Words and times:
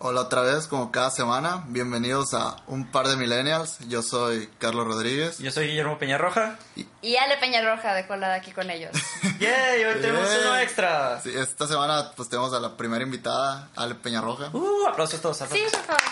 Hola 0.00 0.20
otra 0.20 0.42
vez, 0.42 0.68
como 0.68 0.92
cada 0.92 1.10
semana. 1.10 1.64
Bienvenidos 1.66 2.32
a 2.32 2.56
Un 2.68 2.86
Par 2.88 3.08
de 3.08 3.16
Millennials. 3.16 3.80
Yo 3.88 4.02
soy 4.02 4.48
Carlos 4.58 4.86
Rodríguez. 4.86 5.38
Yo 5.38 5.50
soy 5.50 5.66
Guillermo 5.66 5.98
Peñarroja. 5.98 6.56
Y 7.02 7.16
Ale 7.16 7.36
Peñarroja 7.38 7.94
de 7.94 8.06
colada 8.06 8.34
aquí 8.36 8.52
con 8.52 8.70
ellos. 8.70 8.92
¡Yay! 9.40 9.84
Hoy 9.84 10.00
tenemos 10.00 10.28
uno 10.40 10.56
extra. 10.58 11.20
Sí, 11.20 11.32
esta 11.34 11.66
semana 11.66 12.12
pues 12.14 12.28
tenemos 12.28 12.52
a 12.54 12.60
la 12.60 12.76
primera 12.76 13.02
invitada, 13.02 13.70
Ale 13.74 13.96
Peñarroja. 13.96 14.50
Uh, 14.52 14.86
aplausos 14.86 15.20
todos. 15.20 15.36
Sí, 15.38 15.44
aplausos. 15.44 15.72
por 15.72 15.84
favor. 15.86 16.02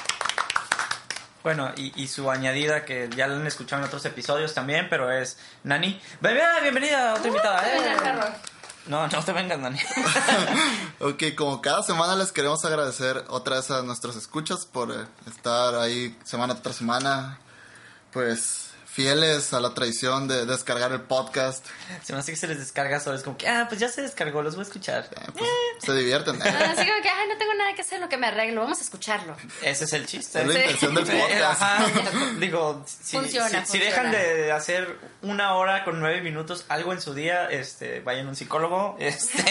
Bueno, 1.44 1.70
y, 1.76 1.92
y 2.02 2.08
su 2.08 2.28
añadida 2.28 2.84
que 2.84 3.08
ya 3.14 3.28
la 3.28 3.36
han 3.36 3.46
escuchado 3.46 3.82
en 3.82 3.86
otros 3.86 4.04
episodios 4.04 4.52
también, 4.52 4.88
pero 4.90 5.12
es 5.12 5.38
Nani. 5.62 6.00
Bienvenida, 6.20 6.58
bienvenida 6.60 7.10
a 7.12 7.14
otra 7.14 7.28
invitada. 7.28 7.62
Venga, 7.62 8.34
¡Eh! 8.34 8.50
No, 8.88 9.06
no 9.06 9.24
te 9.24 9.32
vengas, 9.32 9.58
Nani. 9.58 9.78
Ok, 11.00 11.22
como 11.36 11.60
cada 11.60 11.82
semana 11.82 12.16
les 12.16 12.32
queremos 12.32 12.64
agradecer 12.64 13.24
otra 13.28 13.56
vez 13.56 13.70
a 13.70 13.82
nuestros 13.82 14.16
escuchas 14.16 14.64
por 14.64 15.08
estar 15.26 15.74
ahí 15.74 16.16
semana 16.24 16.54
tras 16.62 16.76
semana, 16.76 17.38
pues 18.12 18.65
fieles 18.96 19.52
a 19.52 19.60
la 19.60 19.74
tradición 19.74 20.26
de 20.26 20.46
descargar 20.46 20.90
el 20.90 21.02
podcast. 21.02 21.62
Se 22.02 22.14
me 22.14 22.18
hace 22.20 22.32
que 22.32 22.38
se 22.38 22.46
les 22.48 22.58
descarga 22.58 22.98
solo. 22.98 23.14
Es 23.18 23.22
como 23.22 23.36
que, 23.36 23.46
ah, 23.46 23.66
pues 23.68 23.78
ya 23.78 23.90
se 23.90 24.00
descargó, 24.00 24.40
los 24.42 24.54
voy 24.56 24.64
a 24.64 24.66
escuchar. 24.66 25.06
Eh, 25.12 25.20
pues, 25.36 25.50
se 25.82 25.92
divierten. 25.94 26.40
Ah, 26.40 26.46
Así 26.72 26.86
como 26.88 27.02
que, 27.02 27.08
ay, 27.10 27.28
no 27.28 27.36
tengo 27.36 27.52
nada 27.52 27.74
que 27.74 27.82
hacer, 27.82 28.00
lo 28.00 28.08
que 28.08 28.16
me 28.16 28.26
arreglo, 28.28 28.62
vamos 28.62 28.78
a 28.78 28.80
escucharlo. 28.80 29.36
Ese 29.60 29.84
es 29.84 29.92
el 29.92 30.06
chiste. 30.06 30.40
Es 30.40 30.46
la 30.48 30.54
Sí. 30.54 30.60
intención 30.60 30.94
del 30.94 31.04
podcast. 31.20 31.62
ajá. 31.62 31.86
Digo, 32.40 32.84
si, 32.86 33.18
Funciona, 33.18 33.66
si- 33.66 33.72
si 33.72 33.78
dejan 33.80 34.10
de 34.10 34.50
hacer 34.50 34.98
una 35.20 35.54
hora 35.56 35.84
con 35.84 36.00
nueve 36.00 36.22
minutos 36.22 36.64
algo 36.68 36.94
en 36.94 37.02
su 37.02 37.12
día, 37.12 37.50
este, 37.50 38.00
vayan 38.00 38.24
a 38.26 38.30
un 38.30 38.36
psicólogo, 38.36 38.96
este, 39.00 39.42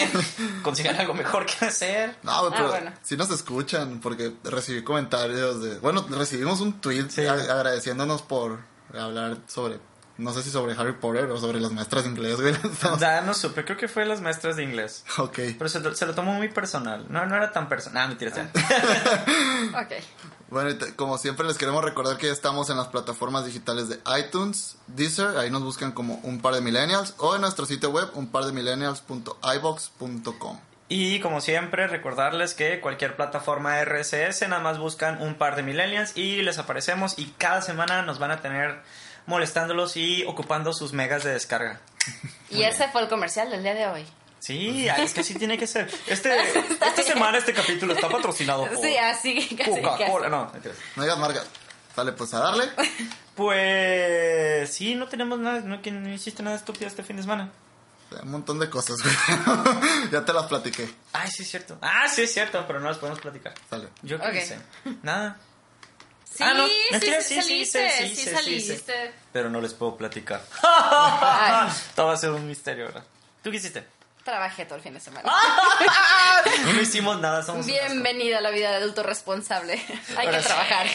consigan 0.62 0.96
algo 0.96 1.14
mejor 1.14 1.46
que 1.46 1.66
hacer. 1.66 2.16
No, 2.24 2.32
Ah, 2.32 2.50
pero 2.50 2.68
bueno. 2.70 2.92
sí 3.04 3.16
nos 3.16 3.30
escuchan 3.30 4.00
porque 4.00 4.32
recibí 4.42 4.82
comentarios 4.82 5.62
de... 5.62 5.78
Bueno, 5.78 6.04
recibimos 6.10 6.60
un 6.60 6.80
tweet 6.80 7.06
Sí. 7.10 7.24
agradeciéndonos 7.26 8.22
por 8.22 8.58
hablar 8.94 9.36
sobre... 9.46 9.78
No 10.18 10.32
sé 10.32 10.42
si 10.42 10.50
sobre 10.50 10.72
Harry 10.72 10.94
Potter 10.94 11.30
o 11.30 11.36
sobre 11.38 11.60
las 11.60 11.72
maestras 11.72 12.04
de 12.04 12.10
inglés, 12.10 12.40
güey. 12.40 12.54
Ya 12.98 13.20
no 13.26 13.34
supe, 13.34 13.66
creo 13.66 13.76
que 13.76 13.86
fue 13.86 14.06
las 14.06 14.22
maestras 14.22 14.56
de 14.56 14.62
inglés. 14.64 15.04
Ok. 15.18 15.40
Pero 15.58 15.68
se 15.68 15.78
lo, 15.80 15.94
se 15.94 16.06
lo 16.06 16.14
tomó 16.14 16.32
muy 16.32 16.48
personal. 16.48 17.04
No, 17.10 17.26
no 17.26 17.36
era 17.36 17.52
tan 17.52 17.68
personal. 17.68 18.04
Ah, 18.04 18.08
mentira, 18.08 18.32
ya. 18.34 18.50
Ok. 19.82 19.92
Bueno, 20.48 20.70
y 20.70 20.74
te- 20.74 20.94
como 20.96 21.18
siempre 21.18 21.46
les 21.46 21.58
queremos 21.58 21.84
recordar 21.84 22.16
que 22.16 22.28
ya 22.28 22.32
estamos 22.32 22.70
en 22.70 22.78
las 22.78 22.86
plataformas 22.88 23.44
digitales 23.44 23.90
de 23.90 24.00
iTunes, 24.18 24.76
Deezer, 24.86 25.36
ahí 25.36 25.50
nos 25.50 25.62
buscan 25.64 25.92
como 25.92 26.14
un 26.22 26.40
par 26.40 26.54
de 26.54 26.62
millennials, 26.62 27.12
o 27.18 27.34
en 27.34 27.42
nuestro 27.42 27.66
sitio 27.66 27.90
web 27.90 28.08
un 28.14 28.28
par 28.28 28.46
de 28.46 28.52
millennials.ibox.com. 28.52 30.58
Y 30.88 31.18
como 31.20 31.40
siempre, 31.40 31.88
recordarles 31.88 32.54
que 32.54 32.80
cualquier 32.80 33.16
plataforma 33.16 33.82
RSS 33.84 34.48
nada 34.48 34.62
más 34.62 34.78
buscan 34.78 35.20
un 35.20 35.34
par 35.34 35.56
de 35.56 35.62
millennials 35.62 36.16
y 36.16 36.42
les 36.42 36.58
aparecemos 36.58 37.18
y 37.18 37.26
cada 37.38 37.60
semana 37.60 38.02
nos 38.02 38.18
van 38.18 38.30
a 38.30 38.40
tener 38.40 38.80
molestándolos 39.26 39.96
y 39.96 40.24
ocupando 40.24 40.72
sus 40.72 40.92
megas 40.92 41.24
de 41.24 41.32
descarga. 41.32 41.80
Y 42.48 42.62
ese 42.62 42.88
fue 42.88 43.02
el 43.02 43.08
comercial 43.08 43.50
del 43.50 43.64
día 43.64 43.74
de 43.74 43.88
hoy. 43.88 44.06
Sí, 44.38 44.86
es 44.88 45.12
que 45.12 45.24
sí 45.24 45.34
tiene 45.34 45.58
que 45.58 45.66
ser. 45.66 45.90
Este, 46.06 46.30
esta 46.70 47.02
semana 47.02 47.38
este 47.38 47.52
capítulo 47.52 47.92
está 47.92 48.08
patrocinado 48.08 48.68
por 48.68 48.78
Sí, 48.80 48.96
así 48.96 49.56
casi. 49.56 49.82
Coca-Cola. 49.82 50.28
No. 50.28 50.52
No 50.94 51.02
digas 51.02 51.18
marca. 51.18 51.42
Sale, 51.96 52.12
pues 52.12 52.32
a 52.34 52.38
darle. 52.38 52.64
Pues 53.36 54.72
sí, 54.72 54.94
no 54.94 55.08
tenemos 55.08 55.38
nada, 55.38 55.60
no, 55.60 55.82
que 55.82 55.90
no 55.90 56.08
hiciste 56.08 56.42
nada 56.42 56.56
estúpido 56.56 56.86
este 56.86 57.02
fin 57.02 57.16
de 57.16 57.22
semana. 57.22 57.50
Un 58.22 58.30
montón 58.30 58.58
de 58.58 58.70
cosas, 58.70 58.96
güey. 59.02 59.14
ya 60.12 60.24
te 60.24 60.32
las 60.32 60.46
platiqué. 60.46 60.88
Ay, 61.12 61.30
sí 61.30 61.42
es 61.42 61.50
cierto. 61.50 61.78
Ah, 61.82 62.08
sí 62.08 62.22
es 62.22 62.32
cierto, 62.32 62.64
pero 62.66 62.80
no 62.80 62.88
las 62.88 62.98
podemos 62.98 63.20
platicar. 63.20 63.54
Sale. 63.68 63.88
Yo 64.02 64.18
qué 64.20 64.28
Ok. 64.28 64.34
hice. 64.34 64.58
Nada. 65.02 65.36
Sí, 66.24 66.42
Ah, 66.44 66.52
no, 66.54 66.66
sí, 66.66 66.72
sí, 66.92 66.98
sí, 67.00 67.22
sí, 67.22 67.34
saliste, 67.40 67.90
sí, 67.90 68.08
sí, 68.08 68.08
sí, 68.08 68.16
sí, 68.16 68.24
sí, 68.24 68.34
saliste. 68.34 69.14
Pero 69.32 69.48
no 69.50 69.60
les 69.60 69.72
puedo 69.74 69.96
platicar. 69.96 70.42
Todo 71.94 72.06
va 72.08 72.12
a 72.14 72.16
ser 72.16 72.30
un 72.30 72.46
misterio, 72.46 72.86
¿verdad? 72.86 73.04
¿Tú 73.42 73.50
qué 73.50 73.56
hiciste? 73.56 73.86
trabajé 74.26 74.64
todo 74.66 74.74
el 74.74 74.82
fin 74.82 74.92
de 74.92 74.98
semana. 74.98 75.32
No 76.74 76.80
hicimos 76.80 77.20
nada, 77.20 77.44
somos 77.44 77.64
Bienvenida 77.64 78.38
a 78.38 78.40
la 78.40 78.50
vida 78.50 78.70
de 78.70 78.76
adulto 78.78 79.04
responsable. 79.04 79.74
Hay 80.16 80.26
Ahora 80.26 80.38
que 80.38 80.44
trabajar. 80.44 80.86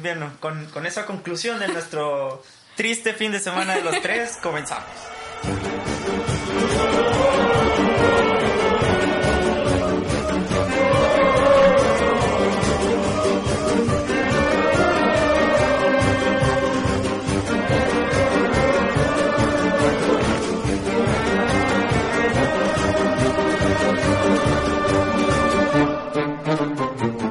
Bien, 0.00 0.36
con, 0.40 0.66
con 0.66 0.84
esa 0.84 1.06
conclusión 1.06 1.60
de 1.60 1.68
nuestro 1.68 2.42
triste 2.74 3.14
fin 3.14 3.30
de 3.30 3.38
semana 3.38 3.76
de 3.76 3.82
los 3.82 4.00
tres, 4.02 4.36
comenzamos. 4.42 4.84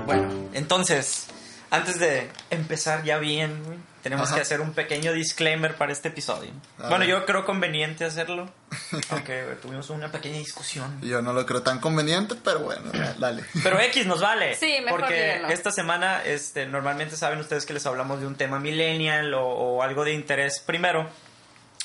Bueno, 0.05 0.29
entonces, 0.53 1.27
antes 1.69 1.99
de 1.99 2.29
empezar 2.49 3.03
ya 3.03 3.17
bien, 3.17 3.61
tenemos 4.01 4.27
Ajá. 4.27 4.35
que 4.35 4.41
hacer 4.41 4.61
un 4.61 4.73
pequeño 4.73 5.13
disclaimer 5.13 5.75
para 5.75 5.91
este 5.91 6.09
episodio. 6.09 6.51
A 6.79 6.89
bueno, 6.89 6.99
ver. 6.99 7.09
yo 7.09 7.25
creo 7.25 7.45
conveniente 7.45 8.05
hacerlo, 8.05 8.49
aunque 9.09 9.43
tuvimos 9.61 9.89
una 9.89 10.11
pequeña 10.11 10.37
discusión. 10.37 10.99
Yo 11.01 11.21
no 11.21 11.33
lo 11.33 11.45
creo 11.45 11.61
tan 11.61 11.79
conveniente, 11.79 12.35
pero 12.43 12.59
bueno, 12.59 12.91
dale. 13.17 13.43
Pero 13.63 13.79
X 13.81 14.05
nos 14.05 14.21
vale. 14.21 14.55
Sí, 14.55 14.77
mejor 14.83 15.01
Porque 15.01 15.15
díganlo. 15.35 15.47
esta 15.49 15.71
semana, 15.71 16.23
este, 16.23 16.65
normalmente 16.65 17.15
saben 17.15 17.39
ustedes 17.39 17.65
que 17.65 17.73
les 17.73 17.85
hablamos 17.85 18.19
de 18.19 18.27
un 18.27 18.35
tema 18.35 18.59
millennial 18.59 19.33
o, 19.33 19.45
o 19.45 19.83
algo 19.83 20.03
de 20.03 20.13
interés 20.13 20.59
primero. 20.59 21.09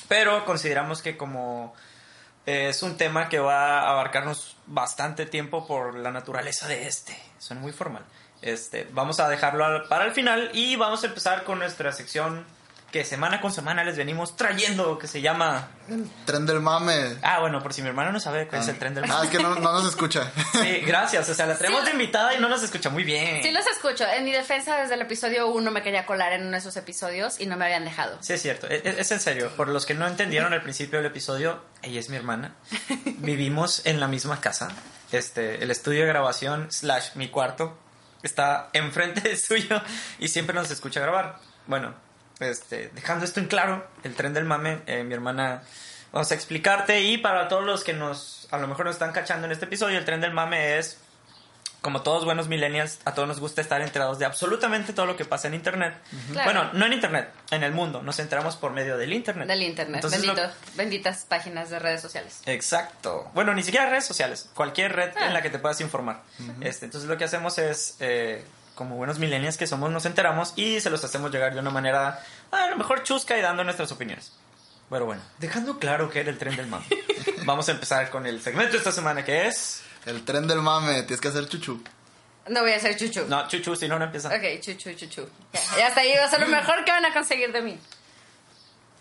Pero 0.07 0.45
consideramos 0.45 1.01
que 1.01 1.17
como 1.17 1.73
eh, 2.47 2.69
es 2.69 2.81
un 2.81 2.95
tema 2.95 3.27
que 3.27 3.39
va 3.39 3.81
a 3.81 3.89
abarcarnos 3.91 4.55
bastante 4.65 5.25
tiempo 5.25 5.67
por 5.67 5.97
la 5.97 6.11
naturaleza 6.11 6.67
de 6.67 6.87
este. 6.87 7.15
Suena 7.37 7.61
muy 7.61 7.73
formal. 7.73 8.05
Este, 8.47 8.87
vamos 8.93 9.19
a 9.19 9.27
dejarlo 9.27 9.87
para 9.89 10.05
el 10.05 10.13
final 10.13 10.51
y 10.53 10.77
vamos 10.77 11.03
a 11.03 11.07
empezar 11.07 11.43
con 11.43 11.59
nuestra 11.59 11.91
sección 11.91 12.45
que 12.91 13.03
semana 13.03 13.41
con 13.41 13.51
semana 13.51 13.83
les 13.83 13.97
venimos 13.97 14.37
trayendo, 14.37 14.97
que 14.97 15.07
se 15.07 15.19
llama... 15.19 15.67
Tren 16.23 16.45
del 16.45 16.61
mame. 16.61 17.17
Ah, 17.21 17.41
bueno, 17.41 17.61
por 17.61 17.73
si 17.73 17.81
mi 17.81 17.89
hermano 17.89 18.13
no 18.13 18.21
sabe 18.21 18.47
cuál 18.47 18.61
es 18.61 18.69
el 18.69 18.79
tren 18.79 18.95
del... 18.95 19.03
Ah, 19.11 19.19
es 19.25 19.29
que 19.29 19.39
no, 19.39 19.55
no 19.55 19.73
nos 19.73 19.85
escucha. 19.85 20.31
Sí, 20.53 20.79
gracias. 20.85 21.27
O 21.27 21.33
sea, 21.33 21.45
la 21.45 21.57
tenemos 21.57 21.83
de 21.83 21.91
invitada 21.91 22.33
y 22.33 22.39
no 22.39 22.47
nos 22.47 22.63
escucha 22.63 22.89
muy 22.89 23.03
bien. 23.03 23.43
Sí 23.43 23.51
los 23.51 23.67
escucho. 23.67 24.05
En 24.07 24.23
mi 24.23 24.31
defensa, 24.31 24.77
desde 24.77 24.93
el 24.93 25.01
episodio 25.01 25.49
1 25.49 25.69
me 25.69 25.83
quería 25.83 26.05
colar 26.05 26.31
en 26.31 26.43
uno 26.43 26.51
de 26.51 26.57
esos 26.59 26.77
episodios 26.77 27.41
y 27.41 27.45
no 27.45 27.57
me 27.57 27.65
habían 27.65 27.83
dejado. 27.83 28.17
Sí, 28.21 28.31
es 28.31 28.41
cierto. 28.41 28.67
Es, 28.67 28.85
es 28.85 29.11
en 29.11 29.19
serio. 29.19 29.51
Por 29.57 29.67
los 29.67 29.85
que 29.85 29.93
no 29.93 30.07
entendieron 30.07 30.53
al 30.53 30.61
principio 30.61 30.99
del 30.99 31.07
episodio, 31.07 31.61
ella 31.81 31.99
es 31.99 32.09
mi 32.09 32.15
hermana. 32.15 32.55
Vivimos 33.17 33.85
en 33.85 33.99
la 33.99 34.07
misma 34.07 34.39
casa. 34.39 34.69
Este, 35.11 35.61
el 35.61 35.71
estudio 35.71 36.01
de 36.01 36.07
grabación 36.07 36.71
slash 36.71 37.15
mi 37.15 37.27
cuarto 37.27 37.77
está 38.23 38.69
enfrente 38.73 39.21
del 39.21 39.37
suyo 39.37 39.81
y 40.19 40.27
siempre 40.27 40.55
nos 40.55 40.71
escucha 40.71 40.99
grabar. 40.99 41.39
Bueno, 41.67 41.93
este, 42.39 42.89
dejando 42.93 43.25
esto 43.25 43.39
en 43.39 43.47
claro, 43.47 43.87
el 44.03 44.15
tren 44.15 44.33
del 44.33 44.45
mame, 44.45 44.79
eh, 44.85 45.03
mi 45.03 45.13
hermana, 45.13 45.63
vamos 46.11 46.31
a 46.31 46.35
explicarte 46.35 47.01
y 47.01 47.17
para 47.17 47.47
todos 47.47 47.63
los 47.63 47.83
que 47.83 47.93
nos, 47.93 48.47
a 48.51 48.57
lo 48.57 48.67
mejor 48.67 48.85
nos 48.85 48.95
están 48.95 49.11
cachando 49.11 49.45
en 49.45 49.51
este 49.51 49.65
episodio, 49.65 49.97
el 49.97 50.05
tren 50.05 50.21
del 50.21 50.33
mame 50.33 50.77
es 50.77 50.99
como 51.81 52.01
todos 52.01 52.25
buenos 52.25 52.47
millennials, 52.47 52.99
a 53.05 53.13
todos 53.13 53.27
nos 53.27 53.39
gusta 53.39 53.61
estar 53.61 53.81
enterados 53.81 54.19
de 54.19 54.25
absolutamente 54.25 54.93
todo 54.93 55.05
lo 55.05 55.15
que 55.15 55.25
pasa 55.25 55.47
en 55.47 55.53
Internet. 55.53 55.93
Claro. 56.33 56.43
Bueno, 56.51 56.69
no 56.73 56.85
en 56.85 56.93
Internet, 56.93 57.29
en 57.51 57.63
el 57.63 57.71
mundo. 57.71 58.01
Nos 58.01 58.19
enteramos 58.19 58.55
por 58.57 58.71
medio 58.71 58.97
del 58.97 59.13
Internet. 59.13 59.47
Del 59.47 59.61
internet. 59.61 59.95
Entonces, 59.95 60.25
lo- 60.25 60.33
Bendito, 60.35 60.53
Benditas 60.75 61.25
páginas 61.29 61.69
de 61.69 61.79
redes 61.79 62.01
sociales. 62.01 62.41
Exacto. 62.45 63.29
Bueno, 63.33 63.53
ni 63.53 63.63
siquiera 63.63 63.89
redes 63.89 64.05
sociales. 64.05 64.49
Cualquier 64.53 64.93
red 64.93 65.11
Ah. 65.17 65.27
en 65.27 65.33
la 65.33 65.41
que 65.41 65.49
te 65.49 65.59
puedas 65.59 65.79
informar. 65.81 66.21
este, 66.61 66.85
entonces 66.85 67.09
lo 67.09 67.17
que 67.17 67.23
hacemos 67.23 67.57
es, 67.57 67.95
eh, 67.99 68.43
como 68.75 68.95
buenos 68.95 69.17
millennials 69.19 69.57
que 69.57 69.65
somos, 69.67 69.89
nos 69.89 70.05
enteramos 70.05 70.53
y 70.55 70.79
se 70.81 70.89
los 70.89 71.03
hacemos 71.03 71.31
llegar 71.31 71.53
de 71.53 71.59
una 71.59 71.69
manera 71.71 72.19
a 72.51 72.67
lo 72.67 72.77
mejor 72.77 73.03
chusca 73.03 73.37
y 73.37 73.41
dando 73.41 73.63
nuestras 73.63 73.91
opiniones. 73.91 74.33
Pero 74.89 75.05
bueno, 75.05 75.21
dejando 75.39 75.79
claro 75.79 76.09
que 76.09 76.19
era 76.21 76.29
el 76.29 76.37
tren 76.37 76.55
del 76.55 76.67
mame. 76.67 76.85
Vamos 77.45 77.67
a 77.69 77.71
empezar 77.71 78.09
con 78.09 78.25
el 78.25 78.41
segmento 78.41 78.73
de 78.73 78.77
esta 78.77 78.91
semana 78.91 79.23
que 79.25 79.47
es... 79.47 79.81
El 80.07 80.23
tren 80.25 80.47
del 80.47 80.61
mame, 80.61 81.03
tienes 81.03 81.19
que 81.21 81.27
hacer 81.27 81.47
chuchu. 81.49 81.83
No 82.47 82.61
voy 82.61 82.71
a 82.71 82.77
hacer 82.77 82.95
chuchu. 82.95 83.25
No, 83.27 83.45
chuchu, 83.47 83.75
si 83.75 83.87
no, 83.89 83.99
no 83.99 84.05
empieza. 84.05 84.29
Ok, 84.29 84.59
chuchu, 84.61 84.93
chuchu. 84.93 85.27
Ya, 85.53 85.59
ya 85.79 85.87
hasta 85.87 85.99
ahí 86.01 86.13
va 86.17 86.23
a 86.25 86.29
ser 86.29 86.39
lo 86.39 86.47
mejor 86.47 86.83
que 86.85 86.91
van 86.91 87.05
a 87.05 87.13
conseguir 87.13 87.51
de 87.51 87.61
mí. 87.61 87.77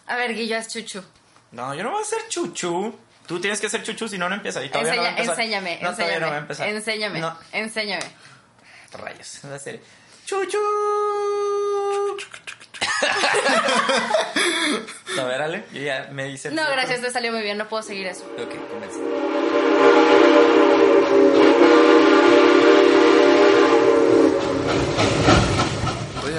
A 0.08 0.16
ver, 0.16 0.34
Guillo, 0.34 0.58
haz 0.58 0.66
chuchu. 0.68 1.02
No, 1.52 1.72
yo 1.74 1.84
no 1.84 1.90
voy 1.92 2.00
a 2.00 2.02
hacer 2.02 2.26
chuchu. 2.28 2.92
Tú 3.26 3.40
tienes 3.40 3.60
que 3.60 3.68
hacer 3.68 3.82
chuchu, 3.84 4.08
si 4.08 4.18
no, 4.18 4.28
no 4.28 4.34
empieza. 4.34 4.62
Y 4.64 4.68
todavía 4.68 4.94
no 4.96 5.02
va 5.02 5.08
a 5.08 5.10
Enseña- 5.12 5.20
empezar. 5.20 5.40
enséñame, 5.40 5.78
No, 5.82 5.92
todavía 5.94 6.18
no 6.20 6.26
va 6.28 6.34
a 6.34 6.38
enséñame. 6.38 6.40
empezar. 6.42 6.68
Enséñame, 6.68 7.20
No, 7.20 7.38
enséñame. 7.52 8.04
rayos. 8.92 9.40
Va 9.48 9.54
a 9.54 9.58
ser 9.60 9.80
chuchu. 10.24 10.58
a 15.20 15.24
ver, 15.24 15.42
Ale, 15.42 15.64
yo 15.72 15.82
ya 15.82 16.08
me 16.12 16.24
dice. 16.24 16.50
No, 16.50 16.62
gracias, 16.70 17.00
te 17.00 17.10
salió 17.12 17.30
muy 17.32 17.42
bien, 17.42 17.56
no 17.58 17.68
puedo 17.68 17.82
seguir 17.82 18.06
eso. 18.08 18.24
Ok, 18.38 18.54
comienza. 18.70 18.98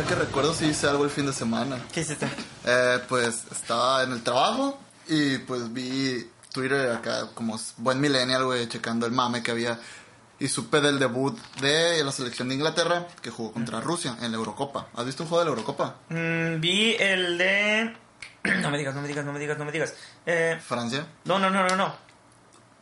que 0.08 0.16
recuerdo 0.38 0.54
sí 0.54 0.66
hice 0.66 0.88
algo 0.88 1.04
el 1.04 1.10
fin 1.10 1.26
de 1.26 1.34
semana. 1.34 1.80
¿Qué 1.92 2.02
hiciste? 2.02 2.28
Eh, 2.66 3.00
pues 3.10 3.46
estaba 3.52 4.04
en 4.04 4.12
el 4.12 4.24
trabajo 4.24 4.80
y 5.08 5.38
pues 5.40 5.72
vi 5.74 6.30
Twitter 6.54 6.92
acá 6.92 7.28
como 7.34 7.60
buen 7.78 8.00
millennial, 8.00 8.46
güey, 8.46 8.68
checando 8.68 9.06
el 9.06 9.12
mame 9.12 9.42
que 9.44 9.52
había. 9.52 9.80
Y 10.40 10.50
supe 10.50 10.82
del 10.82 11.00
debut 11.00 11.36
de 11.62 12.04
la 12.04 12.12
selección 12.12 12.50
de 12.50 12.56
Inglaterra 12.56 13.08
que 13.24 13.32
jugó 13.32 13.52
contra 13.54 13.82
Rusia 13.82 14.16
en 14.22 14.32
la 14.32 14.38
Eurocopa. 14.38 14.88
¿Has 14.96 15.06
visto 15.06 15.24
un 15.24 15.30
juego 15.30 15.44
de 15.44 15.46
la 15.46 15.50
Eurocopa? 15.56 15.96
Mm, 16.10 16.60
vi 16.60 16.96
el 17.00 17.38
de... 17.40 17.96
No 18.62 18.70
me 18.70 18.78
digas, 18.78 18.94
no 18.94 19.02
me 19.02 19.08
digas, 19.08 19.26
no 19.26 19.34
me 19.34 19.40
digas, 19.40 19.58
no 19.58 19.66
me 19.66 19.72
digas. 19.72 19.94
Eh, 20.28 20.60
Francia. 20.64 21.08
no, 21.26 21.40
no, 21.40 21.50
no, 21.50 21.68
no, 21.68 21.76
no. 21.76 21.96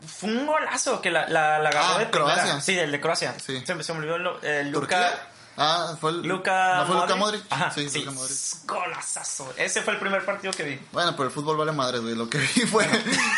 Fue 0.06 0.30
un 0.30 0.46
golazo 0.46 1.02
que 1.02 1.10
la, 1.10 1.28
la, 1.30 1.58
la 1.60 1.70
agarró 1.70 1.96
Ah, 1.96 2.00
de. 2.00 2.10
Croacia. 2.12 2.60
Sí, 2.60 2.78
el 2.78 2.92
de 2.92 3.00
Croacia. 3.00 3.34
Sí. 3.40 3.64
Se 3.66 3.74
me, 3.74 3.84
se 3.84 3.94
me 3.94 4.00
olvidó 4.00 4.40
el, 4.42 4.46
el 4.46 4.72
¿Turquía? 4.74 5.30
Luca... 5.56 5.92
Ah, 5.92 5.98
fue 6.00 6.12
el... 6.12 6.22
Luca 6.24 6.78
¿No 6.80 6.86
fue 6.88 6.96
Luka 6.96 7.16
Modric? 7.16 7.44
Ajá, 7.50 7.72
sí, 7.72 7.90
sí. 7.90 8.00
Luka 8.00 8.12
Modric. 8.12 8.38
Golazazo. 8.66 9.54
Ese 9.58 9.82
fue 9.82 9.94
el 9.94 10.00
primer 10.00 10.26
partido 10.26 10.54
que 10.54 10.64
vi. 10.64 10.80
Bueno, 10.92 11.12
pero 11.12 11.26
el 11.26 11.32
fútbol 11.32 11.58
vale 11.58 11.72
madre, 11.72 12.00
güey. 12.00 12.16
Lo 12.16 12.30
que 12.30 12.38
vi 12.40 12.62
fue, 12.62 12.86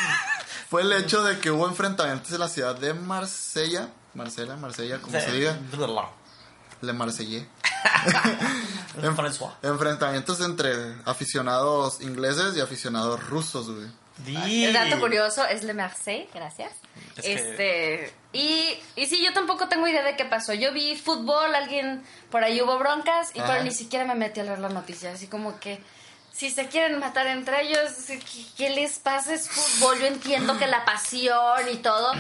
fue 0.70 0.82
el 0.82 0.92
hecho 0.94 1.24
de 1.24 1.40
que 1.40 1.52
hubo 1.52 1.68
enfrentamientos 1.68 2.32
en 2.32 2.40
la 2.40 2.50
ciudad 2.50 2.76
de 2.76 2.94
Marsella. 2.94 3.90
Marsella, 4.14 4.56
Marsella, 4.56 5.00
como 5.00 5.20
se 5.20 5.32
diga. 5.32 5.58
Le 6.82 6.94
Marsellé. 6.94 7.48
François. 9.16 9.52
Enfrentamientos 9.62 10.42
entre 10.42 10.96
aficionados 11.06 12.02
ingleses 12.02 12.56
y 12.56 12.62
aficionados 12.62 13.28
rusos, 13.30 13.70
güey. 13.70 13.88
El 14.66 14.74
dato 14.74 15.00
curioso 15.00 15.46
es 15.46 15.64
Le 15.64 15.74
Marseille, 15.76 16.28
gracias. 16.34 16.72
Es 17.18 17.24
que- 17.24 17.34
este 17.34 18.14
y, 18.38 18.80
y 18.96 19.08
sí, 19.08 19.24
yo 19.24 19.34
tampoco 19.34 19.68
tengo 19.68 19.88
idea 19.88 20.04
de 20.04 20.16
qué 20.16 20.24
pasó. 20.24 20.54
Yo 20.54 20.72
vi 20.72 20.96
fútbol, 20.96 21.56
alguien 21.56 22.04
por 22.30 22.44
ahí 22.44 22.62
hubo 22.62 22.78
broncas, 22.78 23.32
y 23.34 23.40
Ajá. 23.40 23.54
pero 23.54 23.64
ni 23.64 23.72
siquiera 23.72 24.06
me 24.06 24.14
metí 24.14 24.40
a 24.40 24.44
leer 24.44 24.60
las 24.60 24.72
noticias. 24.72 25.16
Así 25.16 25.26
como 25.26 25.60
que 25.60 25.82
si 26.32 26.52
se 26.52 26.68
quieren 26.68 27.00
matar 27.00 27.26
entre 27.26 27.64
ellos, 27.64 27.92
¿qué, 28.56 28.70
les 28.70 29.00
pasa? 29.00 29.34
Es 29.34 29.50
fútbol. 29.50 29.98
Yo 29.98 30.06
entiendo 30.06 30.56
que 30.60 30.68
la 30.68 30.86
pasión 30.86 31.68
y 31.72 31.78
todo, 31.78 32.12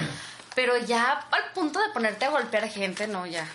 pero 0.55 0.75
ya 0.79 1.23
al 1.29 1.51
punto 1.53 1.79
de 1.79 1.89
ponerte 1.93 2.25
a 2.25 2.31
golpear 2.31 2.67
gente, 2.67 3.05
no, 3.05 3.27
ya. 3.27 3.47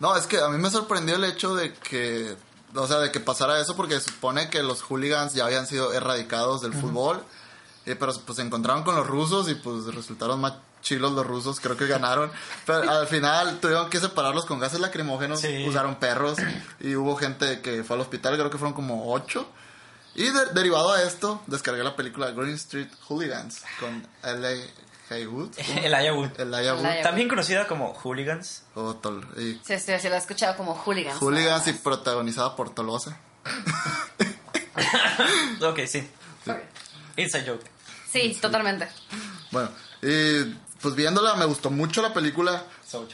No, 0.00 0.16
es 0.16 0.26
que 0.26 0.40
a 0.40 0.48
mí 0.48 0.58
me 0.58 0.70
sorprendió 0.70 1.14
el 1.14 1.22
hecho 1.22 1.54
de 1.54 1.74
que, 1.74 2.36
o 2.74 2.88
sea, 2.88 2.98
de 2.98 3.12
que 3.12 3.20
pasara 3.20 3.60
eso 3.60 3.76
porque 3.76 3.94
se 3.94 4.10
supone 4.10 4.50
que 4.50 4.64
los 4.64 4.82
hooligans 4.82 5.32
ya 5.32 5.44
habían 5.44 5.68
sido 5.68 5.92
erradicados 5.92 6.60
del 6.60 6.72
fútbol, 6.72 7.22
eh, 7.86 7.94
pero 7.94 8.12
pues 8.26 8.36
se 8.36 8.42
encontraron 8.42 8.82
con 8.82 8.96
los 8.96 9.06
rusos 9.06 9.48
y 9.48 9.54
pues 9.54 9.84
resultaron 9.94 10.40
más 10.40 10.54
chilos 10.82 11.12
los 11.12 11.26
rusos, 11.26 11.60
creo 11.60 11.76
que 11.76 11.86
ganaron, 11.86 12.30
pero 12.66 12.90
al 12.90 13.06
final 13.06 13.58
tuvieron 13.60 13.90
que 13.90 14.00
separarlos 14.00 14.44
con 14.46 14.58
gases 14.58 14.80
lacrimógenos, 14.80 15.40
Sí. 15.40 15.66
usaron 15.68 15.96
perros 15.96 16.38
y 16.80 16.94
hubo 16.94 17.16
gente 17.16 17.60
que 17.60 17.84
fue 17.84 17.96
al 17.96 18.02
hospital, 18.02 18.34
creo 18.36 18.50
que 18.50 18.58
fueron 18.58 18.74
como 18.74 19.12
ocho. 19.12 19.48
Y 20.14 20.30
de- 20.30 20.46
derivado 20.54 20.92
a 20.92 21.02
esto, 21.02 21.42
descargué 21.46 21.84
la 21.84 21.94
película 21.94 22.30
Green 22.32 22.54
Street 22.54 22.88
Hooligans 23.08 23.62
con 23.78 24.06
L.A. 24.24 24.88
Haywood. 25.14 25.50
El 25.82 25.94
Ayahuud. 25.94 26.28
Elijah 26.38 26.74
Wood. 26.74 26.84
Elijah 26.84 27.02
También 27.02 27.28
conocida 27.28 27.66
como 27.66 27.94
Hooligans. 27.94 28.64
o 28.74 28.94
Tol- 28.96 29.26
y 29.38 29.54
Sí, 29.64 29.78
sí, 29.78 29.92
sí, 29.98 30.08
lo 30.08 30.14
he 30.14 30.18
escuchado 30.18 30.54
como 30.56 30.74
hooligans. 30.74 31.18
Hooligans 31.18 31.66
y 31.68 31.72
protagonizada 31.72 32.54
por 32.56 32.74
Tolosa. 32.74 33.18
Ok, 35.62 35.80
sí. 35.86 36.08
Inside 37.16 37.46
joke. 37.46 37.64
Sí, 38.10 38.36
totalmente. 38.40 38.88
Bueno, 39.50 39.70
y 40.02 40.54
pues 40.80 40.94
viéndola 40.94 41.34
me 41.34 41.44
gustó 41.44 41.70
mucho 41.70 42.02
la 42.02 42.12
película. 42.14 42.64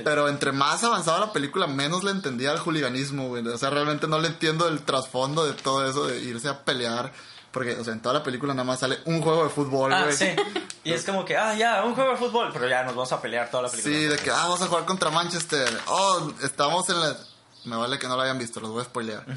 Pero 0.04 0.28
entre 0.28 0.52
más 0.52 0.84
avanzaba 0.84 1.18
la 1.18 1.32
película, 1.32 1.66
menos 1.66 2.04
le 2.04 2.10
entendía 2.12 2.52
al 2.52 2.58
hooliganismo, 2.60 3.28
güey. 3.28 3.46
O 3.46 3.58
sea, 3.58 3.70
realmente 3.70 4.06
no 4.06 4.18
le 4.20 4.28
entiendo 4.28 4.68
el 4.68 4.82
trasfondo 4.82 5.44
de 5.46 5.52
todo 5.54 5.88
eso 5.88 6.06
de 6.06 6.20
irse 6.20 6.48
a 6.48 6.64
pelear. 6.64 7.12
Porque, 7.50 7.76
o 7.76 7.84
sea, 7.84 7.92
en 7.92 8.00
toda 8.02 8.14
la 8.14 8.22
película 8.24 8.52
nada 8.52 8.64
más 8.64 8.80
sale 8.80 8.98
un 9.04 9.22
juego 9.22 9.44
de 9.44 9.50
fútbol, 9.50 9.92
Ah, 9.92 10.04
güey. 10.04 10.16
sí. 10.16 10.26
Y 10.82 10.92
es 10.92 11.04
como 11.04 11.24
que, 11.24 11.36
ah, 11.36 11.54
ya, 11.54 11.84
un 11.84 11.94
juego 11.94 12.10
de 12.10 12.16
fútbol. 12.16 12.50
Pero 12.52 12.68
ya 12.68 12.82
nos 12.82 12.94
vamos 12.94 13.12
a 13.12 13.22
pelear 13.22 13.48
toda 13.50 13.62
la 13.64 13.68
película. 13.70 13.94
Sí, 13.94 14.04
de 14.04 14.16
que, 14.16 14.30
ah, 14.30 14.34
vamos 14.42 14.60
a 14.62 14.66
jugar 14.66 14.84
contra 14.84 15.10
Manchester. 15.10 15.68
Oh, 15.86 16.30
estamos 16.42 16.88
en 16.90 17.00
la... 17.00 17.16
Me 17.64 17.76
vale 17.76 17.98
que 17.98 18.06
no 18.08 18.16
lo 18.16 18.22
hayan 18.22 18.38
visto, 18.38 18.60
los 18.60 18.70
voy 18.70 18.82
a 18.82 18.84
spoilear. 18.84 19.24
Eh, 19.28 19.34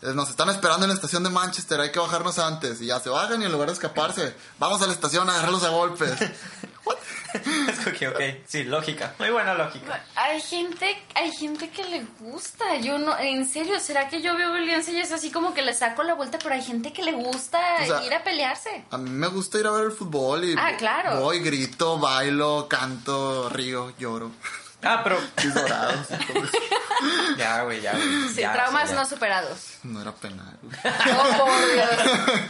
Nos 0.00 0.30
están 0.30 0.48
esperando 0.48 0.84
en 0.84 0.90
la 0.90 0.94
estación 0.94 1.24
de 1.24 1.30
Manchester, 1.30 1.80
hay 1.80 1.90
que 1.90 1.98
bajarnos 1.98 2.38
antes. 2.38 2.80
Y 2.80 2.86
ya 2.86 3.00
se 3.00 3.10
bajan 3.10 3.42
y 3.42 3.46
en 3.46 3.52
lugar 3.52 3.68
de 3.68 3.74
escaparse, 3.74 4.34
vamos 4.58 4.80
a 4.82 4.86
la 4.86 4.92
estación 4.92 5.28
a 5.28 5.32
agarrarlos 5.32 5.64
a 5.64 5.70
golpes. 5.70 6.12
What? 6.84 6.96
Es 7.68 7.80
como 7.80 7.96
que, 7.96 8.08
ok, 8.08 8.20
sí, 8.46 8.64
lógica. 8.64 9.14
Muy 9.18 9.28
buena 9.30 9.52
lógica. 9.54 10.02
Hay 10.14 10.40
gente, 10.40 10.96
hay 11.14 11.30
gente 11.32 11.68
que 11.68 11.84
le 11.84 12.06
gusta. 12.20 12.76
Yo 12.76 12.98
no, 12.98 13.18
en 13.18 13.46
serio, 13.46 13.78
¿será 13.80 14.08
que 14.08 14.22
yo 14.22 14.34
veo 14.36 14.52
violencia 14.54 14.94
y 14.94 15.00
es 15.00 15.12
así 15.12 15.30
como 15.30 15.52
que 15.52 15.60
le 15.62 15.74
saco 15.74 16.04
la 16.04 16.14
vuelta? 16.14 16.38
Pero 16.38 16.54
hay 16.54 16.62
gente 16.62 16.92
que 16.92 17.02
le 17.02 17.12
gusta 17.12 17.58
O 17.82 17.86
sea, 17.86 18.04
ir 18.06 18.14
a 18.14 18.22
pelearse. 18.24 18.84
A 18.90 18.96
mí 18.96 19.10
me 19.10 19.26
gusta 19.26 19.58
ir 19.58 19.66
a 19.66 19.72
ver 19.72 19.84
el 19.86 19.92
fútbol 19.92 20.44
y 20.44 20.54
Ah, 20.56 20.76
claro. 20.78 21.20
voy, 21.20 21.40
grito, 21.40 21.98
bailo, 21.98 22.66
canto, 22.68 23.48
río, 23.50 23.92
lloro. 23.98 24.30
Ah, 24.82 25.00
pero. 25.02 25.18
Dorados. 25.54 26.06
Ya, 27.36 27.62
güey, 27.62 27.80
ya, 27.80 27.92
güey. 27.92 28.28
Sí, 28.34 28.40
ya, 28.40 28.52
traumas 28.52 28.88
sí, 28.88 28.94
ya. 28.94 29.00
no 29.00 29.06
superados. 29.06 29.78
No 29.84 30.02
era 30.02 30.12
penal. 30.12 30.58
Oh, 30.84 31.46
por 31.46 31.72
Dios. 31.72 32.40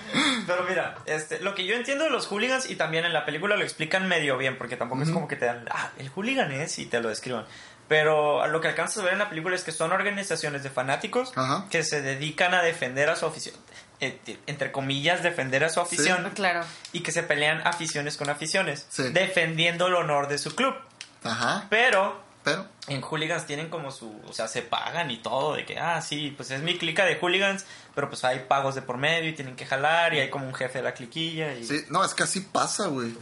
Pero 0.46 0.64
mira, 0.66 0.96
este, 1.04 1.40
lo 1.40 1.54
que 1.54 1.66
yo 1.66 1.74
entiendo 1.74 2.04
de 2.04 2.10
los 2.10 2.26
hooligans 2.26 2.70
y 2.70 2.76
también 2.76 3.04
en 3.04 3.12
la 3.12 3.26
película 3.26 3.56
lo 3.56 3.62
explican 3.64 4.08
medio 4.08 4.38
bien, 4.38 4.56
porque 4.56 4.76
tampoco 4.76 5.02
es 5.02 5.10
como 5.10 5.28
que 5.28 5.36
te 5.36 5.44
dan, 5.44 5.66
ah, 5.70 5.90
el 5.98 6.08
hooligan 6.08 6.50
es 6.52 6.78
y 6.78 6.86
te 6.86 7.00
lo 7.00 7.10
describan. 7.10 7.44
Pero 7.88 8.46
lo 8.46 8.60
que 8.62 8.68
alcanzas 8.68 8.98
a 8.98 9.04
ver 9.04 9.12
en 9.14 9.18
la 9.18 9.28
película 9.28 9.54
es 9.54 9.64
que 9.64 9.72
son 9.72 9.92
organizaciones 9.92 10.62
de 10.62 10.70
fanáticos 10.70 11.32
Ajá. 11.36 11.66
que 11.70 11.82
se 11.84 12.00
dedican 12.00 12.54
a 12.54 12.62
defender 12.62 13.10
a 13.10 13.16
su 13.16 13.26
afición, 13.26 13.54
eh, 14.00 14.18
t- 14.24 14.38
entre 14.46 14.72
comillas, 14.72 15.22
defender 15.22 15.64
a 15.64 15.68
su 15.70 15.80
afición 15.80 16.30
Claro. 16.34 16.64
y 16.92 17.00
que 17.00 17.12
se 17.12 17.22
pelean 17.22 17.66
aficiones 17.66 18.16
con 18.16 18.30
aficiones, 18.30 18.86
Sí. 18.90 19.04
defendiendo 19.10 19.86
el 19.88 19.94
honor 19.94 20.28
de 20.28 20.38
su 20.38 20.54
club. 20.54 20.74
Ajá. 21.24 21.66
Pero 21.70 22.20
Pero, 22.44 22.66
en 22.86 23.00
hooligans 23.02 23.46
tienen 23.46 23.68
como 23.68 23.90
su, 23.90 24.20
o 24.26 24.32
sea, 24.32 24.48
se 24.48 24.62
pagan 24.62 25.10
y 25.10 25.18
todo, 25.18 25.54
de 25.54 25.66
que, 25.66 25.78
ah, 25.78 26.00
sí, 26.00 26.32
pues 26.36 26.50
es 26.50 26.62
mi 26.62 26.78
clica 26.78 27.04
de 27.04 27.16
hooligans, 27.16 27.66
pero 27.94 28.08
pues 28.08 28.24
hay 28.24 28.46
pagos 28.48 28.74
de 28.74 28.80
por 28.82 28.96
medio 28.96 29.28
y 29.28 29.34
tienen 29.34 29.54
que 29.56 29.66
jalar 29.66 30.14
y 30.14 30.20
hay 30.20 30.30
como 30.30 30.46
un 30.46 30.54
jefe 30.54 30.78
de 30.78 30.84
la 30.84 30.94
cliquilla 30.94 31.54
y... 31.54 31.64
sí, 31.64 31.84
no, 31.90 32.02
es 32.04 32.14
que 32.14 32.22
así 32.22 32.40
pasa, 32.40 32.86
güey. 32.86 33.14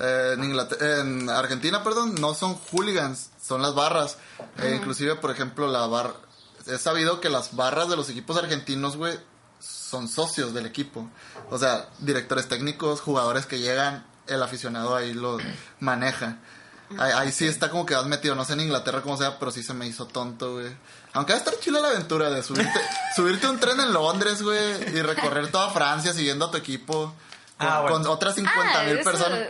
Eh, 0.00 0.32
en, 0.34 0.44
Inglater- 0.44 0.82
en 1.00 1.30
Argentina, 1.30 1.82
perdón, 1.82 2.14
no 2.16 2.34
son 2.34 2.54
hooligans, 2.54 3.30
son 3.42 3.62
las 3.62 3.74
barras. 3.74 4.18
Eh, 4.62 4.74
inclusive, 4.76 5.14
por 5.16 5.30
ejemplo, 5.30 5.66
la 5.68 5.86
barra... 5.86 6.14
He 6.66 6.78
sabido 6.78 7.20
que 7.20 7.28
las 7.28 7.54
barras 7.54 7.88
de 7.90 7.96
los 7.96 8.08
equipos 8.08 8.36
argentinos, 8.38 8.96
güey, 8.96 9.18
son 9.60 10.08
socios 10.08 10.54
del 10.54 10.64
equipo. 10.66 11.08
O 11.50 11.58
sea, 11.58 11.88
directores 11.98 12.48
técnicos, 12.48 13.02
jugadores 13.02 13.44
que 13.46 13.58
llegan, 13.60 14.06
el 14.26 14.42
aficionado 14.42 14.96
ahí 14.96 15.12
lo 15.12 15.36
maneja. 15.80 16.38
Ahí, 16.98 17.12
ahí 17.14 17.32
sí 17.32 17.46
está 17.46 17.70
como 17.70 17.86
que 17.86 17.94
vas 17.94 18.06
metido, 18.06 18.34
no 18.34 18.44
sé 18.44 18.52
en 18.52 18.60
Inglaterra 18.60 19.00
cómo 19.02 19.16
sea, 19.16 19.38
pero 19.38 19.50
sí 19.50 19.62
se 19.62 19.74
me 19.74 19.86
hizo 19.86 20.06
tonto, 20.06 20.54
güey. 20.54 20.74
Aunque 21.14 21.32
va 21.32 21.36
a 21.36 21.38
estar 21.38 21.58
chila 21.60 21.80
la 21.80 21.88
aventura 21.88 22.30
de 22.30 22.42
subirte, 22.42 22.80
subirte 23.16 23.46
un 23.48 23.58
tren 23.58 23.80
en 23.80 23.92
Londres, 23.92 24.42
güey, 24.42 24.96
y 24.96 25.02
recorrer 25.02 25.50
toda 25.50 25.70
Francia 25.70 26.12
siguiendo 26.12 26.46
a 26.46 26.50
tu 26.50 26.56
equipo 26.58 27.14
con, 27.58 27.68
Ah, 27.68 27.80
bueno. 27.80 27.96
con 27.96 28.06
otras 28.08 28.34
50 28.34 28.82
mil 28.84 28.96
Ah, 28.96 29.00
eso- 29.00 29.10
personas. 29.10 29.40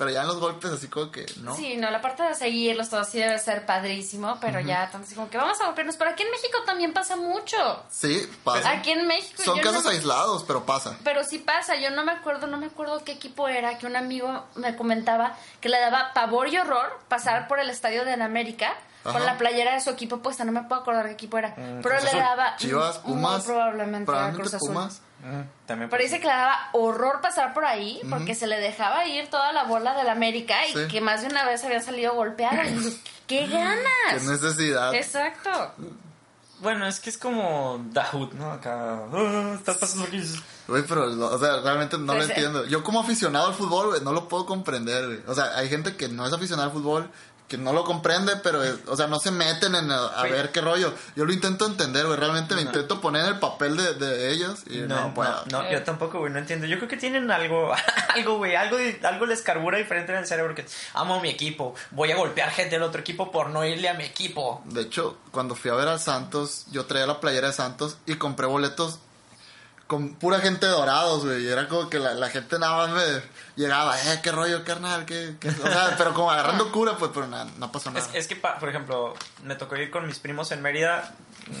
Pero 0.00 0.10
ya 0.12 0.22
en 0.22 0.26
los 0.28 0.40
golpes 0.40 0.70
así 0.72 0.88
como 0.88 1.12
que, 1.12 1.26
¿no? 1.42 1.54
Sí, 1.54 1.76
no, 1.76 1.90
la 1.90 2.00
parte 2.00 2.22
de 2.22 2.34
seguirlos 2.34 2.88
todo 2.88 3.04
sí 3.04 3.18
debe 3.18 3.38
ser 3.38 3.66
padrísimo, 3.66 4.38
pero 4.40 4.58
ya 4.60 4.90
tanto 4.90 5.06
así 5.06 5.14
como 5.14 5.28
que 5.30 5.36
vamos 5.36 5.60
a 5.60 5.66
golpearnos. 5.66 5.96
Pero 5.96 6.10
aquí 6.10 6.22
en 6.22 6.30
México 6.30 6.58
también 6.66 6.92
pasa 6.92 7.16
mucho. 7.16 7.56
Sí, 7.90 8.28
pasa. 8.42 8.70
Aquí 8.70 8.90
en 8.92 9.06
México 9.06 9.42
Son 9.42 9.58
casos 9.60 9.84
no- 9.84 9.90
aislados, 9.90 10.42
pero 10.44 10.64
pasa. 10.64 10.96
Pero 11.04 11.22
sí 11.22 11.38
pasa, 11.38 11.76
yo 11.76 11.90
no 11.90 12.02
me 12.04 12.12
acuerdo, 12.12 12.46
no 12.46 12.56
me 12.56 12.66
acuerdo 12.66 13.04
qué 13.04 13.12
equipo 13.12 13.46
era, 13.46 13.76
que 13.78 13.86
un 13.86 13.94
amigo 13.96 14.46
me 14.54 14.74
comentaba 14.74 15.36
que 15.60 15.68
le 15.68 15.78
daba 15.78 16.12
pavor 16.14 16.48
y 16.48 16.56
horror 16.56 16.98
pasar 17.08 17.46
por 17.46 17.60
el 17.60 17.68
estadio 17.70 18.04
de 18.04 18.14
América 18.14 18.72
con 19.02 19.16
Ajá. 19.16 19.24
la 19.24 19.38
playera 19.38 19.74
de 19.74 19.80
su 19.80 19.90
equipo 19.90 20.18
puesta, 20.18 20.44
no 20.44 20.52
me 20.52 20.62
puedo 20.62 20.80
acordar 20.82 21.06
qué 21.06 21.12
equipo 21.12 21.38
era, 21.38 21.54
pero 21.54 21.80
Cruz 21.98 22.12
le 22.12 22.18
daba 22.20 22.56
Chivas, 22.56 22.98
Pumas. 22.98 23.44
probablemente 23.44 24.06
probablemente 24.06 24.40
Cruz 24.42 24.54
Azul. 24.54 24.68
Pumas. 24.68 25.00
Mm, 25.22 25.42
también 25.66 25.90
Pero 25.90 26.02
dice 26.02 26.18
que 26.18 26.26
le 26.26 26.32
daba 26.32 26.70
horror 26.72 27.20
pasar 27.20 27.52
por 27.52 27.64
ahí 27.66 28.00
porque 28.08 28.34
se 28.34 28.46
le 28.46 28.58
dejaba 28.58 29.04
ir 29.06 29.28
toda 29.28 29.52
la 29.52 29.64
bola 29.64 29.94
del 29.94 30.08
América 30.08 30.66
y 30.66 30.72
Sí. 30.72 30.88
que 30.88 31.00
más 31.00 31.20
de 31.22 31.28
una 31.28 31.44
vez 31.44 31.62
habían 31.64 31.82
salido 31.82 32.14
golpeados. 32.14 32.58
¡Qué 33.26 33.46
ganas! 33.46 33.84
Qué 34.10 34.20
necesidad. 34.20 34.94
Exacto. 34.94 35.50
Bueno, 36.60 36.86
es 36.86 37.00
que 37.00 37.08
es 37.08 37.16
como 37.16 37.82
Dahoud, 37.90 38.32
¿no? 38.34 38.50
Acá, 38.52 39.04
"Ah, 39.12 39.52
estás 39.54 39.78
pasando 39.78 40.04
aquí. 40.04 40.22
Güey, 40.68 40.82
pero, 40.86 41.04
o 41.06 41.38
sea, 41.38 41.60
realmente 41.60 41.96
no 41.96 42.12
lo 42.12 42.18
Pues, 42.18 42.28
eh. 42.28 42.32
entiendo. 42.34 42.66
Yo 42.66 42.82
como 42.84 43.00
aficionado 43.00 43.46
al 43.48 43.54
fútbol, 43.54 43.88
güey, 43.88 44.02
no 44.02 44.12
lo 44.12 44.28
puedo 44.28 44.44
comprender, 44.44 45.06
güey. 45.06 45.20
O 45.26 45.34
sea, 45.34 45.56
hay 45.56 45.68
gente 45.70 45.96
que 45.96 46.08
no 46.08 46.26
es 46.26 46.32
aficionada 46.34 46.68
al 46.68 46.74
fútbol, 46.74 47.10
que 47.50 47.58
no 47.58 47.72
lo 47.72 47.84
comprende, 47.84 48.36
pero, 48.36 48.62
es- 48.62 48.76
o 48.86 48.96
sea, 48.96 49.08
no 49.08 49.18
se 49.18 49.32
meten 49.32 49.74
en 49.74 49.90
a, 49.90 50.06
a 50.06 50.22
ver 50.22 50.52
qué 50.52 50.60
rollo. 50.60 50.94
Yo 51.16 51.24
lo 51.24 51.32
intento 51.32 51.66
entender, 51.66 52.06
güey. 52.06 52.16
Realmente 52.16 52.54
me 52.54 52.62
intento 52.62 53.00
poner 53.00 53.22
en 53.22 53.28
el 53.34 53.38
papel 53.40 53.76
de, 53.76 53.94
de 53.94 54.30
ellos 54.30 54.60
y 54.70 54.78
no, 54.78 55.08
No, 55.08 55.14
puedo. 55.14 55.44
no, 55.50 55.62
no, 55.64 55.70
yo 55.72 55.82
tampoco, 55.82 56.20
güey, 56.20 56.32
no 56.32 56.38
entiendo. 56.38 56.66
Yo 56.66 56.76
creo 56.76 56.88
que 56.88 56.96
tienen 56.96 57.28
algo, 57.30 57.72
algo, 58.14 58.36
güey, 58.38 58.54
algo, 58.54 58.76
algo 59.02 59.26
les 59.26 59.42
carbura 59.42 59.78
diferente 59.78 60.12
en 60.12 60.18
el 60.18 60.26
cerebro 60.28 60.54
que 60.54 60.64
amo 60.94 61.16
a 61.16 61.20
mi 61.20 61.28
equipo, 61.28 61.74
voy 61.90 62.12
a 62.12 62.16
golpear 62.16 62.50
gente 62.50 62.76
del 62.76 62.84
otro 62.84 63.00
equipo 63.00 63.32
por 63.32 63.50
no 63.50 63.64
irle 63.66 63.88
a 63.88 63.94
mi 63.94 64.04
equipo. 64.04 64.62
De 64.66 64.82
hecho, 64.82 65.18
cuando 65.32 65.56
fui 65.56 65.72
a 65.72 65.74
ver 65.74 65.88
al 65.88 65.98
Santos, 65.98 66.66
yo 66.70 66.86
traía 66.86 67.06
la 67.08 67.18
playera 67.18 67.48
de 67.48 67.52
Santos 67.52 67.98
y 68.06 68.14
compré 68.14 68.46
boletos 68.46 69.00
con 69.90 70.14
pura 70.14 70.38
gente 70.38 70.66
de 70.66 70.70
dorados, 70.72 71.24
güey. 71.24 71.42
Y 71.44 71.48
era 71.48 71.66
como 71.66 71.90
que 71.90 71.98
la, 71.98 72.14
la 72.14 72.28
gente 72.30 72.60
nada 72.60 72.86
más 72.86 72.90
me 72.90 73.22
llegaba, 73.60 74.00
eh, 74.00 74.20
qué 74.22 74.30
rollo, 74.30 74.62
carnal, 74.64 75.04
qué, 75.04 75.34
qué-". 75.40 75.48
O 75.48 75.52
sea, 75.66 75.94
pero 75.98 76.14
como 76.14 76.30
agarrando 76.30 76.70
cura, 76.70 76.96
pues, 76.96 77.10
pero 77.12 77.26
nada, 77.26 77.46
no 77.58 77.72
pasó 77.72 77.90
nada. 77.90 78.06
Es, 78.06 78.14
es 78.14 78.28
que, 78.28 78.36
pa- 78.36 78.56
por 78.60 78.68
ejemplo, 78.68 79.14
me 79.42 79.56
tocó 79.56 79.74
ir 79.74 79.90
con 79.90 80.06
mis 80.06 80.20
primos 80.20 80.52
en 80.52 80.62
Mérida 80.62 81.12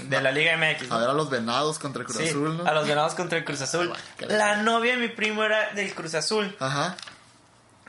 de 0.04 0.20
la 0.22 0.30
Liga 0.30 0.56
MX. 0.56 0.88
¿no? 0.88 0.94
A 0.94 0.98
ver 1.00 1.08
a 1.10 1.12
los 1.12 1.28
venados 1.28 1.80
contra 1.80 2.02
el 2.02 2.06
Cruz 2.06 2.18
Sí, 2.22 2.28
Azul, 2.28 2.56
¿no? 2.58 2.64
a 2.66 2.72
los 2.72 2.86
venados 2.86 3.14
contra 3.16 3.36
el 3.36 3.44
Cruz 3.44 3.60
Azul. 3.62 3.92
La 4.28 4.56
novia 4.58 4.92
de 4.92 4.98
mi 4.98 5.08
primo 5.08 5.42
era 5.42 5.72
del 5.74 5.92
Cruz 5.92 6.14
Azul. 6.14 6.56
Ajá. 6.60 6.96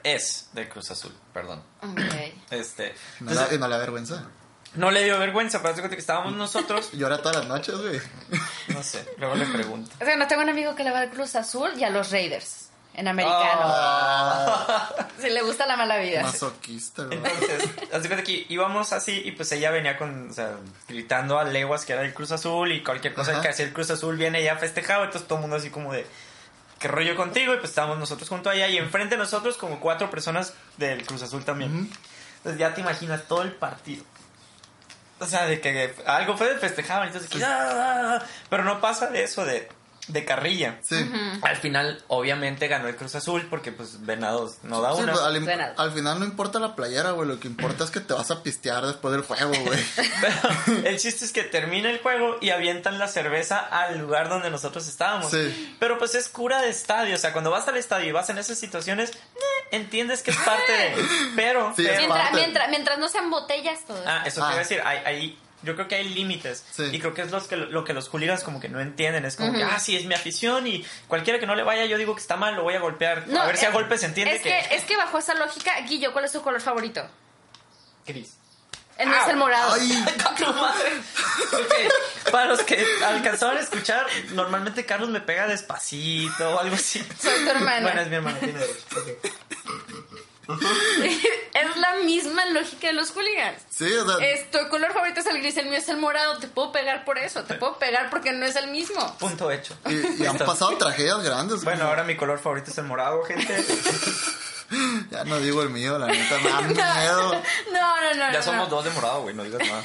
Es 0.03 0.49
del 0.53 0.67
Cruz 0.67 0.89
Azul, 0.89 1.13
perdón. 1.31 1.61
Ok. 1.83 1.99
Este, 2.49 2.95
No, 3.19 3.29
entonces, 3.31 3.59
no 3.59 3.67
le 3.67 3.75
da 3.75 3.79
vergüenza. 3.79 4.23
No 4.75 4.91
le 4.91 5.03
dio 5.03 5.19
vergüenza, 5.19 5.61
pero 5.61 5.73
cuenta 5.73 5.89
que 5.89 5.99
estábamos 6.01 6.33
nosotros. 6.33 6.91
Llora 6.93 7.21
todas 7.21 7.37
las 7.37 7.47
noches, 7.47 7.75
güey. 7.75 7.99
No 8.69 8.81
sé, 8.83 9.05
luego 9.17 9.35
le 9.35 9.45
pregunto. 9.45 9.91
O 10.01 10.05
sea, 10.05 10.15
no 10.15 10.27
tengo 10.27 10.41
un 10.41 10.49
amigo 10.49 10.75
que 10.75 10.83
le 10.83 10.91
va 10.91 10.99
al 10.99 11.09
Cruz 11.09 11.35
Azul 11.35 11.71
y 11.77 11.83
a 11.83 11.89
los 11.89 12.11
Raiders 12.11 12.69
en 12.93 13.07
americano. 13.07 13.61
Ah, 13.63 14.89
Si 15.19 15.29
le 15.29 15.41
gusta 15.43 15.65
la 15.65 15.77
mala 15.77 15.97
vida. 15.97 16.23
masoquista, 16.23 17.03
güey. 17.03 17.17
Entonces, 17.17 18.07
cuenta 18.07 18.23
que 18.23 18.45
íbamos 18.49 18.91
así 18.93 19.21
y 19.25 19.31
pues 19.31 19.51
ella 19.53 19.71
venía 19.71 19.97
con, 19.97 20.29
o 20.29 20.33
sea, 20.33 20.55
gritando 20.87 21.39
a 21.39 21.43
leguas 21.45 21.85
que 21.85 21.93
era 21.93 22.01
el 22.03 22.13
Cruz 22.13 22.31
Azul 22.31 22.71
y 22.71 22.83
cualquier 22.83 23.13
cosa 23.13 23.31
Ajá. 23.31 23.41
que 23.41 23.49
hacía 23.49 23.65
el 23.65 23.73
Cruz 23.73 23.89
Azul 23.91 24.17
viene 24.17 24.39
ella 24.41 24.57
festejaba, 24.57 25.05
entonces 25.05 25.27
todo 25.27 25.37
el 25.39 25.41
mundo 25.43 25.55
así 25.57 25.69
como 25.69 25.93
de, 25.93 26.05
¿qué 26.79 26.87
rollo 26.89 27.15
contigo? 27.15 27.53
Y 27.53 27.57
pues 27.57 27.69
estábamos 27.69 27.97
nosotros 27.97 28.27
junto 28.27 28.49
a 28.49 28.55
ella 28.55 28.67
y 28.67 28.77
enfrente 28.77 29.15
de 29.15 29.19
nosotros 29.19 29.55
como 29.57 29.79
cuatro 29.79 30.09
personas 30.09 30.53
del 30.77 31.05
Cruz 31.05 31.21
Azul 31.23 31.45
también. 31.45 31.89
Entonces 32.37 32.59
ya 32.59 32.73
te 32.73 32.81
imaginas 32.81 33.23
todo 33.27 33.43
el 33.43 33.51
partido. 33.53 34.03
O 35.21 35.25
sea, 35.27 35.45
de 35.45 35.61
que 35.61 35.93
algo 36.07 36.35
fue 36.35 36.51
de 36.51 36.59
festejaban, 36.59 37.07
entonces, 37.07 37.29
que, 37.29 37.39
"Ah", 37.45 38.21
pero 38.49 38.63
no 38.63 38.81
pasa 38.81 39.07
de 39.07 39.23
eso, 39.23 39.45
de, 39.45 39.69
de 40.07 40.25
carrilla. 40.25 40.79
Sí. 40.81 40.95
Al 41.43 41.57
final, 41.57 42.03
obviamente, 42.07 42.67
ganó 42.67 42.87
el 42.87 42.95
Cruz 42.95 43.15
Azul 43.15 43.47
porque, 43.49 43.71
pues, 43.71 44.03
Venados 44.05 44.55
no 44.63 44.81
da 44.81 44.95
Sí, 44.95 45.03
una. 45.03 45.13
al, 45.77 45.91
final 45.91 46.19
no 46.19 46.25
importa 46.25 46.59
la 46.59 46.75
playera, 46.75 47.11
güey. 47.11 47.27
Lo 47.29 47.39
que 47.39 47.47
importa 47.47 47.83
es 47.83 47.91
que 47.91 47.99
te 47.99 48.13
vas 48.13 48.31
a 48.31 48.41
pistear 48.43 48.85
después 48.85 49.11
del 49.13 49.21
juego, 49.23 49.53
güey. 49.63 49.79
Pero 50.21 50.87
el 50.87 50.97
chiste 50.99 51.23
es 51.23 51.31
que 51.31 51.43
termina 51.43 51.89
el 51.89 51.99
juego 51.99 52.37
y 52.41 52.49
avientan 52.49 52.97
la 52.99 53.07
cerveza 53.07 53.59
al 53.59 53.99
lugar 53.99 54.27
donde 54.27 54.49
nosotros 54.49 54.87
estábamos. 54.87 55.31
Sí. 55.31 55.75
Pero 55.79 55.97
pues 55.97 56.15
es 56.15 56.29
cura 56.29 56.61
de 56.61 56.69
estadio. 56.69 57.15
O 57.15 57.19
sea, 57.19 57.31
cuando 57.31 57.51
vas 57.51 57.67
al 57.67 57.77
estadio 57.77 58.09
y 58.09 58.11
vas 58.11 58.29
en 58.29 58.37
esas 58.39 58.57
situaciones, 58.57 59.11
eh, 59.11 59.39
entiendes 59.71 60.23
que 60.23 60.31
es 60.31 60.37
parte 60.37 60.71
de. 60.71 61.05
Pero. 61.35 61.73
Sí, 61.75 61.85
es 61.85 61.91
pero- 61.91 61.99
Mientras, 62.01 62.33
mientras, 62.33 62.69
mientras 62.69 62.97
no 62.99 63.07
sean 63.07 63.29
botellas 63.29 63.85
todo. 63.85 64.01
Ah, 64.05 64.23
eso 64.25 64.43
Ah. 64.43 64.47
te 64.47 64.53
iba 64.53 64.55
a 64.55 64.63
decir. 64.63 64.81
Hay, 64.83 64.97
hay- 65.05 65.39
yo 65.63 65.75
creo 65.75 65.87
que 65.87 65.95
hay 65.95 66.09
límites. 66.09 66.65
Sí. 66.71 66.83
Y 66.91 66.99
creo 66.99 67.13
que 67.13 67.21
es 67.21 67.31
los 67.31 67.47
que, 67.47 67.55
lo 67.55 67.83
que 67.83 67.93
los 67.93 68.09
hooligans 68.09 68.43
como 68.43 68.59
que 68.59 68.69
no 68.69 68.79
entienden. 68.79 69.25
Es 69.25 69.35
como 69.35 69.53
que, 69.53 69.63
ah, 69.63 69.79
sí, 69.79 69.95
es 69.95 70.05
mi 70.05 70.13
afición 70.15 70.67
y 70.67 70.85
cualquiera 71.07 71.39
que 71.39 71.45
no 71.45 71.55
le 71.55 71.63
vaya, 71.63 71.85
yo 71.85 71.97
digo 71.97 72.15
que 72.15 72.21
está 72.21 72.35
mal, 72.37 72.55
lo 72.55 72.63
voy 72.63 72.75
a 72.75 72.79
golpear. 72.79 73.25
a 73.37 73.45
ver 73.45 73.57
si 73.57 73.65
a 73.65 73.69
es- 73.69 73.73
golpes 73.73 73.99
se 74.01 74.07
entiende 74.07 74.35
es 74.35 74.41
que, 74.41 74.59
es 74.75 74.83
que 74.83 74.97
bajo 74.97 75.17
esa 75.17 75.33
lógica, 75.35 75.79
Guillo, 75.81 76.11
¿cuál 76.13 76.25
es 76.25 76.31
tu 76.31 76.41
color 76.41 76.61
favorito? 76.61 77.07
Gris. 78.05 78.37
El 78.97 79.09
mío 79.09 79.17
es 79.23 79.27
el 79.29 79.37
morado. 79.37 79.73
Ay, 79.73 80.05
¡Tu 80.37 80.45
madre! 80.53 80.91
Ok, 81.53 82.31
Para 82.31 82.45
los 82.45 82.61
que 82.61 82.85
alcanzaron 83.03 83.57
a 83.57 83.61
escuchar, 83.61 84.05
normalmente 84.33 84.85
Carlos 84.85 85.09
me 85.09 85.21
pega 85.21 85.47
despacito 85.47 86.51
o 86.55 86.59
algo 86.59 86.75
así. 86.75 86.99
Soy 87.19 87.43
tu 87.43 87.49
hermana. 87.49 87.81
Bueno, 87.81 88.01
es 88.01 88.07
mi 88.09 88.15
hermana, 88.15 88.39
tiene 88.39 88.59
derecho. 88.59 88.85
es 91.53 91.77
la 91.77 91.95
misma 92.03 92.45
lógica 92.47 92.87
de 92.87 92.93
los 92.93 93.11
hooligans. 93.11 93.61
sí, 93.69 93.85
o 93.93 94.05
sea, 94.17 94.27
Es, 94.27 94.49
tu 94.51 94.57
color 94.69 94.91
favorito 94.93 95.19
es 95.19 95.25
el 95.27 95.39
gris, 95.39 95.57
el 95.57 95.67
mío 95.67 95.77
es 95.77 95.89
el 95.89 95.97
morado. 95.97 96.37
Te 96.39 96.47
puedo 96.47 96.71
pegar 96.71 97.05
por 97.05 97.17
eso. 97.17 97.43
Te 97.43 97.55
puedo 97.55 97.77
pegar 97.79 98.09
porque 98.09 98.31
no 98.31 98.45
es 98.45 98.55
el 98.55 98.69
mismo. 98.71 99.17
Punto 99.17 99.51
hecho. 99.51 99.77
y, 99.89 100.23
y 100.23 100.25
han 100.25 100.37
pasado 100.37 100.77
tragedias 100.77 101.21
grandes. 101.23 101.63
Bueno, 101.63 101.85
ahora 101.85 102.03
mi 102.03 102.15
color 102.15 102.39
favorito 102.39 102.71
es 102.71 102.77
el 102.77 102.85
morado, 102.85 103.23
gente. 103.23 103.65
Ya 105.09 105.25
no 105.25 105.37
digo 105.41 105.61
el 105.63 105.69
mío, 105.69 105.99
la 105.99 106.07
neta, 106.07 106.37
me 106.39 106.49
da 106.49 106.61
miedo. 106.61 107.31
No, 107.73 108.01
no, 108.01 108.13
no. 108.13 108.31
Ya 108.31 108.31
no, 108.31 108.41
somos 108.41 108.69
no. 108.69 108.75
dos 108.77 108.85
de 108.85 108.91
morado, 108.91 109.21
güey, 109.23 109.35
no 109.35 109.43
digas 109.43 109.67
nada. 109.67 109.83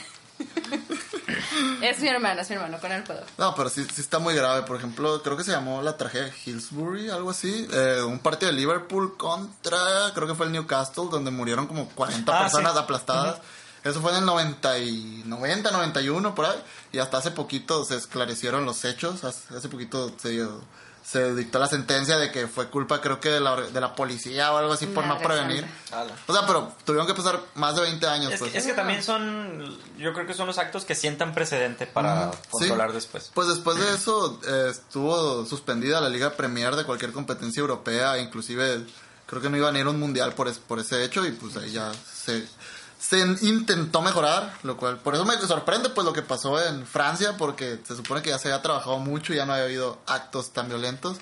Es 1.83 1.99
mi 2.01 2.09
hermano, 2.09 2.41
es 2.41 2.49
mi 2.51 2.57
hermano, 2.57 2.79
con 2.81 2.93
él 2.93 3.03
puedo. 3.03 3.21
No, 3.39 3.55
pero 3.55 3.69
sí, 3.69 3.85
sí 3.93 4.01
está 4.01 4.19
muy 4.19 4.35
grave. 4.35 4.63
Por 4.63 4.77
ejemplo, 4.77 5.23
creo 5.23 5.37
que 5.37 5.45
se 5.45 5.51
llamó 5.53 5.83
la 5.83 5.97
tragedia 5.97 6.27
de 6.27 6.33
Hillsbury, 6.45 7.11
algo 7.11 7.31
así. 7.31 7.67
Eh, 7.73 8.03
un 8.07 8.19
partido 8.21 8.51
de 8.53 8.57
Liverpool 8.59 9.17
contra, 9.17 10.13
creo 10.15 10.27
que 10.27 10.35
fue 10.35 10.47
el 10.47 10.53
Newcastle, 10.53 11.05
donde 11.11 11.31
murieron 11.31 11.67
como 11.67 11.89
40 11.91 12.37
Ah, 12.39 12.43
personas 12.43 12.73
sí. 12.73 12.79
aplastadas. 12.79 13.37
Eso 13.85 14.01
fue 14.01 14.11
en 14.13 14.19
el 14.19 14.25
90, 14.27 14.79
y 14.81 15.23
90, 15.27 15.71
91, 15.71 16.35
por 16.35 16.47
ahí. 16.47 16.61
Y 16.93 16.99
hasta 16.99 17.19
hace 17.19 17.31
poquito 17.31 17.85
se 17.85 17.97
esclarecieron 17.97 18.65
los 18.65 18.85
hechos. 18.85 19.23
Hace, 19.25 19.57
hace 19.57 19.69
poquito 19.69 20.13
se, 20.19 20.31
dio- 20.31 20.63
se 21.07 21.35
dictó 21.37 21.61
la 21.61 21.69
sentencia 21.69 22.19
de 22.19 22.33
que 22.33 22.49
fue 22.49 22.69
culpa, 22.69 23.01
creo 23.01 23.21
que 23.21 23.29
de 23.29 23.39
la, 23.39 23.55
de 23.55 23.81
la 23.81 23.95
policía 23.95 24.53
o 24.53 24.57
algo 24.57 24.73
así, 24.73 24.87
por 24.87 25.07
no 25.07 25.19
prevenir. 25.19 25.65
O 26.27 26.33
sea, 26.33 26.45
pero 26.49 26.73
tuvieron 26.85 27.07
que 27.07 27.15
pasar 27.15 27.41
más 27.55 27.77
de 27.77 27.83
20 27.83 28.07
años, 28.09 28.33
Es, 28.33 28.41
pues. 28.41 28.51
que, 28.53 28.59
es 28.59 28.67
que 28.67 28.73
también 28.73 29.03
son, 29.05 29.79
yo 29.99 30.13
creo 30.13 30.27
que 30.27 30.35
son 30.35 30.49
los 30.49 30.59
actos 30.59 30.85
que 30.85 30.97
sientan 30.97 31.33
precedente 31.33 31.87
para 31.87 32.31
Ujú, 32.31 32.39
controlar 32.51 32.89
sí. 32.91 32.95
después. 32.97 33.31
Pues 33.33 33.47
después 33.47 33.79
de 33.79 33.95
eso 33.95 34.41
eh, 34.49 34.69
estuvo 34.73 35.47
suspendida 35.47 36.01
la 36.01 36.09
Liga 36.09 36.31
Premier 36.37 36.75
de 36.75 36.83
cualquier 36.85 37.13
competencia 37.13 37.61
europea, 37.61 38.19
inclusive 38.19 38.85
creo 39.27 39.41
que 39.41 39.49
no 39.49 39.57
iban 39.57 39.77
a 39.77 39.79
ir 39.79 39.87
a 39.87 39.91
un 39.91 40.01
mundial 40.01 40.35
por, 40.35 40.49
es- 40.49 40.59
por 40.59 40.81
ese 40.81 41.05
hecho 41.05 41.25
y 41.25 41.31
pues 41.33 41.57
ahí 41.57 41.71
ya 41.71 41.93
se, 41.95 42.45
se 42.99 43.19
intentó 43.21 44.01
mejorar, 44.01 44.53
lo 44.63 44.77
cual 44.77 44.99
por 44.99 45.15
eso 45.15 45.25
me 45.25 45.37
sorprende 45.39 45.91
pues 45.91 46.05
lo 46.05 46.13
que 46.13 46.23
pasó 46.23 46.61
en 46.63 46.87
Francia 46.87 47.37
porque 47.37 47.79
se 47.87 47.95
supone 47.95 48.23
que 48.23 48.31
ya 48.31 48.39
se 48.39 48.49
había 48.49 48.63
trabajado 48.63 48.99
mucho 48.99 49.33
y 49.33 49.37
ya 49.37 49.47
no 49.47 49.53
había 49.53 49.65
habido 49.67 49.99
actos 50.07 50.53
tan 50.53 50.69
violentos. 50.69 51.19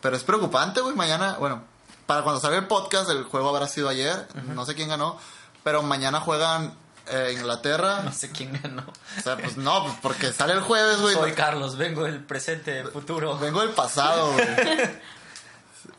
Pero 0.00 0.16
es 0.16 0.22
preocupante, 0.22 0.80
güey, 0.80 0.94
mañana, 0.94 1.36
bueno, 1.38 1.62
para 2.06 2.22
cuando 2.22 2.40
salga 2.40 2.58
el 2.58 2.66
podcast 2.66 3.10
el 3.10 3.24
juego 3.24 3.48
habrá 3.48 3.66
sido 3.66 3.88
ayer, 3.88 4.28
no 4.54 4.64
sé 4.64 4.74
quién 4.74 4.88
ganó, 4.88 5.18
pero 5.64 5.82
mañana 5.82 6.20
juegan 6.20 6.74
eh, 7.10 7.34
Inglaterra. 7.36 8.02
No 8.04 8.12
sé 8.12 8.30
quién 8.30 8.58
ganó. 8.62 8.84
O 9.18 9.22
sea, 9.22 9.36
pues 9.36 9.56
no, 9.56 9.82
pues 9.82 9.94
porque 10.02 10.32
sale 10.32 10.52
el 10.52 10.60
jueves, 10.60 11.00
güey. 11.00 11.14
Soy 11.14 11.32
Carlos, 11.32 11.76
vengo 11.76 12.04
del 12.04 12.22
presente, 12.22 12.72
del 12.72 12.88
futuro. 12.88 13.38
Vengo 13.38 13.60
del 13.60 13.70
pasado, 13.70 14.32
güey. 14.32 14.46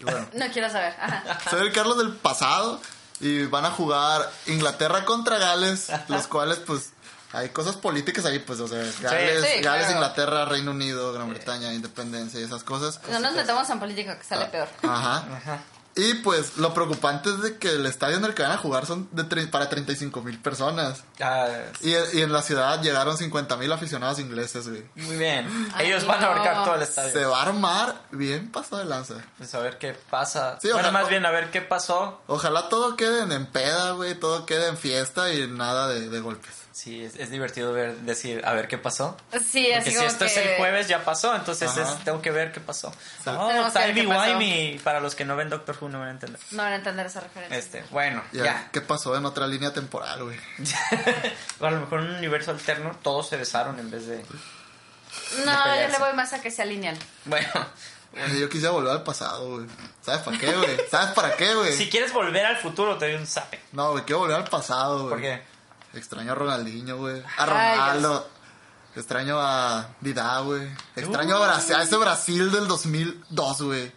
Bueno, 0.01 0.25
No 0.34 0.46
quiero 0.54 0.70
saber. 0.70 0.94
Ajá. 1.00 1.39
soy 1.50 1.62
el 1.68 1.74
Carlos 1.74 1.98
del 1.98 2.13
pasado 2.13 2.80
y 3.19 3.45
van 3.45 3.65
a 3.65 3.71
jugar 3.71 4.29
Inglaterra 4.47 5.05
contra 5.05 5.38
Gales, 5.38 5.88
los 6.07 6.27
cuales, 6.27 6.59
pues, 6.59 6.91
hay 7.31 7.49
cosas 7.49 7.75
políticas 7.75 8.25
ahí, 8.25 8.39
pues, 8.39 8.59
o 8.59 8.67
sea, 8.67 8.77
Gales, 9.01 9.45
sí, 9.45 9.61
Gales 9.61 9.61
claro. 9.61 9.91
Inglaterra, 9.91 10.45
Reino 10.45 10.71
Unido, 10.71 11.13
Gran 11.13 11.29
Bretaña, 11.29 11.73
independencia 11.73 12.39
y 12.39 12.43
esas 12.43 12.63
cosas. 12.63 12.99
No 13.09 13.19
nos 13.19 13.33
metamos 13.33 13.69
en 13.69 13.79
política 13.79 14.17
que 14.17 14.23
sale 14.23 14.45
peor. 14.45 14.67
Ajá. 14.83 15.23
Ajá. 15.35 15.59
Y 16.00 16.13
pues 16.15 16.58
lo 16.58 16.74
preocupante 16.74 17.29
es 17.29 17.41
de 17.41 17.58
que 17.58 17.70
el 17.72 17.86
estadio 17.86 18.18
en 18.18 18.25
el 18.25 18.34
que 18.34 18.41
van 18.44 18.51
a 18.53 18.58
jugar 18.58 18.86
son 18.86 19.08
de 19.12 19.24
para 19.48 19.70
35 19.70 20.22
mil 20.22 20.39
personas. 20.39 21.03
Ah, 21.22 21.48
Y, 21.82 21.89
y 22.18 22.22
en 22.22 22.32
la 22.34 22.41
ciudad 22.41 22.82
llegaron 22.82 23.18
50 23.18 23.58
mil 23.58 23.72
aficionados 23.72 24.20
ingleses, 24.20 24.68
güey. 24.70 24.84
muy 24.96 25.18
bien. 25.18 25.70
Ay, 25.74 25.88
Ellos 25.88 26.06
van 26.06 26.24
a 26.24 26.27
abarcar 26.27 26.63
todo 26.63 26.75
el 26.75 26.82
estadio. 26.82 27.12
Se 27.12 27.25
va 27.25 27.39
a 27.39 27.46
armar 27.48 28.01
bien 28.12 28.51
pasado 28.51 28.77
de 28.77 28.86
lanza. 28.86 29.15
Pues 29.38 29.53
a 29.56 29.60
ver 29.60 29.77
qué 29.77 29.94
pasa. 30.10 30.58
Sí, 30.62 30.68
bueno, 30.72 30.88
ojalá- 30.89 31.00
más 31.01 31.10
bien 31.10 31.25
a 31.25 31.32
ver 31.32 31.51
qué 31.51 31.62
pasó. 31.62 32.22
Ojalá 32.27 32.70
todo 32.70 32.96
quede 32.96 33.24
en, 33.24 33.32
en 33.32 33.46
peda, 33.46 33.91
güey, 33.91 34.15
todo 34.15 34.46
quede 34.46 34.68
en 34.68 34.77
fiesta 34.77 35.34
y 35.34 35.48
nada 35.48 35.88
de, 35.88 36.10
de 36.10 36.20
golpes. 36.20 36.53
Sí, 36.79 37.03
es, 37.03 37.17
es 37.17 37.29
divertido 37.29 37.74
ver, 37.74 37.93
decir, 37.98 38.41
a 38.45 38.53
ver 38.53 38.69
qué 38.69 38.77
pasó. 38.77 39.17
Sí, 39.33 39.69
así 39.69 39.89
Porque 39.91 40.00
si 40.00 40.05
esto 40.05 40.24
es 40.24 40.38
el 40.38 40.55
jueves, 40.55 40.88
ya 40.88 41.03
pasó, 41.03 41.36
entonces 41.36 41.75
es- 41.75 42.03
tengo 42.05 42.21
que 42.21 42.31
ver 42.31 42.53
qué 42.53 42.62
pasó. 42.62 42.88
Oh, 43.25 43.50
que 43.50 43.79
ver 43.79 43.93
Timey. 43.93 44.07
Wimey, 44.07 44.79
para 44.79 45.01
los 45.01 45.13
que 45.13 45.25
no 45.25 45.36
ven 45.36 45.50
Doctor 45.50 45.75
Who 45.81 45.89
no 45.89 46.00
van 46.00 46.07
a 46.07 46.12
entender. 46.12 46.39
No 46.51 46.63
van 46.63 46.71
a 46.71 46.75
entender 46.77 47.05
esa 47.07 47.19
referencia. 47.19 47.57
Este, 47.57 47.83
bueno, 47.91 48.24
Ya, 48.31 48.43
ya. 48.45 48.69
¿Qué 48.71 48.79
pasó 48.79 49.13
en 49.17 49.25
otra 49.25 49.45
línea 49.45 49.74
temporal, 49.74 50.24
güey? 50.24 50.38
a 51.59 51.69
lo 51.69 51.81
mejor 51.81 52.00
en 52.00 52.12
un 52.12 52.15
universo 52.15 52.51
alterno 52.51 52.98
todos 53.03 53.27
se 53.27 53.36
besaron 53.36 53.77
en 53.77 53.91
vez 53.91 54.07
de... 54.07 54.24
No, 55.45 55.75
yo 55.81 55.88
le 55.89 55.98
voy 55.98 56.13
más 56.13 56.31
a 56.31 56.41
que 56.41 56.50
se 56.50 56.62
alinean. 56.62 56.98
Bueno, 57.25 57.50
Yo 58.39 58.48
quisiera 58.48 58.71
volver 58.71 58.91
al 58.93 59.03
pasado, 59.03 59.55
güey. 59.55 59.67
¿Sabes 60.01 60.21
para 60.21 60.38
qué, 60.38 60.55
güey? 60.55 60.77
¿Sabes 60.89 61.09
para 61.09 61.36
qué, 61.36 61.53
güey? 61.55 61.74
si 61.74 61.89
quieres 61.89 62.13
volver 62.13 62.45
al 62.45 62.55
futuro, 62.55 62.98
te 62.98 63.07
doy 63.12 63.15
un 63.15 63.27
zape. 63.27 63.59
No, 63.74 63.91
güey, 63.91 64.05
quiero 64.05 64.19
volver 64.19 64.38
al 64.38 64.45
pasado, 64.48 65.00
güey. 65.00 65.09
¿Por 65.09 65.21
qué? 65.21 65.59
Extraño 65.93 66.31
a 66.31 66.36
Ronaldinho, 66.36 66.98
güey. 66.98 67.22
A 67.38 67.43
Ay, 67.43 67.77
Ronaldo. 67.77 68.29
Extraño 68.96 69.38
a 69.39 69.88
Didá, 70.01 70.39
güey. 70.41 70.67
Extraño 70.96 71.38
a, 71.38 71.48
Brasil, 71.48 71.75
a 71.75 71.84
ese 71.84 71.98
Brasil 71.98 72.51
del 72.51 72.67
2002, 72.67 73.62
güey. 73.62 73.91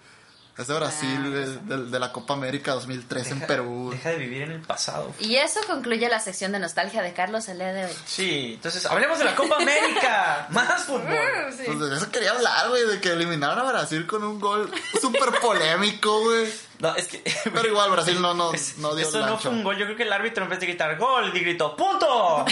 Ese 0.59 0.75
Brasil 0.75 1.19
Ah, 1.19 1.61
de, 1.67 1.85
de 1.87 1.99
la 1.99 2.13
Copa 2.13 2.35
América 2.35 2.73
2003 2.75 3.27
en 3.29 3.35
Deja- 3.41 3.47
Perú. 3.47 3.89
Deja 3.91 4.11
de 4.11 4.17
vivir 4.19 4.43
en 4.43 4.53
el 4.53 4.61
pasado. 4.61 5.11
Y 5.19 5.37
eso 5.37 5.61
concluye 5.67 6.07
la 6.11 6.21
sección 6.21 6.53
de 6.53 6.59
nostalgia 6.59 7.01
de 7.03 7.15
Carlos 7.15 7.49
el 7.49 7.57
día 7.59 7.73
de 7.73 7.87
hoy. 7.87 7.93
Sí, 8.05 8.53
entonces 8.57 8.85
hablemos 8.85 9.19
de 9.19 9.25
la 9.25 9.35
Copa 9.35 9.57
América. 9.57 10.47
Más 10.51 10.83
fútbol. 10.85 11.09
Sí. 11.57 11.63
Pues 11.65 11.79
de 11.81 11.97
eso 11.97 12.11
quería 12.11 12.33
hablar, 12.33 12.69
güey, 12.69 12.87
de 12.87 13.01
que 13.01 13.11
eliminaron 13.13 13.59
a 13.59 13.63
Brasil 13.65 14.07
con 14.07 14.23
un 14.25 14.39
gol 14.39 14.71
súper 15.01 15.31
polémico, 15.41 16.21
güey. 16.21 16.53
No, 16.81 16.95
es 16.97 17.07
que. 17.09 17.23
Pero 17.45 17.69
igual 17.69 17.91
Brasil 17.91 18.21
no, 18.21 18.35
no, 18.35 18.53
Es- 18.53 18.77
no 18.77 18.95
dio 18.95 19.09
eso 19.09 19.21
el 19.21 19.27
no 19.27 19.39
fue 19.39 19.51
un 19.53 19.63
gol. 19.65 19.79
Yo 19.79 19.87
creo 19.87 19.97
que 19.97 20.03
el 20.03 20.13
árbitro 20.13 20.45
en 20.45 20.51
vez 20.51 20.61
de 20.61 20.67
gritar 20.67 20.99
gol, 20.99 21.31
gritó 21.33 21.75
¡punto! 21.77 22.45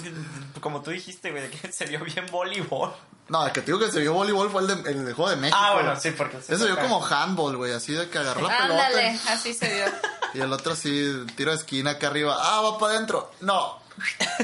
Como 0.60 0.82
tú 0.82 0.90
dijiste, 0.90 1.30
güey, 1.30 1.42
de 1.44 1.50
que 1.50 1.72
se 1.72 1.86
vio 1.86 2.00
bien 2.04 2.26
voleibol. 2.30 2.92
No, 3.28 3.44
el 3.46 3.52
que 3.52 3.60
te 3.60 3.66
digo 3.66 3.78
que 3.78 3.90
se 3.90 4.00
vio 4.00 4.14
voleibol 4.14 4.50
fue 4.50 4.62
el 4.62 4.66
de, 4.68 4.90
el 4.90 5.04
de 5.04 5.12
Juego 5.12 5.30
de 5.30 5.36
México. 5.36 5.58
Ah, 5.60 5.74
bueno, 5.74 5.94
sí, 6.00 6.10
porque. 6.12 6.38
Eso 6.38 6.64
vio 6.64 6.78
como 6.78 7.04
handball, 7.04 7.56
güey, 7.56 7.72
así 7.72 7.92
de 7.92 8.08
que 8.08 8.18
agarró 8.18 8.48
la 8.48 8.56
Ándale, 8.56 8.94
pelota. 8.96 9.32
así 9.32 9.54
se 9.54 9.74
vio. 9.74 9.84
Y 10.34 10.40
el 10.42 10.52
otro 10.52 10.74
así, 10.74 11.24
tiro 11.36 11.52
de 11.52 11.56
esquina 11.56 11.92
acá 11.92 12.08
arriba. 12.08 12.36
Ah, 12.38 12.60
va 12.60 12.78
para 12.78 12.94
adentro. 12.94 13.30
No. 13.40 13.78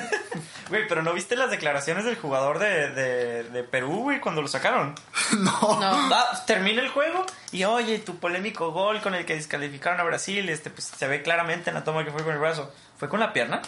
Güey, 0.70 0.88
pero 0.88 1.02
¿no 1.02 1.12
viste 1.12 1.36
las 1.36 1.50
declaraciones 1.50 2.06
del 2.06 2.16
jugador 2.16 2.58
de, 2.58 2.88
de, 2.90 3.42
de 3.44 3.62
Perú, 3.64 4.04
güey, 4.04 4.18
cuando 4.18 4.40
lo 4.40 4.48
sacaron? 4.48 4.94
No. 5.38 5.60
No. 5.60 6.14
Ah, 6.14 6.42
termina 6.46 6.80
el 6.80 6.88
juego 6.88 7.24
y 7.52 7.64
oye, 7.64 7.98
tu 7.98 8.16
polémico 8.18 8.70
gol 8.72 9.00
con 9.02 9.14
el 9.14 9.26
que 9.26 9.34
descalificaron 9.34 10.00
a 10.00 10.04
Brasil, 10.04 10.48
este, 10.48 10.70
pues 10.70 10.86
se 10.86 11.06
ve 11.06 11.22
claramente 11.22 11.68
en 11.70 11.74
la 11.74 11.84
toma 11.84 12.02
que 12.04 12.10
fue 12.12 12.22
con 12.24 12.32
el 12.32 12.38
brazo. 12.40 12.72
¿Fue 12.98 13.08
con 13.10 13.20
la 13.20 13.32
pierna? 13.34 13.60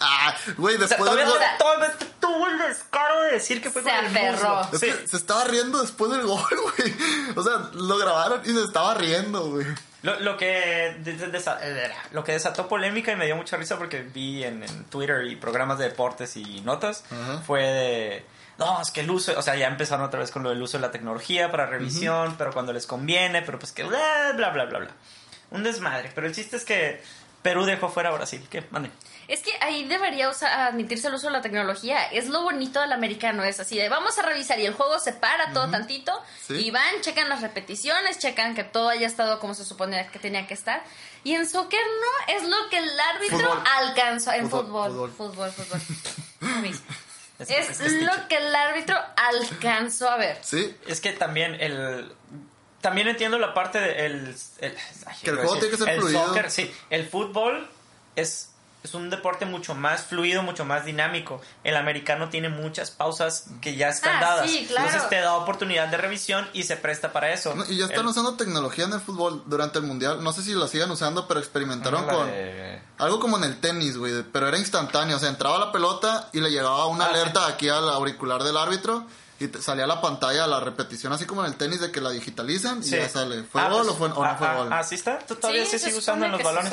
Ah, 0.00 0.34
güey, 0.56 0.74
O 0.76 0.78
sea, 0.78 0.88
después 0.88 1.10
del 1.16 1.24
todavía 1.26 1.48
gol. 1.58 2.06
tuvo 2.20 2.46
el 2.48 2.58
descaro 2.58 3.22
de 3.22 3.32
decir 3.32 3.62
que 3.62 3.70
fue 3.70 3.82
Se 3.82 3.90
con 3.90 3.98
el 3.98 4.32
muslo. 4.32 4.68
Es 4.72 4.80
Sí. 4.80 4.86
que 4.90 5.08
se 5.08 5.16
estaba 5.16 5.44
riendo 5.44 5.80
después 5.82 6.10
del 6.12 6.22
gol, 6.26 6.42
güey. 6.76 6.94
O 7.36 7.42
sea, 7.42 7.70
lo 7.74 7.96
grabaron 7.98 8.40
y 8.44 8.48
se 8.52 8.62
estaba 8.64 8.94
riendo, 8.94 9.50
güey. 9.50 9.66
Lo, 10.02 10.36
que 10.36 10.88
eh, 11.04 11.92
lo 12.12 12.22
que 12.22 12.32
desató 12.32 12.68
polémica 12.68 13.10
y 13.10 13.16
me 13.16 13.26
dio 13.26 13.34
mucha 13.34 13.56
risa 13.56 13.76
porque 13.76 14.02
vi 14.02 14.44
en, 14.44 14.62
en 14.62 14.84
Twitter 14.84 15.26
y 15.26 15.34
programas 15.34 15.78
de 15.78 15.88
deportes 15.88 16.36
y 16.36 16.60
notas 16.60 17.02
fue 17.44 17.62
de 17.62 18.26
no, 18.58 18.80
es 18.80 18.90
que 18.92 19.00
el 19.00 19.10
uso, 19.10 19.36
o 19.36 19.42
sea, 19.42 19.56
ya 19.56 19.66
empezaron 19.66 20.06
otra 20.06 20.20
vez 20.20 20.30
con 20.30 20.42
lo 20.44 20.50
del 20.50 20.62
uso 20.62 20.78
de 20.78 20.82
la 20.82 20.90
tecnología 20.92 21.50
para 21.50 21.66
revisión, 21.66 22.36
pero 22.38 22.52
cuando 22.52 22.72
les 22.72 22.86
conviene, 22.86 23.42
pero 23.42 23.58
pues 23.58 23.72
que 23.72 23.82
bla 23.82 24.32
bla 24.36 24.50
bla 24.50 24.64
bla 24.66 24.78
bla. 24.78 24.90
Un 25.50 25.62
desmadre, 25.64 26.10
pero 26.14 26.26
el 26.26 26.34
chiste 26.34 26.56
es 26.56 26.64
que 26.64 27.02
Perú 27.42 27.64
dejó 27.64 27.88
fuera 27.88 28.08
a 28.10 28.12
Brasil. 28.12 28.46
¿Qué? 28.48 28.64
Mande. 28.70 28.90
Es 29.28 29.40
que 29.40 29.50
ahí 29.60 29.84
debería 29.88 30.28
admitirse 30.30 31.08
el 31.08 31.14
uso 31.14 31.26
de 31.26 31.32
la 31.32 31.40
tecnología. 31.42 32.04
Es 32.06 32.28
lo 32.28 32.42
bonito 32.42 32.80
del 32.80 32.92
americano, 32.92 33.42
es 33.44 33.58
así 33.58 33.76
de 33.76 33.88
vamos 33.88 34.16
a 34.18 34.22
revisar 34.22 34.58
y 34.60 34.66
el 34.66 34.74
juego 34.74 34.98
se 35.00 35.12
para 35.12 35.52
todo 35.52 35.68
tantito 35.70 36.12
Sí. 36.46 36.54
y 36.66 36.70
van, 36.70 37.00
checan 37.00 37.28
las 37.28 37.40
repeticiones, 37.42 38.18
checan 38.18 38.54
que 38.54 38.62
todo 38.64 38.88
haya 38.88 39.06
estado 39.06 39.40
como 39.40 39.54
se 39.54 39.64
suponía 39.64 40.06
que 40.08 40.18
tenía 40.20 40.46
que 40.46 40.54
estar. 40.54 40.82
Y 41.24 41.34
en 41.34 41.48
soccer 41.48 41.80
no, 41.80 42.34
es 42.36 42.44
lo 42.44 42.56
que 42.70 42.78
el 42.78 43.00
árbitro 43.00 43.38
Fútbol. 43.38 43.62
alcanzó. 43.78 44.32
En 44.32 44.48
Fútbol, 44.48 44.90
fútbol, 44.92 45.10
fútbol. 45.12 45.50
fútbol. 45.50 45.80
Es- 47.38 47.50
Es 47.50 47.68
es- 47.68 47.80
es 47.80 47.92
lo 48.02 48.12
que 48.28 48.36
el 48.38 48.54
árbitro 48.54 48.96
alcanzó 49.16 50.08
a 50.08 50.16
ver. 50.16 50.38
Sí. 50.42 50.74
Es 50.86 51.00
que 51.02 51.12
también 51.12 51.54
el 51.60 52.10
también 52.80 53.08
entiendo 53.08 53.38
la 53.38 53.52
parte 53.52 53.78
de 53.80 54.06
el, 54.06 54.34
Que 55.22 55.30
el 55.30 55.36
juego 55.36 55.54
tiene 55.58 55.70
que 55.70 55.76
ser 55.76 55.88
el 55.90 56.00
fluido. 56.00 56.26
soccer, 56.28 56.50
sí, 56.50 56.72
el 56.88 57.06
fútbol 57.08 57.68
es 58.14 58.52
es 58.84 58.94
un 58.94 59.10
deporte 59.10 59.46
mucho 59.46 59.74
más 59.74 60.02
fluido, 60.02 60.42
mucho 60.44 60.64
más 60.64 60.84
dinámico. 60.84 61.40
El 61.64 61.76
americano 61.76 62.28
tiene 62.28 62.48
muchas 62.48 62.92
pausas 62.92 63.46
que 63.60 63.74
ya 63.74 63.88
están 63.88 64.16
Ah, 64.16 64.20
dadas. 64.20 64.50
sí, 64.50 64.64
claro. 64.68 64.86
Entonces 64.86 65.08
te 65.10 65.20
da 65.20 65.34
oportunidad 65.34 65.88
de 65.88 65.96
revisión 65.96 66.48
y 66.52 66.62
se 66.62 66.76
presta 66.76 67.12
para 67.12 67.32
eso. 67.32 67.52
No, 67.56 67.64
y 67.68 67.76
ya 67.78 67.86
están 67.86 68.00
El- 68.02 68.06
usando 68.06 68.34
tecnología 68.34 68.84
en 68.84 68.92
el 68.92 69.00
fútbol 69.00 69.42
durante 69.46 69.78
el 69.80 69.84
mundial. 69.86 70.22
No 70.22 70.32
sé 70.32 70.42
si 70.42 70.52
lo 70.52 70.68
sigan 70.68 70.90
usando, 70.92 71.26
pero 71.26 71.40
experimentaron 71.40 72.04
con. 72.06 72.28
de- 72.28 72.80
Algo 72.98 73.18
como 73.18 73.36
en 73.38 73.44
el 73.44 73.58
tenis, 73.60 73.96
güey, 73.98 74.22
pero 74.32 74.46
era 74.48 74.56
instantáneo. 74.58 75.16
O 75.16 75.18
sea, 75.20 75.28
entraba 75.30 75.58
la 75.58 75.72
pelota 75.72 76.30
y 76.32 76.40
le 76.40 76.50
llegaba 76.50 76.86
una 76.86 77.06
Ah, 77.06 77.08
alerta 77.10 77.46
aquí 77.48 77.68
al 77.68 77.88
auricular 77.90 78.42
del 78.44 78.56
árbitro 78.56 79.04
y 79.38 79.48
te- 79.48 79.60
salía 79.60 79.86
la 79.86 80.00
pantalla, 80.00 80.46
la 80.46 80.60
repetición, 80.60 81.12
así 81.12 81.26
como 81.26 81.42
en 81.44 81.52
el 81.52 81.56
tenis 81.58 81.80
de 81.80 81.90
que 81.92 82.00
la 82.00 82.10
digitalizan 82.10 82.78
y 82.80 82.84
Sí. 82.84 82.96
ya 82.96 83.08
sale. 83.08 83.42
¿Fue 83.44 83.60
Ah, 83.60 83.68
gol 83.68 83.88
o, 83.88 83.94
fue, 83.94 84.08
o 84.08 84.14
no 84.14 84.24
ah, 84.24 84.36
fue 84.36 84.46
ah, 84.48 84.54
gol? 84.54 84.68
Ah, 84.72 84.82
sí 84.82 84.94
está. 84.94 85.18
Tú 85.18 85.34
Todavía 85.36 85.64
Sí, 85.64 85.72
se 85.72 85.78
se 85.78 85.86
sigue 85.86 85.98
usando 85.98 86.26
en 86.26 86.32
los 86.32 86.42
balones. 86.42 86.72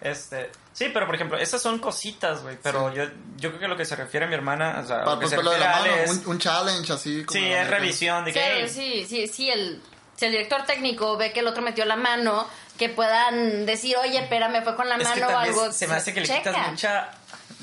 Este, 0.00 0.50
sí, 0.72 0.90
pero 0.92 1.06
por 1.06 1.14
ejemplo, 1.14 1.38
esas 1.38 1.60
son 1.60 1.78
cositas, 1.78 2.42
güey. 2.42 2.56
Pero 2.62 2.92
yo, 2.94 3.04
yo 3.36 3.50
creo 3.50 3.60
que 3.60 3.68
lo 3.68 3.76
que 3.76 3.84
se 3.84 3.96
refiere 3.96 4.26
a 4.26 4.28
mi 4.28 4.34
hermana, 4.34 4.80
o 4.82 4.86
sea, 4.86 5.04
Pa- 5.04 5.14
lo 5.14 5.18
que 5.20 5.26
pues, 5.26 5.30
se 5.38 5.42
lo 5.42 5.50
de 5.50 5.58
la 5.58 5.70
mano, 5.80 5.94
es- 5.94 6.10
un, 6.10 6.22
un 6.26 6.38
challenge 6.38 6.92
así 6.92 7.24
como. 7.24 7.38
Sí, 7.40 7.46
es 7.46 7.68
revisión 7.68 8.24
de 8.24 8.32
Sí, 8.32 8.38
que 8.38 8.68
sí, 8.68 9.06
sí, 9.08 9.26
sí, 9.28 9.50
el, 9.50 9.82
si 10.16 10.24
el 10.26 10.32
director 10.32 10.64
técnico 10.64 11.16
ve 11.16 11.32
que 11.32 11.40
el 11.40 11.46
otro 11.46 11.62
metió 11.62 11.84
la 11.84 11.96
mano, 11.96 12.46
que 12.78 12.88
puedan 12.88 13.66
decir, 13.66 13.96
oye, 13.96 14.18
espérame, 14.18 14.62
fue 14.62 14.76
con 14.76 14.88
la 14.88 14.96
Es 14.96 15.08
que 15.08 15.20
mano 15.20 15.34
o 15.34 15.38
algo. 15.38 15.72
se 15.72 15.86
me 15.88 15.94
hace 15.96 16.14
que 16.14 16.20
le 16.20 16.26
checa. 16.28 16.50
quitas 16.50 16.70
mucha, 16.70 17.10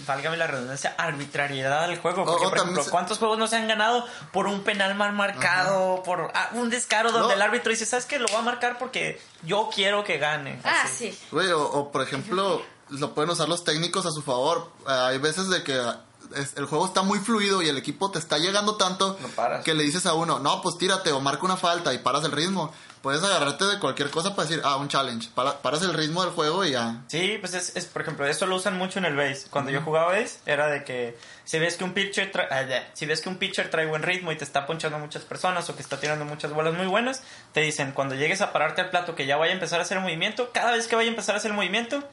válgame 0.06 0.38
la 0.38 0.48
redundancia, 0.48 0.96
arbitrariedad 0.98 1.84
al 1.86 1.98
juego. 2.00 2.26
Porque, 2.26 2.46
o 2.46 2.50
por 2.50 2.58
ejemplo, 2.58 2.84
se- 2.84 2.90
¿cuántos 2.90 3.18
juegos 3.18 3.38
no 3.38 3.48
se 3.48 3.56
han 3.58 3.68
ganado 3.68 4.06
por 4.32 4.48
un 4.48 4.62
penal 4.64 4.96
mal 4.96 5.14
marcado, 5.14 6.04
por 6.04 6.32
ah, 6.34 6.50
un 6.54 6.70
descaro 6.70 7.12
donde 7.12 7.28
No. 7.30 7.34
el 7.34 7.42
árbitro 7.42 7.70
dice, 7.72 7.86
¿sabes 7.86 8.06
qué? 8.06 8.20
Lo 8.20 8.28
voy 8.28 8.38
a 8.38 8.42
marcar 8.42 8.78
porque 8.78 9.22
yo 9.44 9.70
quiero 9.74 10.04
que 10.04 10.18
gane. 10.18 10.60
Ah, 10.64 10.82
Así. 10.86 11.12
sí. 11.12 11.20
Güey, 11.32 11.52
o, 11.52 11.62
o, 11.64 11.92
por 11.92 12.02
ejemplo, 12.02 12.62
lo 12.90 13.14
pueden 13.14 13.30
usar 13.32 13.50
los 13.50 13.64
técnicos 13.64 14.06
a 14.06 14.12
su 14.12 14.22
favor. 14.22 14.72
Eh, 14.88 14.92
hay 14.92 15.18
veces 15.18 15.50
de 15.50 15.64
que 15.64 15.80
es- 16.36 16.56
el 16.58 16.66
juego 16.66 16.86
está 16.88 17.02
muy 17.04 17.20
fluido 17.20 17.62
y 17.62 17.70
el 17.70 17.78
equipo 17.78 18.10
te 18.12 18.20
está 18.20 18.38
llegando 18.38 18.78
tanto 18.78 19.18
No 19.22 19.64
que 19.64 19.74
le 19.74 19.84
dices 19.84 20.06
a 20.06 20.14
uno, 20.14 20.40
no, 20.40 20.62
pues 20.62 20.78
tírate 20.78 21.12
o 21.12 21.20
marca 21.22 21.46
una 21.46 21.58
falta 21.58 21.94
y 21.94 22.00
paras 22.00 22.24
el 22.26 22.32
ritmo. 22.32 22.74
Puedes 23.06 23.24
agarrarte 23.24 23.66
de 23.66 23.78
cualquier 23.78 24.10
cosa 24.10 24.36
para 24.36 24.48
decir, 24.48 24.64
ah, 24.66 24.78
un 24.78 24.88
challenge. 24.88 25.30
Para- 25.36 25.60
paras 25.62 25.84
el 25.84 25.94
ritmo 25.94 26.24
del 26.24 26.34
juego 26.34 26.66
y 26.66 26.72
ya. 26.72 27.04
Sí, 27.08 27.38
pues 27.40 27.54
es, 27.54 27.76
es, 27.76 27.86
por 27.86 28.02
ejemplo, 28.02 28.26
eso 28.26 28.48
lo 28.48 28.56
usan 28.56 28.80
mucho 28.80 28.98
en 28.98 29.06
el 29.06 29.16
base. 29.16 29.46
Cuando 29.52 29.70
yo 29.70 29.80
jugaba 29.84 30.08
base, 30.08 30.40
era 30.48 30.66
de 30.66 30.84
que 30.84 31.16
si 31.44 31.60
ves 31.60 31.76
que 31.78 31.84
un 31.84 31.94
pitcher 31.94 32.32
trae, 32.32 32.48
ah, 32.50 32.84
si 32.94 33.06
ves 33.06 33.22
que 33.22 33.30
un 33.30 33.38
pitcher 33.38 33.70
trae 33.70 33.86
buen 33.86 34.02
ritmo 34.02 34.32
y 34.32 34.36
te 34.38 34.44
está 34.44 34.66
ponchando 34.66 34.98
muchas 34.98 35.22
personas 35.22 35.70
o 35.70 35.76
que 35.76 35.84
está 35.84 36.00
tirando 36.00 36.26
muchas 36.26 36.52
bolas 36.52 36.74
muy 36.74 36.88
buenas, 36.88 37.22
te 37.54 37.62
dicen, 37.62 37.92
cuando 37.92 38.16
llegues 38.16 38.42
a 38.42 38.52
pararte 38.52 38.82
al 38.82 38.90
plato 38.90 39.14
que 39.14 39.28
ya 39.28 39.38
vaya 39.38 39.52
a 39.52 39.54
empezar 39.54 39.80
a 39.80 39.84
hacer 39.84 39.98
el 39.98 40.04
movimiento, 40.04 40.50
cada 40.52 40.72
vez 40.72 40.88
que 40.88 40.96
vaya 40.96 41.08
a 41.08 41.12
empezar 41.12 41.36
a 41.36 41.38
hacer 41.38 41.52
el 41.52 41.56
movimiento, 41.58 42.04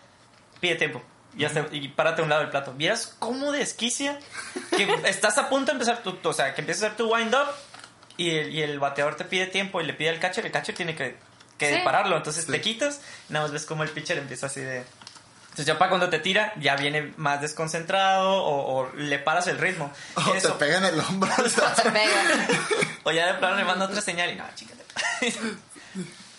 pide 0.60 0.74
tiempo. 0.74 1.02
Y, 1.34 1.46
hasta- 1.46 1.66
y 1.72 1.88
párate 1.88 2.20
a 2.20 2.24
un 2.24 2.28
lado 2.28 2.42
del 2.42 2.50
plato. 2.50 2.74
¿Vieras 2.76 3.16
cómo 3.18 3.50
desquicia? 3.52 4.18
Que 4.76 4.84
estás 5.06 5.38
a 5.38 5.48
punto 5.48 5.68
de 5.68 5.72
empezar 5.72 6.02
tu, 6.02 6.12
tu- 6.16 6.28
o 6.28 6.32
sea, 6.34 6.52
que 6.54 6.60
empiezas 6.60 6.82
a 6.82 6.86
hacer 6.88 6.98
tu 6.98 7.10
wind 7.14 7.34
up 7.34 7.48
y 8.16 8.30
el, 8.36 8.50
y 8.54 8.62
el 8.62 8.78
bateador 8.78 9.16
te 9.16 9.24
pide 9.24 9.46
tiempo 9.46 9.80
y 9.80 9.84
le 9.86 9.94
pide 9.94 10.10
al 10.10 10.18
catcher, 10.20 10.44
el 10.46 10.52
catcher 10.52 10.74
tiene 10.74 10.94
que, 10.94 11.16
que 11.58 11.74
Sí. 11.76 11.80
pararlo. 11.84 12.16
Entonces 12.16 12.44
Sí. 12.44 12.52
te 12.52 12.60
quitas, 12.60 13.00
y 13.28 13.32
nada 13.32 13.44
más 13.46 13.52
ves 13.52 13.64
como 13.66 13.82
el 13.82 13.90
pitcher 13.90 14.18
empieza 14.18 14.46
así 14.46 14.60
de... 14.60 14.84
Entonces 15.44 15.66
ya 15.66 15.78
para 15.78 15.90
cuando 15.90 16.08
te 16.08 16.18
tira, 16.18 16.54
ya 16.56 16.76
viene 16.76 17.12
más 17.18 17.42
desconcentrado 17.42 18.42
o, 18.42 18.74
o 18.86 18.92
le 18.96 19.18
paras 19.18 19.46
el 19.48 19.58
ritmo. 19.58 19.92
O 20.16 20.34
Eso. 20.34 20.54
te 20.54 20.64
pega 20.64 20.78
en 20.78 20.84
el 20.86 20.98
hombro. 21.00 21.30
o 21.44 21.48
sea. 21.48 21.74
Se 21.74 21.90
pega. 21.90 22.48
O 23.04 23.10
ya 23.10 23.26
de 23.26 23.34
plano 23.34 23.56
le 23.56 23.64
manda 23.64 23.84
otra 23.86 24.00
señal 24.00 24.30
y 24.30 24.36
no, 24.36 24.44
chícate. 24.54 24.82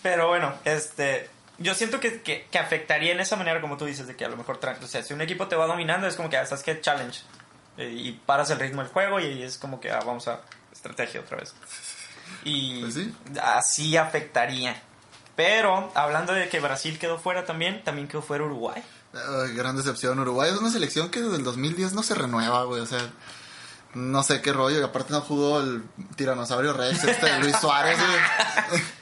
Pero 0.02 0.28
bueno, 0.30 0.54
este. 0.66 1.30
Yo 1.60 1.76
siento 1.76 2.00
que, 2.00 2.22
que, 2.22 2.48
que 2.50 2.58
afectaría 2.58 3.12
en 3.12 3.20
esa 3.20 3.36
manera, 3.36 3.62
como 3.62 3.78
tú 3.78 3.86
dices, 3.86 4.08
de 4.08 4.16
que 4.16 4.26
a 4.26 4.28
lo 4.30 4.36
mejor, 4.38 4.60
o 4.82 4.88
sea, 4.88 5.04
si 5.04 5.14
un 5.14 5.22
equipo 5.22 5.48
te 5.48 5.56
va 5.56 5.68
dominando, 5.68 6.08
es 6.08 6.16
como 6.16 6.30
que, 6.30 6.38
ah, 6.38 6.46
¿sabes 6.48 6.64
qué? 6.64 6.82
Challenge. 6.82 7.20
Eh, 7.78 7.90
y 7.96 8.12
paras 8.14 8.50
el 8.50 8.60
ritmo 8.60 8.82
del 8.82 8.92
juego 8.92 9.20
y 9.20 9.44
es 9.44 9.58
como 9.60 9.80
que, 9.80 9.92
ah, 9.92 10.00
vamos 10.06 10.28
a 10.28 10.42
estrategia 10.84 11.22
otra 11.22 11.38
vez. 11.38 11.54
Y 12.46 12.82
Pues 12.82 12.94
sí. 12.96 13.14
así 13.42 13.96
afectaría. 13.98 14.82
Pero, 15.36 15.92
hablando 15.96 16.34
de 16.34 16.50
que 16.50 16.60
Brasil 16.60 16.98
quedó 17.00 17.18
fuera 17.20 17.46
también, 17.46 17.84
también 17.84 18.08
quedó 18.08 18.22
fuera 18.22 18.44
Uruguay. 18.44 18.82
Ay, 19.14 19.54
gran 19.54 19.76
decepción. 19.78 20.20
Uruguay 20.20 20.50
es 20.52 20.58
una 20.58 20.70
selección 20.72 21.10
que 21.10 21.22
desde 21.22 21.38
el 21.38 21.44
2010 21.44 21.94
no 21.94 22.02
se 22.04 22.16
renueva, 22.16 22.64
güey. 22.64 22.82
O 22.82 22.86
sea, 22.86 23.00
no 23.94 24.24
sé 24.24 24.42
qué 24.42 24.52
rollo. 24.54 24.80
Y 24.80 24.84
aparte 24.84 25.14
no 25.14 25.22
jugó 25.22 25.60
el 25.62 25.84
tiranosaurio 26.16 26.74
Rex, 26.74 27.04
este 27.04 27.40
Luis 27.40 27.56
Suárez, 27.58 27.98
güey. 28.00 28.82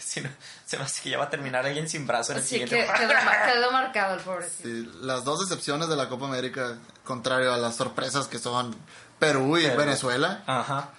Si 0.00 0.20
no, 0.20 0.28
se 0.66 0.76
me 0.78 0.84
hace 0.84 1.02
que 1.02 1.10
ya 1.10 1.18
va 1.18 1.24
a 1.24 1.30
terminar 1.30 1.66
alguien 1.66 1.88
sin 1.88 2.06
brazo 2.06 2.32
en 2.32 2.38
el 2.38 2.44
Sí, 2.44 2.60
que, 2.60 2.68
siguiente. 2.68 2.92
quedó, 2.98 3.12
mar- 3.24 3.52
quedó 3.52 3.72
marcado 3.72 4.14
el 4.14 4.20
pobrecito. 4.20 4.68
Sí, 4.68 4.90
las 5.00 5.24
dos 5.24 5.40
decepciones 5.40 5.88
de 5.88 5.96
la 5.96 6.08
Copa 6.08 6.26
América, 6.26 6.76
contrario 7.04 7.52
a 7.52 7.56
las 7.56 7.74
sorpresas 7.76 8.28
que 8.28 8.38
son 8.38 8.76
Perú 9.18 9.56
y 9.58 9.62
Perú. 9.64 9.78
Venezuela. 9.78 10.42
Ajá. 10.46 10.90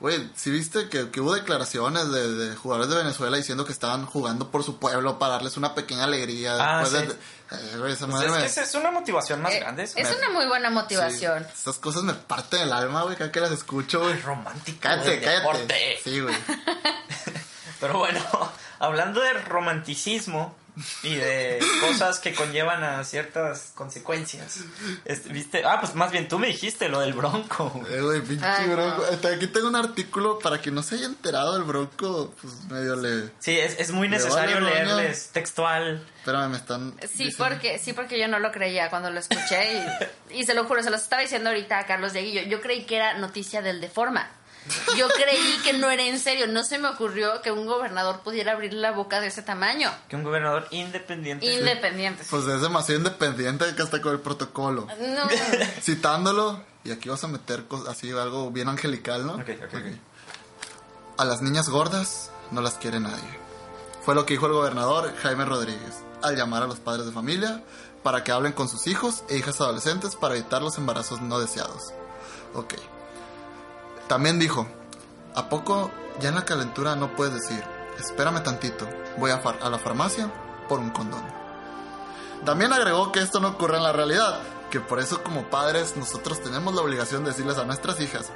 Güey, 0.00 0.28
¿sí 0.34 0.50
viste 0.50 0.88
que, 0.88 1.10
que 1.10 1.20
hubo 1.20 1.34
declaraciones 1.34 2.10
de, 2.10 2.34
de 2.34 2.56
jugadores 2.56 2.90
de 2.90 2.96
Venezuela 2.96 3.36
diciendo 3.36 3.64
que 3.64 3.72
estaban 3.72 4.04
jugando 4.06 4.50
por 4.50 4.62
su 4.64 4.78
pueblo 4.78 5.18
para 5.18 5.34
darles 5.34 5.56
una 5.56 5.74
pequeña 5.74 6.04
alegría? 6.04 6.56
Ah, 6.58 6.80
después 6.80 7.02
sí. 7.02 7.08
de, 7.08 7.14
Eh, 7.56 7.76
güey, 7.78 7.92
esa 7.92 8.06
Pues 8.06 8.14
madre 8.16 8.26
es 8.26 8.32
me- 8.32 8.38
que 8.40 8.46
esa 8.46 8.62
es 8.62 8.74
una 8.74 8.90
motivación 8.90 9.40
más 9.40 9.52
Eh, 9.52 9.60
grande. 9.60 9.84
eso. 9.84 9.96
es 9.96 10.16
una 10.18 10.30
muy 10.30 10.46
buena 10.46 10.68
motivación. 10.70 11.44
Sí, 11.44 11.50
estas 11.56 11.76
cosas 11.78 12.02
me 12.02 12.12
parten 12.14 12.62
el 12.62 12.72
alma, 12.72 13.02
güey, 13.04 13.16
cada 13.16 13.30
que 13.30 13.40
las 13.40 13.52
escucho, 13.52 14.00
güey. 14.00 14.20
romántico. 14.20 14.78
Cállate, 14.80 15.20
cállate. 15.20 15.30
deporte. 15.40 15.98
Sí, 16.02 16.20
güey. 16.20 16.34
Pero 17.80 17.98
bueno, 17.98 18.20
hablando 18.80 19.20
de 19.20 19.32
romanticismo, 19.34 20.54
y 21.02 21.14
de 21.14 21.60
cosas 21.80 22.18
que 22.18 22.34
conllevan 22.34 22.82
a 22.82 23.04
ciertas 23.04 23.72
consecuencias. 23.74 24.60
Este, 25.04 25.28
¿Viste? 25.30 25.62
Ah, 25.64 25.78
pues 25.80 25.94
más 25.94 26.10
bien 26.10 26.26
tú 26.28 26.38
me 26.38 26.48
dijiste 26.48 26.88
lo 26.88 27.00
del 27.00 27.12
bronco. 27.12 27.82
Eh, 27.90 28.00
güey, 28.00 28.20
pinche 28.22 28.44
Ay, 28.44 28.66
no. 28.68 28.74
bronco. 28.76 29.04
Hasta 29.10 29.28
aquí 29.28 29.46
tengo 29.46 29.68
un 29.68 29.76
artículo 29.76 30.38
para 30.38 30.60
que 30.60 30.70
no 30.70 30.82
se 30.82 30.96
haya 30.96 31.06
enterado 31.06 31.54
del 31.54 31.62
bronco, 31.62 32.34
pues 32.40 32.52
medio 32.70 32.96
le... 32.96 33.30
Sí, 33.38 33.58
es, 33.58 33.78
es 33.78 33.90
muy 33.92 34.08
Le 34.08 34.16
necesario 34.16 34.56
vale, 34.56 34.70
leerles 34.70 35.28
textual. 35.32 36.04
Espérame, 36.18 36.50
me 36.50 36.56
están... 36.56 36.94
Sí, 37.02 37.24
diciendo- 37.26 37.36
porque, 37.38 37.78
sí, 37.78 37.92
porque 37.92 38.18
yo 38.18 38.28
no 38.28 38.38
lo 38.38 38.50
creía 38.50 38.90
cuando 38.90 39.10
lo 39.10 39.20
escuché 39.20 39.84
y, 40.30 40.40
y 40.40 40.44
se 40.44 40.54
lo 40.54 40.64
juro, 40.64 40.82
se 40.82 40.90
los 40.90 41.02
estaba 41.02 41.22
diciendo 41.22 41.50
ahorita 41.50 41.78
a 41.78 41.86
Carlos 41.86 42.12
Dieguillo. 42.12 42.42
Yo 42.42 42.60
creí 42.60 42.84
que 42.84 42.96
era 42.96 43.18
noticia 43.18 43.62
del 43.62 43.80
Deforma. 43.80 44.30
Yo 44.96 45.08
creí 45.08 45.58
que 45.62 45.74
no 45.74 45.90
era 45.90 46.02
en 46.02 46.18
serio. 46.18 46.46
No 46.46 46.64
se 46.64 46.78
me 46.78 46.88
ocurrió 46.88 47.42
que 47.42 47.50
un 47.50 47.66
gobernador 47.66 48.20
pudiera 48.20 48.52
abrir 48.52 48.72
la 48.72 48.92
boca 48.92 49.20
de 49.20 49.26
ese 49.26 49.42
tamaño. 49.42 49.90
Que 50.08 50.16
un 50.16 50.24
gobernador 50.24 50.66
independiente. 50.70 51.46
Independiente. 51.46 52.22
sí. 52.24 52.28
Pues 52.30 52.46
es 52.46 52.60
demasiado 52.60 53.00
independiente 53.00 53.64
que 53.74 53.82
hasta 53.82 54.00
con 54.00 54.12
el 54.12 54.20
protocolo. 54.20 54.86
No. 54.98 55.28
Citándolo, 55.82 56.62
y 56.84 56.92
aquí 56.92 57.08
vas 57.08 57.24
a 57.24 57.28
meter 57.28 57.64
así 57.88 58.10
algo 58.12 58.50
bien 58.50 58.68
angelical, 58.68 59.26
¿no? 59.26 59.34
Ok, 59.34 59.50
ok, 59.64 59.74
ok. 59.74 61.18
A 61.18 61.24
las 61.24 61.42
niñas 61.42 61.68
gordas 61.68 62.30
no 62.50 62.60
las 62.60 62.74
quiere 62.74 63.00
nadie. 63.00 63.44
Fue 64.04 64.14
lo 64.14 64.26
que 64.26 64.34
dijo 64.34 64.46
el 64.46 64.52
gobernador 64.52 65.14
Jaime 65.22 65.44
Rodríguez 65.44 66.02
al 66.22 66.36
llamar 66.36 66.62
a 66.62 66.66
los 66.66 66.80
padres 66.80 67.06
de 67.06 67.12
familia 67.12 67.62
para 68.02 68.24
que 68.24 68.32
hablen 68.32 68.52
con 68.52 68.68
sus 68.68 68.86
hijos 68.86 69.24
e 69.28 69.36
hijas 69.36 69.60
adolescentes 69.60 70.16
para 70.16 70.34
evitar 70.34 70.62
los 70.62 70.76
embarazos 70.76 71.20
no 71.20 71.38
deseados. 71.38 71.92
Ok. 72.54 72.74
También 74.08 74.38
dijo, 74.38 74.66
¿a 75.34 75.48
poco 75.48 75.90
ya 76.20 76.28
en 76.28 76.34
la 76.36 76.44
calentura 76.44 76.94
no 76.96 77.14
puedes 77.16 77.34
decir, 77.34 77.62
espérame 77.98 78.42
tantito, 78.42 78.88
voy 79.18 79.30
a, 79.30 79.38
far- 79.38 79.58
a 79.62 79.68
la 79.70 79.78
farmacia 79.78 80.30
por 80.68 80.78
un 80.78 80.90
condón? 80.90 81.24
También 82.44 82.72
agregó 82.72 83.10
que 83.12 83.20
esto 83.20 83.40
no 83.40 83.48
ocurre 83.48 83.78
en 83.78 83.82
la 83.82 83.92
realidad, 83.92 84.40
que 84.70 84.80
por 84.80 85.00
eso 85.00 85.22
como 85.22 85.44
padres 85.50 85.96
nosotros 85.96 86.42
tenemos 86.42 86.74
la 86.74 86.82
obligación 86.82 87.24
de 87.24 87.30
decirles 87.30 87.56
a 87.58 87.64
nuestras 87.64 88.00
hijas, 88.00 88.30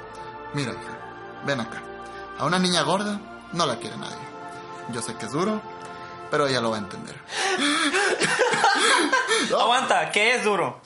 mira 0.53 0.71
hija, 0.71 1.41
ven 1.45 1.61
acá, 1.61 1.81
a 2.39 2.45
una 2.45 2.57
niña 2.59 2.81
gorda 2.81 3.19
no 3.53 3.65
la 3.65 3.77
quiere 3.77 3.97
nadie. 3.97 4.17
Yo 4.91 5.01
sé 5.03 5.13
que 5.15 5.25
es 5.27 5.31
duro, 5.31 5.61
pero 6.31 6.47
ella 6.47 6.61
lo 6.61 6.71
va 6.71 6.77
a 6.77 6.79
entender. 6.79 7.15
No, 9.51 9.59
Aguanta, 9.61 10.11
¿qué 10.11 10.35
es 10.35 10.43
duro? 10.43 10.81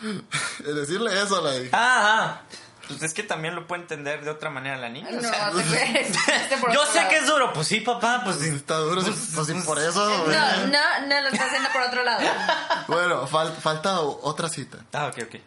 decirle 0.64 1.20
eso 1.20 1.38
a 1.38 1.42
la 1.42 1.56
hija. 1.56 1.70
Ah. 1.72 2.40
Pues 2.88 3.02
es 3.02 3.14
que 3.14 3.22
también 3.22 3.54
lo 3.54 3.66
puede 3.66 3.82
entender 3.82 4.22
de 4.24 4.30
otra 4.30 4.50
manera 4.50 4.76
la 4.76 4.88
niña. 4.90 5.08
o 5.08 5.12
No, 5.12 5.20
sea, 5.22 5.50
te 5.50 5.62
crees. 5.62 6.16
Este 6.28 6.56
por 6.58 6.72
yo 6.72 6.84
sé 6.86 6.96
lado. 6.96 7.08
que 7.10 7.16
es 7.16 7.26
duro. 7.26 7.52
Pues 7.52 7.66
sí, 7.66 7.80
papá, 7.80 8.20
pues 8.24 8.36
sí. 8.36 8.48
Está 8.48 8.76
duro, 8.78 9.00
sí, 9.02 9.10
pues 9.34 9.46
sí, 9.46 9.54
por 9.64 9.78
eso. 9.78 10.06
No, 10.08 10.24
güey. 10.24 10.36
no, 10.70 11.06
no, 11.08 11.20
lo 11.22 11.28
está 11.28 11.46
haciendo 11.46 11.68
por 11.70 11.82
otro 11.82 12.02
lado. 12.04 12.22
Bueno, 12.88 13.26
fal- 13.26 13.54
falta 13.56 14.00
o- 14.00 14.20
otra 14.28 14.48
cita. 14.48 14.78
Ah, 14.92 15.06
ok, 15.06 15.22
ok. 15.26 15.40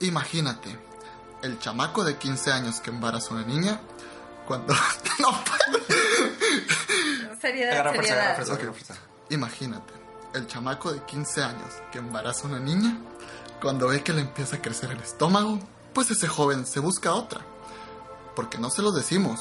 Imagínate, 0.00 0.76
el 1.42 1.58
chamaco 1.60 2.02
de 2.04 2.16
15 2.16 2.50
años 2.52 2.80
que 2.80 2.90
embaraza 2.90 3.28
a 3.30 3.34
una 3.38 3.46
niña, 3.46 3.80
cuando... 4.46 4.74
no 5.20 5.30
puedo. 5.44 5.84
Seriedad, 7.40 7.92
seriedad. 7.92 8.34
fuerza, 8.34 8.52
Ok. 8.54 8.58
agarra 8.60 8.72
fuerza. 8.72 8.94
Imagínate, 9.30 9.92
el 10.34 10.46
chamaco 10.46 10.92
de 10.92 11.02
15 11.04 11.42
años 11.44 11.72
que 11.92 11.98
embaraza 11.98 12.42
a 12.44 12.50
una 12.50 12.58
niña, 12.58 12.96
cuando 13.60 13.88
ve 13.88 14.02
que 14.02 14.12
le 14.12 14.22
empieza 14.22 14.56
a 14.56 14.62
crecer 14.62 14.90
el 14.90 15.00
estómago, 15.00 15.58
pues 15.96 16.10
ese 16.10 16.28
joven 16.28 16.66
se 16.66 16.78
busca 16.78 17.14
otra. 17.14 17.40
Porque 18.34 18.58
no 18.58 18.68
se 18.68 18.82
lo 18.82 18.92
decimos, 18.92 19.40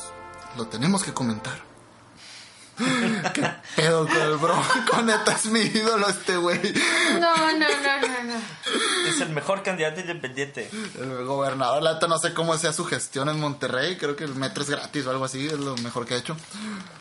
lo 0.56 0.68
tenemos 0.68 1.04
que 1.04 1.14
comentar. 1.14 1.75
¿Qué 3.34 3.52
pedo 3.76 4.06
con 4.08 4.18
el 4.18 4.38
bronco? 4.38 5.02
Neta 5.04 5.34
es 5.34 5.46
mi 5.46 5.62
ídolo 5.62 6.08
este 6.10 6.38
güey. 6.38 6.60
No, 7.20 7.36
no, 7.36 7.54
no, 7.54 7.68
no, 8.02 8.24
no. 8.24 9.10
Es 9.10 9.22
el 9.22 9.30
mejor 9.30 9.64
candidato 9.64 10.00
independiente. 10.02 10.70
El 11.00 11.26
gobernador, 11.26 11.82
la 11.84 11.94
neta 11.94 12.08
no 12.08 12.18
sé 12.18 12.34
cómo 12.34 12.58
sea 12.58 12.74
su 12.74 12.86
gestión 12.86 13.30
en 13.30 13.40
Monterrey, 13.40 13.98
creo 13.98 14.16
que 14.16 14.24
el 14.24 14.36
metro 14.36 14.64
es 14.64 14.70
gratis 14.70 15.06
o 15.06 15.12
algo 15.12 15.26
así, 15.26 15.46
es 15.48 15.54
lo 15.60 15.76
mejor 15.78 16.06
que 16.06 16.16
ha 16.16 16.18
hecho. 16.18 16.36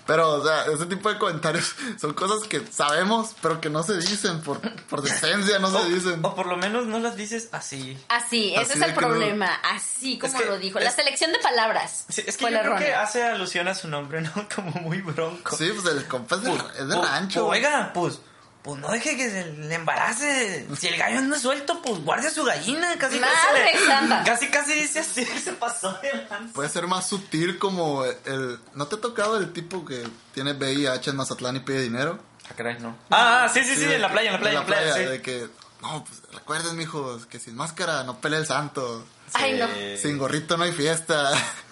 Pero, 0.06 0.32
o 0.34 0.44
sea, 0.46 0.64
ese 0.66 0.86
tipo 0.86 1.10
de 1.10 1.18
comentarios 1.18 1.74
son 2.00 2.12
cosas 2.14 2.46
que 2.48 2.62
sabemos, 2.70 3.34
pero 3.40 3.60
que 3.60 3.70
no 3.70 3.82
se 3.82 3.96
dicen, 3.96 4.40
por, 4.42 4.60
por 4.86 5.02
decencia 5.02 5.58
no 5.58 5.70
se 5.70 5.88
dicen. 5.88 6.20
O 6.24 6.34
por 6.34 6.46
lo 6.46 6.56
menos 6.56 6.86
no 6.86 6.98
las 7.00 7.16
dices 7.16 7.48
así. 7.52 7.98
Así, 8.08 8.52
ese 8.54 8.60
Así 8.62 8.72
es 8.78 8.82
el 8.82 8.94
no- 8.94 9.00
problema. 9.00 9.46
Así 9.72 10.18
como 10.18 10.38
que 10.38 10.44
lo 10.44 10.58
dijo. 10.58 10.78
La 10.78 10.90
es- 10.90 10.94
selección 10.96 11.32
de 11.32 11.38
palabras. 11.38 12.04
Sí, 12.08 12.22
es 12.26 12.36
que 12.36 12.42
fue 12.44 12.50
yo 12.52 12.58
la 12.58 12.62
creo 12.62 12.76
que 12.76 12.94
hace 12.94 13.22
alusión 13.24 13.66
a 13.68 13.74
su 13.74 13.88
nombre, 13.88 14.20
¿no? 14.20 14.30
Como 14.54 14.70
muy 14.82 15.00
bronco. 15.00 15.56
Sí, 15.56 15.63
pues 15.72 15.86
el 15.94 16.06
compa 16.06 16.36
es 16.36 16.42
de, 16.42 16.52
es 16.52 16.88
de 16.88 16.94
Pues, 16.96 17.08
rancho. 17.10 17.46
pues, 17.46 17.58
oiga, 17.58 17.90
pues, 17.94 18.20
pues 18.62 18.80
no 18.80 18.88
deje 18.90 19.16
que 19.16 19.30
se 19.30 19.44
le 19.52 19.74
embarace. 19.74 20.66
Si 20.78 20.86
el 20.88 20.96
gallo 20.96 21.18
anda 21.18 21.38
suelto, 21.38 21.82
pues 21.82 22.02
guarde 22.02 22.28
a 22.28 22.30
su 22.30 22.44
gallina. 22.44 22.96
Casi 22.98 23.20
Madre 23.20 23.72
casi, 23.72 24.08
le- 24.08 24.24
casi 24.24 24.48
casi 24.48 24.72
dice 24.74 25.00
así, 25.00 25.24
se 25.44 25.52
pasó 25.52 25.92
de 26.02 26.12
lanza. 26.30 26.52
Puede 26.54 26.68
ser 26.70 26.86
más 26.86 27.06
sutil 27.08 27.58
como 27.58 28.04
el... 28.04 28.58
¿No 28.74 28.86
te 28.86 28.96
ha 28.96 29.00
tocado 29.00 29.36
el 29.36 29.52
tipo 29.52 29.84
que 29.84 30.06
tiene 30.32 30.52
VIH 30.52 31.10
en 31.10 31.16
Mazatlán 31.16 31.56
y 31.56 31.60
pide 31.60 31.82
dinero? 31.82 32.18
Ah, 32.48 32.54
caray, 32.56 32.78
no. 32.80 32.96
Ah, 33.10 33.44
ah, 33.44 33.48
sí, 33.52 33.62
sí, 33.64 33.74
sí, 33.74 33.84
de 33.86 33.96
en 33.96 34.02
la 34.02 34.08
que- 34.08 34.12
playa, 34.14 34.28
en 34.30 34.34
la 34.34 34.40
playa, 34.40 34.54
en 34.58 34.60
la 34.60 34.66
playa, 34.66 34.94
sí. 34.94 35.04
De 35.04 35.20
que, 35.22 35.48
no, 35.82 36.02
pues 36.04 36.22
recuerden, 36.32 36.76
mijos, 36.76 37.26
que 37.26 37.38
sin 37.38 37.54
máscara 37.56 38.02
no 38.04 38.18
pelea 38.20 38.38
el 38.38 38.46
santo. 38.46 39.04
Ay, 39.34 39.58
no. 39.58 39.66
Sí. 39.74 39.98
Sin 39.98 40.16
gorrito 40.16 40.56
no 40.56 40.64
hay 40.64 40.72
fiesta. 40.72 41.30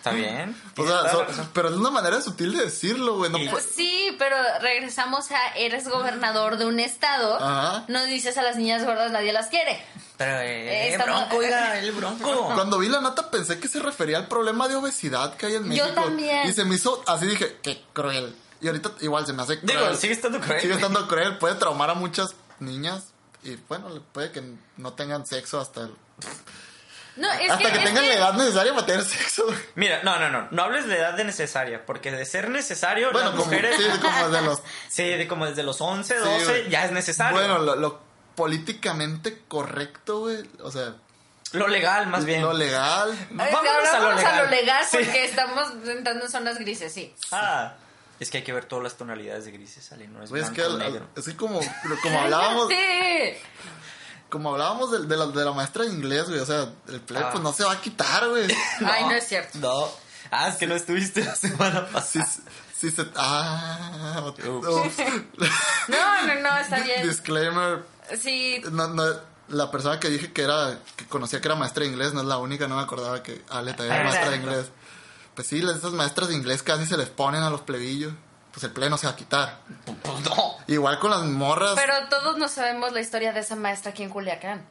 Está 0.00 0.12
bien. 0.12 0.56
O 0.78 0.86
sea, 0.86 1.10
so- 1.10 1.26
pero 1.52 1.68
es 1.68 1.74
una 1.74 1.90
manera 1.90 2.22
sutil 2.22 2.54
de 2.56 2.64
decirlo, 2.64 3.16
güey. 3.18 3.30
No 3.30 3.36
Y- 3.36 3.48
pu- 3.48 3.60
Sí, 3.60 4.16
pero 4.18 4.34
regresamos 4.62 5.30
a 5.30 5.48
eres 5.56 5.86
gobernador 5.88 6.56
de 6.56 6.64
un 6.64 6.80
estado. 6.80 7.36
Ajá. 7.36 7.84
No 7.88 8.02
dices 8.06 8.38
a 8.38 8.42
las 8.42 8.56
niñas 8.56 8.84
gordas 8.86 9.12
nadie 9.12 9.32
las 9.34 9.48
quiere. 9.48 9.84
Pero, 10.16 10.38
eh, 10.40 10.86
Eh, 10.86 10.92
estamos- 10.92 11.18
bronco, 11.20 11.36
oiga, 11.36 11.78
el 11.78 11.92
bronco. 11.92 12.46
Cuando 12.54 12.78
vi 12.78 12.88
la 12.88 13.02
nota 13.02 13.30
pensé 13.30 13.60
que 13.60 13.68
se 13.68 13.78
refería 13.80 14.16
al 14.16 14.26
problema 14.26 14.68
de 14.68 14.76
obesidad 14.76 15.34
que 15.36 15.46
hay 15.46 15.54
en 15.56 15.64
Yo 15.64 15.84
México. 15.84 16.00
también. 16.02 16.48
Y 16.48 16.52
se 16.54 16.64
me 16.64 16.76
hizo, 16.76 17.02
así 17.06 17.26
dije, 17.26 17.58
qué 17.62 17.82
cruel. 17.92 18.34
Y 18.62 18.68
ahorita 18.68 18.92
igual 19.00 19.26
se 19.26 19.34
me 19.34 19.42
hace 19.42 19.60
cruel. 19.60 19.76
Digo, 19.78 19.94
sigue 19.96 20.14
estando 20.14 20.40
cruel. 20.40 20.60
Sigue 20.62 20.74
estando 20.74 21.06
cruel, 21.08 21.36
puede 21.36 21.56
traumar 21.56 21.90
a 21.90 21.94
muchas 21.94 22.34
niñas. 22.58 23.08
Y 23.42 23.56
bueno, 23.68 23.90
le- 23.90 24.00
puede 24.00 24.30
que 24.32 24.42
no 24.78 24.94
tengan 24.94 25.26
sexo 25.26 25.60
hasta 25.60 25.82
el- 25.82 25.94
No, 27.16 27.30
es 27.32 27.50
hasta 27.50 27.70
que, 27.72 27.78
es 27.78 27.84
tengan 27.84 28.06
la 28.08 28.14
edad 28.14 28.32
necesaria 28.34 28.72
para 28.74 28.86
tener 28.86 29.04
sexo. 29.04 29.44
Mira, 29.74 30.00
no, 30.02 30.18
no, 30.18 30.30
no. 30.30 30.48
No 30.50 30.62
hables 30.62 30.86
de 30.86 30.96
edad 30.96 31.14
de 31.14 31.24
necesaria, 31.24 31.84
porque 31.84 32.10
de 32.12 32.24
ser 32.24 32.48
necesario, 32.50 33.10
Bueno, 33.12 33.28
las 33.30 33.36
como, 33.36 33.44
mujeres. 33.46 33.76
sí, 33.76 33.84
como 34.00 34.28
de 34.28 34.42
los... 34.42 34.62
Sí, 34.88 35.02
de 35.04 35.26
como 35.28 35.46
desde 35.46 35.62
los 35.62 35.80
11, 35.80 36.14
sí, 36.14 36.20
12 36.24 36.44
güey. 36.44 36.70
ya 36.70 36.84
es 36.84 36.92
necesario. 36.92 37.36
Bueno, 37.38 37.58
lo, 37.58 37.76
lo 37.76 38.00
políticamente 38.36 39.42
correcto, 39.48 40.20
güey. 40.20 40.48
O 40.62 40.70
sea, 40.70 40.94
lo 41.52 41.66
legal, 41.68 42.06
más 42.06 42.24
bien. 42.24 42.42
lo 42.42 42.52
legal. 42.52 43.10
Que 43.28 43.34
Vámonos 43.34 43.88
a 43.88 43.98
lo 43.98 44.04
vámonos 44.06 44.24
a 44.24 44.42
lo 44.44 44.50
legal. 44.50 44.50
legal 44.50 44.84
Sí. 44.88 44.96
porque 44.98 45.24
estamos 45.24 45.72
entrando 45.86 46.24
en 46.24 46.30
zonas 46.30 46.58
grises, 46.58 46.92
sí. 46.92 47.14
Ah, 47.32 47.74
es 48.20 48.30
que 48.30 48.38
hay 48.38 48.44
que 48.44 48.52
ver 48.52 48.66
todas 48.66 48.82
las 48.84 48.94
tonalidades 48.96 49.46
de 49.46 49.52
grises, 49.52 49.90
Ale, 49.92 50.06
no 50.08 50.22
es 50.22 50.30
Güey, 50.30 50.42
es 50.42 50.50
blanco 50.52 50.78
que 50.78 50.84
negro. 50.84 51.08
es 51.16 51.24
que 51.24 51.36
como, 51.36 51.60
como 52.02 52.20
hablábamos, 52.20 52.68
Sí. 52.68 53.32
Como 54.30 54.52
hablábamos 54.52 54.90
de, 54.92 55.06
de 55.06 55.16
la, 55.16 55.26
de 55.26 55.44
la 55.44 55.52
maestra 55.52 55.84
de 55.84 55.90
inglés, 55.90 56.28
güey. 56.28 56.40
O 56.40 56.46
sea, 56.46 56.68
el 56.88 57.00
play 57.00 57.22
Ah. 57.24 57.30
pues 57.32 57.42
no 57.42 57.52
se 57.52 57.64
va 57.64 57.72
a 57.72 57.80
quitar, 57.80 58.28
güey. 58.28 58.46
Ay, 58.84 59.04
no 59.04 59.10
es 59.12 59.26
cierto. 59.28 59.58
No. 59.58 59.88
Ah, 60.30 60.48
es 60.48 60.56
que 60.56 60.66
no 60.66 60.74
estuviste 60.76 61.24
la 61.24 61.34
semana 61.34 61.86
Sí, 61.86 61.92
pasada. 61.92 62.26
sí, 62.26 62.42
sí 62.78 62.90
se... 62.90 63.04
Ah, 63.16 64.22
Ups. 64.28 64.44
ups. 64.46 64.96
No, 65.88 66.26
no, 66.26 66.34
no, 66.40 66.56
está 66.58 66.80
bien. 66.80 67.06
Disclaimer. 67.06 67.84
Sí, 68.20 68.62
No, 68.70 68.88
no, 68.88 69.02
la 69.48 69.70
persona 69.70 69.98
que 69.98 70.08
dije 70.08 70.32
que 70.32 70.42
era, 70.42 70.78
que 70.96 71.06
conocía 71.06 71.40
que 71.40 71.48
era 71.48 71.56
maestra 71.56 71.82
de 71.84 71.90
inglés 71.90 72.14
no 72.14 72.20
es 72.20 72.26
la 72.26 72.38
única, 72.38 72.68
no 72.68 72.76
me 72.76 72.82
acordaba 72.82 73.22
que 73.22 73.44
Ale 73.50 73.72
también 73.74 73.96
era 73.96 74.04
maestra 74.04 74.30
de 74.30 74.36
inglés. 74.36 74.66
Pues 75.34 75.48
sí, 75.48 75.60
las- 75.60 75.76
esas 75.78 75.92
maestras 75.92 76.28
de 76.28 76.36
inglés 76.36 76.62
casi 76.62 76.86
se 76.86 76.96
les 76.96 77.08
ponen 77.08 77.42
a 77.42 77.50
los 77.50 77.62
plebillos. 77.62 78.12
Pues 78.52 78.64
el 78.64 78.72
pleno 78.72 78.96
se 78.98 79.06
va 79.06 79.12
a 79.12 79.16
quitar. 79.16 79.60
Pues 80.02 80.20
no. 80.24 80.54
Igual 80.66 80.98
con 80.98 81.10
las 81.10 81.22
morras. 81.22 81.74
pero 81.76 81.94
todos 82.08 82.36
no 82.38 82.48
sabemos 82.48 82.92
la 82.92 83.00
historia 83.00 83.32
de 83.32 83.40
esa 83.40 83.56
maestra 83.56 83.92
aquí 83.92 84.02
en 84.02 84.10
Culiacán. 84.10 84.64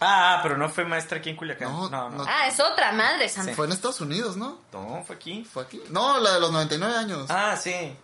Ah, 0.00 0.40
pero 0.42 0.58
no 0.58 0.68
fue 0.68 0.84
maestra 0.84 1.18
aquí 1.18 1.30
en 1.30 1.36
Culiacán. 1.36 1.68
No, 1.70 1.88
No. 1.88 2.24
Ah, 2.28 2.46
es 2.48 2.60
otra, 2.60 2.92
madre 2.92 3.28
santa. 3.28 3.54
Fue 3.54 3.66
en 3.66 3.72
Estados 3.72 4.00
Unidos, 4.00 4.36
¿no? 4.36 4.58
No, 4.72 5.02
fue 5.06 5.16
aquí. 5.16 5.44
Fue 5.50 5.62
aquí. 5.62 5.82
No, 5.90 6.18
la 6.20 6.34
de 6.34 6.40
los 6.40 6.52
99 6.52 6.94
años. 6.96 7.26
Ah, 7.30 7.56
sí. 7.56 7.96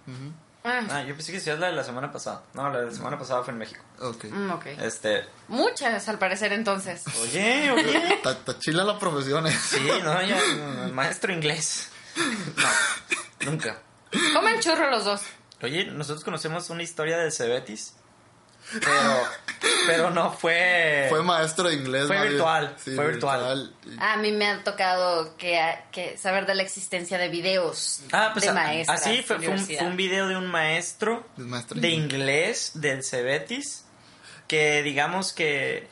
Ah, 0.64 0.80
Ah, 0.90 1.02
yo 1.02 1.14
pensé 1.16 1.32
que 1.32 1.38
decías 1.38 1.58
la 1.58 1.66
de 1.66 1.72
la 1.72 1.82
semana 1.84 2.10
pasada. 2.12 2.42
No, 2.54 2.70
la 2.70 2.80
de 2.80 2.86
la 2.86 2.92
semana 2.92 3.18
pasada 3.18 3.42
fue 3.42 3.52
en 3.52 3.58
México. 3.58 3.82
Ok. 4.00 4.24
mm, 4.24 4.50
ok. 4.52 4.66
Este. 4.80 5.26
Muchas, 5.48 6.08
al 6.08 6.18
parecer, 6.18 6.52
entonces. 6.52 7.02
Oye, 7.20 7.70
oye. 7.76 8.14
Está 8.14 8.30
está 8.32 8.58
chila 8.58 8.84
la 8.84 8.96
profesión. 8.98 9.46
eh. 9.48 9.50
Sí, 9.60 9.80
no, 10.02 10.22
ya. 10.22 10.38
no, 10.86 10.92
Maestro 10.94 11.32
inglés. 11.32 11.90
No, 12.16 13.50
nunca. 13.50 13.76
Comen 14.34 14.60
churro 14.60 14.90
los 14.90 15.04
dos. 15.04 15.22
Oye, 15.62 15.84
nosotros 15.86 16.24
conocemos 16.24 16.70
una 16.70 16.82
historia 16.82 17.18
del 17.18 17.32
Cebetis. 17.32 17.94
pero, 18.72 19.22
pero 19.86 20.10
no 20.10 20.32
fue... 20.32 21.06
Fue 21.08 21.22
maestro 21.22 21.68
de 21.68 21.74
inglés. 21.74 22.06
Fue 22.06 22.28
virtual, 22.28 22.76
fue 22.78 23.06
virtual. 23.08 23.74
A 23.98 24.16
mí 24.18 24.32
me 24.32 24.46
ha 24.48 24.62
tocado 24.64 25.36
que, 25.36 25.60
que 25.90 26.16
saber 26.16 26.46
de 26.46 26.54
la 26.54 26.62
existencia 26.62 27.18
de 27.18 27.28
videos 27.28 28.00
Ah, 28.12 28.30
pues 28.32 28.44
de 28.44 28.50
a- 28.50 28.54
maestras. 28.54 29.00
así 29.02 29.22
fue, 29.22 29.38
de 29.38 29.46
fue 29.46 29.54
un, 29.54 29.60
fue 29.66 29.82
un 29.86 29.96
video 29.96 30.28
de 30.28 30.36
un 30.36 30.46
maestro 30.46 31.26
de 31.36 31.88
inglés. 31.90 31.92
inglés 31.92 32.70
del 32.74 33.02
Cebetis 33.04 33.84
que 34.48 34.82
digamos 34.82 35.32
que 35.32 35.88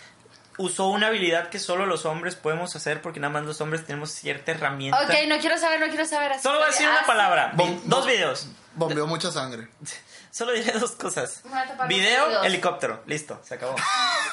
usó 0.60 0.88
una 0.88 1.08
habilidad 1.08 1.48
que 1.48 1.58
solo 1.58 1.86
los 1.86 2.04
hombres 2.04 2.36
podemos 2.36 2.76
hacer 2.76 3.00
porque 3.02 3.18
nada 3.18 3.32
más 3.32 3.44
los 3.44 3.60
hombres 3.60 3.86
tenemos 3.86 4.10
cierta 4.10 4.52
herramienta. 4.52 5.00
Ok, 5.02 5.10
no 5.26 5.38
quiero 5.38 5.58
saber, 5.58 5.80
no 5.80 5.88
quiero 5.88 6.04
saber. 6.04 6.32
así 6.32 6.42
Solo 6.42 6.58
voy 6.58 6.64
a 6.68 6.70
decir 6.70 6.88
una 6.88 7.06
palabra, 7.06 7.52
Bom- 7.54 7.80
dos 7.84 8.06
videos. 8.06 8.46
Bombeó 8.74 9.06
mucha 9.06 9.30
sangre. 9.32 9.68
Solo 10.30 10.52
diré 10.52 10.78
dos 10.78 10.92
cosas. 10.92 11.42
Video, 11.88 12.44
helicóptero. 12.44 13.02
Listo, 13.06 13.40
se 13.42 13.54
acabó. 13.54 13.74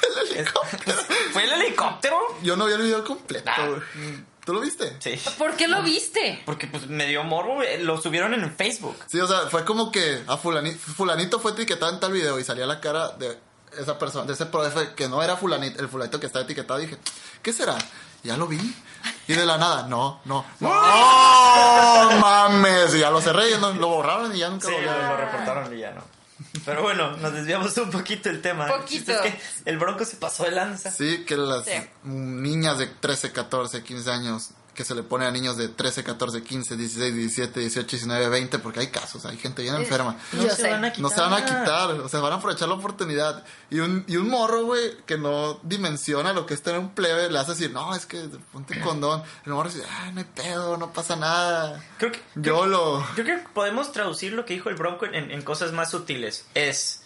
¿Fue 1.32 1.44
el 1.44 1.52
helicóptero? 1.52 2.18
Yo 2.42 2.56
no 2.56 2.66
vi 2.66 2.74
el 2.74 2.82
video 2.82 3.04
completo. 3.04 3.50
Ah. 3.50 3.80
¿Tú 4.44 4.52
lo 4.54 4.60
viste? 4.60 4.96
Sí. 5.00 5.20
¿Por 5.36 5.56
qué 5.56 5.68
lo 5.68 5.82
viste? 5.82 6.42
Porque 6.46 6.66
pues 6.66 6.86
me 6.86 7.06
dio 7.06 7.22
morbo, 7.24 7.56
güey. 7.56 7.82
lo 7.82 8.00
subieron 8.00 8.32
en 8.32 8.50
Facebook. 8.54 8.96
Sí, 9.06 9.20
o 9.20 9.26
sea, 9.26 9.40
fue 9.50 9.64
como 9.64 9.90
que 9.90 10.22
a 10.26 10.36
fulanito, 10.38 10.78
fulanito 10.78 11.40
fue 11.40 11.52
etiquetado 11.52 11.92
en 11.92 12.00
tal 12.00 12.12
video 12.12 12.38
y 12.38 12.44
salía 12.44 12.64
la 12.64 12.80
cara 12.80 13.10
de 13.10 13.38
esa 13.78 13.98
persona, 13.98 14.26
de 14.26 14.32
ese 14.34 14.46
profe 14.46 14.94
que 14.94 15.08
no 15.08 15.22
era 15.22 15.36
fulanito, 15.36 15.80
el 15.80 15.88
fulanito 15.88 16.18
que 16.20 16.26
estaba 16.26 16.44
etiquetado. 16.44 16.78
Dije, 16.78 16.98
¿qué 17.42 17.52
será? 17.52 17.76
Ya 18.24 18.36
lo 18.36 18.46
vi. 18.46 18.58
Y 19.28 19.32
de 19.32 19.46
la 19.46 19.58
nada, 19.58 19.84
no, 19.86 20.20
no, 20.24 20.44
no, 20.60 20.70
mames. 22.20 22.94
Y 22.94 22.98
ya 23.00 23.10
lo 23.10 23.20
cerré, 23.20 23.50
y 23.50 23.58
no, 23.60 23.72
lo 23.74 23.88
borraron 23.88 24.34
y 24.34 24.38
ya 24.40 24.48
nunca 24.48 24.68
Sí, 24.68 24.74
lo, 24.84 25.08
lo 25.08 25.16
reportaron 25.16 25.74
y 25.76 25.80
ya 25.80 25.92
no. 25.92 26.02
Pero 26.64 26.82
bueno, 26.82 27.16
nos 27.16 27.32
desviamos 27.32 27.76
un 27.78 27.90
poquito 27.90 28.28
del 28.28 28.40
tema. 28.40 28.66
El 28.66 28.80
Poquito. 28.80 29.12
Es 29.12 29.20
que 29.20 29.40
el 29.64 29.78
bronco 29.78 30.04
se 30.04 30.16
pasó 30.16 30.44
de 30.44 30.52
lanza. 30.52 30.90
Sí, 30.90 31.24
que 31.26 31.36
las 31.36 31.64
Sí. 31.64 31.72
niñas 32.04 32.78
de 32.78 32.86
13, 32.86 33.32
14, 33.32 33.82
15 33.82 34.10
años 34.10 34.50
que 34.78 34.84
se 34.84 34.94
le 34.94 35.02
pone 35.02 35.26
a 35.26 35.32
niños 35.32 35.56
de 35.56 35.66
13, 35.66 36.04
14, 36.04 36.44
15, 36.44 36.76
16, 36.76 37.12
17, 37.12 37.58
18, 37.58 37.96
19, 37.96 38.28
20, 38.28 38.58
porque 38.60 38.78
hay 38.78 38.86
casos, 38.86 39.26
hay 39.26 39.36
gente 39.36 39.62
bien 39.62 39.74
enferma. 39.74 40.16
No 40.30 40.42
se 40.44 40.50
sé. 40.50 40.70
van 40.70 40.84
a 40.84 40.92
No 40.98 41.08
se 41.08 41.20
van 41.20 41.32
a 41.32 41.44
quitar, 41.44 41.90
o 41.90 42.08
sea, 42.08 42.20
van 42.20 42.34
a 42.34 42.36
aprovechar 42.36 42.68
la 42.68 42.76
oportunidad. 42.76 43.44
Y 43.70 43.80
un, 43.80 44.04
y 44.06 44.16
un 44.18 44.28
morro, 44.28 44.66
güey, 44.66 44.98
que 45.04 45.18
no 45.18 45.58
dimensiona 45.64 46.32
lo 46.32 46.46
que 46.46 46.54
es 46.54 46.62
tener 46.62 46.78
un 46.78 46.90
plebe, 46.90 47.28
le 47.28 47.40
hace 47.40 47.54
decir, 47.54 47.72
no, 47.72 47.92
es 47.92 48.06
que 48.06 48.22
ponte 48.52 48.80
condón. 48.80 49.24
El 49.44 49.52
morro 49.52 49.68
dice, 49.68 49.84
ah, 49.90 50.12
no 50.12 50.20
hay 50.20 50.26
pedo, 50.26 50.76
no 50.76 50.92
pasa 50.92 51.16
nada. 51.16 51.84
Creo 51.98 52.12
que, 52.12 52.22
Yo 52.36 52.66
lo... 52.66 53.00
Yo 53.16 53.24
creo 53.24 53.40
que 53.40 53.48
podemos 53.48 53.90
traducir 53.90 54.32
lo 54.32 54.44
que 54.44 54.54
dijo 54.54 54.68
el 54.68 54.76
Bronco 54.76 55.06
en, 55.06 55.32
en 55.32 55.42
cosas 55.42 55.72
más 55.72 55.90
sutiles. 55.90 56.46
Es, 56.54 57.02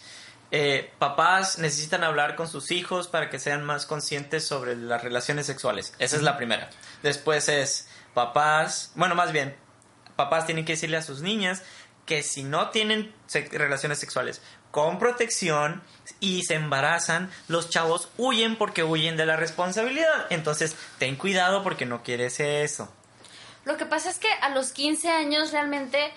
eh, 0.54 0.92
papás 0.98 1.58
necesitan 1.58 2.04
hablar 2.04 2.36
con 2.36 2.46
sus 2.46 2.72
hijos 2.72 3.08
para 3.08 3.30
que 3.30 3.38
sean 3.38 3.64
más 3.64 3.86
conscientes 3.86 4.46
sobre 4.46 4.76
las 4.76 5.02
relaciones 5.02 5.46
sexuales. 5.46 5.94
Esa 5.98 6.16
es 6.16 6.22
la 6.22 6.36
primera. 6.36 6.68
Después 7.02 7.48
es, 7.48 7.88
papás, 8.14 8.92
bueno, 8.94 9.14
más 9.14 9.32
bien, 9.32 9.56
papás 10.16 10.46
tienen 10.46 10.64
que 10.64 10.72
decirle 10.72 10.96
a 10.96 11.02
sus 11.02 11.22
niñas 11.22 11.62
que 12.06 12.22
si 12.22 12.42
no 12.42 12.70
tienen 12.70 13.14
relaciones 13.52 13.98
sexuales 13.98 14.42
con 14.70 14.98
protección 14.98 15.82
y 16.18 16.42
se 16.44 16.54
embarazan, 16.54 17.30
los 17.46 17.68
chavos 17.68 18.08
huyen 18.16 18.56
porque 18.56 18.82
huyen 18.82 19.16
de 19.16 19.26
la 19.26 19.36
responsabilidad. 19.36 20.26
Entonces, 20.30 20.76
ten 20.98 21.16
cuidado 21.16 21.62
porque 21.62 21.86
no 21.86 22.02
quieres 22.02 22.40
eso. 22.40 22.92
Lo 23.64 23.76
que 23.76 23.86
pasa 23.86 24.10
es 24.10 24.18
que 24.18 24.32
a 24.40 24.48
los 24.48 24.72
15 24.72 25.10
años 25.10 25.52
realmente 25.52 26.12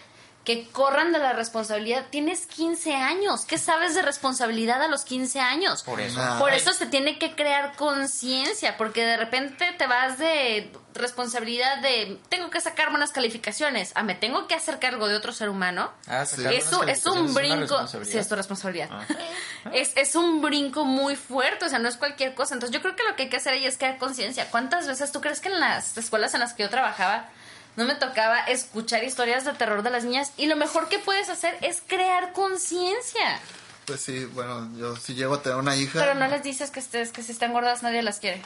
que 0.45 0.67
corran 0.69 1.12
de 1.12 1.19
la 1.19 1.34
responsabilidad, 1.34 2.05
tienes 2.12 2.45
15 2.45 2.93
años. 2.95 3.45
¿Qué 3.45 3.58
sabes 3.58 3.95
de 3.95 4.01
responsabilidad 4.03 4.81
a 4.81 4.88
los 4.88 5.03
15 5.03 5.39
años? 5.39 5.84
Por 5.84 5.99
eso. 5.99 6.21
Por 6.39 6.53
eso 6.53 6.71
se 6.71 6.86
tiene 6.86 7.17
que 7.19 7.36
crear 7.36 7.75
conciencia, 7.75 8.77
porque 8.77 9.03
de 9.03 9.17
repente 9.17 9.65
te 9.77 9.88
vas 9.88 10.17
de 10.19 10.71
responsabilidad 10.93 11.79
de 11.79 12.19
tengo 12.29 12.49
que 12.49 12.62
sacar 12.62 12.89
buenas 12.89 13.12
calificaciones 13.12 13.91
a 13.95 14.03
me 14.03 14.15
tengo 14.15 14.47
que 14.47 14.55
hacer 14.55 14.79
cargo 14.79 15.08
de 15.08 15.15
otro 15.15 15.34
ser 15.34 15.49
humano. 15.49 15.91
Ah, 16.08 16.21
Es 16.23 16.34
un, 16.71 16.77
buenas 16.77 16.97
es 16.99 17.05
un 17.05 17.34
brinco. 17.34 17.58
responsabilidad. 17.60 18.12
Sí, 18.13 18.17
es 18.19 18.27
tu 18.29 18.36
responsabilidad. 18.36 18.89
Ah. 18.91 19.05
Es, 19.73 19.97
es 19.97 20.15
un 20.15 20.43
brinco 20.43 20.86
muy 20.86 21.15
fuerte, 21.15 21.65
o 21.65 21.69
sea, 21.69 21.79
no 21.79 21.89
es 21.89 21.97
cualquier 21.97 22.36
cosa. 22.36 22.53
Entonces, 22.53 22.71
yo 22.75 22.84
creo 22.84 22.95
que 22.95 23.01
lo 23.03 23.15
que 23.15 23.23
hay 23.23 23.29
que 23.29 23.38
hacer 23.38 23.53
ahí 23.53 23.65
es 23.65 23.79
crear 23.79 23.97
conciencia. 23.97 24.47
¿Cuántas 24.51 24.86
veces 24.86 25.12
tú 25.12 25.21
crees 25.21 25.39
que 25.41 25.49
en 25.49 25.60
las 25.60 25.97
escuelas 25.97 26.36
en 26.36 26.41
las 26.41 26.53
que 26.53 26.62
yo 26.62 26.69
trabajaba 26.69 27.29
no 27.76 27.86
me 27.86 27.96
tocaba 27.96 28.40
escuchar 28.42 29.04
historias 29.04 29.46
de 29.46 29.54
terror 29.54 29.84
de 29.84 29.90
las 29.90 30.04
niñas? 30.04 30.32
Y 30.38 30.48
lo 30.48 30.56
mejor 30.56 30.90
que 30.90 31.00
puedes 31.00 31.30
hacer 31.30 31.58
es 31.62 31.82
crear 31.86 32.34
conciencia. 32.34 33.40
Pues 33.86 34.02
sí, 34.02 34.26
bueno, 34.26 34.70
yo 34.78 34.96
si 34.96 35.14
llego 35.14 35.36
a 35.36 35.42
tener 35.42 35.58
una 35.58 35.76
hija... 35.76 36.00
Pero 36.00 36.16
no 36.16 36.28
les 36.28 36.44
dices 36.44 36.72
que, 36.72 36.80
estés, 36.80 37.12
que 37.12 37.22
si 37.22 37.32
están 37.32 37.54
gordas 37.54 37.84
nadie 37.84 38.02
las 38.02 38.20
quiere. 38.20 38.42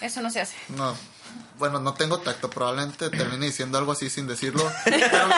Eso 0.00 0.22
no 0.22 0.30
se 0.30 0.40
hace. 0.40 0.56
No, 0.68 0.96
bueno, 1.58 1.78
no 1.78 1.92
tengo 1.94 2.18
tacto, 2.20 2.48
probablemente 2.48 3.10
termine 3.10 3.46
diciendo 3.46 3.76
algo 3.76 3.92
así 3.92 4.08
sin 4.08 4.26
decirlo. 4.26 4.70
Pero, 4.84 5.28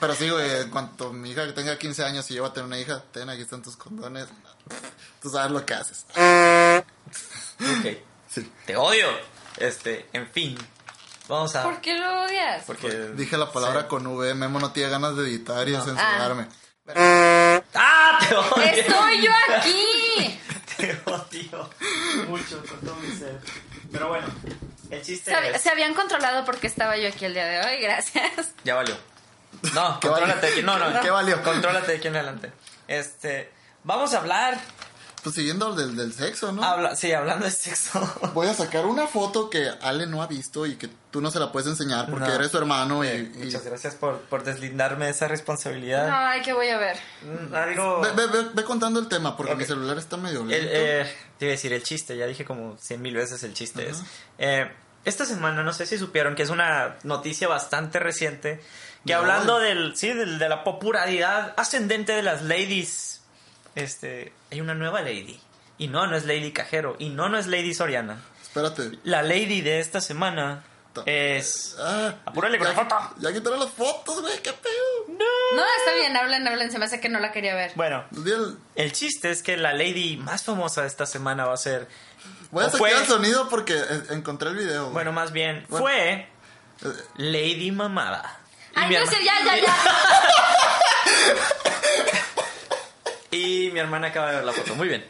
pero 0.00 0.14
sí, 0.14 0.28
güey, 0.28 0.62
en 0.62 0.70
cuanto 0.70 1.12
mi 1.12 1.30
hija 1.30 1.46
que 1.46 1.52
tenga 1.52 1.78
15 1.78 2.04
años 2.04 2.30
y 2.30 2.34
llevo 2.34 2.46
a 2.46 2.52
tener 2.52 2.66
una 2.66 2.78
hija, 2.78 3.02
ten, 3.12 3.28
aquí 3.28 3.42
están 3.42 3.62
tus 3.62 3.76
condones. 3.76 4.26
Tú 5.20 5.30
sabes 5.30 5.50
lo 5.50 5.64
que 5.64 5.74
haces. 5.74 6.06
Ok. 6.16 7.98
Sí. 8.28 8.50
Te 8.66 8.76
odio. 8.76 9.06
Este, 9.58 10.08
en 10.12 10.28
fin. 10.28 10.58
Vamos 11.28 11.54
a. 11.56 11.62
¿Por 11.64 11.80
qué 11.80 11.94
lo 11.94 12.22
odias? 12.22 12.64
Porque. 12.66 12.88
Dije 13.14 13.36
la 13.36 13.50
palabra 13.52 13.82
Sí. 13.82 13.86
con 13.88 14.06
V, 14.06 14.34
Memo 14.34 14.58
no 14.60 14.72
tiene 14.72 14.90
ganas 14.90 15.16
de 15.16 15.24
editar 15.24 15.68
y 15.68 15.72
de 15.72 15.80
censurarme. 15.80 16.46
¡Ah! 16.94 18.18
Te 18.28 18.34
odio. 18.36 18.62
¡Estoy 18.64 19.22
yo 19.22 19.30
aquí! 19.54 20.40
Te 20.76 21.00
odio. 21.06 21.70
Mucho 22.28 22.62
con 22.66 22.80
todo 22.80 22.94
mi 22.96 23.16
ser. 23.16 23.40
Pero 23.90 24.08
bueno, 24.08 24.26
el 24.90 25.02
chiste 25.02 25.30
Se, 25.34 25.50
es. 25.50 25.62
se 25.62 25.70
habían 25.70 25.94
controlado 25.94 26.44
porque 26.44 26.66
estaba 26.66 26.96
yo 26.96 27.08
aquí 27.08 27.24
el 27.24 27.34
día 27.34 27.46
de 27.46 27.60
hoy, 27.66 27.80
gracias. 27.82 28.52
Ya 28.64 28.74
valió. 28.74 28.96
No, 29.74 29.98
¿Qué 30.00 30.08
contrólate 30.08 30.34
valió? 30.34 30.40
de 30.40 30.48
aquí. 30.52 30.62
No, 30.62 30.78
no. 30.78 31.00
¿Qué 31.00 31.10
valió? 31.10 31.42
Contrólate 31.42 31.92
de 31.92 31.98
aquí 31.98 32.08
en 32.08 32.16
adelante. 32.16 32.52
Este. 32.88 33.50
Vamos 33.84 34.12
a 34.14 34.18
hablar. 34.18 34.58
Pues 35.26 35.34
siguiendo 35.34 35.74
del, 35.74 35.96
del 35.96 36.12
sexo, 36.12 36.52
¿no? 36.52 36.62
Habla, 36.62 36.94
sí, 36.94 37.10
hablando 37.12 37.46
de 37.46 37.50
sexo. 37.50 37.98
Voy 38.34 38.46
a 38.46 38.54
sacar 38.54 38.86
una 38.86 39.08
foto 39.08 39.50
que 39.50 39.68
Ale 39.82 40.06
no 40.06 40.22
ha 40.22 40.28
visto 40.28 40.66
y 40.66 40.76
que 40.76 40.88
tú 41.10 41.20
no 41.20 41.32
se 41.32 41.40
la 41.40 41.50
puedes 41.50 41.66
enseñar 41.66 42.08
porque 42.08 42.28
No. 42.28 42.34
eres 42.34 42.52
su 42.52 42.58
hermano 42.58 43.02
y... 43.04 43.08
Eh, 43.08 43.32
y- 43.34 43.38
Muchas 43.46 43.64
gracias 43.64 43.96
por, 43.96 44.20
por 44.20 44.44
deslindarme 44.44 45.06
de 45.06 45.10
esa 45.10 45.26
responsabilidad. 45.26 46.08
Ay, 46.12 46.42
¿qué 46.42 46.52
voy 46.52 46.68
a 46.68 46.78
ver? 46.78 46.96
Mm, 47.22 47.52
Algo. 47.56 48.02
Ve, 48.02 48.10
ve- 48.14 48.26
ve- 48.28 48.48
ve 48.54 48.62
contando 48.62 49.00
el 49.00 49.08
tema 49.08 49.36
porque 49.36 49.56
mi 49.56 49.64
celular 49.64 49.98
está 49.98 50.16
medio 50.16 50.42
El, 50.42 50.48
lento. 50.48 50.70
eh, 50.72 51.12
te 51.40 51.46
iba 51.46 51.50
a 51.50 51.56
decir 51.56 51.72
el 51.72 51.82
chiste, 51.82 52.16
ya 52.16 52.26
dije 52.26 52.44
como 52.44 52.78
cien 52.78 53.02
mil 53.02 53.16
veces 53.16 53.42
el 53.42 53.52
chiste 53.52 53.90
es. 53.90 54.02
Eh, 54.38 54.70
esta 55.04 55.24
semana, 55.24 55.64
no 55.64 55.72
sé 55.72 55.86
si 55.86 55.98
supieron 55.98 56.36
que 56.36 56.44
es 56.44 56.50
una 56.50 56.98
noticia 57.02 57.48
bastante 57.48 57.98
reciente, 57.98 58.60
que 59.04 59.12
No. 59.14 59.18
hablando 59.18 59.58
del, 59.58 59.96
sí, 59.96 60.12
del- 60.12 60.38
de 60.38 60.48
la 60.48 60.62
popularidad 60.62 61.52
ascendente 61.56 62.12
de 62.12 62.22
las 62.22 62.42
ladies, 62.42 63.15
este, 63.76 64.32
hay 64.50 64.60
una 64.60 64.74
nueva 64.74 65.02
lady. 65.02 65.40
Y 65.78 65.88
no, 65.88 66.06
no 66.06 66.16
es 66.16 66.24
Lady 66.24 66.52
Cajero. 66.52 66.96
Y 66.98 67.10
no, 67.10 67.28
no 67.28 67.38
es 67.38 67.46
Lady 67.46 67.74
Soriana. 67.74 68.18
Espérate. 68.42 68.98
La 69.04 69.22
lady 69.22 69.60
de 69.60 69.78
esta 69.80 70.00
semana 70.00 70.64
Ta- 70.94 71.02
es... 71.04 71.76
Ah, 71.78 72.14
Apúrale 72.24 72.56
con 72.58 72.66
ya- 72.66 72.72
la 72.72 72.78
foto. 72.82 73.14
Ya 73.18 73.30
quitaron 73.32 73.60
las 73.60 73.70
fotos, 73.70 74.22
güey, 74.22 74.40
qué 74.42 74.52
pedo. 74.54 75.18
No, 75.54 75.62
está 75.78 75.94
bien, 75.94 76.16
hablen, 76.16 76.48
hablen. 76.48 76.72
Se 76.72 76.78
me 76.78 76.86
hace 76.86 76.98
que 76.98 77.10
no 77.10 77.20
la 77.20 77.30
quería 77.30 77.54
ver. 77.54 77.72
Bueno, 77.74 78.04
el- 78.12 78.56
el 78.74 78.92
chiste 78.92 79.30
es 79.30 79.42
que 79.42 79.58
la 79.58 79.74
lady 79.74 80.16
más 80.16 80.44
famosa 80.44 80.80
de 80.80 80.86
esta 80.88 81.04
semana 81.04 81.44
va 81.44 81.52
a 81.52 81.56
ser... 81.58 81.86
Voy 82.50 82.62
a 82.64 82.70
sacar 82.70 82.78
fue- 82.78 82.92
el 82.92 83.04
sonido 83.06 83.50
porque 83.50 83.74
eh, 83.76 84.02
encontré 84.10 84.48
el 84.48 84.56
video. 84.56 84.84
güey. 84.84 84.94
Bueno, 84.94 85.12
más 85.12 85.32
bien, 85.32 85.66
Bueno. 85.68 85.84
fue 85.84 86.12
Eh, 86.12 86.28
Lady 87.16 87.70
Mamada. 87.70 88.40
Ay, 88.74 88.96
no 88.98 89.06
sé, 89.06 89.16
ya, 89.22 89.34
ya, 89.44 89.58
ya. 89.62 89.76
Y 93.30 93.70
mi 93.72 93.80
hermana 93.80 94.08
acaba 94.08 94.30
de 94.30 94.36
ver 94.36 94.44
la 94.44 94.52
foto. 94.52 94.74
Muy 94.74 94.88
bien. 94.88 95.04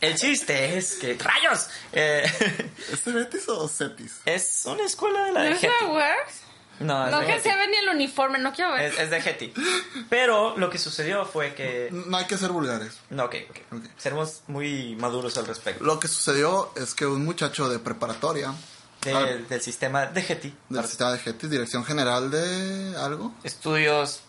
El 0.00 0.14
chiste 0.16 0.76
es 0.78 0.94
que. 0.94 1.14
¡Rayos! 1.14 1.66
Eh, 1.92 2.24
¿Es 2.92 3.02
Cebetis 3.02 3.48
o 3.48 3.68
Cetis? 3.68 4.20
es 4.24 4.62
una 4.66 4.84
escuela 4.84 5.24
de 5.24 5.32
la 5.32 5.42
de 5.42 5.50
¿No 5.50 5.54
es 5.56 5.60
Getty. 5.60 5.74
No, 6.80 7.04
es 7.06 7.10
No 7.10 7.18
de 7.20 7.26
que 7.26 7.32
Getty. 7.32 7.50
se 7.50 7.56
ve 7.56 7.66
ni 7.68 7.76
el 7.78 7.88
uniforme, 7.88 8.38
no 8.38 8.52
quiero 8.52 8.72
ver. 8.74 8.82
Es, 8.92 8.98
es 9.00 9.10
de 9.10 9.20
Getty. 9.20 9.52
Pero 10.08 10.56
lo 10.56 10.70
que 10.70 10.78
sucedió 10.78 11.24
fue 11.26 11.54
que. 11.54 11.88
No 11.90 12.16
hay 12.16 12.26
que 12.26 12.38
ser 12.38 12.50
vulgares. 12.52 12.92
No, 13.10 13.24
ok, 13.24 13.34
ok. 13.50 13.56
Ok. 13.78 13.84
Seremos 13.96 14.42
muy 14.46 14.94
maduros 14.96 15.36
al 15.38 15.46
respecto. 15.46 15.82
Lo 15.82 15.98
que 15.98 16.06
sucedió 16.06 16.72
es 16.76 16.94
que 16.94 17.04
un 17.06 17.24
muchacho 17.24 17.68
de 17.68 17.80
preparatoria 17.80 18.54
Del, 19.02 19.16
al- 19.16 19.48
del 19.48 19.60
sistema 19.60 20.06
de 20.06 20.22
Getty. 20.22 20.54
del 20.68 20.84
sistema 20.84 21.10
de 21.12 21.18
GETIS, 21.18 21.50
Dirección 21.50 21.84
General 21.84 22.30
de 22.30 22.94
algo, 22.98 23.34
Estudios 23.42 24.20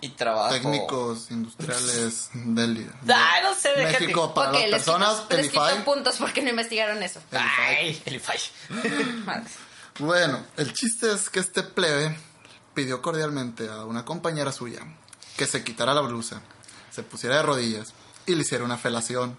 y 0.00 0.10
trabajo. 0.10 0.54
técnicos 0.54 1.30
industriales 1.30 2.30
del 2.34 2.90
Ay, 3.08 3.42
no 3.42 3.54
sé, 3.54 3.72
de 3.72 3.84
México 3.84 4.34
para 4.34 4.50
Ok, 4.50 4.54
las 4.54 4.62
les 4.64 4.70
personas, 4.82 5.20
quito, 5.20 5.30
el 5.30 5.42
les 5.42 5.50
quito 5.50 5.84
puntos 5.84 6.16
porque 6.16 6.42
no 6.42 6.50
investigaron 6.50 7.02
eso. 7.02 7.20
Ay, 7.32 8.00
el 8.04 8.16
IFAI. 8.16 8.38
Madre. 9.24 9.50
Bueno, 9.98 10.44
el 10.56 10.72
chiste 10.74 11.12
es 11.12 11.30
que 11.30 11.40
este 11.40 11.62
plebe 11.62 12.16
pidió 12.74 13.00
cordialmente 13.00 13.68
a 13.70 13.84
una 13.84 14.04
compañera 14.04 14.52
suya 14.52 14.80
que 15.36 15.46
se 15.46 15.64
quitara 15.64 15.94
la 15.94 16.02
blusa, 16.02 16.42
se 16.90 17.02
pusiera 17.02 17.36
de 17.36 17.42
rodillas 17.42 17.94
y 18.26 18.34
le 18.34 18.42
hiciera 18.42 18.64
una 18.64 18.76
felación. 18.76 19.36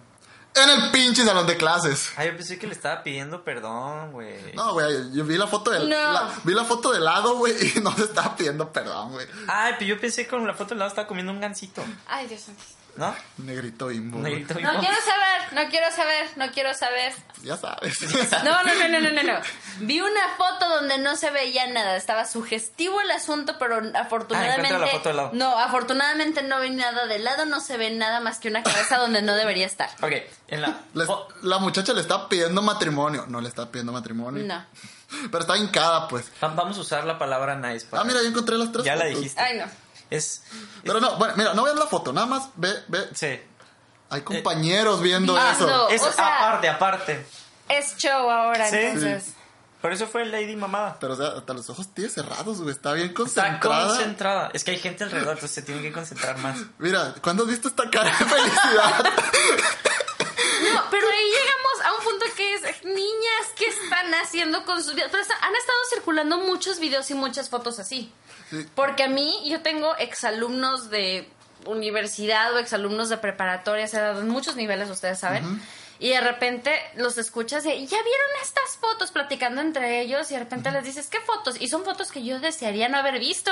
En 0.64 0.70
el 0.70 0.92
pinche 0.92 1.24
salón 1.24 1.46
de 1.46 1.56
clases. 1.58 2.12
Ay, 2.18 2.28
yo 2.30 2.38
pensé 2.38 2.58
que 2.58 2.68
le 2.68 2.74
estaba 2.74 3.04
pidiendo 3.04 3.44
perdón, 3.44 4.12
güey. 4.12 4.54
No, 4.56 4.74
güey, 4.74 5.12
yo 5.14 5.24
vi 5.26 5.38
la 5.38 5.48
foto 5.48 5.72
del... 5.72 5.88
No. 5.90 5.96
la- 6.14 6.32
vi 6.44 6.54
la 6.54 6.64
foto 6.66 6.92
de 6.92 7.00
lado, 7.00 7.36
güey, 7.38 7.54
y 7.76 7.80
no 7.80 7.94
le 7.98 8.06
estaba 8.06 8.36
pidiendo 8.36 8.72
perdón, 8.72 9.12
güey. 9.14 9.28
Ay, 9.48 9.74
pero 9.78 9.90
yo 9.96 10.02
pensé 10.02 10.24
que 10.24 10.30
con 10.30 10.46
la 10.48 10.54
foto 10.54 10.70
del 10.70 10.80
lado 10.80 10.90
estaba 10.90 11.08
comiendo 11.08 11.32
un 11.32 11.40
gansito, 11.40 11.84
Ay, 12.08 12.28
Dios 12.28 12.48
mío. 12.48 12.58
¿No? 12.98 13.16
Negrito 13.38 13.86
güey. 13.86 14.00
negrito 14.00 14.54
No 14.56 14.80
quiero 14.80 14.96
saber, 14.96 15.54
no 15.54 15.70
quiero 15.70 15.92
saber, 15.96 16.30
no 16.36 16.52
quiero 16.52 16.74
saber. 16.74 17.14
Ya 17.44 17.56
sabes. 17.58 17.96
No, 18.44 18.64
no, 18.64 18.74
no, 18.74 18.88
no, 18.90 19.00
no, 19.00 19.12
no, 19.12 19.24
no. 19.24 19.40
Vi 19.82 20.02
una 20.02 20.28
foto 20.38 20.68
donde 20.70 20.98
no 20.98 21.16
se 21.16 21.30
veía 21.30 21.68
nada. 21.68 21.96
Estaba 21.96 22.26
sugestivo 22.26 23.00
el 23.02 23.12
asunto, 23.12 23.56
pero 23.60 23.78
afortunadamente. 23.96 24.62
encuentra 24.66 24.80
la 24.80 24.88
foto 24.92 25.10
de 25.10 25.16
lado. 25.16 25.30
No, 25.34 25.58
afortunadamente 25.60 26.42
no 26.42 26.60
vi 26.60 26.72
nada 26.72 27.06
de 27.06 27.20
lado, 27.20 27.46
no 27.46 27.60
se 27.62 27.78
ve 27.78 27.92
nada 27.92 28.20
más 28.20 28.40
que 28.40 28.48
una 28.50 28.64
cabeza 28.64 28.98
donde 28.98 29.22
no 29.22 29.36
debería 29.36 29.66
estar. 29.68 29.90
Ok, 30.02 30.14
en 30.48 30.62
la... 30.62 30.82
Les- 30.94 31.08
oh, 31.10 31.28
la 31.44 31.60
muchacha 31.60 31.94
le 31.94 32.02
está 32.02 32.28
pidiendo 32.28 32.62
matrimonio. 32.62 33.26
No 33.28 33.40
le 33.42 33.50
está 33.50 33.70
pidiendo 33.72 33.92
matrimonio. 33.94 34.44
No. 34.44 34.66
Pero 35.32 35.40
está 35.40 35.56
hincada, 35.58 36.08
pues. 36.08 36.26
va- 36.44 36.50
vamos 36.50 36.78
a 36.78 36.82
usar 36.82 37.06
la 37.06 37.18
palabra 37.18 37.56
nice 37.56 37.86
para... 37.86 38.02
Ah, 38.02 38.06
mira, 38.06 38.22
ya 38.22 38.28
encontré 38.30 38.58
las 38.58 38.72
tres 38.72 38.84
Ya 38.84 38.96
la 38.96 39.06
dijiste. 39.06 39.40
Ay, 39.40 39.58
no. 39.60 39.66
Es... 40.10 40.44
Pero 40.84 41.00
no, 41.02 41.18
bueno, 41.18 41.34
mira, 41.38 41.54
no 41.54 41.64
veas 41.64 41.78
la 41.78 41.88
foto, 41.88 42.14
nada 42.14 42.28
más 42.28 42.50
ve, 42.56 42.74
ve. 42.88 43.10
Sí. 43.14 43.40
Hay 44.10 44.22
compañeros 44.22 45.02
viendo 45.02 45.38
Ah, 45.38 45.52
eso. 45.54 45.68
no. 45.68 45.90
Es 45.90 46.02
o 46.02 46.12
sea- 46.12 46.38
aparte, 46.48 46.70
aparte. 46.70 47.26
Es 47.68 47.98
show 47.98 48.30
ahora, 48.30 48.70
Sí. 48.70 48.78
entonces. 48.78 49.34
Por 49.82 49.92
eso 49.94 50.08
fue 50.08 50.26
Lady 50.26 50.56
Mamada. 50.56 50.98
Pero, 51.00 51.14
o 51.14 51.16
sea, 51.16 51.28
hasta 51.38 51.54
los 51.54 51.70
ojos 51.70 51.94
tiene 51.94 52.10
cerrados, 52.10 52.62
güey. 52.62 52.72
Está 52.74 52.94
bien 52.94 53.08
Está 53.10 53.22
concentrada. 53.22 53.88
concentrada. 53.90 54.50
Es 54.54 54.64
que 54.64 54.72
hay 54.72 54.80
gente 54.80 55.04
alrededor, 55.04 55.34
entonces 55.34 55.52
se 55.54 55.62
tiene 55.62 55.82
que 55.82 55.92
concentrar 55.92 56.38
más. 56.40 56.58
Mira, 56.80 57.14
¿cuándo 57.22 57.44
has 57.44 57.50
visto 57.50 57.68
esta 57.68 57.88
cara 57.90 58.10
de 58.10 58.26
felicidad? 58.26 59.06
No, 60.74 60.82
pero 60.90 61.08
ahí 61.08 61.26
llegamos 61.30 61.52
a 61.54 61.57
un 61.57 61.57
punto 62.10 62.26
que 62.36 62.54
es 62.56 62.62
niñas 62.84 63.46
que 63.58 63.66
están 63.66 64.14
haciendo 64.16 64.64
con 64.66 64.84
sus 64.84 64.96
vidas. 64.96 65.10
Pero 65.12 65.24
está- 65.24 65.38
han 65.42 65.56
estado 65.56 65.78
circulando 65.94 66.38
muchos 66.40 66.80
videos 66.80 67.10
y 67.12 67.14
muchas 67.14 67.50
fotos 67.50 67.80
así. 67.80 68.12
Sí. 68.50 68.66
Porque 68.76 69.04
a 69.04 69.08
mí, 69.10 69.42
yo 69.50 69.62
tengo 69.62 69.96
exalumnos 69.98 70.90
de 70.90 71.28
universidad 71.66 72.54
o 72.54 72.60
exalumnos 72.60 73.10
de 73.10 73.18
preparatoria, 73.18 73.88
se 73.88 73.98
en 73.98 74.30
muchos 74.30 74.56
niveles, 74.56 74.90
ustedes 74.90 75.20
saben. 75.20 75.62
Y 76.00 76.10
de 76.10 76.22
repente 76.22 76.72
los 76.96 77.18
escuchas 77.18 77.66
y 77.66 77.70
ya 77.88 77.98
vieron 77.98 78.28
estas 78.44 78.78
fotos 78.80 79.12
platicando 79.12 79.62
entre 79.62 80.02
ellos 80.02 80.30
y 80.30 80.36
de 80.36 80.40
repente 80.42 80.72
les 80.72 80.84
dices, 80.84 81.08
¿qué 81.08 81.20
fotos? 81.22 81.56
Y 81.60 81.68
son 81.70 81.84
fotos 81.84 82.12
que 82.12 82.24
yo 82.24 82.40
desearía 82.40 82.88
no 82.88 82.98
haber 82.98 83.20
visto. 83.20 83.52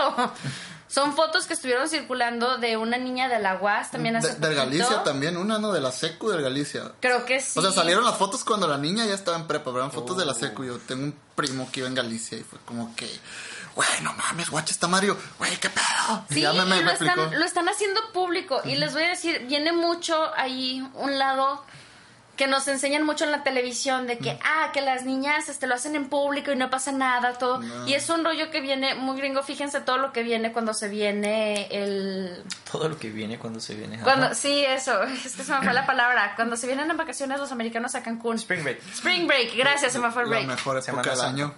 son 0.87 1.15
fotos 1.15 1.47
que 1.47 1.53
estuvieron 1.53 1.89
circulando 1.89 2.57
de 2.57 2.77
una 2.77 2.97
niña 2.97 3.27
de 3.27 3.39
la 3.39 3.55
UAS 3.57 3.91
también 3.91 4.15
hace 4.15 4.35
De, 4.35 4.47
del. 4.47 4.55
Galicia 4.55 5.03
también, 5.03 5.37
una, 5.37 5.57
¿no? 5.57 5.71
De 5.71 5.81
la 5.81 5.91
secu 5.91 6.29
del 6.29 6.41
Galicia. 6.43 6.91
Creo 6.99 7.25
que 7.25 7.41
sí. 7.41 7.57
O 7.57 7.61
sea, 7.61 7.71
salieron 7.71 8.03
las 8.05 8.17
fotos 8.17 8.43
cuando 8.43 8.67
la 8.67 8.77
niña 8.77 9.05
ya 9.05 9.15
estaba 9.15 9.37
en 9.37 9.47
prepa, 9.47 9.71
eran 9.71 9.91
fotos 9.91 10.15
Oh. 10.15 10.19
de 10.19 10.25
la 10.25 10.33
secu. 10.35 10.63
Yo 10.63 10.77
tengo 10.79 11.03
un 11.03 11.15
primo 11.35 11.69
que 11.71 11.79
iba 11.79 11.89
en 11.89 11.95
Galicia 11.95 12.37
y 12.37 12.43
fue 12.43 12.59
como 12.63 12.95
que, 12.95 13.09
güey, 13.75 13.89
no 14.03 14.13
mames, 14.13 14.49
guacha 14.51 14.71
está 14.71 14.87
Mario, 14.87 15.17
güey, 15.39 15.57
qué 15.57 15.69
pedo. 15.71 16.25
Sí, 16.29 16.41
ya 16.41 16.53
me, 16.53 16.63
me, 16.65 16.77
lo, 16.77 16.85
me 16.85 16.93
están, 16.93 17.39
lo 17.39 17.43
están 17.45 17.67
haciendo 17.67 17.99
público. 18.13 18.61
Y 18.63 18.75
les 18.75 18.93
voy 18.93 19.03
a 19.03 19.09
decir, 19.09 19.45
viene 19.47 19.73
mucho 19.73 20.31
ahí 20.35 20.87
un 20.93 21.17
lado 21.17 21.63
que 22.35 22.47
nos 22.47 22.67
enseñan 22.67 23.03
mucho 23.03 23.23
en 23.25 23.31
la 23.31 23.43
televisión 23.43 24.07
de 24.07 24.17
que, 24.17 24.37
ah, 24.43 24.71
que 24.73 24.81
las 24.81 25.03
niñas 25.05 25.47
este, 25.49 25.67
lo 25.67 25.75
hacen 25.75 25.95
en 25.95 26.09
público 26.09 26.51
y 26.51 26.55
no 26.55 26.69
pasa 26.69 26.91
nada, 26.91 27.33
todo. 27.33 27.59
No. 27.59 27.87
Y 27.87 27.93
es 27.93 28.09
un 28.09 28.23
rollo 28.25 28.51
que 28.51 28.61
viene 28.61 28.95
muy 28.95 29.17
gringo. 29.17 29.41
Fíjense 29.43 29.79
todo 29.81 29.97
lo 29.97 30.11
que 30.11 30.23
viene 30.23 30.51
cuando 30.51 30.73
se 30.73 30.87
viene 30.89 31.67
el... 31.71 32.43
Todo 32.71 32.89
lo 32.89 32.97
que 32.99 33.09
viene 33.09 33.39
cuando 33.39 33.59
se 33.59 33.75
viene. 33.75 33.95
ajá. 33.95 34.03
Cuando, 34.03 34.33
sí, 34.35 34.63
eso, 34.65 35.01
es 35.25 35.35
que 35.35 35.43
se 35.43 35.51
me 35.53 35.61
fue 35.61 35.73
la 35.73 35.85
palabra. 35.85 36.33
Cuando 36.35 36.57
se 36.57 36.67
vienen 36.67 36.89
en 36.91 36.97
vacaciones 36.97 37.39
los 37.39 37.51
americanos 37.51 37.95
a 37.95 38.03
Cancún. 38.03 38.35
Spring 38.35 38.63
Break. 38.63 38.79
Spring 38.93 39.27
Break, 39.27 39.55
gracias, 39.55 39.93
se 39.93 39.99
me 39.99 40.11
fue 40.11 40.23
el 40.23 40.29
La 40.29 40.35
break. 40.37 40.47
mejor 40.49 40.77
época 40.77 41.03
Semana 41.03 41.11
del 41.11 41.21
año. 41.21 41.53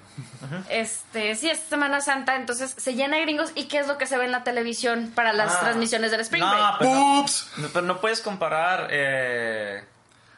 Este, 0.69 1.35
sí, 1.35 1.49
es 1.49 1.59
Semana 1.59 2.01
Santa, 2.01 2.35
entonces 2.35 2.73
se 2.77 2.93
llena 2.93 3.17
de 3.17 3.23
gringos. 3.23 3.51
¿Y 3.55 3.65
qué 3.65 3.79
es 3.79 3.87
lo 3.87 3.97
que 3.97 4.05
se 4.05 4.17
ve 4.17 4.25
en 4.25 4.31
la 4.31 4.43
televisión 4.43 5.11
para 5.15 5.33
las 5.33 5.55
Ah. 5.55 5.59
transmisiones 5.61 6.11
del 6.11 6.21
Spring 6.21 6.43
no, 6.43 6.49
Break? 6.51 6.75
Pero 6.79 6.91
no, 6.93 7.19
Ups. 7.21 7.49
no, 7.57 7.67
pero 7.69 7.85
no 7.85 7.99
puedes 7.99 8.21
comparar, 8.21 8.87
eh, 8.91 9.83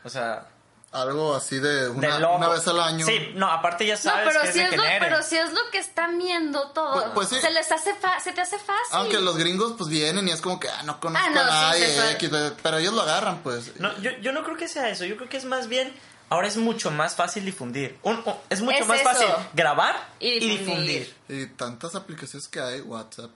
o 0.04 0.10
sea, 0.10 0.48
Algo 0.92 1.36
así 1.36 1.60
de 1.60 1.84
de 1.84 1.90
una, 1.90 2.18
una 2.30 2.48
vez 2.48 2.68
al 2.68 2.80
año. 2.80 3.06
Sí, 3.06 3.32
no, 3.36 3.46
aparte 3.52 3.86
ya 3.86 3.94
No, 3.94 4.00
sabes 4.02 4.28
pero 4.30 4.42
que 4.42 4.48
es 4.48 4.54
si 4.54 4.60
de 4.60 4.66
es, 4.66 4.76
lo, 4.76 4.82
Kenere. 4.82 5.06
pero 5.06 5.22
si 5.22 5.38
es 5.38 5.52
lo 5.54 5.60
que 5.72 5.78
están 5.78 6.18
viendo 6.18 6.70
todo, 6.72 6.94
Pues- 7.14 7.14
pues 7.14 7.30
sí. 7.30 7.36
se 7.40 7.52
les 7.52 7.72
hace 7.72 7.94
fa- 7.94 8.20
se 8.20 8.32
te 8.32 8.42
hace 8.42 8.58
fácil. 8.58 8.94
Aunque 8.94 9.20
los 9.20 9.38
gringos 9.38 9.76
pues 9.78 9.88
vienen 9.88 10.28
y 10.28 10.32
es 10.32 10.42
como 10.42 10.60
que, 10.60 10.68
ah, 10.68 10.82
no 10.84 11.00
conozco 11.00 11.28
Ah, 11.28 11.30
no, 11.32 11.42
a 11.42 11.46
nadie, 11.46 11.86
sí, 11.88 11.94
sí. 12.02 12.14
X, 12.14 12.32
pero 12.64 12.78
ellos 12.80 12.94
lo 12.96 13.04
agarran, 13.04 13.38
pues. 13.44 13.80
No, 13.80 13.96
yo, 14.00 14.10
yo 14.22 14.32
no 14.32 14.44
creo 14.44 14.58
que 14.58 14.68
sea 14.68 14.90
eso. 14.90 15.06
Yo 15.06 15.16
creo 15.16 15.30
que 15.30 15.38
es 15.38 15.46
más 15.46 15.68
bien. 15.68 15.94
Ahora 16.32 16.48
es 16.48 16.58
mucho 16.58 16.90
más 16.92 17.16
fácil 17.16 17.46
difundir. 17.46 17.98
Un- 18.02 18.24
un- 18.26 18.36
es 18.50 18.62
mucho 18.62 18.78
Es 18.80 18.88
más 18.88 19.00
eso. 19.02 19.10
fácil 19.12 19.28
grabar 19.54 19.96
Y 20.20 20.28
y 20.30 20.40
difundir. 20.58 21.14
difundir. 21.28 21.44
Y 21.44 21.46
tantas 21.56 21.94
aplicaciones 21.94 22.48
que 22.48 22.60
hay, 22.62 22.82
WhatsApp, 22.82 23.30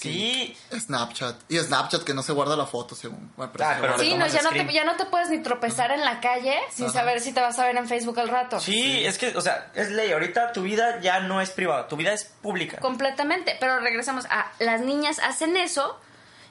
Sí. 0.00 0.56
Snapchat. 0.72 1.36
Y 1.48 1.58
Snapchat 1.58 2.02
que 2.04 2.14
no 2.14 2.22
se 2.22 2.32
guarda 2.32 2.56
la 2.56 2.66
foto, 2.66 2.94
según. 2.94 3.32
Bueno, 3.36 3.52
pero 3.52 3.64
Ah, 3.66 3.74
se 3.74 3.80
pero 3.80 3.92
guarda. 3.94 4.04
Sí, 4.04 4.14
no, 4.16 4.26
ya 4.26 4.42
no, 4.42 4.48
te, 4.50 4.60
screen. 4.60 4.68
ya 4.70 4.84
no 4.84 4.96
te 4.96 5.04
puedes 5.06 5.28
ni 5.30 5.38
tropezar 5.42 5.90
en 5.92 6.04
la 6.04 6.20
calle 6.20 6.58
sin 6.72 6.86
Ajá. 6.86 6.94
saber 6.94 7.20
si 7.20 7.32
te 7.32 7.40
vas 7.40 7.58
a 7.58 7.66
ver 7.66 7.76
en 7.76 7.86
Facebook 7.88 8.18
al 8.18 8.28
rato. 8.28 8.58
Sí, 8.60 9.04
es 9.04 9.18
que, 9.18 9.36
o 9.36 9.40
sea, 9.40 9.70
es 9.74 9.90
ley. 9.90 10.12
Ahorita 10.12 10.52
tu 10.52 10.62
vida 10.62 11.00
ya 11.00 11.20
no 11.20 11.40
es 11.40 11.50
privada, 11.50 11.86
tu 11.88 11.96
vida 11.96 12.12
es 12.12 12.24
pública. 12.24 12.78
Completamente. 12.78 13.56
Pero 13.60 13.78
regresamos 13.80 14.24
a 14.30 14.50
las 14.58 14.80
niñas 14.80 15.18
hacen 15.18 15.56
eso. 15.56 15.98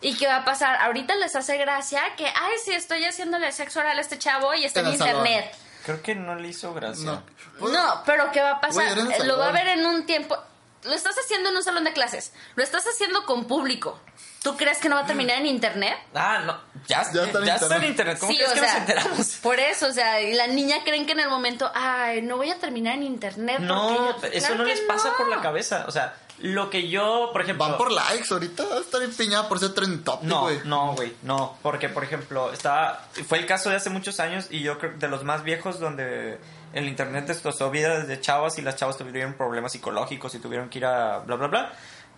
¿Y 0.02 0.16
qué 0.16 0.28
va 0.28 0.38
a 0.38 0.46
pasar? 0.46 0.78
Ahorita 0.82 1.16
les 1.16 1.36
hace 1.36 1.58
gracia 1.58 2.02
que, 2.16 2.26
ay, 2.26 2.54
sí, 2.64 2.72
estoy 2.72 3.04
haciéndole 3.04 3.52
sexo 3.52 3.82
oral 3.82 3.98
a 3.98 4.02
este 4.02 4.18
chavo 4.18 4.54
y 4.54 4.64
está 4.64 4.80
En 4.80 4.86
en, 4.88 4.92
el 4.94 4.98
salón. 4.98 5.28
internet. 5.28 5.56
Creo 5.86 6.02
que 6.02 6.16
no 6.16 6.36
le 6.36 6.48
hizo 6.48 6.74
gracia. 6.74 7.04
No. 7.06 7.24
No, 7.70 8.04
pero 8.06 8.32
¿qué 8.32 8.42
va 8.42 8.52
a 8.52 8.62
pasar? 8.62 8.96
Lo 9.26 9.38
va 9.38 9.50
a 9.50 9.52
ver 9.52 9.68
en 9.68 9.86
un 9.86 10.06
tiempo. 10.06 10.38
Lo 10.84 10.94
estás 10.94 11.16
haciendo 11.18 11.50
en 11.50 11.56
un 11.58 11.64
salón 11.64 11.84
de 11.84 11.94
clases. 11.94 12.32
Lo 12.56 12.64
estás 12.64 12.86
haciendo 12.88 13.26
con 13.26 13.46
público. 13.46 14.00
¿Tú 14.44 14.56
crees 14.56 14.78
que 14.78 14.88
no 14.88 14.96
va 14.96 15.02
a 15.02 15.06
terminar 15.06 15.38
en 15.40 15.46
internet? 15.48 15.98
Ah, 16.16 16.40
no. 16.46 16.58
Ya, 16.88 17.04
Ya 17.04 17.12
ya 17.12 17.24
está 17.26 17.40
en 17.40 17.48
está, 17.48 17.54
internet. 17.66 17.84
en 17.84 17.90
internet. 17.90 18.18
¿Cómo 18.20 18.32
sí, 18.32 18.38
crees 18.38 18.52
o 18.52 18.54
que 18.54 18.60
sea, 18.62 18.72
nos 18.80 18.80
enteramos? 18.90 19.28
por 19.44 19.60
eso, 19.60 19.88
o 19.88 19.92
sea, 19.92 20.22
y 20.22 20.34
la 20.34 20.48
niña 20.48 20.78
creen 20.86 21.06
que 21.06 21.12
en 21.12 21.20
el 21.20 21.30
momento, 21.30 21.70
ay, 21.76 22.22
no 22.22 22.38
voy 22.38 22.50
a 22.50 22.58
terminar 22.58 22.96
en 22.96 23.04
internet. 23.04 23.60
No, 23.60 24.18
yo-". 24.22 24.28
eso 24.28 24.48
Claro 24.48 24.56
no 24.56 24.64
les 24.64 24.80
pasa 24.82 25.10
no. 25.10 25.18
por 25.18 25.28
la 25.28 25.42
cabeza. 25.42 25.84
O 25.90 25.92
sea, 25.92 26.16
lo 26.38 26.70
que 26.70 26.88
yo, 26.88 27.32
por 27.34 27.42
ejemplo. 27.42 27.68
Van 27.68 27.78
por 27.78 27.92
likes, 27.92 28.28
ahorita 28.32 28.64
va 28.64 28.76
a 28.76 28.80
estar 28.80 29.02
por 29.50 29.60
ser 29.60 29.74
trending 29.74 30.04
topic, 30.06 30.30
No, 30.30 30.42
güey. 30.44 30.62
no, 30.64 30.94
güey, 30.96 31.14
no, 31.24 31.58
porque 31.62 31.90
por 31.90 32.06
ejemplo, 32.06 32.54
estaba, 32.54 33.06
fue 33.28 33.40
el 33.40 33.46
caso 33.46 33.70
de 33.70 33.76
hace 33.76 33.90
muchos 33.90 34.22
años 34.22 34.48
y 34.50 34.62
yo 34.62 34.80
creo 34.80 34.94
de 34.98 35.08
los 35.10 35.26
más 35.26 35.44
viejos 35.44 35.82
donde 35.82 36.40
el 36.74 36.88
internet 36.88 37.26
destrozó 37.28 37.70
vidas 37.72 38.08
de 38.08 38.20
chavas 38.22 38.58
y 38.58 38.62
las 38.62 38.76
chavas 38.76 38.98
tuvieron 38.98 39.34
problemas 39.34 39.72
psicológicos 39.72 40.34
y 40.36 40.40
tuvieron 40.40 40.70
que 40.70 40.80
ir 40.80 40.86
a 40.86 41.20
bla, 41.20 41.36
bla, 41.36 41.48
bla. 41.48 41.72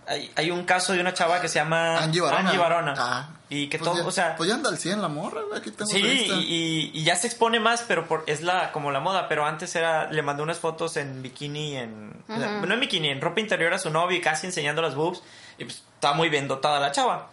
Hay, 0.08 0.32
hay 0.36 0.50
un 0.50 0.64
caso 0.66 0.94
de 0.94 1.00
una 1.00 1.14
chava 1.14 1.40
que 1.40 1.48
se 1.48 1.60
llama 1.60 2.00
Angie 2.00 2.22
Barona. 2.22 2.52
Barona. 2.58 2.94
Ah. 2.98 3.30
y 3.50 3.68
que 3.70 3.78
Pues 3.78 3.90
todo, 3.92 4.02
ya- 4.02 4.08
o 4.08 4.12
sea, 4.12 4.36
Pues 4.36 4.50
ya 4.50 4.56
anda 4.56 4.70
al 4.70 4.78
100 4.80 5.00
la 5.02 5.08
morra, 5.08 5.42
güey. 5.48 5.60
Aquí 5.60 5.70
tengo 5.72 5.90
Sí, 5.90 6.00
y, 6.02 6.92
y 6.94 7.04
ya 7.04 7.16
se 7.16 7.28
expone 7.28 7.60
más, 7.60 7.86
pero 7.88 8.08
por, 8.08 8.24
es 8.26 8.42
la 8.42 8.72
como 8.72 8.90
la 8.92 9.00
moda. 9.00 9.30
Pero 9.30 9.46
antes 9.46 9.74
era, 9.76 10.12
le 10.12 10.22
mandó 10.24 10.42
unas 10.42 10.58
fotos 10.58 10.98
en 10.98 11.22
bikini, 11.22 11.78
en 11.78 12.24
no 12.28 12.74
en 12.74 12.80
bikini, 12.80 13.10
en 13.10 13.22
ropa 13.22 13.42
interior 13.42 13.74
a 13.76 13.78
su 13.80 13.92
novio 13.92 14.18
y 14.18 14.22
casi 14.22 14.48
enseñando 14.48 14.82
las 14.82 14.96
boobs. 14.96 15.22
Y 15.60 15.66
pues 15.66 15.84
estaba 15.94 16.16
muy 16.16 16.30
bien 16.30 16.48
dotada 16.48 16.80
la 16.80 16.92
chava. 16.92 17.30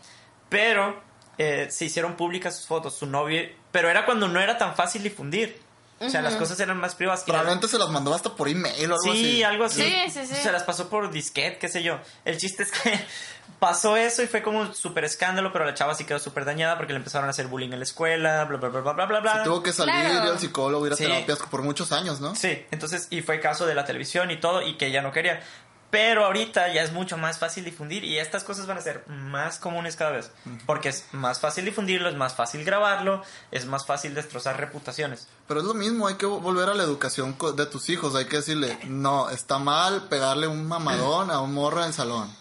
Pero 0.50 1.00
eh, 1.38 1.68
se 1.70 1.86
hicieron 1.86 2.14
públicas 2.16 2.54
sus 2.54 2.66
fotos, 2.66 2.94
su 2.96 3.06
novio. 3.06 3.48
Pero 3.72 3.88
era 3.88 4.04
cuando 4.04 4.28
no 4.28 4.40
era 4.40 4.58
tan 4.58 4.74
fácil 4.76 5.02
difundir. 5.02 5.58
O 6.00 6.08
sea, 6.08 6.22
las 6.22 6.36
cosas 6.36 6.58
eran 6.60 6.76
más 6.78 6.94
privadas. 6.94 7.20
Y 7.20 7.22
las- 7.22 7.40
Probablemente 7.40 7.66
se 7.68 7.78
las 7.78 7.88
mandó 7.88 8.14
hasta 8.14 8.30
por 8.34 8.48
email 8.48 8.90
o 8.92 8.94
algo 8.94 9.02
Sí, 9.02 9.10
así. 9.10 9.42
algo 9.42 9.64
así. 9.64 9.82
Sí, 9.82 10.10
sí, 10.12 10.26
sí. 10.26 10.34
Se 10.42 10.52
las 10.52 10.62
pasó 10.62 10.88
por 10.88 11.10
disquete, 11.10 11.58
qué 11.58 11.68
sé 11.68 11.82
yo. 11.82 11.98
El 12.24 12.38
chiste 12.38 12.62
es 12.62 12.70
que 12.70 12.98
pasó 13.58 13.96
eso 13.96 14.22
y 14.22 14.26
fue 14.28 14.42
como 14.42 14.60
un 14.60 14.74
súper 14.74 15.04
escándalo, 15.04 15.52
pero 15.52 15.64
la 15.64 15.74
chava 15.74 15.94
sí 15.94 16.04
quedó 16.04 16.18
súper 16.20 16.44
dañada 16.44 16.76
porque 16.76 16.92
le 16.92 16.98
empezaron 16.98 17.26
a 17.26 17.30
hacer 17.30 17.48
bullying 17.48 17.72
en 17.72 17.80
la 17.80 17.84
escuela, 17.84 18.44
bla, 18.44 18.58
bla, 18.58 18.68
bla, 18.68 18.80
bla, 18.80 18.92
bla, 18.92 19.06
bla, 19.06 19.20
bla. 19.20 19.38
Se 19.38 19.44
tuvo 19.44 19.62
que 19.62 19.72
salir, 19.72 19.92
Claro. 19.94 20.14
ir 20.26 20.30
al 20.32 20.38
psicólogo, 20.38 20.86
ir 20.86 20.92
a 20.92 20.96
Sí. 20.96 21.04
terapias 21.04 21.38
por 21.50 21.62
muchos 21.62 21.90
años, 21.90 22.20
¿no? 22.20 22.34
Sí, 22.36 22.64
entonces, 22.70 23.08
y 23.10 23.22
fue 23.22 23.40
caso 23.40 23.66
de 23.66 23.74
la 23.74 23.84
televisión 23.84 24.30
y 24.30 24.36
todo, 24.38 24.62
y 24.62 24.76
que 24.76 24.86
ella 24.86 25.02
no 25.02 25.10
quería. 25.10 25.40
Pero 25.90 26.26
ahorita 26.26 26.70
ya 26.72 26.82
es 26.82 26.92
mucho 26.92 27.16
más 27.16 27.38
fácil 27.38 27.64
difundir 27.64 28.04
y 28.04 28.18
estas 28.18 28.44
cosas 28.44 28.66
van 28.66 28.76
a 28.76 28.82
ser 28.82 29.02
más 29.08 29.58
comunes 29.58 29.96
cada 29.96 30.10
vez. 30.10 30.30
Porque 30.66 30.90
es 30.90 31.06
más 31.12 31.40
fácil 31.40 31.64
difundirlo, 31.64 32.10
es 32.10 32.14
más 32.14 32.34
fácil 32.34 32.62
grabarlo, 32.62 33.22
es 33.50 33.64
más 33.64 33.86
fácil 33.86 34.14
destrozar 34.14 34.58
reputaciones. 34.60 35.28
Pero 35.46 35.60
es 35.60 35.66
lo 35.66 35.72
mismo, 35.72 36.06
hay 36.06 36.16
que 36.16 36.26
volver 36.26 36.68
a 36.68 36.74
la 36.74 36.82
educación 36.82 37.32
co- 37.32 37.52
de 37.52 37.64
tus 37.64 37.88
hijos. 37.88 38.14
Hay 38.16 38.26
que 38.26 38.36
decirle, 38.36 38.78
no, 38.84 39.30
está 39.30 39.58
mal 39.58 40.08
pegarle 40.08 40.46
un 40.46 40.68
mamadón 40.68 41.30
a 41.30 41.40
un 41.40 41.54
morro 41.54 41.80
en 41.80 41.86
el 41.86 41.94
salón. 41.94 42.36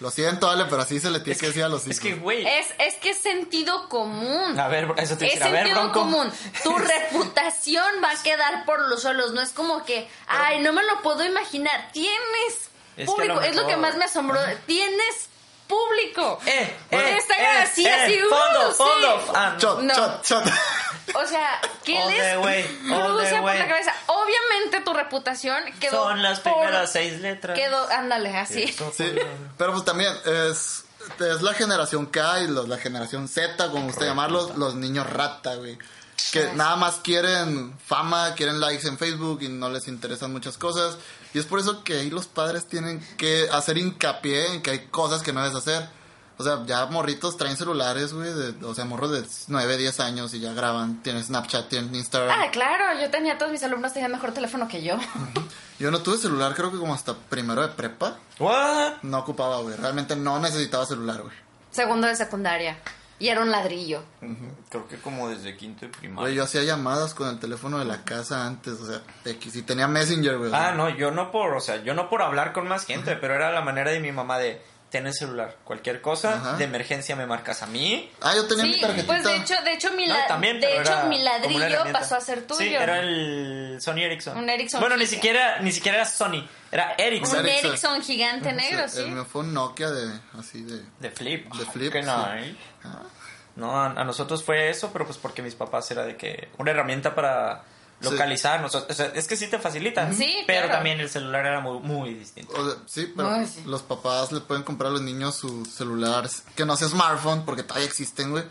Lo 0.00 0.10
siento, 0.10 0.50
Ale, 0.50 0.64
pero 0.64 0.82
así 0.82 0.98
se 0.98 1.10
le 1.10 1.20
tiene 1.20 1.38
que 1.38 1.46
decir 1.46 1.62
a 1.62 1.68
los 1.68 1.82
hijos. 1.82 1.92
Es 1.96 2.00
que, 2.00 2.14
güey. 2.16 2.44
Es, 2.44 2.66
es 2.78 2.96
que 2.96 3.10
es 3.10 3.18
sentido 3.22 3.88
común. 3.88 4.58
A 4.58 4.66
ver, 4.66 4.92
eso 4.96 5.16
te 5.16 5.26
Es 5.28 5.34
decía, 5.34 5.46
a 5.46 5.50
ver, 5.50 5.64
sentido 5.66 5.80
Bronco. 5.90 6.00
común. 6.00 6.32
Tu 6.64 6.76
reputación 7.22 7.84
va 8.02 8.10
a 8.10 8.22
quedar 8.22 8.64
por 8.64 8.80
los 8.88 9.00
suelos. 9.02 9.32
No 9.32 9.40
es 9.40 9.50
como 9.50 9.84
que, 9.84 10.08
ay, 10.26 10.60
no 10.60 10.72
me 10.72 10.82
lo 10.82 11.00
puedo 11.02 11.24
imaginar. 11.24 11.90
Tienes 11.92 12.70
Es 12.96 13.06
público. 13.06 13.34
lo 13.34 13.42
Es 13.42 13.56
lo 13.56 13.66
que 13.66 13.76
más 13.76 13.96
me 13.96 14.04
asombró. 14.04 14.40
Tienes 14.66 15.28
público. 15.66 16.38
Eh, 16.46 16.76
eh, 16.90 17.14
Instagram, 17.16 17.46
eh, 17.56 17.62
así, 17.62 17.86
eh, 17.86 17.92
así, 17.94 18.18
uh, 18.22 18.28
Fondo, 18.28 18.70
sí. 18.70 18.76
fondo. 18.76 19.32
Ah, 19.34 19.50
no. 19.54 19.58
Shot, 19.58 19.80
No. 19.82 19.94
shot, 19.94 20.24
shot. 20.26 20.44
O 21.14 21.26
sea, 21.26 21.60
¿qué 21.84 21.98
All 21.98 22.08
les 22.10 22.22
the 22.32 22.38
way, 22.38 22.62
cruza 22.88 23.30
por 23.36 23.40
way. 23.44 23.58
la 23.58 23.68
cabeza? 23.68 23.92
Obviamente 24.06 24.80
tu 24.84 24.94
reputación 24.94 25.62
quedó 25.80 26.04
Son 26.04 26.22
las 26.22 26.40
por- 26.40 26.52
primeras 26.54 26.92
seis 26.92 27.20
letras. 27.20 27.58
Quedó, 27.58 27.88
ándale, 27.90 28.36
así. 28.36 28.68
Sí, 28.68 29.12
pero 29.58 29.72
pues 29.72 29.84
también 29.84 30.12
es, 30.24 30.84
es 31.18 31.42
la 31.42 31.52
generación 31.54 32.06
K 32.06 32.42
y 32.42 32.48
los- 32.48 32.68
la 32.68 32.78
generación 32.78 33.26
Z, 33.28 33.68
como 33.70 33.86
gusta 33.86 34.04
llamarlos, 34.04 34.56
los 34.56 34.74
niños 34.74 35.08
rata, 35.10 35.56
güey. 35.56 35.76
Que 36.32 36.52
nada 36.54 36.76
más 36.76 36.96
quieren 37.02 37.76
fama, 37.84 38.34
quieren 38.34 38.60
likes 38.60 38.86
en 38.86 38.96
Facebook 38.96 39.42
y 39.42 39.48
no 39.48 39.68
les 39.70 39.88
interesan 39.88 40.32
muchas 40.32 40.56
cosas. 40.56 40.96
Y 41.34 41.38
es 41.38 41.46
por 41.46 41.58
eso 41.60 41.82
que 41.84 41.94
ahí 42.00 42.10
los 42.10 42.26
padres 42.26 42.66
tienen 42.66 43.00
que 43.16 43.48
hacer 43.50 43.78
hincapié 43.78 44.54
en 44.54 44.62
que 44.62 44.70
hay 44.70 44.78
cosas 44.86 45.22
que 45.22 45.32
no 45.32 45.42
debes 45.42 45.56
hacer. 45.56 45.88
O 46.38 46.44
sea, 46.44 46.64
ya 46.66 46.86
morritos 46.86 47.36
traen 47.36 47.56
celulares, 47.56 48.12
güey, 48.14 48.32
de- 48.32 48.64
o 48.64 48.74
sea, 48.74 48.84
morros 48.84 49.10
de 49.12 49.22
9, 49.48 49.76
10 49.76 50.00
años 50.00 50.32
y 50.34 50.40
ya 50.40 50.52
graban, 50.54 51.02
tienen 51.02 51.22
Snapchat, 51.22 51.68
tienen 51.68 51.94
Instagram. 51.94 52.36
Ah, 52.40 52.50
claro, 52.50 52.98
yo 53.00 53.10
tenía, 53.10 53.38
todos 53.38 53.52
mis 53.52 53.62
alumnos 53.62 53.92
tenían 53.92 54.10
mejor 54.10 54.32
teléfono 54.32 54.66
que 54.66 54.82
yo. 54.82 54.96
Yo 55.78 55.90
no 55.90 56.00
tuve 56.00 56.16
celular, 56.16 56.54
creo 56.54 56.72
que 56.72 56.78
como 56.78 56.94
hasta 56.94 57.14
primero 57.14 57.60
de 57.62 57.68
prepa. 57.68 58.16
What? 58.38 59.02
No 59.02 59.18
ocupaba, 59.18 59.58
güey. 59.60 59.76
Realmente 59.76 60.16
no 60.16 60.38
necesitaba 60.40 60.86
celular, 60.86 61.20
güey. 61.22 61.34
Segundo 61.70 62.06
de 62.06 62.16
secundaria. 62.16 62.78
Y 63.18 63.28
era 63.28 63.40
un 63.40 63.50
ladrillo. 63.50 64.02
Creo 64.68 64.88
que 64.88 64.96
como 64.96 65.28
desde 65.28 65.56
quinto 65.56 65.82
de 65.82 65.88
Güey, 65.88 66.00
primaria. 66.00 66.34
yo 66.34 66.42
hacía 66.42 66.62
llamadas 66.64 67.14
con 67.14 67.28
el 67.28 67.38
teléfono 67.38 67.78
de 67.78 67.84
la 67.84 68.02
casa 68.04 68.46
antes, 68.46 68.74
o 68.80 68.86
sea, 68.86 69.02
X. 69.24 69.54
Y 69.56 69.62
tenía 69.62 69.86
Messenger, 69.86 70.38
güey. 70.38 70.50
Ah, 70.52 70.72
no, 70.76 70.88
yo 70.88 71.10
no 71.12 71.30
por, 71.30 71.54
o 71.54 71.60
sea, 71.60 71.82
yo 71.84 71.94
no 71.94 72.08
por 72.08 72.22
hablar 72.22 72.52
con 72.52 72.66
más 72.66 72.84
gente, 72.84 73.14
pero 73.16 73.34
era 73.34 73.52
la 73.52 73.60
manera 73.60 73.90
de 73.92 74.00
mi 74.00 74.10
mamá 74.10 74.38
de 74.38 74.60
tener 74.92 75.12
celular. 75.12 75.56
Cualquier 75.64 76.00
cosa 76.00 76.34
Ajá. 76.36 76.56
de 76.56 76.64
emergencia 76.64 77.16
me 77.16 77.26
marcas 77.26 77.62
a 77.62 77.66
mí. 77.66 78.08
Ah, 78.20 78.34
yo 78.36 78.46
tenía 78.46 78.64
Sí, 78.64 78.70
mi 78.74 78.80
tarjetita. 78.80 79.06
pues 79.06 79.24
de 79.24 79.36
hecho, 79.36 79.54
de 79.64 79.72
hecho 79.72 79.90
mi, 79.94 80.06
No, 80.06 80.14
la- 80.14 80.26
también, 80.28 80.60
de 80.60 80.80
hecho, 80.80 81.06
mi 81.08 81.20
ladrillo 81.22 81.84
pasó 81.92 82.14
a 82.16 82.20
ser 82.20 82.46
tuyo. 82.46 82.60
Sí, 82.60 82.72
era 82.74 83.00
el 83.00 83.78
Sony 83.80 84.02
Ericsson. 84.02 84.36
Un 84.38 84.48
Ericsson 84.48 84.80
Bueno, 84.80 84.96
ni 84.96 85.06
siquiera, 85.06 85.58
ni 85.60 85.72
siquiera 85.72 85.96
era 85.98 86.06
Sony, 86.06 86.46
era 86.70 86.94
Ericsson. 86.98 87.40
Un 87.40 87.46
Ericsson. 87.46 87.70
Ericsson 87.70 88.02
gigante 88.02 88.52
negro, 88.52 88.86
Sí, 88.88 88.96
sí. 88.98 89.02
El 89.02 89.10
mío 89.12 89.24
fue 89.24 89.40
un 89.40 89.52
Nokia 89.54 89.90
de, 89.90 90.20
así 90.38 90.62
de... 90.62 90.82
De 91.00 91.10
flip. 91.10 91.52
De 91.54 91.66
flip, 91.66 91.92
Qué 91.92 92.02
sí. 92.04 92.08
nice. 92.08 92.56
Ah, 92.84 93.02
No, 93.56 93.80
a, 93.80 93.86
a 93.86 94.04
nosotros 94.04 94.44
fue 94.44 94.70
eso, 94.70 94.92
pero 94.92 95.04
pues 95.06 95.18
porque 95.18 95.42
mis 95.42 95.54
papás 95.54 95.90
era 95.90 96.04
de 96.04 96.16
que 96.16 96.48
una 96.58 96.70
herramienta 96.70 97.14
para. 97.14 97.64
Localizarnos. 98.02 98.74
O 98.74 98.92
sea, 98.92 99.06
es 99.14 99.26
que 99.26 99.36
sí 99.36 99.46
te 99.48 99.58
facilita. 99.58 100.12
Sí, 100.12 100.38
Pero 100.46 100.62
claro. 100.66 100.74
también 100.74 101.00
el 101.00 101.08
celular 101.08 101.46
era 101.46 101.60
muy, 101.60 101.78
muy 101.80 102.14
distinto. 102.14 102.52
o 102.54 102.64
sea, 102.64 102.78
sí, 102.86 103.12
pero 103.16 103.46
sí. 103.46 103.62
los 103.66 103.82
papás 103.82 104.32
le 104.32 104.40
pueden 104.40 104.62
comprar 104.62 104.90
a 104.90 104.92
los 104.92 105.02
niños 105.02 105.34
su 105.36 105.64
celular 105.64 106.28
que 106.54 106.64
no 106.64 106.76
sea 106.76 106.88
smartphone, 106.88 107.44
porque 107.44 107.62
todavía 107.62 107.86
existen, 107.86 108.30
güey. 108.30 108.44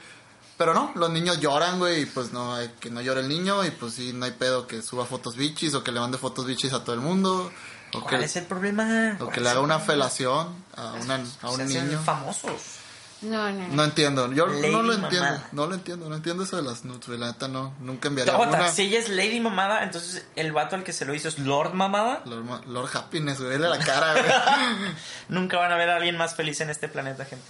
Pero 0.58 0.74
no, 0.76 0.92
los 0.96 1.10
niños 1.10 1.40
lloran, 1.40 1.80
güey, 1.80 2.02
y 2.02 2.06
pues 2.06 2.34
no 2.34 2.54
hay 2.54 2.70
que 2.80 2.92
no 2.92 3.02
llore 3.02 3.22
el 3.22 3.30
niño, 3.30 3.66
y 3.66 3.72
pues 3.72 3.96
sí, 3.96 4.14
no 4.14 4.26
hay 4.26 4.32
pedo 4.32 4.68
que 4.68 4.82
suba 4.84 5.06
fotos 5.06 5.36
bichis 5.36 5.74
o 5.74 5.84
que 5.84 5.92
le 5.92 6.00
mande 6.00 6.20
fotos 6.20 6.46
bichis 6.46 6.72
a 6.74 6.84
todo 6.84 6.94
el 6.94 7.02
mundo. 7.02 7.52
O 7.94 8.02
¿Cuál 8.02 8.20
que, 8.20 8.26
es 8.26 8.36
el 8.36 8.46
problema? 8.46 9.16
o 9.16 9.26
¿Cuál 9.26 9.32
que 9.34 9.42
le 9.42 9.50
haga 9.50 9.60
una 9.62 9.80
felación 9.80 10.64
a, 10.76 10.94
una, 10.94 11.24
a 11.42 11.50
un 11.50 12.00
famosos. 12.06 12.81
No, 13.22 13.52
no, 13.52 13.68
no. 13.68 13.84
Entiendo, 13.84 14.32
yo 14.34 14.48
Lady 14.48 14.72
no 14.72 14.82
lo 14.82 14.94
entiendo, 14.94 15.44
no 15.52 15.68
lo 15.68 15.76
entiendo, 15.76 16.10
no 16.10 16.16
entiendo 16.16 16.44
eso 16.44 16.56
de 16.58 16.64
las 16.64 16.84
la 17.20 17.28
neta 17.28 17.48
no, 17.48 17.76
nunca 17.80 18.08
enviaría 18.08 18.34
Aguanta, 18.34 18.58
una. 18.58 18.72
si 18.72 18.82
ella 18.84 18.98
es 18.98 19.10
Lady 19.10 19.40
Mamada, 19.40 19.84
entonces 19.84 20.26
el 20.36 20.52
vato 20.52 20.76
al 20.76 20.84
que 20.84 20.92
se 20.92 21.06
lo 21.06 21.14
hizo 21.14 21.28
es 21.28 21.38
Lord 21.38 21.74
Mamada. 21.76 22.24
Lord, 22.26 22.44
Ma- 22.46 22.62
Lord 22.66 22.90
Happiness, 22.96 23.40
güey, 23.40 23.60
la 23.60 23.78
cara, 23.78 24.14
güey. 24.14 24.96
Nunca 25.30 25.58
van 25.60 25.72
a 25.72 25.76
ver 25.78 25.90
a 25.92 25.98
alguien 25.98 26.18
más 26.18 26.34
feliz 26.36 26.60
en 26.62 26.72
este 26.72 26.88
planeta, 26.88 27.26
gente. 27.26 27.46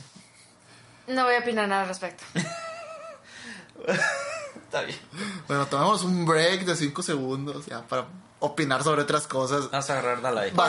No 1.07 1.23
voy 1.23 1.35
a 1.35 1.39
opinar 1.39 1.67
nada 1.69 1.83
al 1.83 1.87
respecto. 1.87 2.23
Está 4.65 4.81
bien. 4.83 4.99
bueno, 5.47 5.65
tomemos 5.67 6.03
un 6.03 6.25
break 6.25 6.65
de 6.65 6.75
5 6.75 7.01
segundos 7.03 7.65
ya 7.65 7.81
para 7.87 8.05
opinar 8.39 8.83
sobre 8.83 9.01
otras 9.01 9.27
cosas. 9.27 9.69
Vamos 9.71 9.89
a 9.89 9.93
agarrar 9.93 10.21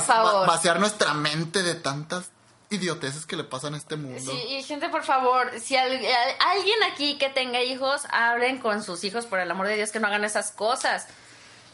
favor. 0.07 0.43
va- 0.43 0.47
vaciar 0.47 0.81
nuestra 0.81 1.15
mente 1.15 1.63
de 1.63 1.75
tantas 1.75 2.31
idioteces 2.73 3.27
que 3.27 3.37
le 3.37 3.45
pasan 3.45 3.75
a 3.75 3.77
este 3.77 3.97
mundo. 3.97 4.33
Sí, 4.33 4.39
y 4.49 4.63
gente, 4.63 4.89
por 4.89 5.05
favor, 5.05 5.51
si 5.61 5.77
al- 5.77 5.93
a- 6.05 6.51
alguien 6.51 6.83
aquí 6.93 7.19
que 7.19 7.29
tenga 7.29 7.61
hijos, 7.63 8.03
hablen 8.11 8.59
con 8.59 8.83
sus 8.83 9.05
hijos, 9.05 9.27
por 9.27 9.39
el 9.41 9.51
amor 9.51 9.67
de 9.69 9.77
Dios, 9.77 9.91
que 9.91 10.01
no 10.01 10.07
hagan 10.09 10.25
esas 10.25 10.51
cosas. 10.53 11.07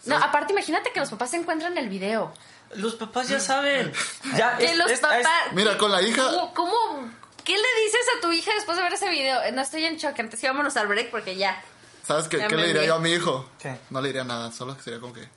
No, 0.04 0.16
aparte, 0.16 0.52
imagínate 0.52 0.92
que 0.92 1.00
los 1.00 1.10
papás 1.10 1.30
se 1.30 1.36
encuentran 1.36 1.76
el 1.78 1.88
video. 1.88 2.32
Los 2.74 2.94
papás 2.96 3.28
ya 3.28 3.40
saben. 3.40 3.92
Ya, 4.36 4.56
Que 4.58 4.66
es- 4.66 4.76
los 4.76 4.90
es- 4.90 5.00
papás... 5.00 5.18
es- 5.46 5.52
Mira, 5.52 5.76
con 5.78 5.90
la 5.92 6.02
hija, 6.02 6.22
¿Cómo, 6.24 6.54
cómo- 6.54 7.10
¿Qué 7.44 7.52
le 7.56 7.82
dices 7.84 8.00
a 8.16 8.20
tu 8.20 8.30
hija 8.30 8.52
después 8.54 8.76
de 8.76 8.82
ver 8.82 8.92
ese 8.92 9.08
video? 9.08 9.40
No 9.52 9.62
estoy 9.62 9.84
en 9.86 9.96
shock, 9.96 10.18
antes 10.20 10.38
sí 10.38 10.46
vámonos 10.46 10.76
al 10.76 10.86
break 10.86 11.10
porque 11.10 11.36
ya. 11.36 11.62
¿sabes 12.06 12.28
qué, 12.28 12.38
Ya 12.38 12.48
qué 12.48 12.56
me 12.56 12.60
le 12.62 12.66
diría 12.68 12.82
vi. 12.82 12.88
yo 12.88 12.94
a 12.96 12.98
mi 12.98 13.10
hijo? 13.12 13.48
¿Qué? 13.58 13.78
No 13.90 14.00
le 14.02 14.08
diría 14.08 14.24
nada, 14.24 14.52
solo 14.52 14.76
que 14.76 14.82
sería 14.82 15.00
como 15.00 15.12
que... 15.14 15.28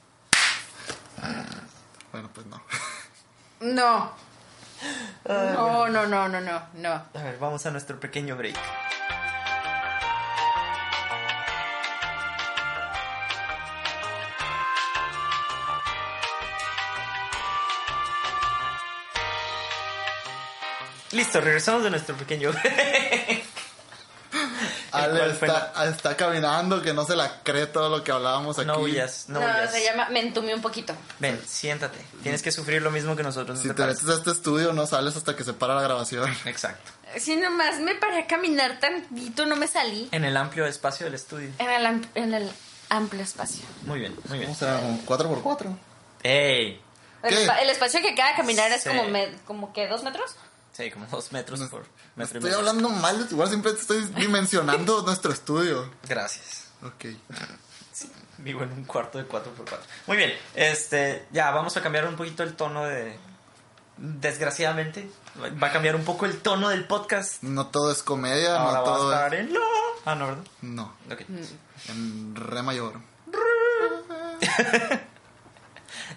Bueno, 2.11 2.29
pues 2.33 2.45
no. 2.47 2.61
No. 3.61 4.11
No, 5.27 5.87
no, 5.87 6.07
no, 6.07 6.27
no, 6.27 6.41
no, 6.41 6.61
no. 6.73 6.89
A 6.89 7.23
ver, 7.23 7.37
vamos 7.39 7.65
a 7.65 7.71
nuestro 7.71 7.99
pequeño 7.99 8.35
break. 8.35 8.57
Listo, 21.11 21.41
regresamos 21.41 21.83
de 21.83 21.89
nuestro 21.89 22.15
pequeño 22.15 22.51
break. 22.51 23.50
Ale 24.91 25.31
está, 25.31 25.73
está 25.89 26.17
caminando, 26.17 26.81
que 26.81 26.93
no 26.93 27.05
se 27.05 27.15
la 27.15 27.41
cree 27.43 27.65
todo 27.67 27.89
lo 27.89 28.03
que 28.03 28.11
hablábamos 28.11 28.57
aquí. 28.59 28.67
No 28.67 28.79
huyas, 28.79 29.25
no, 29.29 29.39
No, 29.39 29.45
huyas. 29.45 29.71
se 29.71 29.83
llama 29.83 30.07
me 30.09 30.19
entumí 30.19 30.53
un 30.53 30.61
poquito. 30.61 30.93
Ven, 31.19 31.41
siéntate. 31.47 31.99
Tienes 32.23 32.41
que 32.41 32.51
sufrir 32.51 32.81
lo 32.81 32.91
mismo 32.91 33.15
que 33.15 33.23
nosotros. 33.23 33.57
¿no 33.57 33.61
Si 33.63 33.67
te 33.69 33.73
te 33.75 33.85
metes 33.85 34.07
a 34.09 34.13
este 34.15 34.31
estudio, 34.31 34.73
no 34.73 34.85
sales 34.87 35.15
hasta 35.15 35.35
que 35.35 35.43
se 35.43 35.53
para 35.53 35.75
la 35.75 35.81
grabación. 35.81 36.29
Exacto. 36.45 36.91
Si 37.17 37.35
nomás 37.35 37.79
me 37.79 37.95
paré 37.95 38.19
a 38.23 38.27
caminar 38.27 38.79
tantito, 38.79 39.45
no 39.45 39.55
me 39.55 39.67
salí. 39.67 40.07
En 40.11 40.23
el 40.25 40.35
amplio 40.37 40.65
espacio 40.65 41.05
del 41.05 41.15
estudio. 41.15 41.49
En 41.59 41.69
el, 41.69 41.85
am- 41.85 42.05
en 42.15 42.33
el 42.33 42.49
amplio 42.89 43.21
espacio. 43.23 43.63
Muy 43.83 43.99
bien, 43.99 44.15
muy 44.29 44.39
bien. 44.39 44.51
O 44.51 44.55
sea, 44.55 44.79
como 44.79 44.97
4x4. 45.05 45.77
¡Ey! 46.23 46.81
El, 47.23 47.29
¿Qué? 47.29 47.45
espa- 47.47 47.61
el 47.61 47.69
espacio 47.69 48.01
que 48.01 48.11
acaba 48.11 48.29
de 48.31 48.35
caminar 48.37 48.71
es 48.71 48.83
como, 48.83 49.03
me- 49.07 49.31
como 49.45 49.73
que 49.73 49.87
dos 49.87 50.03
metros. 50.03 50.35
Sí, 50.81 50.91
como 50.91 51.05
dos 51.07 51.31
metros 51.31 51.59
por 51.69 51.81
metro 52.15 52.15
y 52.15 52.23
Estoy 52.23 52.41
medio. 52.41 52.57
hablando 52.57 52.89
mal, 52.89 53.27
igual 53.29 53.47
siempre 53.49 53.73
te 53.73 53.81
estoy 53.81 54.03
dimensionando 54.15 55.01
nuestro 55.05 55.31
estudio. 55.31 55.89
Gracias. 56.07 56.65
Ok. 56.83 57.05
Vivo 58.39 58.63
en 58.63 58.71
un 58.71 58.85
cuarto 58.85 59.19
de 59.19 59.27
4x4. 59.27 59.77
Muy 60.07 60.17
bien, 60.17 60.33
este, 60.55 61.27
ya 61.31 61.51
vamos 61.51 61.77
a 61.77 61.81
cambiar 61.83 62.07
un 62.07 62.15
poquito 62.15 62.41
el 62.43 62.55
tono 62.55 62.83
de... 62.85 63.19
Desgraciadamente, 63.97 65.07
va 65.61 65.67
a 65.67 65.71
cambiar 65.71 65.95
un 65.95 66.03
poco 66.03 66.25
el 66.25 66.39
tono 66.41 66.69
del 66.69 66.85
podcast. 66.87 67.43
No 67.43 67.67
todo 67.67 67.91
es 67.91 68.01
comedia, 68.01 68.55
Ahora 68.57 68.65
no 68.65 68.73
va 68.73 68.79
a 68.79 68.83
todo 68.97 69.13
estar 69.13 69.35
en 69.35 69.53
lo... 69.53 69.59
Ah, 70.05 70.15
no, 70.15 70.27
¿verdad? 70.27 70.43
No, 70.61 70.93
Ok. 71.11 71.21
en 71.89 72.35
re 72.35 72.63
mayor. 72.63 72.93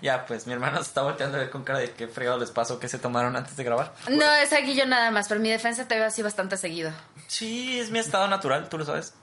Ya, 0.05 0.27
pues 0.27 0.47
mi 0.47 0.53
hermana 0.53 0.77
se 0.77 0.83
está 0.83 1.01
volteando 1.01 1.39
a 1.39 1.41
ver 1.41 1.49
con 1.49 1.65
cara 1.65 1.79
de 1.79 1.91
qué 1.93 2.07
fregado 2.07 2.37
les 2.39 2.51
pasó 2.51 2.79
que 2.79 2.89
se 2.91 2.99
tomaron 2.99 3.37
antes 3.37 3.57
de 3.57 3.65
grabar. 3.65 3.95
No, 4.11 4.31
es 4.35 4.53
aquí 4.53 4.75
yo 4.75 4.85
nada 4.85 5.11
más, 5.11 5.29
pero 5.29 5.41
mi 5.41 5.49
defensa 5.49 5.89
te 5.89 5.95
veo 5.95 6.05
así 6.05 6.21
bastante 6.21 6.59
seguido. 6.59 6.93
Sí, 7.27 7.81
es 7.81 7.89
mi 7.91 8.01
estado 8.01 8.29
natural, 8.29 8.69
tú 8.69 8.77
lo 8.77 8.85
sabes. 8.85 9.15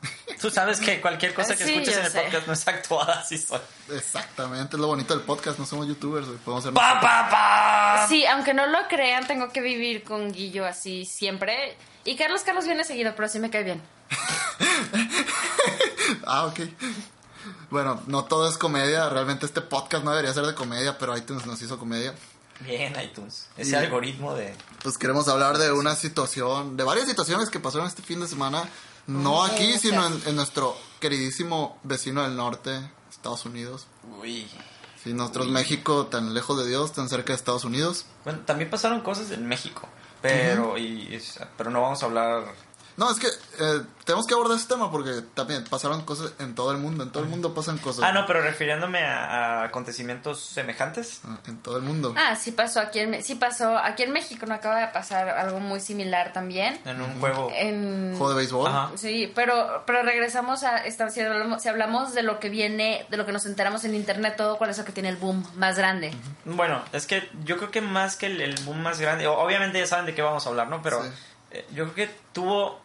Tú 0.41 0.49
sabes 0.49 0.79
que 0.79 0.99
cualquier 0.99 1.35
cosa 1.35 1.55
que 1.55 1.65
Sí, 1.65 1.73
escuches 1.73 1.97
en 1.97 2.05
el 2.05 2.11
sé. 2.11 2.21
podcast 2.21 2.47
no 2.47 2.53
es 2.53 2.67
actuada, 2.67 3.13
así 3.19 3.37
soy. 3.37 3.59
Exactamente, 3.95 4.75
es 4.75 4.79
lo 4.81 4.87
bonito 4.87 5.13
del 5.15 5.23
podcast, 5.23 5.59
no 5.59 5.67
somos 5.67 5.87
youtubers, 5.87 6.25
podemos 6.43 6.63
ser... 6.63 6.73
¡Pa, 6.73 6.99
pa, 6.99 7.29
pa! 7.29 8.07
Sí, 8.09 8.25
aunque 8.25 8.55
no 8.55 8.65
lo 8.65 8.79
crean, 8.89 9.27
tengo 9.27 9.49
que 9.49 9.61
vivir 9.61 10.03
con 10.03 10.31
Guillo 10.31 10.65
así 10.65 11.05
siempre. 11.05 11.77
Y 12.05 12.15
Carlos, 12.15 12.41
Carlos 12.41 12.65
viene 12.65 12.83
seguido, 12.85 13.13
pero 13.15 13.29
sí 13.29 13.37
me 13.37 13.51
cae 13.51 13.63
bien. 13.63 13.83
Ah, 16.25 16.45
ok. 16.45 16.59
Bueno, 17.71 18.01
no 18.07 18.25
todo 18.25 18.47
es 18.49 18.57
comedia, 18.57 19.09
realmente 19.09 19.45
este 19.45 19.61
podcast 19.61 20.03
no 20.03 20.11
debería 20.11 20.33
ser 20.33 20.45
de 20.45 20.53
comedia, 20.53 20.97
pero 20.97 21.17
iTunes 21.17 21.45
nos 21.45 21.61
hizo 21.61 21.79
comedia. 21.79 22.13
Bien, 22.59 22.93
iTunes. 23.01 23.47
Ese 23.57 23.71
Y- 23.71 23.75
algoritmo 23.75 24.35
de... 24.35 24.53
Pues 24.83 24.97
queremos 24.97 25.27
hablar 25.29 25.57
de 25.57 25.71
una 25.71 25.95
situación, 25.95 26.77
de 26.77 26.83
varias 26.83 27.07
situaciones 27.07 27.49
que 27.49 27.59
pasaron 27.59 27.87
este 27.87 28.03
fin 28.03 28.19
de 28.19 28.27
semana, 28.27 28.63
no 29.07 29.43
aquí, 29.43 29.79
sino 29.79 30.05
en, 30.05 30.21
en 30.27 30.35
nuestro 30.35 30.77
queridísimo 30.99 31.79
vecino 31.83 32.21
del 32.23 32.35
norte, 32.35 32.91
Estados 33.09 33.45
Unidos. 33.45 33.87
Uy. 34.21 34.47
Sí, 35.03 35.13
nosotros 35.13 35.47
México 35.47 36.05
tan 36.07 36.33
lejos 36.35 36.59
de 36.59 36.67
Dios, 36.67 36.91
tan 36.93 37.09
cerca 37.09 37.33
de 37.33 37.37
Estados 37.37 37.63
Unidos. 37.63 38.05
Bueno, 38.23 38.41
también 38.45 38.69
pasaron 38.69 39.01
cosas 39.01 39.31
en 39.31 39.47
México, 39.47 39.87
pero, 40.21 40.77
y, 40.77 41.19
pero 41.57 41.71
no 41.71 41.81
vamos 41.81 42.03
a 42.03 42.05
hablar... 42.05 42.43
No, 43.01 43.09
es 43.09 43.17
que 43.17 43.27
eh, 43.27 43.81
tenemos 44.05 44.27
que 44.27 44.35
abordar 44.35 44.55
ese 44.57 44.67
tema 44.67 44.91
porque 44.91 45.23
también 45.33 45.63
pasaron 45.63 46.03
cosas 46.03 46.33
en 46.37 46.53
todo 46.53 46.71
el 46.71 46.77
mundo. 46.77 47.03
En 47.03 47.11
todo 47.11 47.23
el 47.23 47.29
mundo 47.29 47.53
pasan 47.55 47.79
cosas. 47.79 48.05
Ah, 48.05 48.11
no, 48.11 48.27
pero 48.27 48.41
refiriéndome 48.41 48.99
a, 49.03 49.61
a 49.61 49.63
acontecimientos 49.63 50.39
semejantes. 50.39 51.21
Ah, 51.25 51.39
En 51.47 51.57
todo 51.57 51.77
el 51.77 51.83
mundo. 51.83 52.13
Ah, 52.15 52.35
sí 52.35 52.51
pasó 52.51 52.79
aquí 52.79 52.99
en, 52.99 53.23
sí 53.23 53.33
pasó 53.33 53.75
aquí 53.75 54.03
en 54.03 54.11
México, 54.11 54.45
no 54.45 54.53
acaba 54.53 54.79
de 54.81 54.87
pasar 54.89 55.27
algo 55.29 55.59
muy 55.59 55.79
similar 55.79 56.31
también. 56.31 56.79
En 56.85 57.01
un 57.01 57.19
juego. 57.19 57.51
En, 57.55 58.11
Juego 58.17 58.29
de 58.29 58.35
béisbol. 58.35 58.67
Ajá. 58.67 58.91
Sí, 58.95 59.31
pero, 59.33 59.83
pero 59.87 60.03
regresamos 60.03 60.61
a 60.63 60.77
esta, 60.85 61.09
si 61.09 61.21
hablamos, 61.21 61.63
si 61.63 61.69
hablamos 61.69 62.13
de 62.13 62.21
lo 62.21 62.39
que 62.39 62.49
viene, 62.49 63.07
de 63.09 63.17
lo 63.17 63.25
que 63.25 63.31
nos 63.31 63.47
enteramos 63.47 63.83
en 63.83 63.95
internet, 63.95 64.35
todo 64.37 64.59
cuál 64.59 64.69
es 64.69 64.77
lo 64.77 64.85
que 64.85 64.91
tiene 64.91 65.09
el 65.09 65.17
boom 65.17 65.43
más 65.55 65.75
grande. 65.75 66.13
Bueno, 66.45 66.83
es 66.93 67.07
que 67.07 67.27
yo 67.45 67.57
creo 67.57 67.71
que 67.71 67.81
más 67.81 68.15
que 68.15 68.27
el, 68.27 68.41
el 68.41 68.55
boom 68.63 68.79
más 68.83 68.99
grande, 68.99 69.25
obviamente 69.25 69.79
ya 69.79 69.87
saben 69.87 70.05
de 70.05 70.13
qué 70.13 70.21
vamos 70.21 70.45
a 70.45 70.49
hablar, 70.49 70.67
¿no? 70.67 70.83
Pero 70.83 71.01
Sí. 71.03 71.09
eh, 71.51 71.65
yo 71.73 71.91
creo 71.91 71.95
que 72.09 72.15
tuvo, 72.33 72.79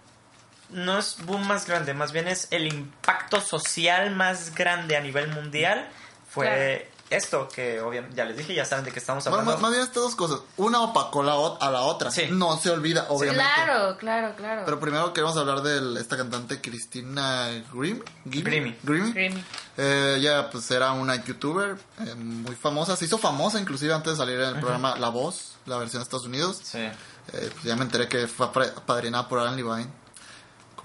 no 0.70 0.98
es 0.98 1.16
boom 1.24 1.46
más 1.46 1.66
grande, 1.66 1.94
más 1.94 2.12
bien 2.12 2.28
es 2.28 2.48
el 2.50 2.66
impacto 2.66 3.40
social 3.40 4.14
más 4.14 4.54
grande 4.54 4.96
a 4.96 5.00
nivel 5.00 5.28
mundial, 5.28 5.88
fue 6.28 6.90
esto, 7.08 7.48
que 7.48 7.80
obviamente 7.80 8.16
ya 8.16 8.24
les 8.24 8.36
dije, 8.36 8.52
ya 8.52 8.64
saben 8.64 8.84
de 8.84 8.90
qué 8.90 8.98
estamos 8.98 9.22
Bueno, 9.24 9.38
hablando. 9.38 9.52
más, 9.52 9.62
más 9.62 9.70
bien 9.70 9.82
estas 9.84 10.02
dos 10.02 10.16
cosas. 10.16 10.40
Una 10.56 10.82
opacó 10.82 11.22
la 11.22 11.34
a 11.34 11.70
la 11.70 11.82
otra. 11.82 12.10
Sí. 12.10 12.26
No 12.30 12.56
se 12.58 12.70
olvida, 12.70 13.06
obviamente. 13.10 13.44
Claro, 13.44 13.96
claro, 13.96 14.34
claro. 14.34 14.62
Pero 14.64 14.80
primero 14.80 15.12
queremos 15.12 15.36
hablar 15.36 15.62
de 15.62 16.00
esta 16.00 16.16
cantante 16.16 16.60
Cristina 16.60 17.48
Grimm. 17.72 18.02
Grimmie. 18.24 18.76
Creamy. 18.84 19.44
Eh, 19.76 20.16
ella 20.18 20.50
pues 20.50 20.68
era 20.72 20.92
una 20.92 21.22
youtuber 21.24 21.76
eh, 22.00 22.14
muy 22.16 22.56
famosa. 22.56 22.96
Se 22.96 23.04
hizo 23.04 23.18
famosa 23.18 23.60
inclusive 23.60 23.94
antes 23.94 24.14
de 24.14 24.16
salir 24.16 24.40
en 24.40 24.48
el 24.56 24.60
programa 24.60 24.96
La 24.96 25.10
Voz, 25.10 25.58
la 25.66 25.78
versión 25.78 26.00
de 26.00 26.04
Estados 26.04 26.26
Unidos. 26.26 26.60
Sí. 26.64 26.78
Eh, 26.78 26.92
pues 27.30 27.62
ya 27.62 27.76
me 27.76 27.82
enteré 27.82 28.08
que 28.08 28.26
fue 28.26 28.46
apadrinada 28.46 29.28
por 29.28 29.38
Alan 29.38 29.54
Levine. 29.56 29.86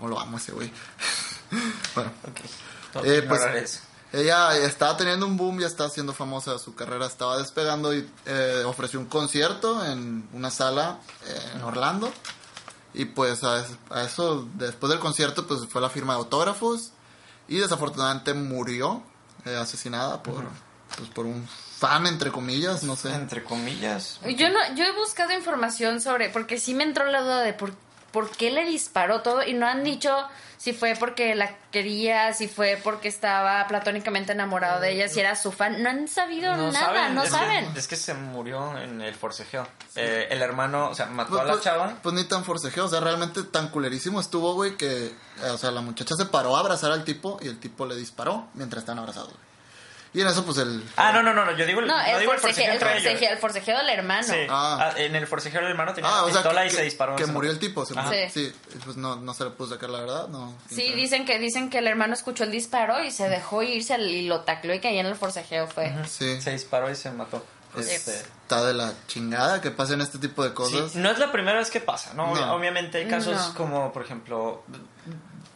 Como 0.02 0.10
lo 0.16 0.20
amo 0.20 0.38
ese 0.38 0.52
güey. 0.52 0.72
bueno, 1.96 2.12
Ok. 2.28 2.40
No, 2.96 3.06
Eh, 3.06 3.22
pues, 3.22 3.42
eso. 3.56 3.80
ella 4.14 4.58
estaba 4.58 4.98
teniendo 4.98 5.28
un 5.28 5.38
boom, 5.38 5.60
ya 5.60 5.68
estaba 5.68 5.90
siendo 5.92 6.12
famosa, 6.12 6.58
su 6.58 6.74
carrera 6.74 7.06
estaba 7.06 7.38
despegando 7.38 7.94
y 7.94 8.10
eh, 8.26 8.64
ofreció 8.66 9.00
un 9.00 9.06
concierto 9.06 9.86
en 9.86 10.28
una 10.34 10.50
sala 10.50 10.98
eh, 11.28 11.52
en 11.56 11.62
Orlando. 11.62 12.12
Y 12.96 13.06
pues 13.06 13.44
a, 13.44 13.64
a 13.92 14.02
eso, 14.04 14.48
después 14.56 14.90
del 14.90 15.00
concierto, 15.00 15.46
pues 15.46 15.62
fue 15.70 15.82
la 15.82 15.90
firma 15.92 16.14
de 16.14 16.20
autógrafos 16.20 16.90
y 17.48 17.58
desafortunadamente 17.58 18.34
murió 18.34 19.04
eh, 19.46 19.56
asesinada 19.56 20.22
por, 20.24 20.44
pues, 20.98 21.10
por 21.12 21.26
un 21.28 21.48
fan, 21.78 22.08
entre 22.08 22.32
comillas, 22.32 22.82
no 22.84 22.96
sé. 22.98 23.14
Entre 23.14 23.44
comillas. 23.46 24.20
Yo 24.38 24.50
no, 24.50 24.60
yo 24.76 24.84
he 24.84 24.92
buscado 24.98 25.32
información 25.32 26.02
sobre, 26.02 26.30
porque 26.30 26.60
sí 26.60 26.74
me 26.74 26.84
entró 26.84 27.06
la 27.06 27.22
duda 27.22 27.42
de 27.42 27.54
por, 27.54 27.72
por 28.12 28.30
qué 28.32 28.52
le 28.52 28.66
disparó 28.66 29.22
todo 29.22 29.44
y 29.44 29.54
no 29.54 29.68
han 29.68 29.84
dicho 29.84 30.16
si 30.58 30.74
fue 30.74 30.96
porque 31.00 31.34
la 31.34 31.56
quería, 31.72 32.34
si 32.34 32.48
fue 32.48 32.80
porque 32.84 33.08
estaba 33.08 33.66
platónicamente 33.68 34.34
enamorado 34.34 34.80
de 34.80 34.92
ella, 34.92 35.08
si 35.10 35.20
era 35.20 35.36
su 35.36 35.52
fan. 35.52 35.82
No 35.82 35.90
han 35.90 36.08
sabido 36.08 36.56
nada, 36.56 37.10
no 37.10 37.24
es 37.24 37.32
que- 37.32 37.36
saben. 37.36 37.66
es 37.76 37.88
que 37.88 37.96
se 37.96 38.14
murió 38.14 38.78
en 38.78 39.02
el 39.02 39.16
forcejeo. 39.16 39.68
Eh, 39.96 40.28
el 40.30 40.40
hermano, 40.44 40.90
o 40.90 40.94
sea, 40.96 41.08
mató 41.08 41.32
Pues, 41.32 41.42
a 41.42 41.46
la 41.46 41.52
pues- 41.54 41.64
chava. 41.64 41.96
pues 42.04 42.14
ni 42.14 42.26
tan 42.26 42.46
forcejeo, 42.46 42.86
o 42.86 42.90
sea, 42.90 43.00
realmente 43.00 43.42
tan 43.42 43.70
culerísimo 43.70 44.22
estuvo, 44.22 44.54
güey, 44.54 44.78
que, 44.78 45.08
eh, 45.08 45.50
o 45.52 45.58
sea, 45.58 45.72
la 45.72 45.82
muchacha 45.82 46.14
se 46.16 46.26
paró 46.28 46.56
a 46.56 46.60
abrazar 46.60 46.92
al 46.92 47.06
tipo 47.06 47.40
y 47.42 47.48
el 47.48 47.60
tipo 47.60 47.88
le 47.88 47.96
disparó 47.96 48.48
mientras 48.54 48.84
estaban 48.84 49.00
abrazados, 49.00 49.30
güey. 49.30 49.51
Y 50.14 50.20
en 50.20 50.28
eso, 50.28 50.44
pues 50.44 50.58
el... 50.58 50.84
Ah, 50.98 51.14
no, 51.14 51.24
no, 51.24 51.34
no, 51.34 51.46
no, 51.46 51.56
yo 51.56 51.66
digo, 51.66 51.80
el- 51.80 51.88
No, 51.88 51.96
no 51.98 52.04
el, 52.06 52.20
digo 52.20 52.34
el 52.34 52.40
forcejeo, 52.40 52.66
el, 52.66 52.74
entre 52.74 52.92
ellos. 52.98 53.04
forcejeo, 53.12 53.32
el 53.32 53.38
forcejeo 53.38 53.78
del 53.78 53.90
hermano. 53.90 54.24
Sí. 54.28 54.36
Ah. 54.50 54.92
Ah, 54.94 55.00
en 55.00 55.16
el 55.16 55.26
forcejeo 55.26 55.62
el 55.62 55.68
hermano 55.68 55.94
tenía 55.94 56.10
Ah, 56.10 56.14
una 56.14 56.22
o 56.24 56.26
sea, 56.28 56.42
pistola 56.42 56.62
que, 56.64 56.68
y 56.68 56.72
se 56.72 56.82
disparó. 56.84 57.16
que 57.16 57.26
murió 57.28 57.50
el 57.50 57.60
tipo, 57.60 57.86
se 57.86 57.94
murió. 57.94 58.12
Sí. 58.30 58.52
Sí, 58.52 58.54
pues 58.84 58.98
no, 58.98 59.16
no 59.16 59.34
se 59.34 59.46
le 59.46 59.52
pudo 59.52 59.70
sacar 59.70 59.90
la 59.90 60.02
verdad, 60.02 60.28
no. 60.28 60.54
Sí, 60.70 60.92
dicen 60.96 61.24
que 61.26 61.40
dicen 61.40 61.70
que 61.70 61.78
el 61.78 61.88
hermano 61.88 62.14
escuchó 62.14 62.44
el 62.44 62.52
disparo 62.52 63.02
y 63.02 63.12
se 63.12 63.30
dejó 63.30 63.64
irse 63.64 63.98
y 64.02 64.28
lo 64.28 64.42
tacleó 64.42 64.76
y 64.76 64.80
que 64.82 64.90
ahí 64.90 65.00
en 65.00 65.06
el 65.06 65.16
forcejeo 65.16 65.68
fue. 65.68 65.94
Sí, 66.10 66.42
Se 66.42 66.52
disparó 66.52 66.90
y 66.92 66.96
se 66.98 67.10
mató. 67.12 67.46
pues, 67.74 67.90
Este, 67.90 68.14
está 68.18 68.66
de 68.66 68.74
la 68.74 68.92
chingada 69.08 69.62
que 69.62 69.72
pasen 69.72 70.02
este 70.02 70.18
tipo 70.18 70.44
de 70.44 70.50
sí, 70.50 70.56
cosas. 70.56 70.96
no 70.96 71.10
es 71.10 71.20
la 71.20 71.32
primera 71.32 71.58
vez 71.60 71.70
que 71.72 71.80
pasa, 71.80 72.14
¿no? 72.16 72.34
Obvi- 72.36 72.42
No. 72.46 72.54
Obviamente 72.56 72.98
hay 72.98 73.08
casos 73.08 73.36
No. 73.48 73.54
como, 73.54 73.94
por 73.94 74.04
ejemplo, 74.04 74.66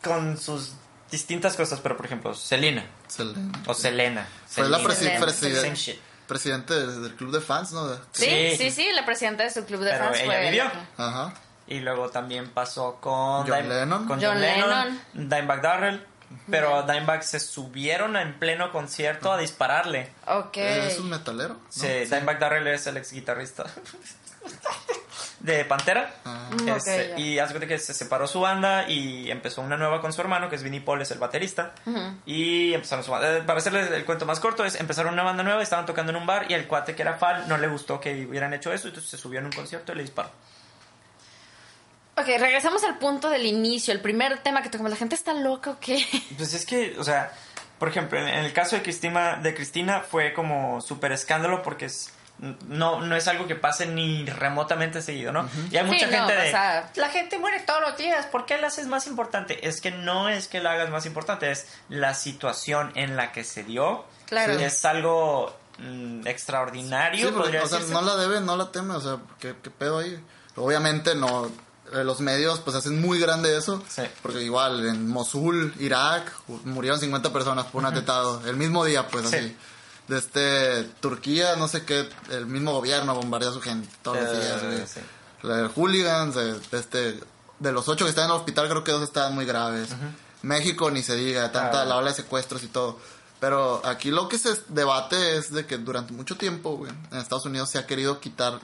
con 0.01 0.37
sus 0.37 0.71
distintas 1.11 1.55
cosas, 1.55 1.79
pero 1.81 1.95
por 1.95 2.05
ejemplo, 2.05 2.33
Selena 2.33 2.85
Se 3.07 3.23
le- 3.23 3.33
o 3.67 3.73
Selena. 3.73 4.27
Fue 4.55 4.69
la 4.69 4.79
presi- 4.79 4.93
Selena. 4.95 5.19
presiden- 5.25 5.61
Same 5.61 5.75
shit. 5.75 5.99
presidente 6.27 6.73
del, 6.73 7.15
club 7.15 7.31
de 7.31 7.41
fans, 7.41 7.71
¿no? 7.71 7.87
Sí, 8.11 8.25
Sí. 8.25 8.55
sí, 8.57 8.71
sí, 8.71 8.87
la 8.93 9.05
presidenta 9.05 9.43
de 9.43 9.51
su 9.51 9.63
club 9.65 9.81
de 9.81 9.91
Pero 9.91 10.05
fans 10.05 10.17
ella 10.19 10.25
fue 10.25 10.41
vivió. 10.45 10.63
Ajá. 10.97 11.33
Y 11.67 11.79
luego 11.79 12.09
también 12.09 12.49
pasó 12.49 12.95
con 13.01 13.41
John 13.47 13.63
Dime- 13.63 13.69
Lennon. 13.69 14.07
con 14.07 14.19
John 14.21 14.29
John 14.33 14.41
Lennon, 14.41 14.69
Lennon. 15.13 15.29
Dimebag 15.29 15.61
Darrell. 15.61 16.05
Pero 16.49 16.81
Dimebag 16.83 17.23
se 17.23 17.39
subieron 17.39 18.17
en 18.17 18.37
pleno 18.39 18.71
concierto 18.71 19.31
a 19.31 19.37
dispararle. 19.37 20.11
Ok. 20.27 20.57
¿Es 20.57 20.99
un 20.99 21.09
metalero? 21.11 21.53
¿no? 21.53 21.59
Sí, 21.69 21.87
Dimebag 21.87 22.39
Darrell 22.39 22.65
es 22.67 22.87
el 22.87 22.97
ex 22.97 23.11
guitarrista 23.13 23.63
de 25.39 25.63
Pantera. 25.65 26.13
Ah. 26.25 26.49
Mm, 26.51 26.69
Este, 26.69 27.13
y 27.19 27.37
hace 27.39 27.53
cuenta 27.53 27.67
que 27.67 27.77
se 27.79 27.93
separó 27.93 28.27
su 28.27 28.39
banda 28.39 28.87
y 28.89 29.29
empezó 29.29 29.61
una 29.61 29.77
nueva 29.77 30.01
con 30.01 30.11
su 30.13 30.21
hermano, 30.21 30.49
que 30.49 30.55
es 30.55 30.63
Vinnie 30.63 30.81
Paul, 30.81 31.01
es 31.01 31.11
el 31.11 31.19
baterista. 31.19 31.73
Y 32.25 32.73
empezaron 32.73 33.03
su 33.03 33.11
banda. 33.11 33.37
Eh, 33.37 33.41
Para 33.41 33.59
hacerles 33.59 33.91
el 33.91 34.05
cuento 34.05 34.25
más 34.25 34.39
corto, 34.39 34.65
es 34.65 34.75
empezaron 34.79 35.13
una 35.13 35.23
banda 35.23 35.43
nueva, 35.43 35.61
estaban 35.61 35.85
tocando 35.85 36.11
en 36.11 36.15
un 36.17 36.25
bar 36.25 36.45
y 36.49 36.53
el 36.53 36.67
cuate 36.67 36.95
que 36.95 37.01
era 37.03 37.15
fan 37.17 37.47
no 37.47 37.57
le 37.57 37.67
gustó 37.67 37.99
que 37.99 38.25
hubieran 38.25 38.53
hecho 38.53 38.73
eso, 38.73 38.87
entonces 38.87 39.09
se 39.11 39.17
subió 39.17 39.39
en 39.39 39.45
un 39.45 39.51
concierto 39.51 39.91
y 39.91 39.95
le 39.95 40.01
disparó. 40.03 40.29
Ok, 42.17 42.27
regresamos 42.27 42.83
al 42.85 42.97
punto 42.97 43.29
del 43.29 43.45
inicio, 43.45 43.93
el 43.93 43.99
primer 43.99 44.37
tema 44.39 44.61
que 44.61 44.69
tocamos. 44.69 44.89
¿La 44.89 44.95
gente 44.97 45.15
está 45.15 45.33
loca 45.33 45.71
o 45.71 45.79
qué? 45.79 46.03
Pues 46.37 46.53
es 46.53 46.65
que, 46.65 46.95
o 46.97 47.03
sea, 47.03 47.31
por 47.77 47.89
ejemplo, 47.89 48.17
en, 48.17 48.27
en 48.29 48.45
el 48.45 48.53
caso 48.53 48.77
de 48.77 48.81
Cristina, 48.81 49.35
de 49.35 49.53
Cristina 49.53 49.99
fue 49.99 50.33
como 50.33 50.79
súper 50.79 51.11
escándalo 51.11 51.61
porque 51.61 51.85
es, 51.85 52.13
no, 52.67 53.01
no 53.01 53.15
es 53.15 53.27
algo 53.27 53.47
que 53.47 53.55
pase 53.55 53.85
ni 53.85 54.25
remotamente 54.25 55.01
seguido, 55.01 55.31
¿no? 55.31 55.47
Y 55.71 55.77
hay 55.77 55.85
mucha 55.85 55.99
Sí, 55.99 56.05
no, 56.11 56.17
gente 56.17 56.33
de... 56.35 56.47
o 56.47 56.51
sea- 56.51 56.91
La 56.95 57.09
gente 57.09 57.39
muere 57.39 57.61
todos 57.61 57.81
los 57.81 57.97
días, 57.97 58.25
¿por 58.27 58.45
qué 58.45 58.57
la 58.57 58.67
haces 58.67 58.87
más 58.87 59.07
importante? 59.07 59.67
Es 59.67 59.79
que 59.81 59.91
no 59.91 60.27
es 60.29 60.47
que 60.47 60.59
la 60.59 60.73
hagas 60.73 60.89
más 60.89 61.05
importante, 61.05 61.49
es 61.51 61.67
la 61.89 62.13
situación 62.13 62.91
en 62.95 63.15
la 63.15 63.31
que 63.31 63.43
se 63.43 63.63
dio. 63.63 64.05
Claro. 64.27 64.57
Sí. 64.57 64.63
Es 64.63 64.83
algo 64.85 65.55
mm, 65.79 66.27
extraordinario, 66.27 67.27
Sí, 67.27 67.33
porque, 67.33 67.57
podría 67.59 67.63
o 67.63 67.67
sea, 67.67 67.79
no 67.91 68.01
la 68.01 68.15
debe, 68.17 68.41
no 68.41 68.55
la 68.57 68.71
teme, 68.71 68.95
o 68.95 69.01
sea, 69.01 69.17
¿qué, 69.39 69.55
qué 69.63 69.69
pedo 69.69 69.99
ahí? 69.99 70.19
Obviamente 70.57 71.15
no, 71.15 71.45
eh, 71.93 72.03
los 72.03 72.19
medios 72.21 72.59
pues 72.61 72.75
hacen 72.75 72.99
muy 73.01 73.19
grande 73.19 73.57
eso, 73.57 73.83
Sí. 73.87 74.03
porque 74.21 74.41
igual 74.41 74.85
en 74.87 75.07
Mosul, 75.07 75.73
Irak, 75.79 76.31
murieron 76.65 76.99
50 76.99 77.31
personas 77.31 77.65
por 77.67 77.79
un 77.81 77.85
atentado, 77.87 78.41
el 78.45 78.55
mismo 78.55 78.83
día 78.85 79.07
pues 79.07 79.29
Sí. 79.29 79.35
así. 79.37 79.57
De 80.07 80.17
este, 80.19 80.83
Turquía, 80.99 81.55
no 81.55 81.67
sé 81.67 81.83
qué, 81.83 82.07
el 82.29 82.45
mismo 82.45 82.73
gobierno 82.73 83.15
bombardea 83.15 83.49
a 83.49 83.53
su 83.53 83.61
gente 83.61 83.89
todos 84.03 84.17
los 84.21 84.29
Eh, 84.29 84.39
días, 84.39 84.63
güey. 84.63 84.87
sí. 84.87 84.99
La 85.41 85.57
de 85.57 85.67
hooligans, 85.67 86.35
de, 86.35 86.53
de 86.59 86.79
este, 86.79 87.19
de 87.59 87.71
los 87.71 87.87
ocho 87.87 88.05
que 88.05 88.09
están 88.09 88.25
en 88.25 88.31
el 88.31 88.37
hospital 88.37 88.67
creo 88.69 88.83
que 88.83 88.91
dos 88.91 89.03
estaban 89.03 89.33
muy 89.33 89.45
graves. 89.45 89.89
México 90.43 90.91
ni 90.91 91.01
se 91.01 91.15
diga, 91.15 91.51
tanta 91.51 91.81
Ah. 91.81 91.85
la 91.85 91.95
ola 91.97 92.09
de 92.11 92.15
secuestros 92.15 92.63
y 92.63 92.67
todo. 92.67 92.99
Pero 93.39 93.81
aquí 93.85 94.11
lo 94.11 94.29
que 94.29 94.37
se 94.37 94.55
debate 94.69 95.37
es 95.37 95.51
de 95.51 95.65
que 95.65 95.77
durante 95.77 96.13
mucho 96.13 96.37
tiempo, 96.37 96.77
güey, 96.77 96.91
en 97.11 97.17
Estados 97.17 97.45
Unidos 97.45 97.69
se 97.69 97.77
ha 97.79 97.85
querido 97.87 98.19
quitar 98.19 98.59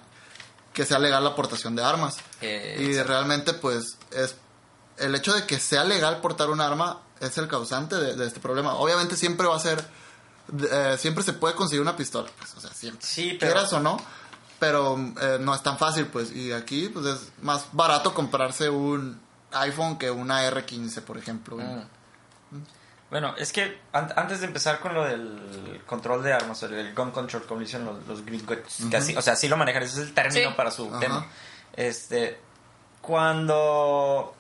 que 0.74 0.86
sea 0.86 1.00
legal 1.00 1.24
la 1.24 1.32
aportación 1.32 1.76
de 1.76 1.84
armas. 1.84 2.18
Eh, 2.42 2.78
y 2.80 2.86
exacto. 2.86 3.10
realmente, 3.12 3.54
pues, 3.54 3.98
es 4.12 4.36
el 4.98 5.14
hecho 5.16 5.34
de 5.34 5.46
que 5.46 5.60
sea 5.60 5.84
legal 5.84 6.22
portar 6.22 6.50
un 6.50 6.62
arma 6.62 7.00
es 7.20 7.38
el 7.38 7.48
causante 7.48 7.96
de, 7.96 8.16
de 8.16 8.26
este 8.28 8.40
problema. 8.40 8.76
Obviamente 8.76 9.16
siempre 9.18 9.48
va 9.48 9.56
a 9.56 9.60
ser, 9.60 9.84
eh, 10.72 10.96
siempre 10.98 11.24
se 11.24 11.34
puede 11.34 11.56
conseguir 11.56 11.82
una 11.82 11.96
pistola, 11.96 12.30
pues, 12.38 12.54
o 12.56 12.62
sea, 12.62 12.72
siempre. 12.72 13.06
Sí, 13.06 13.38
pero- 13.40 13.54
Quieras 13.54 13.74
o 13.74 13.80
no, 13.80 13.98
pero 14.60 14.98
eh, 15.22 15.38
no 15.40 15.54
es 15.56 15.64
tan 15.64 15.78
fácil, 15.78 16.06
pues. 16.08 16.32
Y 16.32 16.52
aquí, 16.52 16.90
pues, 16.90 17.06
es 17.06 17.32
más 17.42 17.68
barato 17.72 18.14
comprarse 18.14 18.70
un 18.70 19.20
iPhone 19.54 19.98
que 19.98 20.10
una 20.12 20.48
R15, 20.50 21.02
por 21.02 21.18
ejemplo. 21.18 21.58
Mm. 21.58 21.82
Bueno, 23.10 23.36
es 23.38 23.52
que 23.52 23.82
an- 23.92 24.14
antes 24.16 24.40
de 24.40 24.46
empezar 24.48 24.80
con 24.80 24.94
lo 24.94 25.04
del 25.04 25.82
control 25.86 26.24
de 26.24 26.32
armas, 26.32 26.64
el, 26.64 26.74
el 26.76 26.96
gun 26.96 27.12
control, 27.12 27.46
como 27.46 27.60
dicen 27.60 27.84
los, 27.84 28.08
los 28.08 28.24
gringos, 28.26 28.58
que 28.90 28.96
así- 28.98 29.18
o 29.18 29.22
sea, 29.22 29.34
así 29.34 29.50
lo 29.50 29.58
manejan, 29.58 29.84
ese 29.84 30.02
es 30.02 30.08
el 30.08 30.14
término 30.14 30.50
Sí. 30.52 30.56
para 30.56 30.72
su 30.72 30.88
Ajá. 30.88 31.00
tema. 31.02 31.28
Este, 31.76 32.40
cuando 33.02 34.34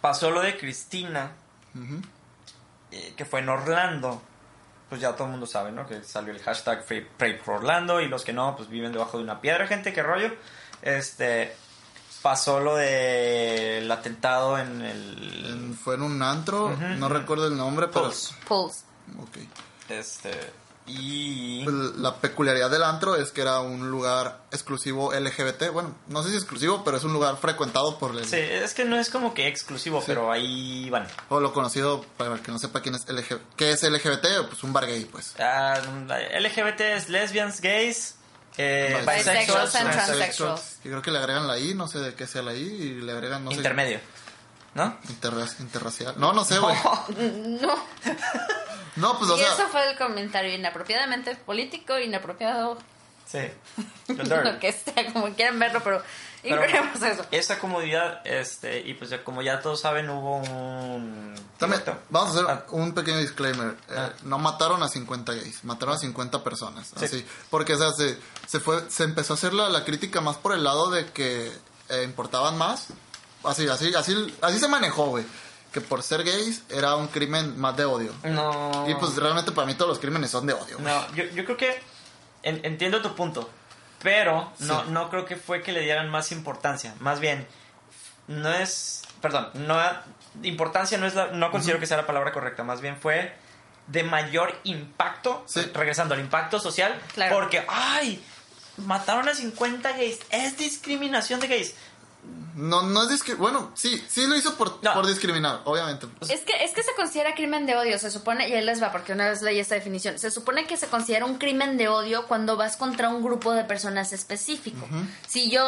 pasó 0.00 0.30
lo 0.30 0.42
de 0.42 0.56
Cristina, 0.58 1.32
eh, 2.90 3.14
que 3.16 3.24
fue 3.24 3.40
en 3.40 3.48
Orlando, 3.48 4.20
pues 4.94 5.02
ya 5.02 5.12
todo 5.16 5.24
el 5.24 5.32
mundo 5.32 5.44
sabe, 5.44 5.72
¿no? 5.72 5.88
Que 5.88 6.04
salió 6.04 6.32
el 6.32 6.40
hashtag 6.40 6.86
Pray, 6.86 7.04
Pray 7.16 7.36
for 7.38 7.56
Orlando 7.56 8.00
y 8.00 8.06
los 8.06 8.22
que 8.22 8.32
no, 8.32 8.54
pues 8.54 8.68
viven 8.68 8.92
debajo 8.92 9.18
de 9.18 9.24
una 9.24 9.40
piedra, 9.40 9.66
gente, 9.66 9.92
qué 9.92 10.04
rollo. 10.04 10.30
Este, 10.82 11.52
pasó 12.22 12.60
lo 12.60 12.76
del 12.76 13.90
atentado 13.90 14.56
en 14.56 14.82
el... 14.82 15.76
Fue 15.82 15.96
en 15.96 16.02
un 16.02 16.22
antro, 16.22 16.76
no 16.76 17.08
recuerdo 17.08 17.48
el 17.48 17.56
nombre, 17.56 17.88
pero... 17.88 18.04
Pulse. 18.04 18.34
Pulse. 18.46 18.84
Ok. 19.18 19.38
Este, 19.88 20.30
Y... 20.86 21.64
Pues, 21.64 21.74
la 21.96 22.16
peculiaridad 22.16 22.70
del 22.70 22.82
antro 22.82 23.16
es 23.16 23.30
que 23.32 23.40
era 23.40 23.60
un 23.60 23.90
lugar 23.90 24.42
exclusivo 24.52 25.14
LGBT. 25.14 25.70
Bueno, 25.72 25.94
no 26.08 26.22
sé 26.22 26.30
si 26.30 26.36
exclusivo, 26.36 26.84
pero 26.84 26.98
es 26.98 27.04
un 27.04 27.12
lugar 27.14 27.36
frecuentado 27.38 27.98
por 27.98 28.14
el... 28.14 28.24
Sí, 28.26 28.36
es 28.36 28.74
que 28.74 28.84
no 28.84 28.96
es 28.98 29.08
como 29.08 29.32
que 29.32 29.48
exclusivo, 29.48 30.02
pero 30.06 30.30
ahí 30.30 30.90
van. 30.90 31.06
O 31.30 31.40
lo 31.40 31.54
conocido, 31.54 32.02
para 32.18 32.34
el 32.34 32.40
que 32.42 32.52
no 32.52 32.58
sepa 32.58 32.82
quién 32.82 32.94
es 32.96 33.08
LG, 33.08 33.38
qué 33.56 33.72
es 33.72 33.82
LGBT, 33.82 34.46
pues 34.48 34.62
un 34.62 34.72
bar 34.74 34.86
gay, 34.86 35.06
pues. 35.06 35.34
Ah, 35.38 35.80
LGBT 36.38 36.80
es 36.80 37.08
lesbians, 37.08 37.60
gays, 37.62 38.16
eh, 38.58 38.94
Bisexuals 39.00 39.24
bisexuals, 39.36 39.74
and 39.76 39.90
transsexuals. 39.90 40.76
Y 40.84 40.88
creo 40.90 41.00
que 41.02 41.10
le 41.10 41.18
agregan 41.18 41.46
la 41.48 41.58
I, 41.58 41.74
no 41.74 41.88
sé 41.88 42.00
de 42.00 42.14
qué 42.14 42.26
sea 42.26 42.42
la 42.42 42.52
I, 42.54 42.60
y 42.62 42.94
le 43.00 43.12
agregan, 43.12 43.42
no 43.44 43.50
sé... 43.52 43.56
intermedio. 43.56 44.00
¿No? 44.74 44.98
Interra- 45.08 45.48
interracial. 45.60 46.14
No, 46.18 46.32
no 46.32 46.44
sé, 46.44 46.58
güey. 46.58 46.76
No. 47.16 47.68
No, 47.68 47.74
pues 49.18 49.30
o 49.30 49.36
y 49.36 49.40
sea... 49.40 49.52
eso 49.54 49.68
fue 49.68 49.90
el 49.90 49.96
comentario 49.98 50.54
inapropiadamente 50.54 51.34
político, 51.36 51.98
inapropiado, 51.98 52.78
Sí. 53.26 53.38
lo 54.08 54.58
que 54.60 54.70
sea, 54.72 55.10
como 55.12 55.34
quieran 55.34 55.58
verlo, 55.58 55.80
pero, 55.82 56.02
Pero 56.42 56.56
ignoremos 56.56 57.00
eso. 57.02 57.24
esa 57.30 57.58
comodidad, 57.58 58.20
este, 58.26 58.80
y 58.80 58.92
pues 58.94 59.08
ya 59.10 59.24
como 59.24 59.40
ya 59.40 59.60
todos 59.60 59.80
saben, 59.80 60.10
hubo 60.10 60.36
un... 60.36 61.34
También, 61.58 61.82
vamos 62.10 62.28
a 62.28 62.32
hacer 62.32 62.44
Ah. 62.50 62.66
un 62.70 62.92
pequeño 62.92 63.18
disclaimer. 63.18 63.76
Eh, 63.88 63.94
Ah. 63.96 64.12
no 64.24 64.38
mataron 64.38 64.82
a 64.82 64.88
50 64.88 65.32
gays, 65.32 65.64
mataron 65.64 65.94
a 65.94 65.98
50 65.98 66.44
personas. 66.44 66.92
Sí. 66.98 67.04
Así. 67.06 67.26
Porque, 67.48 67.72
o 67.74 67.78
sea, 67.78 67.92
se, 67.92 68.18
se, 68.46 68.60
fue, 68.60 68.82
se 68.90 69.04
empezó 69.04 69.32
a 69.32 69.36
hacer 69.36 69.54
la, 69.54 69.70
la 69.70 69.84
crítica 69.84 70.20
más 70.20 70.36
por 70.36 70.52
el 70.52 70.62
lado 70.62 70.90
de 70.90 71.06
que 71.06 71.50
eh, 71.88 72.02
importaban 72.04 72.58
más. 72.58 72.88
Así, 73.42 73.66
así, 73.68 73.94
así, 73.94 74.34
así 74.42 74.58
se 74.58 74.68
manejó, 74.68 75.06
güey. 75.06 75.24
Que 75.74 75.80
por 75.82 76.02
ser 76.02 76.22
gays 76.24 76.62
era 76.70 76.94
un 76.96 77.08
crimen 77.08 77.58
más 77.60 77.76
de 77.76 77.84
odio. 77.84 78.12
No. 78.22 78.86
Y 78.88 78.94
pues 78.94 79.14
realmente 79.16 79.50
para 79.52 79.66
mí 79.66 79.74
todos 79.74 79.88
los 79.90 79.98
crímenes 79.98 80.30
son 80.30 80.46
de 80.46 80.52
odio. 80.54 80.78
güey. 80.78 80.84
No, 80.94 81.14
yo, 81.14 81.24
yo 81.24 81.44
creo 81.44 81.56
que 81.56 81.82
en- 82.44 82.64
entiendo 82.64 83.02
tu 83.02 83.14
punto, 83.16 83.50
pero 84.00 84.52
no, 84.60 84.80
Sí. 84.84 84.90
no 84.90 85.10
creo 85.10 85.24
que 85.26 85.34
fue 85.36 85.62
que 85.62 85.72
le 85.72 85.80
dieran 85.80 86.08
más 86.10 86.30
importancia. 86.32 86.94
Más 87.00 87.18
bien, 87.18 87.46
no 88.28 88.50
es, 88.54 89.02
perdón, 89.20 89.50
no 89.54 89.76
importancia 90.44 90.96
no 90.96 91.06
es 91.06 91.14
la, 91.16 91.26
no 91.32 91.50
considero 91.50 91.80
que 91.80 91.86
sea 91.86 91.96
la 91.96 92.06
palabra 92.06 92.32
correcta. 92.32 92.62
Más 92.62 92.80
bien 92.80 92.96
fue 93.00 93.34
de 93.88 94.02
mayor 94.04 94.56
impacto, 94.64 95.42
Sí. 95.46 95.60
regresando 95.74 96.14
al 96.14 96.20
impacto 96.20 96.58
social, 96.60 96.98
Claro. 97.14 97.34
porque 97.36 97.64
ay, 97.68 98.24
mataron 98.76 99.28
a 99.28 99.34
50 99.34 99.90
gays, 99.92 100.20
es 100.30 100.56
discriminación 100.56 101.40
de 101.40 101.48
gays. 101.48 101.74
No, 102.56 102.82
no 102.82 103.10
es 103.10 103.36
Bueno, 103.38 103.72
sí, 103.74 104.02
sí 104.08 104.26
lo 104.28 104.36
hizo 104.36 104.54
por, 104.54 104.78
No. 104.82 104.94
por 104.94 105.06
discriminar, 105.06 105.62
obviamente. 105.64 106.06
Es 106.30 106.42
que, 106.42 106.52
es 106.64 106.70
que 106.72 106.82
se 106.84 106.94
considera 106.94 107.34
crimen 107.34 107.66
de 107.66 107.74
odio, 107.76 107.98
se 107.98 108.12
supone, 108.12 108.48
y 108.48 108.52
ahí 108.52 108.62
les 108.64 108.80
va, 108.80 108.92
porque 108.92 109.12
una 109.12 109.28
vez 109.28 109.42
leí 109.42 109.58
esta 109.58 109.74
definición, 109.74 110.18
se 110.20 110.30
supone 110.30 110.64
que 110.66 110.76
se 110.76 110.86
considera 110.86 111.24
un 111.24 111.38
crimen 111.38 111.76
de 111.76 111.88
odio 111.88 112.26
cuando 112.28 112.56
vas 112.56 112.76
contra 112.76 113.08
un 113.08 113.22
grupo 113.24 113.52
de 113.52 113.64
personas 113.64 114.12
específico. 114.12 114.86
Si 115.26 115.50
yo 115.50 115.64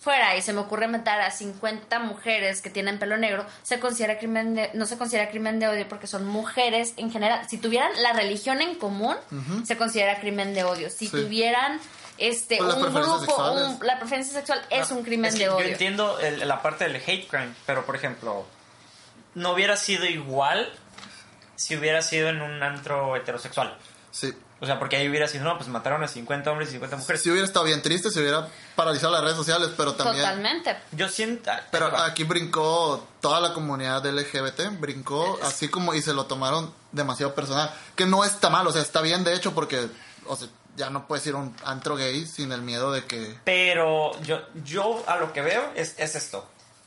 fuera 0.00 0.36
y 0.36 0.42
se 0.42 0.52
me 0.52 0.60
ocurre 0.60 0.86
matar 0.86 1.20
a 1.22 1.30
50 1.30 1.98
mujeres 2.00 2.60
que 2.60 2.68
tienen 2.70 2.98
pelo 2.98 3.16
negro, 3.16 3.44
se 3.62 3.80
considera 3.80 4.18
crimen 4.18 4.54
de, 4.54 4.70
no 4.74 4.84
se 4.86 4.98
considera 4.98 5.30
crimen 5.30 5.58
de 5.58 5.66
odio 5.66 5.88
porque 5.88 6.06
son 6.06 6.26
mujeres 6.26 6.92
en 6.98 7.10
general. 7.10 7.48
Si 7.48 7.56
tuvieran 7.58 7.90
la 8.02 8.12
religión 8.12 8.60
en 8.60 8.74
común, 8.76 9.16
se 9.64 9.76
considera 9.78 10.20
crimen 10.20 10.52
de 10.54 10.62
odio. 10.62 10.90
Si 10.90 11.06
Sí. 11.08 11.10
tuvieran 11.10 11.80
este 12.18 12.58
Pues 12.58 12.74
un 12.74 12.94
grupo, 12.94 13.20
sexuales. 13.20 13.64
un- 13.80 13.86
la 13.86 13.98
preferencia 13.98 14.32
sexual 14.34 14.62
es 14.70 14.90
No, 14.90 14.96
un 14.98 15.02
crimen 15.04 15.26
es 15.26 15.34
que 15.34 15.44
de 15.44 15.48
odio. 15.50 15.64
Yo 15.66 15.72
entiendo 15.72 16.18
el- 16.20 16.46
la 16.46 16.62
parte 16.62 16.84
del 16.88 16.96
hate 16.96 17.26
crime, 17.28 17.54
pero 17.66 17.84
por 17.84 17.96
ejemplo, 17.96 18.44
no 19.34 19.52
hubiera 19.52 19.76
sido 19.76 20.04
igual 20.06 20.72
si 21.56 21.76
hubiera 21.76 22.02
sido 22.02 22.28
en 22.28 22.40
un 22.42 22.62
antro 22.62 23.16
heterosexual. 23.16 23.76
Sí. 24.10 24.32
O 24.60 24.66
sea, 24.66 24.78
porque 24.78 24.96
ahí 24.96 25.08
hubiera 25.08 25.26
sido, 25.28 25.44
no, 25.44 25.56
pues 25.58 25.68
mataron 25.68 26.02
a 26.04 26.08
50 26.08 26.50
hombres 26.50 26.68
y 26.70 26.72
50 26.72 26.96
mujeres. 26.96 27.20
Si 27.22 27.28
hubiera 27.30 27.44
estado 27.46 27.64
bien 27.66 27.82
triste, 27.82 28.10
se 28.10 28.20
hubiera 28.20 28.48
paralizado 28.76 29.12
las 29.12 29.22
redes 29.22 29.36
sociales, 29.36 29.70
pero 29.76 29.94
también... 29.94 30.24
Totalmente. 30.24 30.76
Yo 30.92 31.08
siento... 31.08 31.50
ah, 31.50 31.60
Pero 31.70 31.94
aquí 31.98 32.24
brincó 32.24 33.06
toda 33.20 33.40
la 33.40 33.52
comunidad 33.52 34.06
LGBT, 34.06 34.68
brincó 34.80 35.38
así 35.42 35.68
como 35.68 35.92
y 35.94 36.00
se 36.00 36.14
lo 36.14 36.26
tomaron 36.26 36.72
demasiado 36.92 37.34
personal. 37.34 37.70
Que 37.96 38.06
no 38.06 38.24
está 38.24 38.48
mal, 38.48 38.66
o 38.66 38.72
sea, 38.72 38.80
está 38.80 39.02
bien 39.02 39.24
de 39.24 39.34
hecho 39.34 39.52
porque 39.54 39.88
o 40.26 40.36
sea, 40.36 40.48
ya 40.76 40.90
no 40.90 41.06
puedes 41.06 41.26
ir 41.26 41.34
a 41.34 41.38
un 41.38 41.54
antro 41.64 41.96
gay 41.96 42.26
sin 42.26 42.52
el 42.52 42.62
miedo 42.62 42.92
de 42.92 43.04
que... 43.04 43.38
Pero 43.44 44.20
yo, 44.22 44.40
yo 44.64 45.02
a 45.06 45.16
lo 45.16 45.32
que 45.32 45.42
veo 45.42 45.72
es, 45.74 45.94
es 45.98 46.14
esto. 46.14 46.46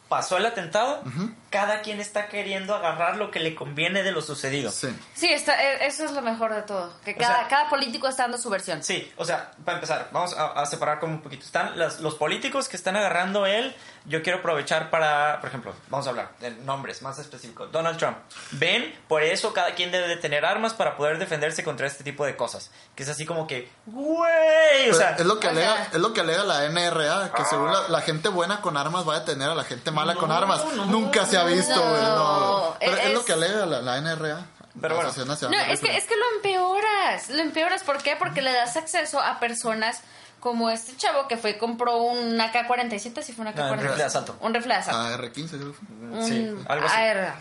Pasó 0.09 0.37
el 0.37 0.45
atentado, 0.45 1.01
cada 1.49 1.81
quien 1.81 1.99
está 1.99 2.27
queriendo 2.27 2.75
agarrar 2.75 3.17
lo 3.17 3.31
que 3.31 3.39
le 3.39 3.55
conviene 3.55 4.03
de 4.03 4.11
lo 4.11 4.21
sucedido. 4.21 4.71
Sí. 4.71 4.87
Sí, 5.15 5.31
está, 5.31 5.61
e- 5.63 5.85
eso 5.87 6.03
es 6.05 6.11
lo 6.11 6.21
mejor 6.21 6.53
de 6.53 6.61
todo. 6.63 6.91
Que 7.05 7.15
cada, 7.15 7.39
sea- 7.39 7.47
cada 7.47 7.69
político 7.69 8.07
está 8.07 8.23
dando 8.23 8.37
su 8.37 8.49
versión. 8.49 8.83
Sí, 8.83 9.11
o 9.17 9.25
sea, 9.25 9.51
para 9.63 9.77
empezar, 9.77 10.09
vamos 10.11 10.33
a, 10.37 10.47
a 10.47 10.65
separar 10.65 10.99
como 10.99 11.13
un 11.13 11.21
poquito. 11.21 11.45
Están 11.45 11.77
las- 11.79 11.99
los 12.01 12.15
políticos 12.15 12.67
que 12.69 12.75
están 12.77 12.95
agarrando 12.95 13.45
él. 13.45 13.75
Yo 14.05 14.23
quiero 14.23 14.39
aprovechar 14.39 14.89
para, 14.89 15.39
por 15.41 15.49
ejemplo, 15.49 15.73
vamos 15.89 16.07
a 16.07 16.11
hablar 16.11 16.29
de 16.39 16.51
nombres 16.51 17.01
más 17.01 17.19
específicos. 17.19 17.69
Donald 17.73 17.97
Trump. 17.97 18.17
Ven, 18.51 18.97
por 19.09 19.21
eso 19.21 19.53
cada 19.53 19.75
quien 19.75 19.91
debe 19.91 20.07
de 20.07 20.15
tener 20.15 20.45
armas 20.45 20.73
para 20.73 20.95
poder 20.95 21.17
defenderse 21.19 21.61
contra 21.63 21.87
este 21.87 22.05
tipo 22.05 22.25
de 22.25 22.37
cosas. 22.37 22.71
Que 22.95 23.03
es 23.03 23.09
así 23.09 23.25
como 23.25 23.47
que, 23.47 23.69
güey, 23.85 24.89
o 24.89 24.93
sea, 24.93 25.11
es 25.17 25.25
lo 25.25 25.39
que 25.39 25.47
alega, 25.49 25.73
sea- 25.75 25.89
es 25.93 25.99
lo 25.99 26.13
que 26.13 26.21
alega 26.21 26.43
la 26.43 26.63
NRA, 26.69 27.31
que 27.35 27.43
según 27.45 27.71
la, 27.71 27.87
la 27.89 28.01
gente 28.01 28.29
buena 28.29 28.61
con 28.61 28.77
armas 28.77 29.07
va 29.07 29.15
a 29.15 29.19
detener 29.19 29.49
a 29.49 29.55
la 29.55 29.63
gente 29.65 29.91
mala 29.91 30.15
con 30.15 30.29
No, 30.29 30.35
armas. 30.37 30.63
no, 30.75 30.85
Nunca 30.85 31.25
se 31.25 31.36
ha 31.37 31.43
visto, 31.45 31.75
no. 31.75 31.89
güey. 31.89 32.01
No, 32.01 32.75
Pero 32.79 32.97
es, 32.97 33.05
Es- 33.05 33.13
lo 33.13 33.25
que 33.25 33.33
alega 33.33 33.65
la, 33.65 33.81
la 33.81 33.97
NRA. 34.01 34.45
Pero 34.79 35.01
la 35.01 35.09
bueno. 35.09 35.25
No, 35.49 35.57
es 35.73 35.79
que, 35.79 35.97
es 35.97 36.05
que 36.05 36.15
lo 36.15 36.25
empeoras. 36.35 37.29
Lo 37.29 37.41
empeoras. 37.41 37.83
¿Por 37.83 38.01
qué? 38.03 38.15
Porque 38.15 38.41
le 38.41 38.53
das 38.53 38.77
acceso 38.77 39.19
a 39.19 39.39
personas 39.39 40.01
como 40.39 40.69
este 40.69 40.95
chavo 40.95 41.27
que 41.27 41.35
fue 41.35 41.51
y 41.51 41.57
compró 41.57 41.97
un 41.97 42.39
AK-47. 42.39 43.23
Si 43.23 43.33
fue 43.33 43.45
un 43.45 43.55
No, 43.55 43.63
AK-47. 43.63 43.71
un 43.71 43.79
rifle 43.79 43.95
de 43.97 44.03
asalto. 44.03 44.37
Un 44.39 44.53
rifle 44.53 44.73
de 44.75 44.79
asalto. 44.79 44.99
AR-15, 45.23 45.49
creo 45.49 45.71
que 45.71 45.77
fue. 45.77 46.23
sí, 46.27 46.39
Un 46.49 46.65
algo 46.69 46.85
así. 46.85 46.95
AR. 46.95 47.35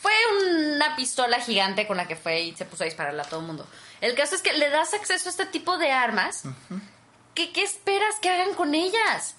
Fue 0.00 0.12
una 0.46 0.94
pistola 0.94 1.40
gigante 1.40 1.88
con 1.88 1.96
la 1.96 2.06
que 2.06 2.14
fue 2.14 2.42
y 2.42 2.54
se 2.54 2.64
puso 2.64 2.84
a 2.84 2.86
dispararle 2.86 3.22
a 3.22 3.24
todo 3.24 3.40
el 3.40 3.46
mundo. 3.46 3.66
El 4.00 4.14
caso 4.14 4.36
es 4.36 4.42
que 4.42 4.52
le 4.52 4.70
das 4.70 4.94
acceso 4.94 5.28
a 5.28 5.30
este 5.32 5.46
tipo 5.46 5.76
de 5.78 5.90
armas. 5.90 6.44
¿Qué, 7.34 7.52
qué 7.52 7.64
esperas 7.64 8.14
que 8.22 8.30
hagan 8.30 8.54
con 8.54 8.76
ellas? 8.76 9.34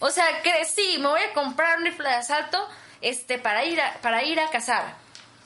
O 0.00 0.10
sea, 0.10 0.42
que 0.42 0.52
sí, 0.66 0.96
me 0.98 1.08
voy 1.08 1.20
a 1.22 1.32
comprar 1.32 1.78
un 1.78 1.84
rifle 1.86 2.06
de 2.10 2.16
asalto 2.16 2.68
este, 3.02 3.38
para, 3.38 3.64
ir 3.64 3.80
a, 3.80 3.94
para 4.00 4.22
ir 4.24 4.40
a 4.40 4.48
cazar. 4.50 4.94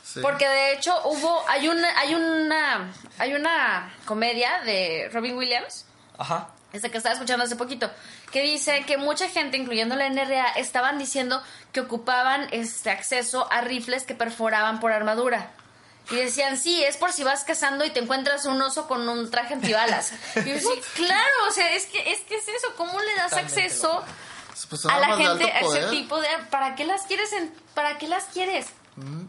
Sí. 0.04 0.20
Porque 0.20 0.48
de 0.48 0.72
hecho 0.72 0.94
hubo, 1.04 1.44
hay 1.48 1.68
una, 1.68 1.98
hay 1.98 2.14
una, 2.14 2.92
hay 3.18 3.34
una 3.34 3.92
comedia 4.04 4.60
de 4.64 5.10
Robin 5.12 5.36
Williams 5.36 5.84
Ajá. 6.16 6.50
este 6.72 6.90
que 6.90 6.98
estaba 6.98 7.14
escuchando 7.14 7.44
hace 7.44 7.56
poquito, 7.56 7.90
que 8.30 8.42
dice 8.42 8.84
que 8.86 8.98
mucha 8.98 9.28
gente, 9.28 9.56
incluyendo 9.56 9.96
la 9.96 10.08
NRA, 10.08 10.50
estaban 10.52 10.98
diciendo 10.98 11.42
que 11.72 11.80
ocupaban 11.80 12.46
este 12.52 12.90
acceso 12.90 13.48
a 13.50 13.62
rifles 13.62 14.04
que 14.04 14.14
perforaban 14.14 14.80
por 14.80 14.92
armadura. 14.92 15.50
Y 16.10 16.14
decían, 16.14 16.56
sí, 16.56 16.84
es 16.84 16.96
por 16.96 17.12
si 17.12 17.24
vas 17.24 17.42
cazando 17.42 17.84
y 17.84 17.90
te 17.90 17.98
encuentras 17.98 18.46
un 18.46 18.62
oso 18.62 18.86
con 18.86 19.08
un 19.08 19.28
traje 19.28 19.54
antibalas. 19.54 20.12
Y 20.36 20.44
yo 20.44 20.54
decía, 20.54 20.70
claro, 20.94 21.48
o 21.48 21.52
sea, 21.52 21.72
es 21.72 21.86
que, 21.86 22.12
es 22.12 22.20
que 22.20 22.36
es 22.36 22.46
eso, 22.46 22.74
¿cómo 22.76 23.00
le 23.00 23.14
das 23.16 23.30
Totalmente 23.30 23.62
acceso 23.62 24.04
Pues 24.68 24.80
son 24.80 24.90
a 24.90 25.00
la 25.00 25.16
de 25.16 25.24
gente 25.24 25.50
a 25.52 25.60
ese 25.60 25.82
tipo 25.90 26.18
de... 26.20 26.28
¿Para 26.50 26.74
qué 26.74 26.84
las 26.86 27.02
quieres? 27.02 27.32
En, 27.32 27.52
¿Para 27.74 27.98
qué 27.98 28.08
las 28.08 28.24
quieres? 28.24 28.66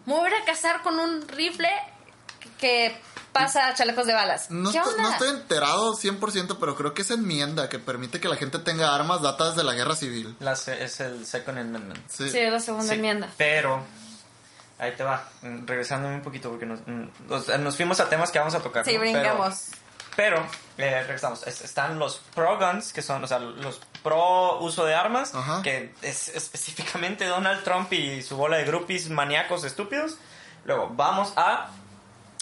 Mover 0.06 0.34
a 0.34 0.46
cazar 0.46 0.82
con 0.82 1.00
un 1.00 1.28
rifle 1.28 1.70
que 2.60 2.98
pasa 3.34 3.74
chalecos 3.74 4.08
de 4.08 4.14
balas. 4.14 4.50
No 4.50 4.72
¿Qué 4.72 4.78
estoy, 4.78 4.94
onda? 4.94 5.04
no 5.04 5.10
estoy 5.12 5.30
enterado 5.30 5.94
100%, 5.94 6.58
pero 6.60 6.76
creo 6.76 6.94
que 6.94 7.02
esa 7.02 7.14
enmienda 7.16 7.70
que 7.70 7.78
permite 7.78 8.20
que 8.20 8.30
la 8.30 8.36
gente 8.38 8.60
tenga 8.60 8.96
armas 8.96 9.22
data 9.22 9.50
desde 9.50 9.64
la 9.64 9.74
guerra 9.74 9.96
civil. 9.96 10.36
Las- 10.40 10.68
es 10.70 11.00
el 11.02 11.26
Second 11.26 11.60
Amendment. 11.60 12.00
Sí. 12.10 12.30
Sí, 12.30 12.40
es 12.40 12.52
la 12.52 12.60
segunda 12.60 12.88
Sí, 12.88 12.94
enmienda. 12.96 13.30
Pero, 13.38 13.84
ahí 14.80 14.94
te 14.96 15.04
va, 15.04 15.30
mm, 15.44 15.68
regresándome 15.68 16.16
un 16.16 16.22
poquito, 16.22 16.50
porque 16.50 16.66
nos, 16.66 16.80
mm, 16.88 17.10
o 17.30 17.40
sea, 17.42 17.58
nos 17.58 17.76
fuimos 17.76 18.00
a 18.00 18.10
temas 18.10 18.32
que 18.32 18.40
vamos 18.40 18.56
a 18.56 18.60
tocar. 18.60 18.86
Sí, 18.86 18.94
¿no? 18.94 19.02
Brincamos. 19.02 19.66
Pero, 19.70 19.87
eh, 20.20 21.02
regresamos. 21.02 21.46
Es- 21.46 21.62
están 21.62 22.00
los 22.00 22.18
pro 22.34 22.58
guns, 22.58 22.94
que 22.94 23.02
son, 23.02 23.24
o 23.24 23.28
sea, 23.28 23.40
los 23.40 23.80
pro 24.04 24.60
uso 24.60 24.86
de 24.86 24.96
armas, 24.96 25.34
Ajá. 25.36 25.62
que 25.62 25.94
es 26.02 26.30
específicamente 26.30 27.26
Donald 27.26 27.64
Trump 27.64 27.92
y 27.94 28.22
su 28.22 28.38
bola 28.38 28.58
de 28.58 28.66
groupies 28.66 29.10
maníacos 29.10 29.64
estúpidos. 29.64 30.18
Luego, 30.66 30.90
vamos 30.94 31.34
a 31.38 31.70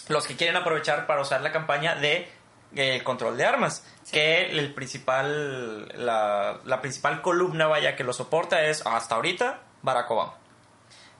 los 0.08 0.26
que 0.26 0.36
quieren 0.36 0.56
aprovechar 0.56 1.06
para 1.06 1.20
usar 1.22 1.40
la 1.42 1.52
campaña 1.52 1.94
de 1.96 2.30
eh, 2.74 3.02
control 3.04 3.36
de 3.36 3.44
armas. 3.44 3.84
Que 4.10 4.50
el 4.58 4.72
principal, 4.74 5.88
la, 6.04 6.58
la 6.64 6.80
principal 6.80 7.22
columna, 7.22 7.66
vaya, 7.66 7.96
que 7.96 8.04
lo 8.04 8.12
soporta 8.12 8.62
es, 8.62 8.86
hasta 8.86 9.14
ahorita, 9.16 9.60
Barack 9.82 10.10
Obama 10.10 10.34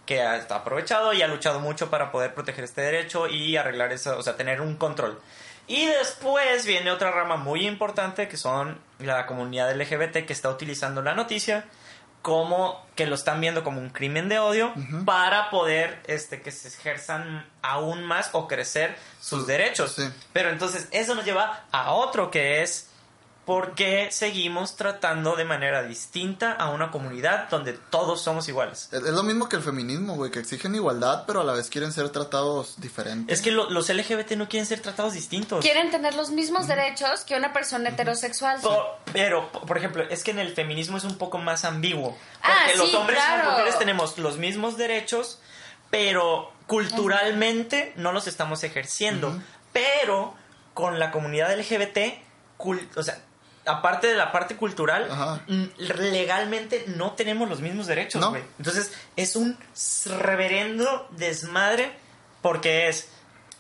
que 0.05 0.23
ha 0.23 0.37
está 0.37 0.55
aprovechado 0.55 1.13
y 1.15 1.23
ha 1.23 1.27
luchado 1.27 1.59
mucho 1.59 1.91
para 1.91 2.13
poder 2.13 2.33
proteger 2.33 2.63
este 2.63 2.81
derecho 2.81 3.27
y 3.27 3.57
arreglar 3.57 3.93
eso, 3.93 4.17
o 4.17 4.23
sea, 4.23 4.37
tener 4.37 4.61
un 4.61 4.77
control. 4.77 5.21
Y 5.67 5.87
después 5.87 6.65
viene 6.65 6.91
otra 6.91 7.11
rama 7.11 7.37
muy 7.37 7.67
importante 7.67 8.29
que 8.29 8.37
son 8.37 8.79
la 8.99 9.27
comunidad 9.27 9.75
LGBT 9.75 10.25
que 10.27 10.33
está 10.33 10.49
utilizando 10.49 11.03
la 11.03 11.15
noticia 11.15 11.65
como 12.23 12.85
que 12.97 13.07
lo 13.07 13.15
están 13.15 13.41
viendo 13.41 13.63
como 13.63 13.81
un 13.81 13.91
crimen 13.91 14.29
de 14.29 14.41
odio 14.41 14.75
para 15.05 15.49
poder 15.49 16.03
este 16.09 16.43
que 16.43 16.51
se 16.51 16.67
ejerzan 16.67 17.49
aún 17.63 18.03
más 18.03 18.31
o 18.33 18.49
crecer 18.49 18.97
sus 19.21 19.47
derechos. 19.47 19.93
sí. 19.93 20.09
Pero 20.33 20.51
entonces 20.51 20.89
eso 20.91 21.15
nos 21.15 21.25
lleva 21.25 21.67
a 21.71 21.93
otro 21.93 22.31
que 22.33 22.63
es 22.63 22.91
por 23.47 23.75
qué 23.77 24.09
seguimos 24.11 24.75
tratando 24.77 25.37
de 25.37 25.45
manera 25.45 25.85
distinta 25.85 26.51
a 26.53 26.71
una 26.71 26.91
comunidad 26.91 27.49
donde 27.49 27.73
todos 27.75 28.21
somos 28.21 28.49
iguales. 28.49 28.89
Es, 28.93 29.03
es 29.05 29.13
lo 29.15 29.23
mismo 29.23 29.49
que 29.49 29.55
el 29.57 29.63
feminismo, 29.63 30.17
güey, 30.17 30.33
que 30.33 30.41
exigen 30.41 30.75
igualdad, 30.75 31.23
pero 31.29 31.41
a 31.43 31.45
la 31.45 31.53
vez 31.53 31.71
quieren 31.71 31.93
ser 31.93 32.09
tratados 32.11 32.75
diferentes. 32.81 33.39
Es 33.39 33.45
que 33.45 33.53
lo- 33.53 33.71
los 33.71 33.89
LGBT 33.89 34.33
no 34.33 34.49
quieren 34.49 34.67
ser 34.67 34.81
tratados 34.81 35.13
distintos. 35.13 35.65
Quieren 35.65 35.93
tener 35.93 36.15
los 36.17 36.31
mismos 36.31 36.67
derechos 36.67 37.21
que 37.21 37.37
una 37.37 37.53
persona 37.53 37.91
heterosexual. 37.91 38.61
Por- 38.61 38.85
pero, 39.13 39.51
po- 39.53 39.61
por 39.65 39.79
ejemplo, 39.79 40.03
es 40.11 40.25
que 40.25 40.33
en 40.33 40.41
el 40.41 40.53
feminismo 40.53 40.97
es 40.99 41.05
un 41.05 41.17
poco 41.17 41.39
más 41.39 41.65
ambiguo. 41.65 42.11
Porque 42.41 42.53
Ah, 42.53 42.67
los 42.77 42.91
sí, 42.91 42.97
hombres 42.97 43.21
y 43.25 43.37
las 43.39 43.49
mujeres 43.49 43.79
tenemos 43.79 44.19
los 44.19 44.39
mismos 44.39 44.77
derechos, 44.77 45.41
pero 45.89 46.51
culturalmente 46.67 47.93
no 47.97 48.11
los 48.13 48.27
estamos 48.27 48.65
ejerciendo. 48.65 49.41
Pero 49.73 50.35
con 50.75 50.99
la 50.99 51.11
comunidad 51.13 51.53
LGBT, 51.57 52.23
o 52.97 53.03
sea, 53.03 53.19
aparte 53.67 54.07
de 54.07 54.15
la 54.15 54.33
parte 54.33 54.57
cultural, 54.57 55.09
Ajá. 55.11 55.41
mm, 55.49 55.65
legalmente 55.79 56.85
no 56.89 57.13
tenemos 57.13 57.49
los 57.49 57.61
mismos 57.61 57.87
derechos, 57.87 58.21
No. 58.21 58.31
güey. 58.31 58.43
Entonces, 58.59 58.93
es 59.17 59.37
un 59.37 59.59
reverendo 60.19 61.09
desmadre 61.13 61.93
porque 62.43 62.89
es 62.89 63.11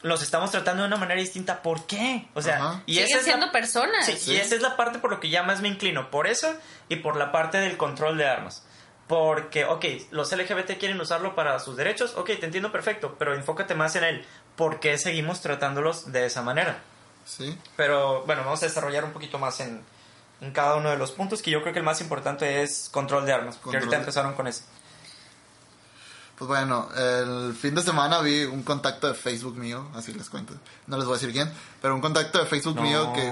los 0.03 0.23
estamos 0.23 0.51
tratando 0.53 0.83
de 0.83 0.89
una 0.89 0.99
manera 0.99 1.19
distinta. 1.21 1.63
¿Por 1.63 1.87
qué? 1.87 2.29
O 2.35 2.43
sea, 2.43 2.57
Ajá. 2.57 2.83
y 2.87 2.93
Siguen 2.95 3.09
esa 3.09 3.19
es 3.19 3.27
la- 3.27 3.33
siendo 3.33 3.51
personas. 3.53 4.07
Sí, 4.07 4.13
Sí. 4.17 4.33
y 4.35 4.37
esa 4.37 4.55
es 4.55 4.63
la 4.63 4.77
parte 4.77 4.99
por 5.01 5.11
lo 5.11 5.19
que 5.19 5.31
ya 5.31 5.43
más 5.43 5.61
me 5.63 5.69
inclino. 5.69 6.11
Por 6.11 6.29
eso 6.29 6.55
y 6.89 6.97
por 6.97 7.17
la 7.17 7.33
parte 7.33 7.59
del 7.59 7.77
control 7.77 8.17
de 8.17 8.27
armas. 8.29 8.65
Porque, 9.09 9.65
ok, 9.65 9.85
los 10.11 10.31
LGBT 10.33 10.77
quieren 10.79 11.01
usarlo 11.01 11.35
para 11.35 11.59
sus 11.61 11.77
derechos. 11.77 12.15
Ok, 12.17 12.27
te 12.39 12.45
entiendo 12.47 12.71
perfecto. 12.71 13.17
Pero 13.19 13.35
enfócate 13.35 13.75
más 13.75 13.97
en 13.97 14.05
el 14.05 14.25
por 14.55 14.79
qué 14.81 14.99
seguimos 14.99 15.41
tratándolos 15.41 16.13
de 16.13 16.27
esa 16.27 16.43
manera. 16.43 16.79
Sí. 17.25 17.59
Pero 17.77 18.25
bueno, 18.27 18.43
vamos 18.45 18.63
a 18.63 18.67
desarrollar 18.67 19.05
un 19.05 19.13
poquito 19.13 19.39
más 19.39 19.59
en, 19.61 19.83
en 20.41 20.53
cada 20.53 20.77
uno 20.77 20.91
de 20.91 20.97
los 20.97 21.13
puntos. 21.13 21.43
Que 21.43 21.51
yo 21.51 21.61
creo 21.63 21.73
que 21.73 21.79
el 21.81 21.85
más 21.85 22.01
importante 22.01 22.63
es 22.63 22.89
control 22.91 23.25
de 23.27 23.33
armas. 23.33 23.55
Porque 23.57 23.65
Control 23.79 23.83
ahorita 23.85 23.97
de- 23.97 24.03
empezaron 24.03 24.35
con 24.35 24.47
ese. 24.47 24.63
Pues 26.39 26.49
bueno, 26.49 26.89
el 26.95 27.55
fin 27.55 27.75
de 27.75 27.81
semana 27.83 28.21
vi 28.21 28.45
un 28.45 28.63
contacto 28.63 29.09
de 29.09 29.15
Facebook 29.15 29.57
mío, 29.57 29.89
así 29.95 30.13
les 30.13 30.29
cuento. 30.29 30.53
No 30.87 30.97
les 30.99 31.07
voy 31.07 31.15
a 31.15 31.19
decir 31.19 31.33
quién, 31.33 31.51
pero 31.81 31.95
un 31.95 32.03
contacto 32.03 32.39
de 32.39 32.45
Facebook 32.45 32.77
No, 32.77 32.83
mío 32.83 33.13
que... 33.15 33.25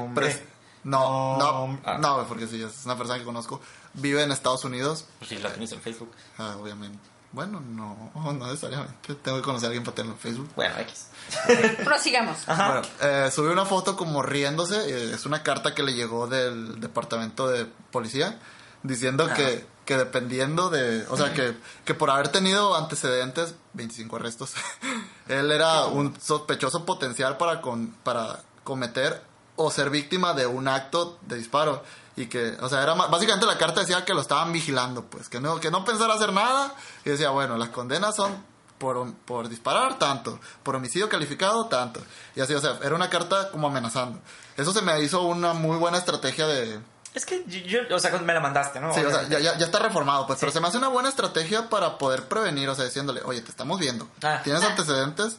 No, 0.85 1.37
No, 1.39 1.67
no. 1.99 2.21
Ah. 2.21 2.25
porque 2.27 2.47
sí, 2.47 2.63
es 2.63 2.85
una 2.87 2.97
persona 2.97 3.19
que 3.19 3.25
conozco. 3.25 3.61
Vive 3.95 4.23
en 4.23 4.33
Estados 4.33 4.65
Unidos, 4.65 5.05
Pues 5.19 5.29
sí, 5.31 5.37
la 5.39 5.51
tienes 5.51 5.73
en 5.73 5.81
Facebook. 5.83 6.11
ah, 6.39 6.57
obviamente. 6.59 6.99
Bueno, 7.35 7.61
no, 7.61 8.13
no 8.15 8.33
necesariamente. 8.47 9.15
Tengo 9.17 9.39
que 9.39 9.43
conocer 9.43 9.67
a 9.67 9.69
alguien 9.69 9.85
para 9.85 9.97
tenerlo 9.97 10.15
en 10.15 10.21
Facebook. 10.21 10.49
Bueno, 10.55 10.79
X. 10.79 11.09
Prosigamos. 11.85 12.49
Ajá. 12.49 12.69
Bueno, 12.81 12.89
eh, 13.03 13.31
subió 13.33 13.53
una 13.53 13.65
foto 13.67 13.97
como 13.97 14.23
riéndose. 14.23 14.77
eh, 14.77 15.15
es 15.15 15.27
una 15.27 15.43
carta 15.43 15.75
que 15.75 15.83
le 15.83 15.93
llegó 15.95 16.27
del 16.29 16.81
departamento 16.81 17.49
de 17.49 17.67
policía 17.91 18.39
diciendo 18.85 19.25
Ajá. 19.25 19.35
que, 19.35 19.67
que 19.85 19.97
dependiendo 19.97 20.71
de. 20.71 21.05
O 21.09 21.17
sea, 21.17 21.33
que, 21.33 21.57
que 21.85 21.95
por 21.95 22.11
haber 22.11 22.29
tenido 22.29 22.77
antecedentes, 22.77 23.55
25 23.73 24.17
arrestos, 24.17 24.53
él 25.29 25.51
era 25.51 25.87
un 25.87 26.19
sospechoso 26.21 26.85
potencial 26.87 27.37
para, 27.37 27.61
con, 27.61 27.89
para 28.05 28.41
cometer 28.63 29.23
o 29.57 29.71
ser 29.71 29.91
víctima 29.91 30.35
de 30.35 30.47
un 30.47 30.69
acto 30.69 31.19
de 31.23 31.37
disparo. 31.37 31.83
Y 32.17 32.27
que, 32.27 32.57
o 32.61 32.69
sea, 32.69 32.83
era 32.83 32.95
básicamente 32.95 33.45
la 33.47 33.59
carta 33.59 33.81
decía 33.81 34.05
que 34.05 34.15
lo 34.15 34.21
estaban 34.21 34.53
vigilando, 34.53 35.05
pues, 35.05 35.29
que 35.29 35.41
no, 35.41 35.59
que 35.59 35.71
no 35.71 35.85
pensara 35.85 36.15
hacer 36.15 36.33
nada. 36.33 36.75
Y 37.05 37.11
decía, 37.11 37.31
bueno, 37.31 37.57
las 37.57 37.71
condenas 37.71 38.15
son 38.15 38.37
por, 38.79 39.13
por 39.25 39.49
disparar 39.49 39.99
tanto, 39.99 40.39
por 40.63 40.77
homicidio 40.77 41.09
calificado 41.09 41.67
tanto. 41.67 42.01
Y 42.37 42.41
así, 42.41 42.55
o 42.55 42.61
sea, 42.61 42.79
era 42.83 42.95
una 42.95 43.11
carta 43.11 43.51
como 43.51 43.67
amenazando. 43.67 44.21
Eso 44.57 44.73
se 44.73 44.83
me 44.83 45.01
hizo 45.01 45.23
una 45.23 45.55
muy 45.55 45.77
buena 45.77 45.99
estrategia 45.99 46.47
de... 46.47 46.79
Es 47.15 47.25
que 47.27 47.45
yo, 47.47 47.61
yo- 47.89 47.97
o 47.97 47.99
sea, 47.99 48.11
me 48.19 48.33
la 48.35 48.41
mandaste, 48.41 48.81
¿no? 48.81 48.93
Sí, 48.93 49.01
o 49.01 49.11
sea, 49.11 49.29
ya, 49.29 49.39
ya, 49.41 49.53
está 49.65 49.79
reformado, 49.79 50.27
pues, 50.27 50.39
pero 50.41 50.51
Sí. 50.51 50.57
se 50.57 50.61
me 50.61 50.67
hace 50.69 50.79
una 50.79 50.89
buena 50.89 51.09
estrategia 51.09 51.69
para 51.69 51.97
poder 51.99 52.29
prevenir, 52.29 52.69
o 52.69 52.75
sea, 52.75 52.85
diciéndole, 52.85 53.23
oye, 53.25 53.41
te 53.41 53.51
estamos 53.51 53.79
viendo, 53.81 54.09
Ah. 54.23 54.41
tienes 54.43 54.63
antecedentes, 54.65 55.37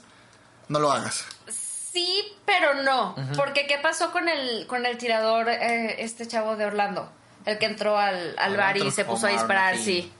no 0.69 0.80
lo 0.80 0.91
hagas. 0.91 1.26
Sí, 1.96 2.24
pero 2.46 2.74
no. 2.84 3.16
Porque 3.38 3.68
¿qué 3.68 3.78
pasó 3.78 4.12
con 4.12 4.28
el, 4.28 4.68
con 4.68 4.86
el 4.86 4.98
tirador, 4.98 5.48
eh, 5.48 6.04
este 6.04 6.28
chavo 6.28 6.58
de 6.58 6.66
Orlando? 6.66 7.10
El 7.46 7.58
que 7.58 7.68
entró 7.68 7.98
al, 7.98 8.36
al 8.38 8.58
bar 8.58 8.76
y 8.76 8.91
se 8.91 9.06
puso 9.06 9.28
a 9.28 9.30
disparar, 9.30 9.78
sí. 9.78 10.12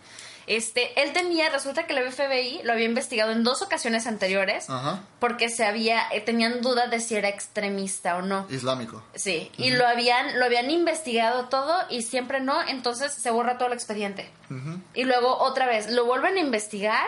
Este, 0.48 1.02
él 1.02 1.12
tenía, 1.12 1.50
resulta 1.50 1.86
que 1.86 1.94
el 1.94 2.12
FBI 2.12 2.62
lo 2.64 2.72
había 2.72 2.86
investigado 2.86 3.32
en 3.32 3.44
dos 3.44 3.62
ocasiones 3.62 4.06
anteriores 4.08 4.70
Ajá. 4.70 5.02
porque 5.20 5.50
se 5.50 5.66
había, 5.66 6.08
eh, 6.12 6.22
tenían 6.22 6.62
duda 6.62 6.88
de 6.88 7.02
si 7.02 7.16
era 7.16 7.28
extremista 7.28 8.16
o 8.16 8.22
no. 8.22 8.46
Islámico. 8.50 9.04
Sí, 9.16 9.52
y 9.58 9.72
lo 9.72 9.86
habían, 9.86 10.40
lo 10.40 10.46
habían 10.46 10.70
investigado 10.70 11.50
todo 11.50 11.76
y 11.90 12.04
siempre 12.04 12.40
no, 12.40 12.62
entonces 12.68 13.12
se 13.12 13.32
borra 13.32 13.58
todo 13.58 13.68
el 13.68 13.74
expediente. 13.74 14.30
Ujú. 14.50 14.80
Y 14.94 15.04
luego 15.04 15.36
otra 15.40 15.66
vez, 15.66 15.90
lo 15.90 16.06
vuelven 16.06 16.38
a 16.38 16.40
investigar, 16.40 17.08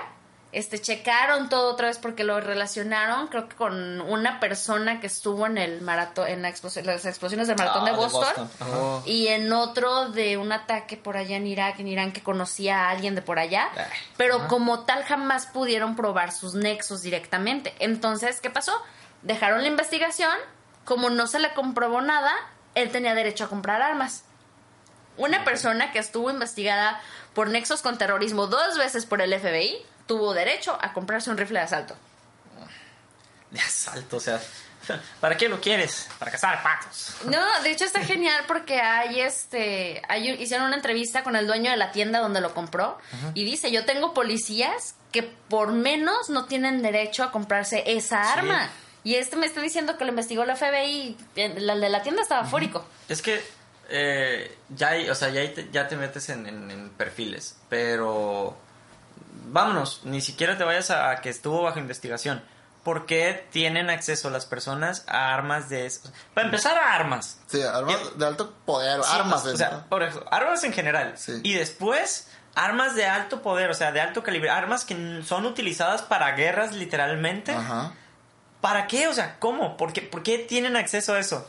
este, 0.57 0.79
checaron 0.81 1.49
todo 1.49 1.71
otra 1.71 1.87
vez 1.87 1.97
porque 1.99 2.23
lo 2.23 2.39
relacionaron, 2.41 3.27
creo 3.27 3.47
que 3.47 3.55
con 3.55 4.01
una 4.01 4.39
persona 4.39 4.99
que 4.99 5.07
estuvo 5.07 5.45
en 5.45 5.57
el 5.57 5.81
maratón, 5.81 6.27
en 6.27 6.41
la 6.41 6.49
explos- 6.49 6.81
las 6.83 7.05
explosiones 7.05 7.47
del 7.47 7.57
maratón 7.57 7.83
Ah, 7.87 7.91
de 7.91 7.95
Boston. 7.95 8.49
Ajá. 8.59 8.69
Oh, 8.79 9.03
Y 9.05 9.27
en 9.27 9.51
otro 9.53 10.09
de 10.09 10.37
un 10.37 10.51
ataque 10.51 10.97
por 10.97 11.17
allá 11.17 11.35
en 11.37 11.45
Irak, 11.47 11.79
en 11.79 11.87
Irán, 11.87 12.11
que 12.11 12.23
conocía 12.23 12.85
a 12.85 12.89
alguien 12.89 13.13
de 13.15 13.21
por 13.21 13.39
allá. 13.39 13.69
Ay, 13.75 13.85
Pero 14.17 14.37
ajá. 14.37 14.47
como 14.47 14.81
tal 14.85 15.03
jamás 15.03 15.45
pudieron 15.45 15.95
probar 15.95 16.31
sus 16.31 16.53
nexos 16.55 17.01
directamente. 17.01 17.75
Entonces, 17.79 18.41
¿qué 18.41 18.49
pasó? 18.49 18.73
Dejaron 19.21 19.61
la 19.61 19.67
investigación. 19.67 20.33
Como 20.85 21.09
no 21.09 21.27
se 21.27 21.39
le 21.39 21.53
comprobó 21.53 22.01
nada, 22.01 22.31
él 22.73 22.91
tenía 22.91 23.13
derecho 23.13 23.43
a 23.43 23.49
comprar 23.49 23.81
armas. 23.81 24.23
Una 25.17 25.43
persona 25.43 25.91
que 25.91 25.99
estuvo 25.99 26.29
investigada 26.29 27.01
por 27.33 27.49
nexos 27.49 27.81
con 27.81 27.97
terrorismo 27.97 28.47
dos 28.47 28.77
veces 28.77 29.05
por 29.05 29.21
el 29.21 29.33
FBI 29.33 29.77
tuvo 30.07 30.33
derecho 30.33 30.77
a 30.81 30.93
comprarse 30.93 31.29
un 31.29 31.37
rifle 31.37 31.59
de 31.59 31.65
asalto. 31.65 31.95
De 33.51 33.59
asalto, 33.59 34.17
o 34.17 34.19
sea. 34.19 34.41
¿Para 35.19 35.35
qué 35.35 35.49
lo 35.49 35.59
quieres? 35.59 36.07
Para 36.19 36.31
cazar 36.31 36.61
patos. 36.63 37.13
No, 37.25 37.43
de 37.63 37.71
hecho 37.71 37.83
está 37.85 38.03
genial 38.03 38.43
porque 38.47 38.79
hay 38.79 39.19
este, 39.21 40.01
hay, 40.07 40.29
hicieron 40.31 40.67
una 40.67 40.75
entrevista 40.77 41.23
con 41.23 41.35
el 41.35 41.45
dueño 41.47 41.71
de 41.71 41.77
la 41.77 41.91
tienda 41.91 42.19
donde 42.19 42.39
lo 42.41 42.53
compró 42.53 42.97
y 43.33 43.43
dice, 43.43 43.71
yo 43.71 43.85
tengo 43.85 44.13
policías 44.13 44.95
que 45.11 45.23
por 45.23 45.71
menos 45.73 46.29
no 46.29 46.45
tienen 46.45 46.81
derecho 46.81 47.23
a 47.23 47.31
comprarse 47.31 47.83
esa 47.87 48.23
Sí. 48.23 48.39
arma. 48.39 48.69
Y 49.03 49.15
este 49.15 49.35
me 49.37 49.45
está 49.45 49.61
diciendo 49.61 49.97
que 49.97 50.03
lo 50.03 50.09
investigó 50.11 50.43
la 50.45 50.55
FBI, 50.57 51.17
y 51.35 51.47
la 51.59 51.75
de 51.75 51.89
la 51.89 52.01
tienda 52.03 52.21
estaba 52.21 52.43
fórico. 52.45 52.85
Es 53.07 53.21
que 53.21 53.41
eh, 53.89 54.53
ya 54.69 54.89
hay, 54.89 55.09
o 55.09 55.15
sea, 55.15 55.29
ya, 55.29 55.39
hay 55.41 55.69
ya 55.71 55.87
te 55.87 55.95
metes 55.95 56.27
en, 56.29 56.45
en- 56.45 56.69
en 56.71 56.89
perfiles, 56.89 57.55
pero 57.69 58.57
vámonos, 59.47 60.01
ni 60.03 60.21
siquiera 60.21 60.57
te 60.57 60.63
vayas 60.63 60.91
a, 60.91 61.11
a 61.11 61.21
que 61.21 61.29
estuvo 61.29 61.61
bajo 61.61 61.79
investigación. 61.79 62.43
¿Por 62.83 63.05
qué 63.05 63.45
tienen 63.51 63.89
acceso 63.89 64.29
las 64.29 64.45
personas 64.45 65.03
a 65.07 65.33
armas 65.33 65.67
de 65.67 65.85
eso? 65.85 66.09
Para 66.33 66.47
empezar 66.47 66.77
a 66.77 66.95
armas. 66.95 67.37
Sí, 67.47 67.61
armas 67.61 68.17
de 68.17 68.25
alto 68.25 68.53
poder, 68.65 69.03
Sí, 69.03 69.09
armas. 69.11 69.45
O 69.45 69.57
sea, 69.57 69.85
por 69.89 70.03
eso, 70.03 70.23
armas 70.31 70.63
en 70.63 70.71
general. 70.71 71.17
Sí. 71.17 71.33
Y 71.43 71.53
después, 71.53 72.29
armas 72.55 72.95
de 72.95 73.05
alto 73.05 73.41
poder, 73.41 73.69
o 73.69 73.73
sea, 73.73 73.91
de 73.91 73.99
alto 73.99 74.23
calibre. 74.23 74.49
Armas 74.49 74.85
que 74.85 75.21
son 75.25 75.45
utilizadas 75.45 76.01
para 76.01 76.31
guerras 76.31 76.73
literalmente. 76.73 77.51
Ajá. 77.51 77.91
¿Para 78.61 78.87
qué? 78.87 79.09
O 79.09 79.13
sea, 79.13 79.37
¿cómo? 79.37 79.75
¿Por 79.75 79.91
qué, 79.91 80.01
¿Por 80.01 80.23
qué 80.23 80.39
tienen 80.39 80.77
acceso 80.77 81.13
a 81.13 81.19
eso? 81.19 81.45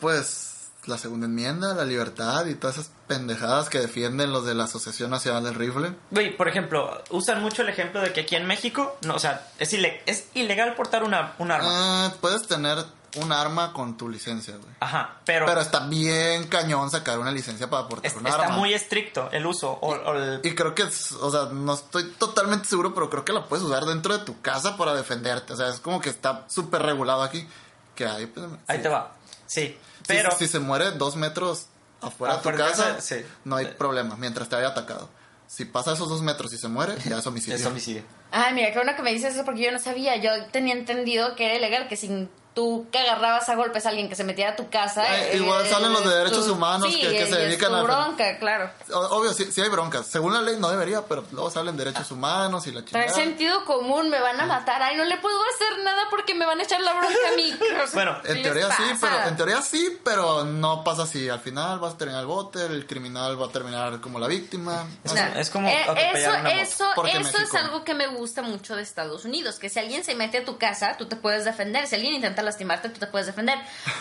Pues 0.00 0.47
la 0.88 0.98
segunda 0.98 1.26
enmienda, 1.26 1.74
la 1.74 1.84
libertad 1.84 2.46
y 2.46 2.54
todas 2.54 2.78
esas 2.78 2.90
pendejadas 3.06 3.68
que 3.68 3.78
defienden 3.78 4.32
los 4.32 4.44
de 4.44 4.54
la 4.54 4.64
Asociación 4.64 5.10
Nacional 5.10 5.44
del 5.44 5.54
Rifle. 5.54 5.94
Güey, 6.10 6.36
por 6.36 6.48
ejemplo, 6.48 7.02
usan 7.10 7.42
mucho 7.42 7.62
el 7.62 7.68
ejemplo 7.68 8.00
de 8.00 8.12
que 8.12 8.22
aquí 8.22 8.36
en 8.36 8.46
México, 8.46 8.96
no, 9.02 9.14
o 9.14 9.18
sea, 9.18 9.46
es, 9.58 9.72
ile- 9.72 10.02
es 10.06 10.26
ilegal 10.34 10.74
portar 10.74 11.04
una, 11.04 11.34
un 11.38 11.50
arma. 11.50 11.68
Ah, 11.70 12.12
puedes 12.20 12.46
tener 12.46 12.78
un 13.16 13.32
arma 13.32 13.72
con 13.72 13.96
tu 13.96 14.08
licencia, 14.08 14.54
güey. 14.56 14.70
Ajá, 14.80 15.16
pero, 15.24 15.46
Pero 15.46 15.60
está 15.62 15.86
bien 15.86 16.46
cañón 16.48 16.90
sacar 16.90 17.18
una 17.18 17.30
licencia 17.32 17.68
para 17.70 17.88
portar 17.88 18.10
es- 18.10 18.16
un 18.16 18.26
está 18.26 18.42
arma. 18.42 18.56
muy 18.56 18.74
estricto 18.74 19.30
el 19.32 19.46
uso. 19.46 19.70
O, 19.70 19.94
o 19.94 20.14
el- 20.14 20.40
Y 20.44 20.54
creo 20.54 20.74
que, 20.74 20.82
o 20.84 21.30
sea, 21.30 21.46
no 21.52 21.72
estoy 21.74 22.04
totalmente 22.18 22.68
seguro, 22.68 22.94
pero 22.94 23.08
creo 23.08 23.24
que 23.24 23.32
la 23.32 23.44
puedes 23.44 23.64
usar 23.64 23.84
dentro 23.86 24.16
de 24.16 24.24
tu 24.24 24.40
casa 24.42 24.76
para 24.76 24.94
defenderte. 24.94 25.54
O 25.54 25.56
sea, 25.56 25.68
es 25.68 25.80
como 25.80 26.00
que 26.00 26.10
está 26.10 26.44
súper 26.48 26.82
regulado 26.82 27.22
aquí. 27.22 27.46
Que 27.94 28.06
hay, 28.06 28.26
pues, 28.26 28.46
ahí 28.68 28.76
sí. 28.76 28.82
te 28.82 28.88
va. 28.90 29.12
Sí, 29.46 29.76
pero... 30.08 30.30
Si, 30.32 30.48
se 30.48 30.58
muere 30.58 30.90
dos 30.92 31.14
metros 31.14 31.66
afuera 32.00 32.38
de 32.38 32.42
tu 32.42 32.50
casa, 32.56 32.96
casa, 32.96 33.00
sí. 33.00 33.16
no 33.44 33.56
hay 33.56 33.66
problema, 33.66 34.16
mientras 34.16 34.48
te 34.48 34.56
haya 34.56 34.68
atacado. 34.68 35.08
Si 35.46 35.64
pasa 35.64 35.92
esos 35.92 36.08
dos 36.08 36.22
metros 36.22 36.52
y 36.52 36.58
se 36.58 36.68
muere, 36.68 36.94
ya 37.08 37.18
es 37.18 37.26
homicidio. 37.26 37.56
Es 37.56 37.64
homicidio. 37.64 38.02
Ay, 38.30 38.52
mira, 38.54 38.70
qué 38.72 38.78
bueno 38.78 38.94
que 38.96 39.02
me 39.02 39.12
dices 39.12 39.34
eso 39.34 39.44
porque 39.44 39.62
yo 39.62 39.72
no 39.72 39.78
sabía. 39.78 40.16
Yo 40.16 40.30
tenía 40.50 40.74
entendido 40.74 41.36
que 41.36 41.46
era 41.46 41.56
ilegal, 41.56 41.88
que 41.88 41.96
si 41.96 42.28
tú 42.54 42.86
que 42.90 42.98
agarrabas 42.98 43.48
a 43.48 43.54
golpes 43.54 43.86
a 43.86 43.90
alguien 43.90 44.08
que 44.08 44.16
se 44.16 44.24
metiera 44.24 44.52
a 44.52 44.56
tu 44.56 44.68
casa. 44.68 45.04
Eh, 45.16 45.36
igual 45.36 45.66
salen 45.68 45.92
los 45.92 46.04
de 46.04 46.14
derechos 46.16 46.46
tu- 46.46 46.54
humanos 46.54 46.90
sí, 46.92 47.00
que- 47.00 47.08
que 47.08 47.14
y 47.14 47.18
se 47.18 47.24
es 47.24 47.30
dedican 47.30 47.72
a- 47.74 47.82
bronca, 47.82 48.38
claro. 48.38 48.70
Obvio, 48.92 49.32
sí, 49.32 49.50
sí 49.52 49.60
hay 49.60 49.68
broncas. 49.68 50.06
Según 50.06 50.32
la 50.34 50.42
ley 50.42 50.56
no 50.58 50.68
debería, 50.68 51.02
pero 51.02 51.24
luego 51.30 51.50
salen 51.50 51.76
derechos 51.76 52.10
humanos 52.10 52.66
y 52.66 52.72
la 52.72 52.84
Trae 52.84 53.06
chingada. 53.06 53.14
sentido 53.24 53.64
común, 53.64 54.08
me 54.10 54.18
van 54.20 54.40
a 54.40 54.46
matar. 54.46 54.82
Ay, 54.82 54.96
no 54.96 55.04
le 55.04 55.16
puedo 55.18 55.38
hacer 55.54 55.84
nada 55.84 56.02
porque 56.10 56.34
me 56.34 56.46
van 56.46 56.58
a 56.58 56.64
echar 56.64 56.80
la 56.80 56.94
bronca 56.94 57.16
a 57.32 57.36
mí. 57.36 57.54
Bueno, 57.94 58.18
¿qué 58.24 58.32
En 58.32 58.42
teoría 58.42 58.70
sí, 58.76 58.82
pero 59.00 59.22
en 59.28 59.36
teoría 59.36 59.62
sí, 59.62 59.98
pero 60.04 60.44
no 60.44 60.82
pasa 60.84 61.02
así. 61.04 61.28
Al 61.28 61.40
final 61.40 61.78
vas 61.78 61.94
a 61.94 61.98
terminar 61.98 62.22
el 62.22 62.26
bote, 62.26 62.64
el 62.66 62.86
criminal 62.86 63.40
va 63.40 63.46
a 63.46 63.50
terminar 63.50 64.00
como 64.00 64.18
la 64.18 64.26
víctima. 64.26 64.84
Es 65.04 65.12
O 65.12 65.14
como- 65.14 65.16
sea, 65.28 65.40
es 65.40 65.50
como 65.50 65.68
Eh, 65.68 65.86
eso, 66.14 66.30
una 66.30 66.52
eso, 66.54 66.84
eso 67.06 67.38
es 67.38 67.54
algo 67.54 67.84
que 67.84 67.94
me 67.94 68.06
gusta 68.08 68.42
mucho 68.42 68.74
de 68.76 68.82
Estados 68.82 69.24
Unidos, 69.24 69.58
que 69.58 69.68
si 69.68 69.78
alguien 69.78 70.02
se 70.04 70.14
mete 70.14 70.38
a 70.38 70.44
tu 70.44 70.58
casa, 70.58 70.96
tú 70.98 71.06
te 71.06 71.16
puedes 71.16 71.44
defender. 71.44 71.86
Si 71.86 71.94
alguien 71.94 72.14
intenta 72.14 72.42
lastimarte, 72.48 72.88
tú 72.88 72.98
te 72.98 73.06
puedes 73.06 73.26
defender. 73.26 73.58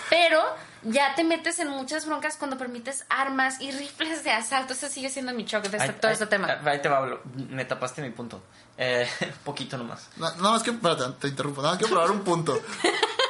Pero 0.10 0.42
ya 0.84 1.14
te 1.16 1.24
metes 1.24 1.60
en 1.60 1.68
muchas 1.70 2.06
broncas 2.06 2.38
cuando 2.38 2.58
permites 2.58 3.06
armas 3.10 3.62
y 3.62 3.72
rifles 3.72 4.24
de 4.24 4.32
asalto. 4.32 4.74
Ese 4.74 4.90
sigue 4.90 5.10
siendo 5.10 5.34
mi 5.34 5.46
choque 5.46 5.70
de 5.70 5.78
este- 5.78 5.94
todo 5.94 6.12
este 6.12 6.28
tema. 6.28 6.60
Ahí 6.66 6.82
te 6.82 6.90
va, 6.90 7.06
me 7.36 7.66
tapaste 7.66 8.02
mi 8.02 8.10
punto. 8.12 8.42
Eh, 8.78 9.08
poquito 9.44 9.78
nomás. 9.78 10.08
no, 10.18 10.34
no, 10.36 10.56
es 10.56 10.64
que, 10.64 10.72
espérate, 10.72 11.04
te 11.20 11.28
interrumpo. 11.28 11.62
Nada, 11.62 11.74
más 11.74 11.80
quiero 11.80 11.94
probar 11.94 12.12
un 12.12 12.24
punto. 12.24 12.62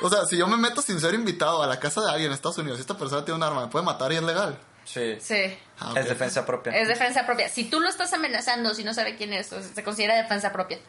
O 0.01 0.09
sea, 0.09 0.25
si 0.25 0.37
yo 0.37 0.47
me 0.47 0.57
meto 0.57 0.81
sin 0.81 0.99
ser 0.99 1.13
invitado 1.13 1.63
a 1.63 1.67
la 1.67 1.79
casa 1.79 2.01
de 2.01 2.11
alguien 2.11 2.27
en 2.27 2.33
Estados 2.33 2.57
Unidos 2.59 2.77
y 2.77 2.81
esta 2.81 2.97
persona 2.97 3.25
tiene 3.25 3.37
un 3.37 3.43
arma, 3.43 3.61
¿me 3.61 3.67
puede 3.67 3.83
matar 3.85 4.11
y 4.11 4.15
es 4.17 4.23
legal? 4.23 4.57
Sí. 4.85 5.17
Sí. 5.19 5.57
Ah. 5.79 5.93
Es 5.95 6.07
defensa 6.07 6.45
propia. 6.45 6.71
Es 6.73 6.87
defensa 6.87 7.25
propia. 7.25 7.49
Si 7.49 7.65
tú 7.65 7.79
lo 7.79 7.89
estás 7.89 8.13
amenazando, 8.13 8.73
si 8.73 8.83
no 8.83 8.93
sabe 8.93 9.15
quién 9.17 9.33
es, 9.33 9.47
se 9.47 9.83
considera 9.83 10.15
defensa 10.15 10.51
propia. 10.53 10.79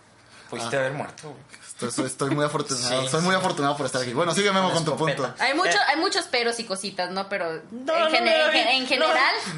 Pudiste 0.51 0.77
haber 0.77 0.93
muerto, 0.93 1.31
güey. 1.31 1.89
Estoy, 1.89 2.07
estoy 2.07 2.31
muy 2.31 2.45
afortunado. 2.45 3.03
Sí, 3.03 3.09
soy 3.09 3.21
muy 3.23 3.35
sí. 3.35 3.39
afortunado 3.39 3.77
por 3.77 3.87
estar 3.87 4.03
aquí. 4.03 4.13
Bueno, 4.13 4.35
sigue 4.35 4.51
Memo 4.51 4.73
con 4.73 4.85
tu 4.85 4.97
punto. 4.97 5.33
Hay, 5.39 5.55
mucho, 5.55 5.71
Eh. 5.71 5.81
hay 5.89 5.97
muchos 5.97 6.27
peros 6.27 6.59
y 6.59 6.65
cositas, 6.65 7.11
¿no? 7.11 7.29
Pero 7.29 7.63
No, 7.71 8.09
en, 8.09 8.25
no, 8.25 8.31
no, 8.31 8.51
en 8.53 8.87
general, 8.87 9.15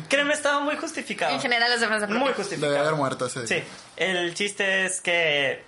créeme, 0.08 0.34
estaba 0.34 0.60
muy 0.60 0.76
justificado. 0.76 1.32
en 1.34 1.40
general 1.40 1.70
defensa 1.70 2.06
propia. 2.06 2.14
Muy 2.18 2.28
Debe 2.28 2.34
justificado. 2.34 2.78
haber 2.78 2.94
muerto 2.94 3.26
ese. 3.26 3.46
Sí, 3.46 3.62
el 3.96 4.34
chiste 4.34 4.84
es 4.84 5.00
que... 5.00 5.64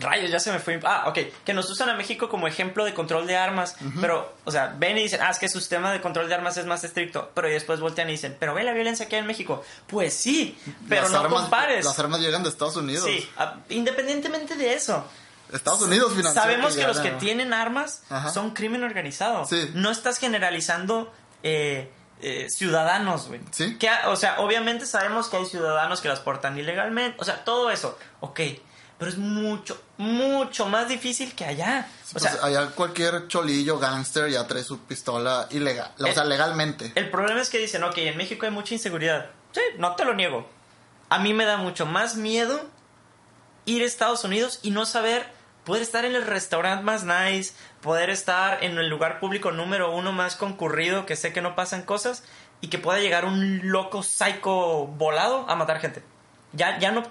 Rayos, 0.00 0.30
ya 0.30 0.40
se 0.40 0.50
me 0.52 0.58
fue. 0.58 0.80
Ah, 0.84 1.04
ok. 1.06 1.18
Que 1.44 1.52
nos 1.54 1.68
usan 1.70 1.88
a 1.90 1.94
México 1.94 2.28
como 2.28 2.48
ejemplo 2.48 2.84
de 2.84 2.94
control 2.94 3.26
de 3.26 3.36
armas. 3.36 3.76
Pero, 4.00 4.34
o 4.44 4.50
sea, 4.50 4.74
ven 4.78 4.98
y 4.98 5.02
dicen, 5.02 5.20
ah, 5.22 5.30
es 5.30 5.38
que 5.38 5.48
su 5.48 5.58
sistema 5.60 5.92
de 5.92 6.00
control 6.00 6.28
de 6.28 6.34
armas 6.34 6.56
es 6.56 6.66
más 6.66 6.82
estricto. 6.84 7.30
Pero 7.34 7.48
después 7.48 7.80
voltean 7.80 8.08
y 8.08 8.12
dicen, 8.12 8.36
pero 8.40 8.54
ve 8.54 8.64
la 8.64 8.72
violencia 8.72 9.08
que 9.08 9.16
hay 9.16 9.20
en 9.20 9.26
México. 9.26 9.62
Pues 9.86 10.14
sí, 10.14 10.58
pero 10.88 11.02
Las 11.02 11.12
no 11.12 11.20
armas, 11.20 11.40
compares. 11.42 11.84
Las 11.84 11.98
armas 11.98 12.20
llegan 12.20 12.42
de 12.42 12.48
Estados 12.48 12.76
Unidos. 12.76 13.04
Sí, 13.04 13.28
a- 13.36 13.56
independientemente 13.68 14.54
de 14.56 14.74
eso. 14.74 15.06
Estados 15.52 15.82
Unidos 15.82 16.12
financia 16.14 16.42
Sabemos 16.42 16.76
que 16.76 16.86
los 16.86 17.00
que 17.00 17.10
tienen 17.12 17.52
armas 17.52 18.02
Ajá. 18.08 18.30
son 18.30 18.50
crimen 18.50 18.84
organizado. 18.84 19.44
Sí. 19.46 19.70
No 19.74 19.90
estás 19.90 20.18
generalizando 20.18 21.12
eh, 21.42 21.90
eh, 22.22 22.46
ciudadanos, 22.50 23.26
güey. 23.28 23.40
Sí. 23.50 23.76
Que, 23.76 23.90
o 24.06 24.14
sea, 24.14 24.40
obviamente 24.40 24.86
sabemos 24.86 25.28
que 25.28 25.38
hay 25.38 25.46
ciudadanos 25.46 26.00
que 26.00 26.08
las 26.08 26.20
portan 26.20 26.56
ilegalmente. 26.58 27.16
O 27.20 27.24
sea, 27.24 27.44
todo 27.44 27.70
eso. 27.70 27.98
Ok. 28.20 28.40
Pero 29.00 29.10
es 29.12 29.16
mucho, 29.18 29.82
mucho 29.96 30.66
más 30.68 30.86
difícil 30.88 31.34
que 31.34 31.46
allá. 31.46 31.88
O 31.88 32.12
Pues 32.12 32.22
sea, 32.22 32.36
allá 32.44 32.66
cualquier 32.72 33.28
cholillo, 33.28 33.78
gángster, 33.78 34.28
ya 34.30 34.46
trae 34.46 34.62
su 34.62 34.78
pistola 34.80 35.48
ilegal. 35.50 35.90
O 35.98 36.06
Eh, 36.06 36.12
sea, 36.12 36.24
legalmente. 36.24 36.92
el 36.94 37.08
problema 37.10 37.40
es 37.40 37.48
que 37.48 37.56
dicen, 37.56 37.82
ok, 37.82 37.96
en 37.96 38.18
México 38.18 38.44
hay 38.44 38.52
mucha 38.52 38.74
inseguridad. 38.74 39.30
Sí, 39.52 39.62
no 39.78 39.96
te 39.96 40.04
lo 40.04 40.12
niego. 40.12 40.46
A 41.08 41.18
mí 41.18 41.32
me 41.32 41.46
da 41.46 41.56
mucho 41.56 41.86
más 41.86 42.16
miedo 42.16 42.60
ir 43.64 43.82
a 43.82 43.86
Estados 43.86 44.22
Unidos 44.24 44.60
y 44.62 44.70
no 44.70 44.84
saber, 44.84 45.26
poder 45.64 45.80
estar 45.80 46.04
en 46.04 46.14
el 46.14 46.26
restaurante 46.26 46.84
más 46.84 47.02
nice, 47.04 47.54
poder 47.80 48.10
estar 48.10 48.62
en 48.62 48.76
el 48.76 48.88
lugar 48.90 49.18
público 49.18 49.50
número 49.50 49.92
uno 49.92 50.12
más 50.12 50.36
concurrido, 50.36 51.06
que 51.06 51.16
sé 51.16 51.32
que 51.32 51.40
no 51.40 51.54
pasan 51.56 51.82
cosas, 51.82 52.22
y 52.60 52.68
que 52.68 52.78
pueda 52.78 52.98
llegar 53.00 53.24
un 53.24 53.60
loco 53.72 54.02
psycho 54.02 54.86
volado 54.86 55.48
a 55.48 55.54
matar 55.56 55.80
gente. 55.80 56.02
Ya, 56.52 56.78
ya 56.80 56.90
no, 56.90 57.04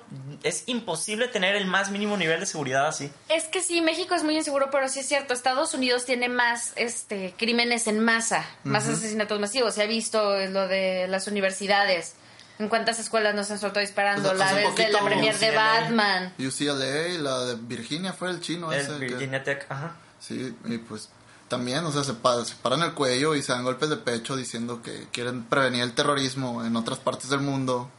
es 0.44 0.64
imposible 0.68 1.30
tener 1.30 1.56
el 1.56 1.66
más 1.66 1.92
mínimo 1.92 2.18
nivel 2.18 2.42
de 2.42 2.46
seguridad 2.46 2.88
así. 2.88 3.10
Es 3.30 3.46
que 3.46 3.62
sí, 3.62 3.80
México 3.80 4.14
es 4.14 4.24
muy 4.24 4.36
inseguro, 4.36 4.70
pero 4.70 4.90
sí 4.90 5.00
es 5.00 5.08
cierto, 5.08 5.34
Estados 5.34 5.74
Unidos 5.74 6.06
tiene 6.06 6.28
más 6.28 6.74
este 6.76 7.34
crímenes 7.38 7.88
en 7.88 8.00
masa, 8.04 8.46
más 8.66 8.88
asesinatos 8.88 9.40
masivos. 9.40 9.74
Se 9.76 9.84
ha 9.84 9.86
visto 9.86 10.36
lo 10.48 10.68
de 10.68 11.08
las 11.08 11.28
universidades. 11.28 12.16
¿En 12.60 12.68
cuántas 12.68 13.00
escuelas 13.00 13.34
nos 13.36 13.50
han 13.52 13.60
soltado 13.60 13.80
disparando? 13.80 14.28
Pues, 14.28 14.38
la 14.40 14.52
vez 14.52 14.76
de 14.76 14.90
la 14.90 15.02
premier 15.06 15.38
de 15.38 15.50
UCLA. 15.52 15.64
Batman. 15.82 16.34
UCLA, 16.38 17.08
la 17.24 17.40
de 17.46 17.56
Virginia 17.56 18.12
fue 18.12 18.32
el 18.32 18.42
chino 18.42 18.74
ese. 18.74 18.92
Que- 19.00 19.06
Virginia 19.06 19.42
Tech, 19.42 19.66
ajá. 19.70 19.96
Sí, 20.20 20.54
y 20.66 20.78
pues 20.80 21.08
también, 21.48 21.86
o 21.86 21.92
sea, 21.94 22.04
se, 22.04 22.14
pa- 22.16 22.44
se 22.44 22.56
paran 22.56 22.82
el 22.84 22.94
cuello 22.94 23.34
y 23.36 23.42
se 23.42 23.54
dan 23.54 23.64
golpes 23.64 23.90
de 23.90 23.96
pecho 23.96 24.36
diciendo 24.36 24.82
que 24.84 25.08
quieren 25.14 25.46
prevenir 25.46 25.84
el 25.84 25.94
terrorismo 25.94 26.66
en 26.66 26.76
otras 26.76 27.00
partes 27.00 27.30
del 27.30 27.40
mundo. 27.40 27.90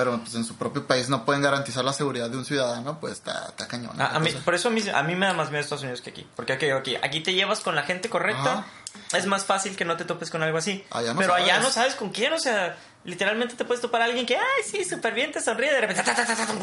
Pero 0.00 0.18
pues 0.18 0.34
en 0.34 0.44
su 0.46 0.56
propio 0.56 0.86
país 0.86 1.10
no 1.10 1.26
pueden 1.26 1.42
garantizar 1.42 1.84
la 1.84 1.92
seguridad 1.92 2.30
de 2.30 2.38
un 2.38 2.46
ciudadano, 2.46 2.98
pues 3.00 3.12
está, 3.12 3.48
está 3.48 3.68
cañón. 3.68 4.00
A, 4.00 4.06
a 4.06 4.08
mí, 4.12 4.16
Entonces, 4.28 4.42
por 4.42 4.54
eso 4.54 4.68
a 4.68 4.70
mí, 4.70 4.82
a 4.88 5.02
mí 5.02 5.14
me 5.14 5.26
da 5.26 5.34
más 5.34 5.50
miedo 5.50 5.60
Estados 5.60 5.82
Unidos 5.82 6.00
que 6.00 6.08
aquí. 6.08 6.26
Porque 6.34 6.54
aquí, 6.54 6.70
aquí, 6.70 6.96
aquí 6.96 7.20
te 7.20 7.34
llevas 7.34 7.60
con 7.60 7.74
la 7.74 7.82
gente 7.82 8.08
correcta. 8.08 8.64
Es 9.12 9.26
más 9.26 9.44
fácil 9.44 9.76
que 9.76 9.84
no 9.84 9.98
te 9.98 10.06
topes 10.06 10.30
con 10.30 10.42
algo 10.42 10.56
así. 10.56 10.82
Allá 10.90 11.12
no 11.12 11.20
Pero 11.20 11.34
allá 11.34 11.60
no 11.60 11.70
sabes 11.70 11.94
con 11.96 12.08
quién. 12.10 12.32
O 12.32 12.38
sea, 12.38 12.76
literalmente 13.04 13.54
te 13.56 13.64
puedes 13.66 13.82
topar 13.82 14.00
a 14.00 14.04
alguien 14.06 14.24
que, 14.24 14.36
ay, 14.36 14.62
sí, 14.64 14.84
súper 14.84 15.12
bien, 15.12 15.32
te 15.32 15.40
sonríe. 15.42 15.70
De 15.70 15.80
repente, 15.82 16.02
ta, 16.02 16.14
ta, 16.14 16.24
ta, 16.24 16.34
ta, 16.34 16.46
ta. 16.46 16.54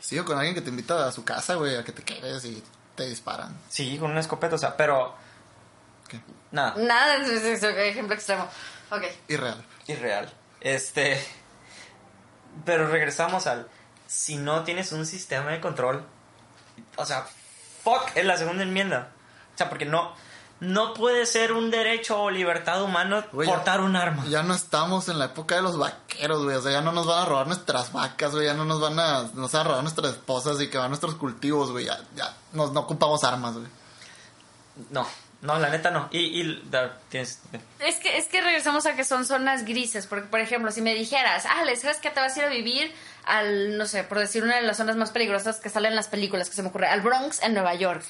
Sí, 0.00 0.18
o 0.18 0.24
con 0.26 0.36
alguien 0.36 0.54
que 0.54 0.60
te 0.60 0.68
invita 0.68 1.06
a 1.08 1.12
su 1.12 1.24
casa, 1.24 1.54
güey, 1.54 1.76
a 1.76 1.82
que 1.82 1.92
te 1.92 2.02
quedes 2.02 2.44
y 2.44 2.62
te 2.94 3.08
disparan. 3.08 3.56
Sí, 3.70 3.96
con 3.98 4.10
una 4.10 4.20
escopeta. 4.20 4.56
O 4.56 4.58
sea, 4.58 4.76
pero 4.76 5.14
¿Qué? 6.08 6.20
nada, 6.50 6.74
Nada, 6.76 7.16
es, 7.16 7.28
es- 7.42 7.62
es 7.62 7.62
un 7.62 7.78
ejemplo 7.80 8.14
extremo. 8.14 8.46
Ok. 8.90 9.02
Irreal. 9.28 9.64
irreal. 9.88 10.30
Este. 10.60 11.24
Pero 12.64 12.88
regresamos 12.88 13.46
al. 13.46 13.68
Si 14.06 14.36
no 14.36 14.62
tienes 14.64 14.92
un 14.92 15.04
sistema 15.06 15.50
de 15.50 15.60
control. 15.60 16.04
O 16.96 17.04
sea, 17.04 17.26
fuck, 17.82 18.10
es 18.14 18.24
la 18.24 18.36
segunda 18.36 18.62
enmienda. 18.62 19.10
O 19.54 19.58
sea, 19.58 19.68
porque 19.68 19.84
no. 19.84 20.12
No 20.58 20.94
puede 20.94 21.26
ser 21.26 21.52
un 21.52 21.70
derecho 21.70 22.18
o 22.18 22.30
libertad 22.30 22.82
humano 22.82 23.22
Güey, 23.30 23.46
ya- 23.46 23.54
portar 23.56 23.82
un 23.82 23.94
arma. 23.94 24.24
Ya 24.26 24.42
no 24.42 24.54
estamos 24.54 25.06
en 25.10 25.18
la 25.18 25.26
época 25.26 25.56
de 25.56 25.60
los 25.62 25.76
vaqueros, 25.76 26.44
güey. 26.44 26.56
O 26.56 26.62
sea, 26.62 26.72
ya 26.72 26.80
no 26.80 26.92
nos 26.92 27.06
van 27.06 27.22
a 27.22 27.24
robar 27.26 27.46
nuestras 27.46 27.92
vacas, 27.92 28.32
güey. 28.32 28.46
Ya 28.46 28.54
no 28.54 28.64
nos 28.64 28.80
van 28.80 28.98
a, 28.98 29.24
nos 29.34 29.52
van 29.52 29.60
a 29.60 29.64
robar 29.68 29.82
nuestras 29.82 30.12
esposas 30.12 30.58
y 30.62 30.70
que 30.70 30.78
van 30.78 30.88
nuestros 30.88 31.14
cultivos, 31.16 31.72
güey. 31.72 31.84
Ya, 31.84 31.98
ya 32.14 32.34
nos, 32.52 32.72
no 32.72 32.80
ocupamos 32.80 33.22
armas, 33.22 33.52
güey. 33.54 33.66
No, 34.90 35.06
no, 35.46 35.58
la 35.58 35.70
neta 35.70 35.90
no. 35.90 36.08
Y, 36.12 36.18
y 36.42 36.62
da- 36.70 36.98
tienes. 37.08 37.40
Es 37.80 37.96
que, 37.96 38.18
es 38.18 38.26
que 38.26 38.40
regresamos 38.40 38.84
a 38.86 38.94
que 38.96 39.04
son 39.04 39.24
zonas 39.24 39.64
grises, 39.64 40.06
porque 40.06 40.26
por 40.28 40.40
ejemplo, 40.40 40.70
si 40.72 40.82
me 40.82 40.94
dijeras, 40.94 41.44
ah, 41.46 41.64
¿les 41.64 41.80
sabes 41.80 41.98
que 41.98 42.10
te 42.10 42.20
vas 42.20 42.36
a 42.36 42.40
ir 42.40 42.44
a 42.44 42.48
vivir 42.48 42.92
al, 43.24 43.78
no 43.78 43.86
sé, 43.86 44.04
por 44.04 44.18
decir 44.18 44.42
una 44.44 44.56
de 44.56 44.62
las 44.62 44.76
zonas 44.76 44.96
más 44.96 45.10
peligrosas 45.10 45.58
que 45.60 45.68
salen 45.68 45.92
en 45.92 45.96
las 45.96 46.08
películas, 46.08 46.48
que 46.50 46.56
se 46.56 46.62
me 46.62 46.68
ocurre, 46.68 46.88
al 46.88 47.00
Bronx 47.00 47.42
en 47.42 47.54
Nueva 47.54 47.74
York? 47.74 48.04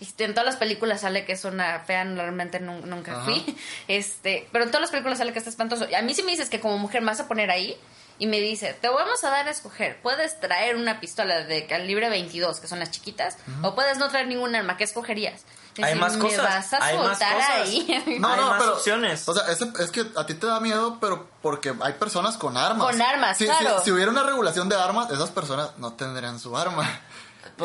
Y 0.00 0.22
en 0.22 0.30
todas 0.32 0.46
las 0.46 0.56
películas 0.56 1.00
sale 1.00 1.24
que 1.24 1.32
es 1.32 1.44
una 1.44 1.80
fea, 1.80 2.04
realmente 2.04 2.60
nun- 2.60 2.84
nunca 2.84 3.20
fui, 3.24 3.56
este, 3.88 4.48
pero 4.52 4.64
en 4.64 4.70
todas 4.70 4.82
las 4.82 4.90
películas 4.90 5.18
sale 5.18 5.32
que 5.32 5.38
está 5.38 5.50
espantoso. 5.50 5.88
Y 5.90 5.94
a 5.94 6.02
mí 6.02 6.14
si 6.14 6.22
me 6.22 6.30
dices 6.30 6.48
que 6.48 6.60
como 6.60 6.78
mujer 6.78 7.00
me 7.02 7.08
vas 7.08 7.20
a 7.20 7.28
poner 7.28 7.50
ahí, 7.50 7.76
y 8.18 8.26
me 8.26 8.40
dice, 8.40 8.74
te 8.80 8.88
vamos 8.88 9.22
a 9.24 9.30
dar 9.30 9.46
a 9.46 9.50
escoger, 9.50 10.00
puedes 10.02 10.40
traer 10.40 10.76
una 10.76 11.00
pistola 11.00 11.44
de 11.44 11.66
calibre 11.66 12.08
22, 12.08 12.60
que 12.60 12.66
son 12.68 12.78
las 12.80 12.90
chiquitas, 12.90 13.36
o 13.62 13.74
puedes 13.74 13.98
no 13.98 14.08
traer 14.08 14.26
ningún 14.26 14.54
arma, 14.54 14.76
¿qué 14.76 14.84
escogerías? 14.84 15.42
Y 15.76 15.82
Hay 15.84 15.94
si 15.94 16.00
más 16.00 16.16
me 16.16 16.24
cosas, 16.24 16.42
vas 16.44 16.72
a 16.72 16.84
hay 16.84 16.96
más 16.98 17.06
soltar 17.18 17.34
cosas. 17.36 17.50
ahí. 17.60 18.16
No, 18.18 18.28
Hay 18.32 18.40
no, 18.40 18.48
más 18.48 18.60
pero. 18.60 18.72
opciones. 18.74 19.28
O 19.28 19.34
sea, 19.34 19.44
ese- 19.52 19.70
es 19.78 19.90
que 19.92 20.04
a 20.16 20.26
ti 20.26 20.34
te 20.34 20.46
da 20.48 20.58
miedo, 20.58 20.98
pero 21.00 21.28
porque 21.40 21.72
hay 21.82 21.92
personas 21.92 22.36
con 22.36 22.56
armas. 22.56 22.84
Con 22.84 23.00
armas, 23.00 23.36
Si- 23.38 23.44
claro. 23.44 23.78
Si, 23.78 23.84
si 23.84 23.92
hubiera 23.92 24.10
una 24.10 24.24
regulación 24.24 24.68
de 24.68 24.74
armas, 24.74 25.08
esas 25.12 25.30
personas 25.30 25.70
no 25.78 25.92
tendrían 25.92 26.40
su 26.40 26.56
arma. 26.56 26.88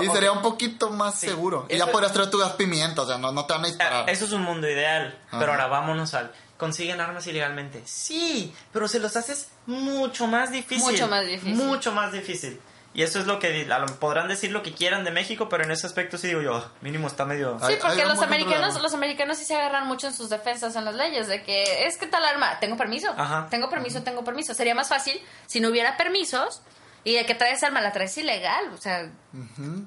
Y 0.01 0.07
sería 0.07 0.31
un 0.31 0.41
poquito 0.41 0.89
más 0.89 1.19
Sí. 1.19 1.27
seguro. 1.27 1.67
Y 1.69 1.75
Eso- 1.75 1.85
ya 1.85 1.91
podrías 1.91 2.13
traer 2.13 2.29
tu 2.31 2.39
gas 2.39 2.53
pimienta, 2.53 3.03
o 3.03 3.05
sea, 3.07 3.19
no, 3.19 3.31
no 3.31 3.45
te 3.45 3.53
van 3.53 3.63
a 3.63 3.67
disparar. 3.67 4.09
Eso 4.09 4.25
es 4.25 4.31
un 4.31 4.41
mundo 4.41 4.67
ideal. 4.67 5.19
Ajá. 5.27 5.37
Pero 5.39 5.51
ahora 5.51 5.67
vámonos 5.67 6.13
al. 6.15 6.31
¿Consiguen 6.57 7.01
armas 7.01 7.25
ilegalmente? 7.27 7.81
Sí, 7.85 8.53
pero 8.71 8.87
se 8.87 8.99
los 8.99 9.15
haces 9.15 9.47
mucho 9.65 10.27
más 10.27 10.51
difícil. 10.51 10.91
Mucho 10.91 11.07
más 11.07 11.25
difícil. 11.25 11.55
Mucho 11.55 11.91
más 11.91 12.11
difícil. 12.11 12.59
Y 12.95 13.01
eso 13.01 13.19
es 13.19 13.25
lo 13.25 13.39
que 13.39 13.49
di- 13.49 13.71
a 13.71 13.79
lo- 13.79 13.87
podrán 13.99 14.27
decir 14.27 14.51
lo 14.51 14.61
que 14.61 14.71
quieran 14.71 15.03
de 15.03 15.09
México, 15.09 15.49
pero 15.49 15.63
en 15.63 15.71
ese 15.71 15.87
aspecto 15.87 16.15
sí 16.19 16.27
digo 16.27 16.41
yo, 16.41 16.57
"Ah, 16.57 16.71
mínimo 16.81 17.07
está 17.07 17.25
medio. 17.25 17.57
Hay- 17.59 17.73
Sí, 17.73 17.79
porque 17.81 18.01
hay 18.03 18.07
los 18.07 18.21
americanos, 18.21 18.59
problema. 18.59 18.83
los 18.83 18.93
americanos 18.93 19.37
sí 19.39 19.45
se 19.45 19.55
agarran 19.55 19.87
mucho 19.87 20.05
en 20.07 20.13
sus 20.13 20.29
defensas 20.29 20.75
en 20.75 20.85
las 20.85 20.93
leyes, 20.93 21.27
de 21.27 21.41
que 21.41 21.87
es 21.87 21.97
que 21.97 22.05
tal 22.05 22.23
arma, 22.23 22.59
tengo 22.59 22.77
permiso, 22.77 23.09
Ajá. 23.17 23.47
tengo 23.49 23.67
permiso, 23.71 24.03
tengo 24.03 24.23
permiso. 24.23 24.53
Sería 24.53 24.75
más 24.75 24.89
fácil 24.89 25.19
si 25.47 25.59
no 25.59 25.69
hubiera 25.69 25.97
permisos 25.97 26.61
y 27.03 27.15
de 27.15 27.25
que 27.25 27.33
traes 27.33 27.63
arma, 27.63 27.81
la 27.81 27.91
traes 27.91 28.15
ilegal, 28.19 28.69
o 28.71 28.77
sea, 28.77 29.09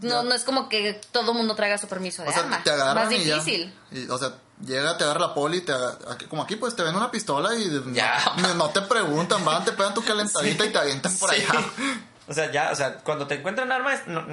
no, 0.03 0.25
no 0.25 0.35
es 0.35 0.43
como 0.43 0.69
que 0.69 1.01
todo 1.13 1.33
mundo 1.33 1.55
traiga 1.55 1.79
su 1.79 1.87
permiso 1.87 2.23
de 2.25 2.31
O 2.31 2.33
sea, 2.33 2.43
arma. 2.43 2.61
te 2.65 2.71
agarran 2.71 3.05
más 3.05 3.13
y 3.13 3.25
ya. 3.25 3.35
difícil. 3.37 3.73
Y, 3.93 4.09
o 4.09 4.19
sea, 4.19 4.33
llega, 4.65 4.97
te 4.97 5.05
agarra 5.05 5.21
la 5.21 5.35
poli, 5.35 5.61
te 5.61 5.73
agarra- 5.73 5.99
como 6.29 6.43
aquí, 6.43 6.57
pues 6.57 6.75
te 6.77 6.83
ven 6.83 6.95
una 6.97 7.11
pistola 7.11 7.55
y 7.55 7.67
no- 7.67 7.93
Ya. 7.93 8.19
no, 8.39 8.55
no 8.55 8.71
te 8.71 8.83
preguntan, 8.83 9.45
van, 9.45 9.65
te 9.65 9.73
pegan 9.73 9.95
tu 9.95 10.03
calentadita 10.05 10.65
y 10.65 10.71
te 10.71 10.79
avientan 10.79 11.17
por 11.19 11.31
Sí. 11.35 11.43
allá. 11.49 11.61
O 12.29 12.33
sea, 12.35 12.51
ya, 12.51 12.71
o 12.73 12.75
sea, 12.77 12.97
cuando 12.99 13.27
te 13.27 13.35
encuentran 13.37 13.71
armas, 13.71 14.07
no, 14.07 14.25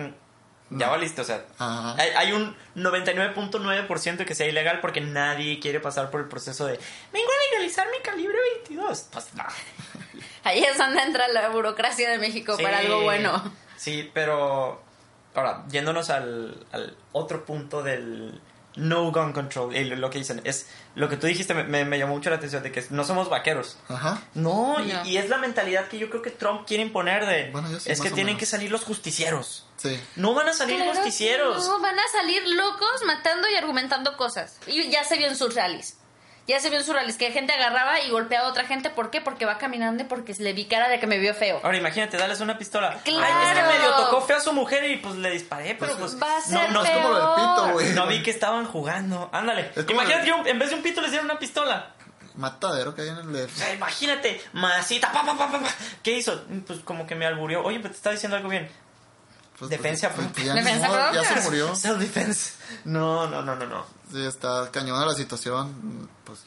ya 0.71 0.89
valiste, 0.89 1.21
o 1.21 1.26
sea, 1.26 1.45
Ajá. 1.59 1.95
hay, 2.01 2.09
hay 2.11 2.32
un 2.32 2.55
99.9% 2.76 4.26
que 4.26 4.36
sea 4.36 4.47
ilegal 4.47 4.80
porque 4.82 5.01
nadie 5.01 5.59
quiere 5.59 5.80
pasar 5.80 6.09
por 6.09 6.21
el 6.21 6.28
proceso 6.28 6.65
de 6.65 6.80
vengo 7.11 7.30
a 7.30 7.51
legalizar 7.55 7.88
mi 7.91 7.99
calibre 8.01 8.38
22. 8.65 9.07
Pues 9.11 9.34
no. 9.36 9.43
Ahí 10.43 10.63
es 10.63 10.78
donde 10.78 11.01
entra 11.01 11.28
la 11.30 11.49
burocracia 11.49 12.09
de 12.09 12.17
México 12.17 12.57
para 12.61 12.80
Sí. 12.80 12.86
algo 12.86 13.03
bueno. 13.03 13.53
Sí, 13.78 14.09
pero 14.13 14.82
ahora, 15.36 15.63
yéndonos 15.69 16.09
al, 16.09 16.65
al 16.71 16.97
otro 17.11 17.45
punto 17.45 17.84
del 17.84 18.41
no 18.76 19.11
gun 19.11 19.34
control, 19.34 19.76
y 19.76 19.84
lo 19.84 20.09
que 20.09 20.17
dicen, 20.19 20.41
es 20.43 20.67
lo 20.95 21.07
que 21.09 21.17
tú 21.17 21.28
dijiste 21.28 21.53
me, 21.53 21.63
me- 21.63 21.86
me 21.86 21.97
llamó 21.99 22.15
mucho 22.15 22.30
la 22.30 22.38
atención 22.38 22.63
de 22.63 22.71
que 22.71 22.84
no 22.89 23.03
somos 23.03 23.30
vaqueros. 23.30 23.78
Ajá. 23.88 24.21
No, 24.34 24.78
y- 24.80 24.91
No. 24.91 25.05
Y, 25.05 25.17
es 25.17 25.30
la 25.30 25.38
mentalidad 25.38 25.88
que 25.88 25.97
yo 25.99 26.09
creo 26.09 26.21
que 26.21 26.32
Trump 26.32 26.65
quiere 26.67 26.84
imponer 26.84 27.26
de 27.26 27.51
Bueno, 27.51 27.69
yo 27.71 27.80
sí, 27.80 27.91
es 27.91 27.99
que 28.01 28.09
tienen 28.09 28.26
menos. 28.28 28.39
que 28.39 28.45
salir 28.45 28.71
los 28.71 28.84
justicieros. 28.84 29.67
Sí. 29.78 29.99
No 30.15 30.34
van 30.34 30.47
a 30.49 30.53
salir 30.53 30.78
Claro 30.78 30.93
justicieros. 30.95 31.67
No, 31.67 31.80
van 31.82 31.97
a 31.99 32.07
salir 32.11 32.41
locos 32.47 33.03
matando 33.05 33.47
y 33.49 33.55
argumentando 33.55 34.15
cosas. 34.17 34.57
Y 34.67 34.89
ya 34.89 35.03
se 35.03 35.17
vio 35.17 35.28
en 35.28 35.36
sus 35.36 35.53
rallies. 35.55 35.97
Ya 36.45 36.59
se 36.59 36.69
vio 36.69 36.79
rallies 36.93 37.15
que 37.17 37.31
gente 37.31 37.53
agarraba 37.53 38.01
y 38.01 38.09
golpeaba 38.09 38.47
a 38.47 38.49
otra 38.49 38.65
gente. 38.65 38.89
¿Por 38.89 39.09
qué? 39.09 39.21
Porque 39.21 39.45
va 39.45 39.57
caminando 39.57 40.03
y 40.03 40.05
porque 40.05 40.33
le 40.39 40.51
vi 40.51 40.65
cara 40.65 40.89
de 40.89 40.99
que 40.99 41.07
me 41.07 41.17
vio 41.17 41.33
feo. 41.33 41.61
Ahora 41.63 41.77
imagínate, 41.77 42.17
darles 42.17 42.41
una 42.41 42.57
pistola. 42.57 42.99
Claro. 43.05 43.25
Ay, 43.25 43.47
es 43.47 43.57
que 43.61 43.77
medio 43.77 43.95
tocó 43.95 44.21
feo 44.21 44.37
a 44.37 44.41
su 44.41 44.51
mujer 44.51 44.83
y 44.89 44.97
pues 44.97 45.15
le 45.15 45.29
disparé, 45.31 45.75
pero 45.75 45.95
pues 45.97 46.21
Va 46.21 46.37
a 46.37 46.41
ser 46.41 46.69
no, 46.69 46.81
no, 46.81 46.83
Es 46.83 46.89
como 46.91 47.09
lo 47.09 47.15
del 47.15 47.35
pito, 47.35 47.73
güey. 47.73 47.89
no 47.93 48.07
vi 48.07 48.21
que 48.23 48.31
estaban 48.31 48.65
jugando. 48.65 49.29
Ándale. 49.31 49.71
Imagínate, 49.87 50.21
el- 50.23 50.27
yo, 50.27 50.35
en 50.45 50.59
vez 50.59 50.69
de 50.69 50.75
un 50.75 50.81
pito 50.83 50.99
les 50.99 51.11
dieron 51.11 51.29
una 51.29 51.39
pistola. 51.39 51.93
Matadero 52.35 52.95
que 52.95 53.03
hay 53.03 53.09
en 53.09 53.17
el 53.17 53.35
O 53.45 53.49
sea, 53.49 53.73
imagínate, 53.73 54.41
masita, 54.53 55.11
pa, 55.11 55.23
pa, 55.23 55.37
pa, 55.37 55.51
pa, 55.51 55.59
pa. 55.59 55.69
¿Qué 56.01 56.11
hizo? 56.13 56.43
Pues 56.65 56.79
como 56.79 57.05
que 57.05 57.13
me 57.15 57.25
alburió. 57.27 57.63
Oye, 57.63 57.77
pero 57.79 57.91
te 57.91 57.97
estaba 57.97 58.13
diciendo 58.13 58.35
algo 58.35 58.49
bien. 58.49 58.69
Pues, 59.70 59.82
Defensa 59.82 60.09
pues, 60.09 60.28
propia. 60.28 60.53
Defensa 60.53 60.88
modo, 60.88 61.14
ya 61.14 61.24
se 61.24 61.41
murió. 61.41 61.74
Self-defense. 61.74 62.51
No, 62.84 63.28
no, 63.28 63.41
no, 63.41 63.55
no, 63.55 63.66
no. 63.66 63.86
Sí, 64.11 64.26
está 64.26 64.70
cañona 64.72 65.05
la 65.05 65.14
situación. 65.14 66.09
Pues 66.26 66.39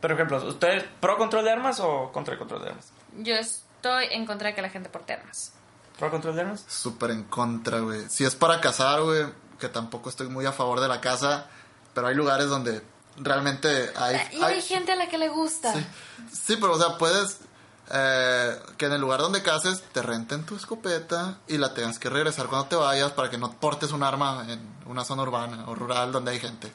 Por 0.00 0.12
ejemplo, 0.12 0.44
¿usted 0.46 0.84
pro 1.00 1.16
control 1.16 1.44
de 1.44 1.52
armas 1.52 1.80
o 1.80 2.12
contra 2.12 2.34
el 2.34 2.38
control 2.38 2.62
de 2.62 2.68
armas? 2.68 2.92
Yo 3.16 3.34
estoy 3.36 4.06
en 4.10 4.26
contra 4.26 4.48
de 4.48 4.54
que 4.54 4.60
la 4.60 4.68
gente 4.68 4.90
porte 4.90 5.14
armas. 5.14 5.52
¿Pro 5.98 6.10
control 6.10 6.36
de 6.36 6.42
armas? 6.42 6.64
súper 6.68 7.10
en 7.10 7.24
contra, 7.24 7.80
güey. 7.80 8.08
Si 8.10 8.24
es 8.24 8.34
para 8.34 8.60
cazar, 8.60 9.00
güey, 9.02 9.26
que 9.58 9.68
tampoco 9.68 10.10
estoy 10.10 10.28
muy 10.28 10.44
a 10.44 10.52
favor 10.52 10.80
de 10.80 10.88
la 10.88 11.00
caza, 11.00 11.46
pero 11.94 12.08
hay 12.08 12.14
lugares 12.14 12.48
donde 12.48 12.82
realmente 13.16 13.90
hay... 13.96 14.20
y 14.32 14.42
hay 14.42 14.60
gente 14.60 14.92
a 14.92 14.96
la 14.96 15.08
que 15.08 15.16
le 15.16 15.28
gusta. 15.30 15.72
Sí, 15.72 15.86
sí, 16.32 16.56
pero 16.56 16.74
o 16.74 16.78
sea, 16.78 16.98
puedes... 16.98 17.38
eh, 17.90 18.60
que 18.76 18.86
en 18.86 18.92
el 18.92 19.00
lugar 19.00 19.20
donde 19.20 19.42
cases 19.42 19.82
te 19.92 20.02
renten 20.02 20.44
tu 20.44 20.56
escopeta 20.56 21.38
y 21.48 21.58
la 21.58 21.72
tengas 21.74 21.98
que 21.98 22.08
regresar 22.10 22.46
cuando 22.46 22.68
te 22.68 22.76
vayas 22.76 23.12
para 23.12 23.30
que 23.30 23.38
no 23.38 23.52
portes 23.52 23.92
un 23.92 24.02
arma 24.02 24.44
en 24.48 24.60
una 24.86 25.04
zona 25.04 25.22
urbana 25.22 25.64
o 25.66 25.74
rural 25.74 26.12
donde 26.12 26.32
hay 26.32 26.40
gente. 26.40 26.72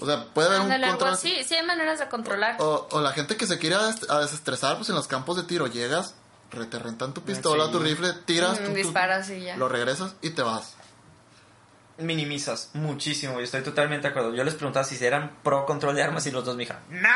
O 0.00 0.06
sea, 0.06 0.24
puede 0.32 0.48
haber 0.48 0.60
un 0.62 0.88
control 0.90 1.12
así. 1.12 1.44
Sí, 1.44 1.54
hay 1.54 1.64
maneras 1.66 1.98
de 2.00 2.08
controlar. 2.08 2.56
O, 2.60 2.88
o 2.90 3.00
la 3.00 3.12
gente 3.12 3.36
que 3.36 3.46
se 3.46 3.58
quiere 3.58 3.76
a 3.76 3.86
des- 3.86 4.10
a 4.10 4.18
desestresar, 4.20 4.76
pues 4.76 4.88
en 4.88 4.94
los 4.96 5.06
campos 5.06 5.36
de 5.36 5.44
tiro 5.44 5.66
llegas, 5.68 6.14
re- 6.50 6.66
te 6.66 6.78
rentan 6.78 7.14
tu 7.14 7.22
pistola, 7.22 7.66
Sí. 7.66 7.72
tu 7.72 7.78
rifle, 7.78 8.12
tiras, 8.24 8.52
Mm, 8.60 8.64
tú- 8.64 8.70
tú- 8.70 8.74
disparas 8.76 9.30
y 9.30 9.42
ya. 9.42 9.56
lo 9.56 9.68
regresas 9.68 10.14
y 10.22 10.30
te 10.30 10.42
vas. 10.42 10.74
Minimizas 12.02 12.70
muchísimo 12.74 13.40
y 13.40 13.44
estoy 13.44 13.62
totalmente 13.62 14.02
de 14.06 14.10
acuerdo. 14.10 14.34
Yo 14.34 14.44
les 14.44 14.54
preguntaba 14.54 14.84
si 14.84 15.02
eran 15.04 15.36
pro 15.42 15.64
control 15.66 15.94
de 15.96 16.02
armas 16.02 16.26
y 16.26 16.30
los 16.30 16.44
dos 16.44 16.56
me 16.56 16.60
dijeron, 16.62 16.82
¡No! 16.90 17.08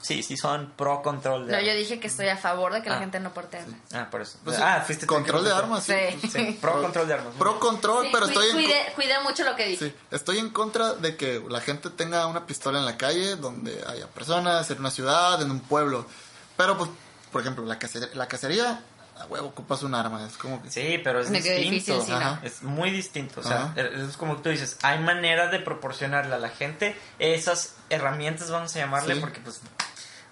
Sí, 0.00 0.22
sí 0.22 0.36
son 0.36 0.72
pro 0.76 1.02
control 1.02 1.46
de 1.46 1.52
No, 1.52 1.58
armas. 1.58 1.72
yo 1.72 1.78
dije 1.78 2.00
que 2.00 2.06
estoy 2.06 2.28
a 2.28 2.36
favor 2.36 2.72
de 2.72 2.82
que 2.82 2.90
la 2.90 2.96
Ah. 2.96 3.00
gente 3.00 3.20
no 3.20 3.32
porte 3.34 3.58
armas. 3.58 3.80
Ah, 3.92 4.08
por 4.10 4.20
eso. 4.22 4.38
Pues 4.44 4.56
sí, 4.56 4.62
ah, 4.64 4.82
fuiste 4.86 5.06
control 5.06 5.44
de 5.44 5.52
armas, 5.52 5.84
sí. 5.84 5.94
Sí. 6.20 6.28
Sí, 6.30 6.58
pro 6.60 6.80
control 6.82 7.08
de 7.08 7.14
armas. 7.14 7.34
Pro 7.38 7.58
control, 7.60 8.04
Sí, 8.04 8.10
pero 8.12 8.26
estoy 8.26 8.46
en, 8.46 8.52
co- 8.52 8.58
cuidé, 8.58 8.92
cuidé 8.94 9.20
mucho 9.22 9.44
lo 9.44 9.56
que 9.56 9.66
dije. 9.66 9.88
sí, 9.90 9.94
estoy 10.10 10.38
en 10.38 10.50
contra 10.50 10.94
de 10.94 11.16
que 11.16 11.42
la 11.48 11.60
gente 11.60 11.90
tenga 11.90 12.26
una 12.26 12.46
pistola 12.46 12.78
en 12.78 12.84
la 12.84 12.96
calle 12.96 13.36
donde 13.36 13.82
haya 13.86 14.06
personas, 14.08 14.70
en 14.70 14.78
una 14.78 14.90
ciudad, 14.90 15.40
en 15.42 15.50
un 15.50 15.60
pueblo. 15.60 16.06
Pero 16.56 16.76
pues, 16.78 16.90
por 17.32 17.40
ejemplo, 17.40 17.64
la 17.64 17.78
cacería, 17.78 18.08
la 18.14 18.28
cacería 18.28 18.80
a 19.18 19.26
huevo 19.26 19.48
ocupas 19.48 19.82
un 19.82 19.94
arma, 19.94 20.26
es 20.26 20.36
como 20.36 20.62
que... 20.62 20.70
Sí, 20.70 21.00
pero 21.04 21.20
es 21.20 21.30
distinto. 21.30 21.60
difícil, 21.60 22.02
sí, 22.02 22.10
no. 22.10 22.16
Ajá. 22.16 22.40
Es 22.42 22.62
muy 22.62 22.90
distinto. 22.90 23.40
O 23.40 23.42
sea, 23.42 23.64
Ajá. 23.66 23.74
es 23.80 24.16
como 24.16 24.36
tú 24.38 24.48
dices, 24.50 24.76
hay 24.82 24.98
maneras 24.98 25.50
de 25.52 25.60
proporcionarle 25.60 26.34
a 26.34 26.38
la 26.38 26.48
gente 26.50 26.96
esas 27.18 27.76
herramientas, 27.90 28.50
vamos 28.50 28.74
a 28.74 28.78
llamarle, 28.80 29.14
Sí. 29.14 29.20
porque 29.20 29.40
pues... 29.40 29.60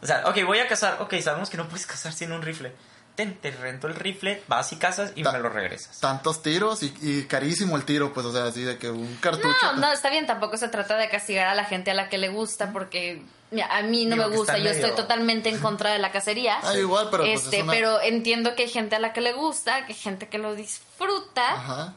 O 0.02 0.06
sea, 0.06 0.24
ok, 0.26 0.38
voy 0.44 0.58
a 0.58 0.66
cazar. 0.66 0.96
Ok, 1.00 1.14
sabemos 1.22 1.48
que 1.48 1.56
no 1.56 1.68
puedes 1.68 1.86
cazar 1.86 2.12
sin 2.12 2.32
un 2.32 2.42
rifle. 2.42 2.72
Ten, 3.14 3.36
te 3.36 3.50
rento 3.52 3.86
el 3.86 3.94
rifle, 3.94 4.42
vas 4.48 4.72
y 4.72 4.76
cazas 4.76 5.12
y 5.14 5.22
Ta- 5.22 5.30
me 5.32 5.38
lo 5.38 5.48
regresas. 5.50 6.00
Tantos 6.00 6.42
tiros 6.42 6.82
y, 6.82 6.92
y 7.02 7.22
carísimo 7.26 7.76
el 7.76 7.84
tiro, 7.84 8.12
pues, 8.12 8.26
o 8.26 8.32
sea, 8.32 8.46
así 8.46 8.62
de 8.64 8.78
que 8.78 8.90
un 8.90 9.16
cartucho... 9.18 9.48
No, 9.62 9.74
no, 9.74 9.92
está 9.92 10.08
bien, 10.10 10.26
tampoco 10.26 10.56
se 10.56 10.66
trata 10.68 10.96
de 10.96 11.08
castigar 11.08 11.46
a 11.46 11.54
la 11.54 11.66
gente 11.66 11.90
a 11.90 11.94
la 11.94 12.08
que 12.08 12.16
le 12.18 12.30
gusta, 12.30 12.72
porque 12.72 13.22
a 13.60 13.82
mí 13.82 14.06
no 14.06 14.16
Digo 14.16 14.28
me 14.30 14.36
gusta, 14.36 14.56
yo 14.58 14.64
medio- 14.64 14.76
estoy 14.76 14.92
totalmente 14.96 15.48
en 15.48 15.58
contra 15.58 15.90
de 15.90 15.98
la 15.98 16.10
cacería. 16.12 16.58
Ah, 16.62 16.76
igual, 16.76 17.08
pero 17.10 17.24
pues, 17.24 17.44
este, 17.44 17.58
es 17.58 17.62
una- 17.64 17.72
pero 17.72 18.00
entiendo 18.00 18.54
que 18.54 18.62
hay 18.64 18.68
gente 18.70 18.96
a 18.96 18.98
la 18.98 19.12
que 19.12 19.20
le 19.20 19.32
gusta, 19.32 19.84
que 19.86 19.92
hay 19.92 19.98
gente 19.98 20.28
que 20.28 20.38
lo 20.38 20.54
disfruta, 20.54 21.52
Ajá. 21.54 21.94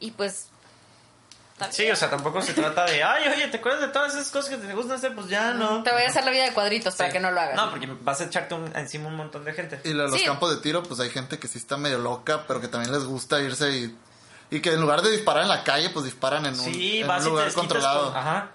y 0.00 0.10
pues... 0.12 0.48
Sí, 1.70 1.88
o 1.88 1.94
sea, 1.94 2.10
tampoco 2.10 2.42
se 2.42 2.54
trata 2.54 2.84
de, 2.86 3.04
ay, 3.04 3.28
oye, 3.28 3.46
¿te 3.46 3.58
acuerdas 3.58 3.82
de 3.82 3.88
todas 3.88 4.12
esas 4.14 4.30
cosas 4.30 4.50
que 4.50 4.56
te 4.56 4.74
gustan 4.74 4.96
hacer? 4.96 5.14
Pues 5.14 5.28
ya 5.28 5.52
no. 5.52 5.84
Te 5.84 5.92
voy 5.92 6.02
a 6.02 6.08
hacer 6.08 6.24
la 6.24 6.32
vida 6.32 6.42
de 6.42 6.52
cuadritos 6.52 6.96
para 6.96 7.12
que 7.12 7.20
no 7.20 7.30
lo 7.30 7.40
hagas. 7.40 7.54
No, 7.54 7.70
porque 7.70 7.86
vas 8.00 8.20
a 8.20 8.24
echarte 8.24 8.54
un- 8.54 8.74
encima 8.76 9.06
un 9.06 9.14
montón 9.14 9.44
de 9.44 9.52
gente. 9.52 9.80
Y 9.84 9.92
lo 9.92 10.04
de 10.04 10.08
los 10.10 10.18
Sí. 10.18 10.26
campos 10.26 10.50
de 10.50 10.56
tiro, 10.60 10.82
pues 10.82 10.98
hay 10.98 11.10
gente 11.10 11.38
que 11.38 11.46
sí 11.46 11.58
está 11.58 11.76
medio 11.76 11.98
loca, 11.98 12.46
pero 12.48 12.60
que 12.60 12.66
también 12.66 12.92
les 12.92 13.04
gusta 13.04 13.40
irse 13.40 13.70
y, 13.70 13.96
y 14.50 14.60
que 14.60 14.72
en 14.72 14.80
lugar 14.80 15.02
de 15.02 15.12
disparar 15.12 15.44
en 15.44 15.50
la 15.50 15.62
calle, 15.62 15.90
pues 15.90 16.04
disparan 16.04 16.46
en 16.46 16.58
un, 16.58 16.74
en 16.74 17.06
vas 17.06 17.22
un 17.24 17.30
lugar 17.30 17.52
controlado. 17.52 18.08
con- 18.08 18.16
Ajá. 18.16 18.48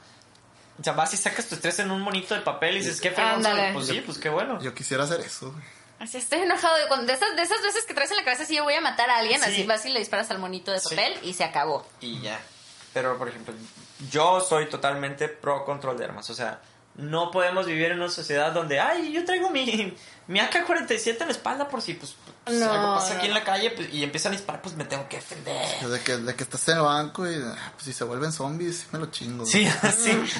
O 0.80 0.84
sea, 0.84 0.94
vas 0.94 1.14
y 1.14 1.18
sacas 1.18 1.48
tu 1.48 1.56
estrés 1.56 1.80
en 1.80 1.90
un 1.92 2.02
monito 2.02 2.36
de 2.36 2.42
papel 2.42 2.76
y 2.78 2.80
dices, 2.80 3.02
qué 3.02 3.12
fregón 3.12 3.44
soy. 3.44 3.74
Pues 3.74 3.88
sí, 3.88 4.02
pues 4.06 4.18
qué 4.18 4.30
bueno. 4.30 4.62
Yo 4.62 4.74
quisiera 4.74 5.04
hacer 5.06 5.22
eso. 5.22 5.52
güey. 5.52 5.64
Así 6.00 6.18
estoy 6.18 6.40
enojado 6.40 6.78
de, 6.78 6.88
cuando, 6.88 7.08
de, 7.08 7.14
esas, 7.14 7.36
de 7.36 7.42
esas 7.42 7.62
veces 7.64 7.84
que 7.86 7.96
traes 7.96 8.12
en 8.12 8.18
la 8.18 8.24
cabeza, 8.24 8.46
si 8.46 8.56
yo 8.56 8.64
voy 8.64 8.76
a 8.76 8.82
matar 8.82 9.10
a 9.10 9.18
alguien, 9.18 9.42
Sí. 9.42 9.50
así 9.50 9.64
vas 9.64 9.84
y 9.88 9.90
le 9.90 9.98
disparas 10.00 10.30
al 10.30 10.38
monito 10.38 10.72
de 10.72 10.80
Sí. 10.80 10.90
papel 10.96 11.18
y 11.24 11.34
se 11.34 11.44
acabó. 11.44 11.88
Y 12.02 12.22
ya. 12.22 12.40
Pero, 12.94 13.18
por 13.18 13.28
ejemplo, 13.30 13.54
yo 14.12 14.40
soy 14.42 14.68
totalmente 14.70 15.28
pro 15.28 15.66
control 15.66 15.98
de 15.98 16.06
armas. 16.06 16.30
O 16.30 16.36
sea, 16.36 16.62
no 16.96 17.32
podemos 17.32 17.66
vivir 17.66 17.92
en 17.92 18.00
una 18.00 18.10
sociedad 18.10 18.52
donde, 18.52 18.80
ay, 18.80 19.12
yo 19.12 19.26
traigo 19.26 19.50
mi, 19.50 19.96
mi 20.28 20.40
AK-47 20.40 21.22
en 21.22 21.28
la 21.28 21.32
espalda 21.34 21.68
por 21.68 21.82
si, 21.82 21.96
pues, 21.96 22.16
pues, 22.48 22.60
No, 22.60 22.72
algo 22.72 22.96
pasa 22.96 23.14
no. 23.14 23.18
aquí 23.20 23.28
en 23.28 23.34
la 23.34 23.44
calle 23.44 23.72
pues, 23.72 23.94
y 23.94 24.04
empiezan 24.04 24.32
a 24.34 24.36
disparar, 24.36 24.62
pues 24.62 24.76
me 24.76 24.86
tengo 24.86 25.08
que 25.08 25.18
defender. 25.18 25.88
De 25.88 26.00
que, 26.02 26.18
de 26.18 26.36
que 26.36 26.44
estás 26.44 26.68
en 26.70 26.78
el 26.78 26.84
banco 26.84 27.30
y 27.30 27.36
ah, 27.36 27.72
pues, 27.74 27.86
si 27.86 27.94
se 27.94 28.04
vuelven 28.04 28.32
zombies, 28.32 28.78
sí 28.80 28.86
me 28.92 29.00
lo 29.00 29.06
chingo. 29.08 29.46
Sí, 29.46 29.68
sí. 29.98 30.12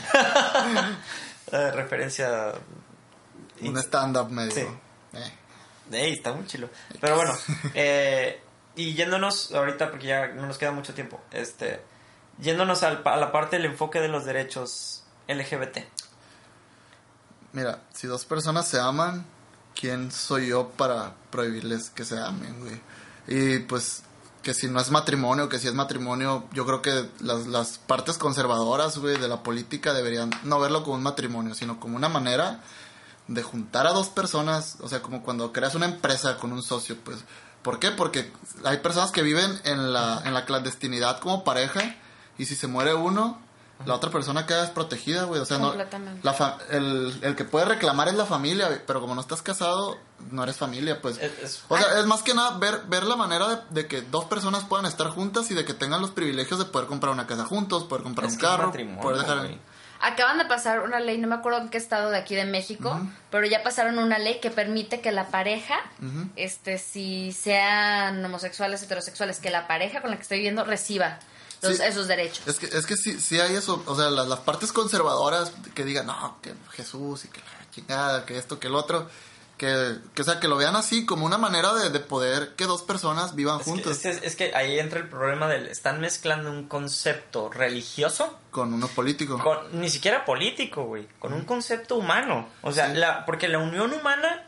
Eh, 1.50 1.72
referencia. 1.72 2.52
Un 3.62 3.78
stand-up 3.78 4.30
medio. 4.30 4.52
Sí. 4.52 4.68
eh. 5.14 5.32
Ey, 5.94 6.14
está 6.14 6.34
muy 6.34 6.46
chilo. 6.46 6.70
Pero 7.00 7.16
bueno, 7.16 7.34
eh, 7.74 8.42
y 8.76 8.94
yéndonos 8.96 9.54
ahorita, 9.54 9.90
porque 9.90 10.08
ya 10.08 10.28
no 10.28 10.46
nos 10.46 10.58
queda 10.58 10.72
mucho 10.72 10.94
tiempo, 10.94 11.22
este, 11.32 11.82
yéndonos 12.40 12.84
al- 12.84 13.02
a 13.06 13.16
la 13.16 13.32
parte 13.32 13.56
del 13.56 13.66
enfoque 13.68 14.02
de 14.02 14.10
los 14.10 14.26
derechos 14.26 15.04
LGBT. 15.30 15.78
Mira, 17.54 17.80
si 17.94 18.08
dos 18.08 18.26
personas 18.26 18.68
se 18.68 18.80
aman, 18.82 19.26
¿quién 19.80 20.12
soy 20.12 20.48
yo 20.48 20.70
para 20.70 21.16
prohibirles 21.30 21.90
que 21.90 22.06
se 22.06 22.20
amen, 22.20 22.60
güey? 22.60 22.82
Y 23.28 23.60
pues 23.60 24.04
que 24.42 24.54
si 24.54 24.68
no 24.68 24.80
es 24.80 24.92
matrimonio, 24.92 25.50
que 25.50 25.60
si 25.60 25.68
es 25.68 25.74
matrimonio, 25.74 26.46
yo 26.54 26.66
creo 26.66 26.82
que 26.82 27.10
las, 27.20 27.48
las 27.48 27.80
partes 27.80 28.18
conservadoras, 28.18 28.98
güey, 28.98 29.18
de 29.18 29.28
la 29.28 29.44
política 29.44 29.94
deberían 29.94 30.32
no 30.44 30.60
verlo 30.60 30.84
como 30.84 30.96
un 30.96 31.04
matrimonio, 31.04 31.54
sino 31.54 31.80
como 31.80 31.98
una 31.98 32.08
manera 32.08 32.62
de 33.28 33.44
juntar 33.44 33.88
a 33.88 33.92
dos 33.92 34.08
personas, 34.08 34.78
o 34.80 34.88
sea, 34.88 35.02
como 35.02 35.22
cuando 35.22 35.52
creas 35.52 35.76
una 35.76 35.86
empresa 35.86 36.38
con 36.38 36.54
un 36.54 36.64
socio, 36.64 36.98
pues. 37.04 37.20
¿Por 37.62 37.80
qué? 37.80 37.92
Porque 37.92 38.32
hay 38.64 38.78
personas 38.78 39.12
que 39.12 39.22
viven 39.22 39.60
en 39.66 39.92
la, 39.92 40.22
en 40.24 40.34
la 40.34 40.46
clandestinidad 40.46 41.20
como 41.20 41.44
pareja 41.44 41.98
y 42.38 42.46
si 42.46 42.56
se 42.56 42.68
muere 42.68 42.94
uno, 42.94 43.42
la 43.86 43.94
otra 43.96 44.10
persona 44.12 44.46
queda 44.46 44.62
desprotegida, 44.62 45.24
güey. 45.24 45.40
O 45.42 45.46
sea, 45.46 45.58
no, 45.60 45.68
Completamente. 45.70 46.20
la 46.24 46.34
fa- 46.34 46.58
el, 46.72 47.18
el 47.22 47.36
que 47.36 47.44
puede 47.46 47.66
reclamar 47.66 48.08
es 48.08 48.16
la 48.16 48.26
familia, 48.26 48.68
güey, 48.68 48.80
pero 48.86 49.00
como 49.00 49.16
no 49.16 49.22
estás 49.22 49.42
casado, 49.42 49.98
no 50.32 50.44
eres 50.44 50.58
familia, 50.58 51.02
pues. 51.02 51.18
Es- 51.18 51.40
es- 51.44 51.64
O 51.70 51.78
sea, 51.78 52.00
es 52.00 52.06
más 52.06 52.24
que 52.24 52.34
nada 52.34 52.58
ver, 52.58 52.82
ver 52.88 53.04
la 53.04 53.16
manera 53.16 53.48
de, 53.48 53.58
de 53.70 53.88
que 53.88 54.02
dos 54.02 54.26
personas 54.26 54.64
puedan 54.66 54.86
estar 54.86 55.08
juntas 55.10 55.50
y 55.52 55.54
de 55.54 55.64
que 55.66 55.74
tengan 55.74 56.02
los 56.02 56.12
privilegios 56.12 56.60
de 56.60 56.66
poder 56.66 56.88
comprar 56.88 57.14
una 57.14 57.28
casa 57.28 57.46
juntos, 57.46 57.84
poder 57.86 58.04
comprar 58.04 58.28
Es 58.28 58.34
un 58.36 58.40
carro, 58.40 58.72
poder 59.02 59.20
dejar... 59.20 59.38
güey. 59.40 59.60
Acaban 60.00 60.38
de 60.38 60.46
pasar 60.46 60.82
una 60.82 61.00
ley, 61.00 61.18
no 61.18 61.28
me 61.28 61.34
acuerdo 61.34 61.58
en 61.60 61.70
qué 61.70 61.78
estado 61.80 62.12
de 62.12 62.18
aquí 62.20 62.36
de 62.36 62.46
México, 62.46 63.00
pero 63.32 63.48
ya 63.48 63.64
pasaron 63.64 63.98
una 63.98 64.20
ley 64.20 64.40
que 64.40 64.52
permite 64.52 65.02
que 65.02 65.12
la 65.12 65.30
pareja, 65.30 65.74
este, 66.36 66.78
si 66.78 67.32
sean 67.32 68.24
homosexuales, 68.24 68.84
heterosexuales, 68.84 69.40
que 69.40 69.50
la 69.50 69.66
pareja 69.68 70.02
con 70.02 70.12
la 70.12 70.18
que 70.18 70.22
estoy 70.22 70.38
viviendo 70.38 70.64
reciba 70.66 71.18
los- 71.62 71.78
Sí. 71.78 71.84
esos 71.84 72.08
derechos. 72.08 72.48
Es 72.48 72.58
que, 72.60 72.66
es 72.68 72.86
que 72.86 72.96
sí, 72.98 73.20
sí 73.20 73.40
hay 73.40 73.56
eso, 73.56 73.82
o 73.86 73.96
sea, 73.96 74.10
las, 74.10 74.28
las 74.28 74.40
partes 74.40 74.72
conservadoras 74.72 75.52
que 75.74 75.84
digan, 75.84 76.08
no, 76.08 76.38
que 76.42 76.54
Jesús 76.72 77.26
y 77.26 77.28
que 77.30 77.40
la 77.40 77.72
chingada, 77.72 78.26
que 78.26 78.38
esto, 78.38 78.60
que 78.60 78.68
el 78.68 78.76
otro, 78.76 79.08
Que, 79.58 79.98
que, 80.14 80.22
o 80.22 80.24
sea, 80.24 80.40
que 80.40 80.48
lo 80.48 80.56
vean 80.56 80.76
así, 80.76 81.04
como 81.08 81.26
una 81.26 81.40
manera 81.40 81.74
de, 81.74 81.90
de 81.90 82.00
poder 82.00 82.54
que 82.56 82.66
dos 82.66 82.84
personas 82.84 83.34
vivan 83.34 83.60
Es 83.60 83.66
que, 83.66 83.90
es, 83.90 83.98
que, 84.20 84.28
es 84.28 84.36
que 84.36 84.56
ahí 84.56 84.78
entra 84.78 85.00
el 85.00 85.10
problema 85.10 85.48
del... 85.48 85.66
Están 85.66 86.00
mezclando 86.00 86.52
un 86.52 86.68
concepto 86.68 87.50
religioso 87.50 88.38
Con 88.52 88.72
uno 88.72 88.88
político. 88.88 89.40
con, 89.42 89.58
ni 89.82 89.90
siquiera 89.90 90.26
político, 90.26 90.84
güey, 90.84 91.08
con 91.18 91.34
un 91.34 91.44
concepto 91.44 91.96
humano. 91.96 92.48
O 92.62 92.72
sea, 92.72 92.92
Sí. 92.92 92.98
la, 92.98 93.26
porque 93.26 93.48
la 93.48 93.58
unión 93.58 93.94
humana 93.94 94.46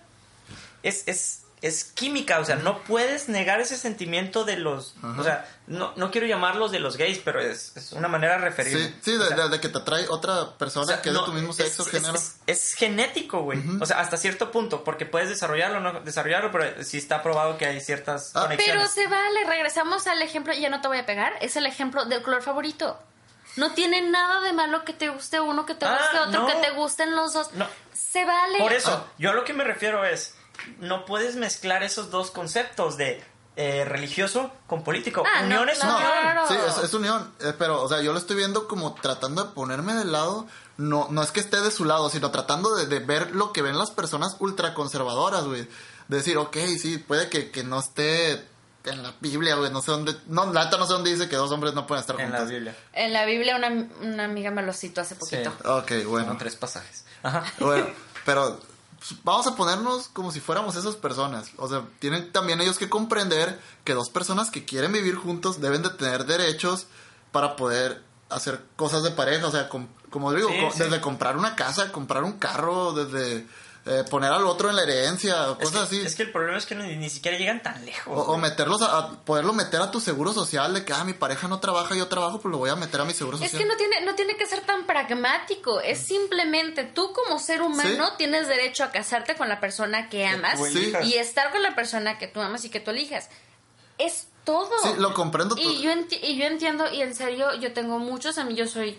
es, 0.84 1.08
es, 1.08 1.39
es 1.62 1.84
química, 1.84 2.40
o 2.40 2.46
sea, 2.46 2.56
no 2.56 2.80
puedes 2.84 3.28
negar 3.28 3.60
ese 3.60 3.78
sentimiento 3.78 4.46
de 4.46 4.56
los... 4.58 4.96
Ajá. 5.04 5.20
O 5.20 5.24
sea, 5.24 5.50
no, 5.68 5.92
no 5.98 6.10
quiero 6.10 6.26
llamarlos 6.26 6.72
de 6.72 6.80
los 6.80 6.96
gays, 6.96 7.20
pero 7.20 7.42
es, 7.42 7.76
es 7.76 7.92
una 7.92 8.08
manera 8.08 8.34
de 8.38 8.46
referirme. 8.46 8.88
Sí, 8.88 8.96
sí, 9.02 9.12
de, 9.12 9.20
O 9.20 9.28
sea, 9.28 9.36
de- 9.38 9.50
de 9.50 9.60
que 9.60 9.68
te 9.70 9.78
atrae 9.78 10.08
otra 10.08 10.58
persona 10.58 10.86
o 10.86 10.88
sea, 10.88 11.02
que 11.02 11.10
es 11.10 11.14
no, 11.16 11.22
de 11.22 11.26
tu 11.28 11.34
mismo 11.34 11.52
sexo, 11.54 11.84
es, 11.84 11.90
género. 11.90 12.16
Es, 12.16 12.36
es 12.48 12.74
genético, 12.76 13.42
güey. 13.42 13.60
O 13.82 13.86
sea, 13.86 14.00
hasta 14.00 14.16
cierto 14.18 14.52
punto, 14.52 14.84
porque 14.84 15.06
puedes 15.06 15.28
desarrollarlo 15.30 15.78
o 15.78 15.82
no 15.82 16.00
desarrollarlo, 16.02 16.52
pero 16.52 16.84
sí 16.84 16.98
está 16.98 17.22
probado 17.22 17.58
que 17.58 17.66
hay 17.66 17.82
ciertas 17.82 18.32
Ah, 18.36 18.46
Pero 18.48 18.58
conexiones. 18.58 18.92
se 18.92 19.08
vale, 19.08 19.44
regresamos 19.46 20.08
al 20.08 20.22
ejemplo, 20.22 20.54
ya 20.54 20.70
no 20.70 20.80
te 20.82 20.88
voy 20.88 20.98
a 20.98 21.06
pegar, 21.06 21.34
es 21.42 21.56
el 21.58 21.66
ejemplo 21.66 22.06
del 22.06 22.22
color 22.22 22.42
favorito. 22.42 22.98
No 23.58 23.74
tiene 23.74 24.02
nada 24.02 24.42
de 24.42 24.54
malo 24.54 24.86
que 24.86 24.94
te 24.94 25.10
guste 25.10 25.40
uno, 25.42 25.66
que 25.66 25.76
te 25.76 25.86
Ah, 25.86 25.98
guste 26.00 26.20
otro, 26.20 26.42
no. 26.42 26.48
que 26.48 26.54
te 26.66 26.72
gusten 26.72 27.16
los 27.16 27.34
dos. 27.34 27.52
No. 27.54 27.68
Se 27.94 28.24
vale. 28.24 28.60
Por 28.60 28.72
eso, 28.72 28.92
Ah. 28.92 29.12
yo 29.18 29.32
a 29.32 29.34
lo 29.34 29.44
que 29.44 29.54
me 29.54 29.64
refiero 29.64 30.06
es, 30.06 30.36
no 30.80 31.06
puedes 31.06 31.36
mezclar 31.36 31.84
esos 31.84 32.10
dos 32.12 32.32
conceptos 32.32 32.98
de 32.98 33.24
eh, 33.56 33.84
religioso 33.86 34.52
con 34.68 34.84
político. 34.84 35.24
Ah, 35.26 35.42
no, 35.42 35.48
unión 35.48 35.70
es 35.70 35.84
no, 35.84 35.96
unión. 35.96 36.12
Sí, 36.48 36.56
es, 36.68 36.84
es 36.84 36.94
unión. 36.94 37.32
eh, 37.42 37.54
pero, 37.58 37.82
o 37.82 37.90
sea, 37.90 38.02
yo 38.02 38.14
lo 38.14 38.20
estoy 38.20 38.38
viendo 38.38 38.68
como 38.68 38.94
tratando 38.94 39.44
de 39.44 39.52
ponerme 39.52 39.94
del 39.96 40.12
lado. 40.12 40.48
No, 40.78 41.08
no 41.10 41.22
es 41.22 41.32
que 41.32 41.42
esté 41.42 41.60
de 41.60 41.72
su 41.72 41.84
lado, 41.84 42.10
sino 42.10 42.32
tratando 42.32 42.74
de, 42.76 42.86
de 42.86 43.00
ver 43.00 43.36
lo 43.36 43.52
que 43.52 43.62
ven 43.62 43.78
las 43.78 43.92
personas 43.92 44.38
ultraconservadoras, 44.40 45.44
güey. 45.44 45.68
De 46.08 46.18
decir, 46.18 46.38
ok, 46.38 46.56
sí, 46.82 46.98
puede 47.00 47.28
que, 47.30 47.52
que 47.52 47.64
no 47.66 47.80
esté 47.80 48.34
en 48.86 49.04
la 49.04 49.14
Biblia, 49.20 49.56
güey. 49.56 49.70
No 49.72 49.82
sé 49.82 49.92
dónde. 49.92 50.16
No, 50.28 50.52
la 50.54 50.64
neta 50.64 50.78
no 50.78 50.86
sé 50.88 50.94
dónde 50.94 51.12
dice 51.12 51.28
que 51.28 51.36
dos 51.36 51.52
hombres 51.52 51.74
no 51.74 51.86
pueden 51.86 52.00
estar 52.02 52.20
En 52.20 52.32
la 52.32 52.38
juntos. 52.38 52.54
Biblia. 52.54 52.76
En 52.94 53.12
la 53.12 53.26
Biblia 53.26 53.58
una, 53.58 53.68
una 54.02 54.24
amiga 54.24 54.52
me 54.52 54.62
lo 54.64 54.72
citó 54.72 55.02
hace 55.02 55.16
poquito. 55.16 55.52
Sí. 55.52 55.68
Ok, 55.68 55.90
Bueno, 55.90 56.10
bueno. 56.10 56.36
tres 56.40 56.56
pasajes. 56.56 57.04
Ajá. 57.24 57.44
Bueno, 57.60 57.88
pero 58.26 58.58
vamos 59.24 59.48
a 59.48 59.56
ponernos 59.56 60.10
como 60.10 60.32
si 60.32 60.40
fuéramos 60.40 60.76
esas 60.76 60.96
personas. 60.96 61.50
O 61.58 61.68
sea, 61.68 61.84
tienen 62.00 62.32
también 62.32 62.62
ellos 62.62 62.78
que 62.78 62.90
comprender 62.90 63.60
que 63.84 63.94
dos 63.94 64.10
personas 64.10 64.52
que 64.52 64.66
quieren 64.66 64.92
vivir 64.92 65.16
juntos 65.16 65.62
deben 65.62 65.82
de 65.84 65.90
tener 65.90 66.26
derechos 66.26 66.88
para 67.32 67.56
poder 67.56 68.04
hacer 68.30 68.64
cosas 68.76 69.04
de 69.04 69.12
pareja. 69.12 69.48
O 69.48 69.52
sea, 69.52 69.70
com- 69.70 69.88
como 70.10 70.34
digo, 70.34 70.50
Sí, 70.50 70.56
co- 70.62 70.72
sí. 70.72 70.80
desde 70.84 71.02
comprar 71.02 71.38
una 71.38 71.56
casa, 71.56 71.92
comprar 71.92 72.24
un 72.24 72.34
carro, 72.34 72.94
desde 72.94 73.48
eh, 73.90 74.04
poner 74.10 74.32
al 74.32 74.46
otro 74.46 74.70
en 74.70 74.76
la 74.76 74.84
herencia, 74.84 75.50
o 75.52 75.60
Es 75.60 75.70
cosas 75.70 75.90
que, 75.90 75.98
así. 75.98 76.06
es 76.06 76.16
que 76.16 76.24
el 76.24 76.32
problema 76.32 76.58
es 76.58 76.66
que 76.66 76.76
ni, 76.76 76.96
ni 76.96 77.10
siquiera 77.10 77.38
llegan 77.38 77.62
tan 77.64 77.84
lejos. 77.86 78.14
O, 78.28 78.38
meterlos 78.38 78.82
a, 78.84 78.98
a 78.98 79.12
poderlo 79.26 79.52
meter 79.54 79.82
a 79.82 79.90
tu 79.92 80.00
seguro 80.00 80.32
social 80.34 80.74
de 80.74 80.86
que 80.86 80.94
ah, 80.94 81.04
mi 81.04 81.14
pareja 81.14 81.48
no 81.48 81.60
trabaja, 81.60 81.96
yo 81.96 82.08
trabajo, 82.08 82.40
pues 82.40 82.52
lo 82.52 82.60
voy 82.60 82.70
a 82.70 82.76
meter 82.76 83.02
a 83.02 83.06
mi 83.06 83.14
seguro 83.14 83.38
Es 83.38 83.44
social. 83.44 83.62
que 83.64 83.68
no 83.68 83.76
tiene, 83.78 84.06
no 84.06 84.16
tiene 84.16 84.38
que 84.38 84.46
ser 84.46 84.62
tan 84.62 84.86
pragmático, 84.86 85.82
es 85.82 86.00
simplemente 86.00 86.84
tú 86.84 87.12
como 87.14 87.40
ser 87.40 87.62
humano 87.62 88.06
Sí. 88.08 88.14
tienes 88.18 88.48
derecho 88.48 88.84
a 88.84 88.92
casarte 88.92 89.36
con 89.36 89.50
la 89.50 89.60
persona 89.60 90.10
que 90.10 90.26
amas 90.28 90.60
Sí. 90.72 90.94
y 91.04 91.16
estar 91.16 91.52
con 91.52 91.62
la 91.64 91.76
persona 91.76 92.18
que 92.18 92.28
tú 92.28 92.40
amas 92.42 92.64
y 92.66 92.70
que 92.70 92.80
tú 92.80 92.92
elijas. 92.92 93.30
Es 93.98 94.28
todo. 94.46 94.70
Sí, 94.84 94.90
lo 94.98 95.14
comprendo 95.14 95.56
todo. 95.56 95.70
Y 95.70 95.82
yo, 95.82 95.92
enti- 95.92 96.20
y 96.22 96.38
yo 96.38 96.46
entiendo, 96.46 96.86
y 96.92 97.02
en 97.02 97.14
serio, 97.14 97.54
yo 97.60 97.74
tengo 97.74 98.00
muchos 98.00 98.38
amigos, 98.38 98.60
yo 98.60 98.68
soy 98.74 98.98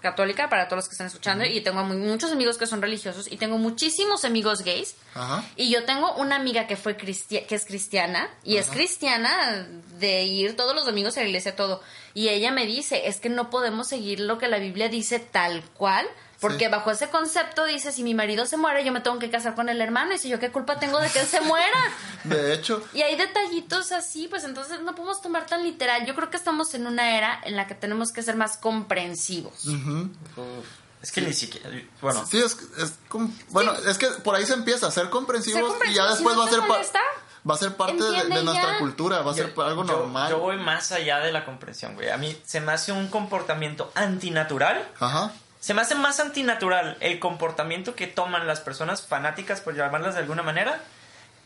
católica 0.00 0.48
para 0.48 0.66
todos 0.68 0.78
los 0.78 0.88
que 0.88 0.92
están 0.92 1.06
escuchando, 1.08 1.44
y 1.44 1.60
tengo 1.60 1.82
mu- 1.84 1.94
muchos 1.98 2.32
amigos 2.32 2.58
que 2.58 2.66
son 2.66 2.80
religiosos, 2.82 3.30
y 3.30 3.36
tengo 3.36 3.58
muchísimos 3.58 4.24
amigos 4.24 4.62
gays, 4.62 4.94
Ajá. 5.14 5.44
y 5.56 5.70
yo 5.70 5.84
tengo 5.84 6.12
una 6.16 6.36
amiga 6.36 6.66
que 6.66 6.76
fue 6.76 6.96
cristia- 6.96 7.46
que 7.46 7.54
es 7.54 7.64
cristiana, 7.64 8.28
y 8.44 8.56
es 8.56 8.68
cristiana 8.68 9.66
de 9.98 10.24
ir 10.24 10.56
todos 10.56 10.74
los 10.74 10.86
domingos 10.86 11.16
a 11.16 11.20
la 11.22 11.26
iglesia, 11.26 11.56
todo. 11.56 11.82
Y 12.14 12.28
ella 12.28 12.50
me 12.52 12.66
dice, 12.66 13.08
es 13.08 13.18
que 13.20 13.28
no 13.28 13.50
podemos 13.50 13.88
seguir 13.88 14.20
lo 14.20 14.38
que 14.38 14.48
la 14.48 14.58
Biblia 14.58 14.88
dice 14.88 15.18
tal 15.18 15.62
cual, 15.76 16.06
porque 16.40 16.66
Sí. 16.66 16.70
bajo 16.70 16.90
ese 16.90 17.08
concepto 17.10 17.64
dice, 17.64 17.90
si 17.92 18.02
mi 18.02 18.14
marido 18.14 18.46
se 18.46 18.56
muere, 18.56 18.84
yo 18.84 18.92
me 18.92 19.00
tengo 19.00 19.18
que 19.18 19.30
casar 19.30 19.54
con 19.54 19.68
el 19.68 19.80
hermano, 19.80 20.14
y 20.14 20.18
si 20.18 20.28
yo 20.28 20.38
qué 20.38 20.50
culpa 20.50 20.78
tengo 20.78 21.00
de 21.00 21.08
que 21.10 21.20
él 21.20 21.26
se 21.26 21.40
muera. 21.40 21.78
De 22.24 22.52
hecho, 22.54 22.82
Y 22.92 23.02
hay 23.02 23.16
detallitos 23.16 23.92
así, 23.92 24.28
pues 24.28 24.44
entonces 24.44 24.80
no 24.82 24.94
podemos 24.94 25.20
tomar 25.22 25.46
tan 25.46 25.62
literal. 25.64 26.04
Yo 26.06 26.14
creo 26.14 26.30
que 26.30 26.36
estamos 26.36 26.74
en 26.74 26.86
una 26.86 27.16
era 27.16 27.40
en 27.44 27.56
la 27.56 27.66
que 27.66 27.74
tenemos 27.74 28.12
que 28.12 28.22
ser 28.22 28.36
más 28.36 28.56
comprensivos. 28.56 29.66
Uf. 29.66 30.66
Es 31.02 31.12
que 31.12 31.20
ni 31.20 31.32
siquiera. 31.32 31.70
Bueno, 32.00 32.26
Sí, 32.26 32.38
es, 32.38 32.56
es 32.78 32.94
como- 33.08 33.32
bueno, 33.50 33.72
es 33.86 33.98
que 33.98 34.08
por 34.08 34.34
ahí 34.34 34.44
se 34.44 34.54
empieza 34.54 34.88
a 34.88 34.90
ser 34.90 35.10
comprensivos, 35.10 35.78
Ser 35.78 35.88
y 35.90 35.94
ya 35.94 36.06
después 36.10 36.34
si 36.34 36.40
no 36.40 36.44
va 36.44 36.44
a 36.46 36.50
ser 36.50 36.60
molesta, 36.62 37.00
va 37.48 37.54
a 37.54 37.58
ser 37.58 37.76
parte 37.76 38.02
de, 38.02 38.42
nuestra 38.42 38.78
cultura, 38.78 39.22
va 39.22 39.30
a 39.30 39.34
ser 39.34 39.54
algo 39.58 39.84
yo- 39.84 39.92
normal. 39.92 40.30
Yo 40.30 40.40
voy 40.40 40.56
más 40.56 40.90
allá 40.90 41.20
de 41.20 41.30
la 41.30 41.44
comprensión, 41.44 41.94
güey. 41.94 42.10
A 42.10 42.16
mí 42.16 42.36
se 42.44 42.60
me 42.60 42.72
hace 42.72 42.90
un 42.90 43.06
comportamiento 43.08 43.92
antinatural. 43.94 44.88
Ajá. 44.98 45.32
Se 45.60 45.74
me 45.74 45.82
hace 45.82 45.94
más 45.94 46.20
antinatural 46.20 46.96
el 47.00 47.18
comportamiento 47.18 47.94
que 47.94 48.06
toman 48.06 48.46
las 48.46 48.60
personas 48.60 49.02
fanáticas, 49.06 49.60
por 49.60 49.74
llamarlas 49.74 50.14
de 50.14 50.20
alguna 50.20 50.42
manera, 50.42 50.80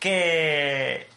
que 0.00 1.08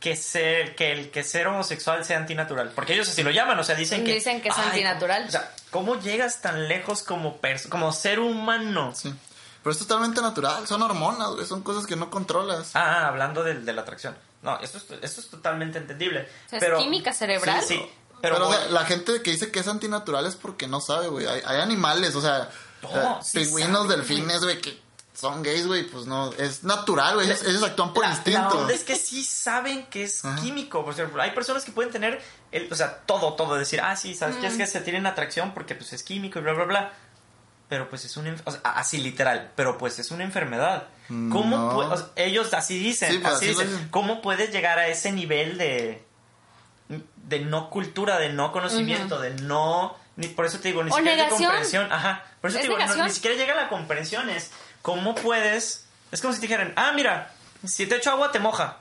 que 0.00 0.16
ser 0.16 0.74
que 0.76 0.92
el 0.92 1.10
que 1.10 1.22
ser 1.24 1.46
homosexual 1.46 2.04
sea 2.04 2.18
antinatural, 2.18 2.72
porque 2.74 2.92
ellos 2.92 3.08
así 3.08 3.22
lo 3.22 3.30
llaman, 3.30 3.58
o 3.58 3.64
sea, 3.64 3.74
dicen 3.74 4.04
que 4.04 4.12
Dicen 4.12 4.42
que 4.42 4.50
es 4.50 4.58
Ay, 4.58 4.66
antinatural. 4.68 5.22
¿cómo- 5.22 5.28
o 5.28 5.30
sea, 5.32 5.54
¿cómo 5.70 6.00
llegas 6.00 6.42
tan 6.42 6.68
lejos 6.68 7.02
como 7.02 7.38
como 7.70 7.90
ser 7.92 8.20
humano? 8.20 8.92
Sí. 8.94 9.14
Pero 9.62 9.72
es 9.72 9.78
totalmente 9.78 10.20
natural, 10.20 10.66
son 10.66 10.82
hormonas, 10.82 11.48
son 11.48 11.62
cosas 11.62 11.86
que 11.86 11.96
no 11.96 12.10
controlas. 12.10 12.76
Ah, 12.76 12.98
ah, 13.04 13.08
hablando 13.08 13.42
de, 13.42 13.54
de 13.54 13.72
la 13.72 13.80
atracción. 13.80 14.14
No, 14.42 14.60
esto 14.60 14.76
es, 14.76 14.84
esto 15.00 15.22
es 15.22 15.30
totalmente 15.30 15.78
entendible. 15.78 16.28
O 16.46 16.50
sea, 16.50 16.60
pero, 16.60 16.76
es 16.76 16.82
química 16.84 17.14
cerebral. 17.14 17.62
Sí, 17.62 17.76
sí, 17.76 17.90
pero, 18.24 18.34
Pero, 18.36 18.48
o 18.48 18.52
sea, 18.52 18.68
la 18.70 18.84
gente 18.84 19.22
que 19.22 19.30
dice 19.30 19.50
que 19.50 19.60
es 19.60 19.68
antinatural 19.68 20.26
es 20.26 20.36
porque 20.36 20.66
no 20.66 20.80
sabe, 20.80 21.08
güey. 21.08 21.26
Hay, 21.26 21.40
hay 21.44 21.60
animales, 21.60 22.14
o 22.16 22.20
sea, 22.20 22.48
No, 22.82 22.90
eh, 22.90 23.22
sí 23.22 23.38
pingüinos, 23.40 23.88
delfines, 23.88 24.42
güey, 24.42 24.60
que 24.60 24.82
son 25.14 25.42
gays, 25.44 25.66
güey, 25.66 25.84
pues 25.84 26.06
no, 26.06 26.32
es 26.34 26.64
natural, 26.64 27.14
güey. 27.14 27.26
Ellos, 27.26 27.42
ellos 27.44 27.62
actúan 27.62 27.92
por 27.92 28.02
la, 28.02 28.08
la 28.10 28.14
instinto. 28.16 28.58
onda 28.58 28.74
es 28.74 28.82
que 28.82 28.96
sí 28.96 29.22
saben 29.22 29.86
que 29.86 30.04
es 30.04 30.24
Ajá. 30.24 30.40
químico. 30.42 30.84
Por 30.84 30.92
ejemplo, 30.94 31.22
hay 31.22 31.30
personas 31.30 31.64
que 31.64 31.70
pueden 31.72 31.92
tener, 31.92 32.20
el, 32.50 32.70
o 32.72 32.74
sea, 32.74 32.98
todo, 33.06 33.34
todo. 33.34 33.54
Decir, 33.54 33.80
ah, 33.80 33.94
sí, 33.96 34.14
¿sabes 34.14 34.36
qué? 34.36 34.48
Es 34.48 34.56
que 34.56 34.66
se 34.66 34.80
tienen 34.80 35.06
atracción 35.06 35.54
porque 35.54 35.74
pues 35.76 35.92
es 35.92 36.02
químico 36.02 36.40
y 36.40 36.42
bla, 36.42 36.52
bla, 36.54 36.64
bla. 36.64 36.92
Pero 37.68 37.88
pues 37.88 38.04
es 38.04 38.16
una... 38.18 38.30
enf- 38.30 38.42
o 38.44 38.50
sea, 38.50 38.60
así 38.62 38.98
literal. 38.98 39.52
Pero 39.56 39.78
pues 39.78 39.98
es 39.98 40.10
una 40.10 40.22
enfermedad. 40.24 40.88
¿Cómo 41.08 41.56
No. 41.56 41.72
pue- 41.74 41.90
o 41.92 41.96
sea, 41.96 42.08
ellos 42.16 42.52
así 42.52 42.78
dicen, 42.78 43.10
Sí, 43.12 43.18
pues, 43.18 43.34
así 43.34 43.46
dicen. 43.46 43.88
¿Cómo 43.90 44.20
puedes 44.20 44.50
llegar 44.52 44.78
a 44.78 44.88
ese 44.88 45.12
nivel 45.12 45.56
de... 45.58 46.04
De 46.88 47.40
no 47.40 47.70
cultura, 47.70 48.18
de 48.18 48.30
no 48.30 48.52
conocimiento, 48.52 49.20
de 49.20 49.30
no... 49.42 49.96
Ni, 50.16 50.28
por 50.28 50.44
eso 50.46 50.58
te 50.60 50.68
digo, 50.68 50.84
ni 50.84 50.90
O 50.90 50.94
siquiera 50.94 51.12
es 51.12 51.16
de 51.18 51.22
negación. 51.24 51.50
comprensión. 51.50 51.92
Ajá. 51.92 52.24
Por 52.40 52.50
eso 52.50 52.58
te 52.58 52.62
digo, 52.64 52.74
no- 52.74 52.80
negación. 52.80 53.06
ni 53.06 53.12
siquiera 53.12 53.36
llega 53.36 53.52
a 53.54 53.56
la 53.56 53.68
comprensión. 53.68 54.28
Es 54.30 54.50
cómo 54.82 55.14
puedes... 55.14 55.86
Es 56.12 56.20
como 56.20 56.32
si 56.34 56.40
te 56.40 56.46
dijeran, 56.46 56.72
ah, 56.76 56.92
mira, 56.94 57.32
si 57.66 57.86
te 57.86 57.96
echo 57.96 58.10
agua 58.10 58.30
te 58.30 58.38
moja. 58.38 58.78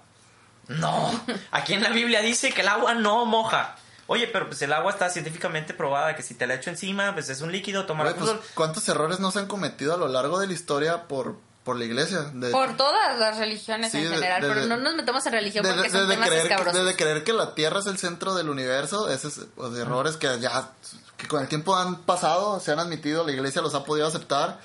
No, 0.68 1.12
aquí 1.52 1.74
en 1.74 1.84
la 1.84 1.90
Biblia 1.90 2.22
dice 2.22 2.52
que 2.54 2.62
el 2.62 2.68
agua 2.68 2.94
no 2.94 3.26
moja. 3.26 3.76
Oye, 4.08 4.28
pero 4.28 4.48
pues 4.48 4.62
el 4.62 4.72
agua 4.72 4.92
está 4.92 5.10
científicamente 5.10 5.74
probada 5.74 6.16
que 6.16 6.24
si 6.24 6.36
te 6.36 6.46
la 6.48 6.54
echo 6.54 6.70
encima, 6.70 7.14
pues 7.14 7.30
es 7.30 7.42
un 7.42 7.52
líquido, 7.52 7.86
toma 7.86 8.04
Güey, 8.04 8.16
pues, 8.16 8.32
¿cuántos 8.54 8.88
errores 8.90 9.20
no 9.20 9.32
se 9.32 9.40
han 9.40 9.48
cometido 9.48 9.94
a 9.94 9.98
lo 9.98 10.08
largo 10.08 10.40
de 10.40 10.48
la 10.48 10.54
historia 10.54 11.04
por, 11.08 11.38
por 11.64 11.78
la 11.78 11.86
iglesia? 11.86 12.20
De, 12.34 12.52
Por 12.52 12.76
todas 12.78 13.18
las 13.20 13.38
religiones 13.38 13.92
Sí, 13.92 14.00
en 14.00 14.12
general, 14.12 14.42
de- 14.42 14.48
pero 14.50 14.62
de- 14.62 14.68
no 14.68 14.78
nos 14.78 14.96
metemos 14.96 15.26
en 15.26 15.32
religión 15.32 15.64
de- 15.64 15.72
porque 15.74 15.90
de- 15.90 15.98
son 15.98 16.08
de 16.08 16.14
temas 16.16 16.30
creer, 16.30 16.48
que- 16.48 16.54
escabrosos. 16.54 16.86
de 16.86 16.96
creer 16.96 17.24
que 17.24 17.34
la 17.34 17.56
Tierra 17.56 17.80
es 17.80 17.86
el 17.86 17.98
centro 17.98 18.34
del 18.36 18.50
universo, 18.50 19.10
esos 19.10 19.40
pues, 19.56 19.74
errores 19.78 20.18
que 20.18 20.40
ya 20.40 20.72
que 21.18 21.28
con 21.28 21.42
el 21.42 21.48
tiempo 21.48 21.76
han 21.76 22.02
pasado, 22.02 22.60
se 22.60 22.72
han 22.74 22.80
admitido, 22.80 23.24
la 23.26 23.32
iglesia 23.32 23.62
los 23.62 23.74
ha 23.76 23.86
podido 23.86 24.06
aceptar. 24.08 24.60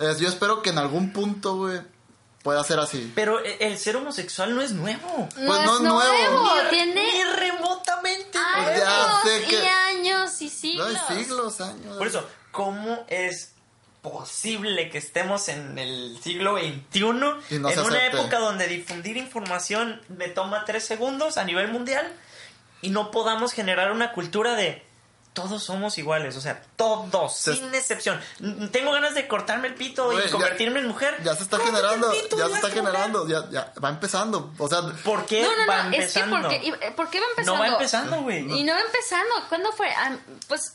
Es- 0.00 0.18
yo 0.18 0.28
espero 0.28 0.62
que 0.62 0.70
en 0.70 0.78
algún 0.78 1.12
punto, 1.12 1.56
güey, 1.56 1.80
pueda 2.42 2.64
ser 2.64 2.78
así. 2.78 3.12
Pero 3.14 3.44
e- 3.44 3.58
el 3.66 3.76
ser 3.76 3.96
homosexual 3.96 4.54
no 4.54 4.62
es 4.62 4.70
nuevo. 4.72 5.28
No 5.36 5.46
Pues 5.46 5.60
es 5.60 5.66
no 5.66 5.74
es 5.74 5.80
nuevo. 5.82 6.02
nuevo, 6.02 6.62
Ni- 6.64 6.70
tiene 6.70 6.94
Ni 7.12 7.24
remotamente 7.24 8.38
años 8.38 8.64
Pues 8.64 8.78
ya 8.80 9.20
sé 9.24 9.42
y 9.42 9.46
que- 9.48 9.68
años 9.68 10.40
y 10.40 10.44
No, 10.46 10.50
siglos. 10.50 10.96
hay 11.08 11.24
siglos, 11.24 11.60
años. 11.60 11.96
Por 11.98 12.06
eso, 12.06 12.24
¿cómo 12.52 13.04
es 13.08 13.50
posible 14.10 14.90
que 14.90 14.98
estemos 14.98 15.48
en 15.48 15.78
el 15.78 16.18
siglo 16.22 16.58
XXI 16.58 17.00
en 17.00 17.64
una 17.64 17.68
acepte. 17.70 18.06
época 18.06 18.38
donde 18.38 18.66
difundir 18.66 19.16
información 19.16 20.00
me 20.08 20.28
toma 20.28 20.64
tres 20.64 20.84
segundos 20.84 21.36
a 21.38 21.44
nivel 21.44 21.68
mundial 21.68 22.12
y 22.82 22.90
no 22.90 23.10
podamos 23.10 23.52
generar 23.52 23.92
una 23.92 24.12
cultura 24.12 24.54
de 24.54 24.82
todos 25.32 25.62
somos 25.62 25.96
iguales, 25.98 26.36
o 26.36 26.40
sea, 26.40 26.60
todos, 26.76 27.36
Se- 27.36 27.54
sin 27.54 27.72
excepción. 27.74 28.20
Tengo 28.72 28.90
ganas 28.92 29.14
de 29.14 29.28
cortarme 29.28 29.68
el 29.68 29.74
pito 29.74 30.12
y 30.12 30.24
ya- 30.24 30.30
convertirme 30.32 30.80
en 30.80 30.88
mujer. 30.88 31.16
Ya 31.22 31.34
se 31.36 31.44
está 31.44 31.58
generando, 31.58 32.10
pito, 32.10 32.36
ya 32.38 32.46
se 32.48 32.54
está 32.54 32.70
generando, 32.70 33.28
ya, 33.28 33.48
ya 33.50 33.72
va 33.82 33.88
empezando. 33.90 34.52
O 34.58 34.68
sea, 34.68 34.80
¿Por 35.04 35.26
qué 35.26 35.42
No, 35.42 35.50
no, 35.56 35.66
va 35.68 35.82
no, 35.84 35.90
es 35.90 36.12
que 36.12 36.20
empezando? 36.20 36.40
porque, 36.48 36.92
¿por 36.96 37.10
qué 37.10 37.20
va 37.20 37.26
empezando? 37.30 37.54
No 37.54 37.60
va 37.60 37.68
empezando, 37.68 38.22
güey. 38.22 38.50
Y 38.58 38.62
no 38.64 38.72
va 38.74 38.80
empezando. 38.80 39.34
¿Cuándo 39.48 39.72
fue? 39.72 39.88
Ah, 39.90 40.16
pues 40.48 40.74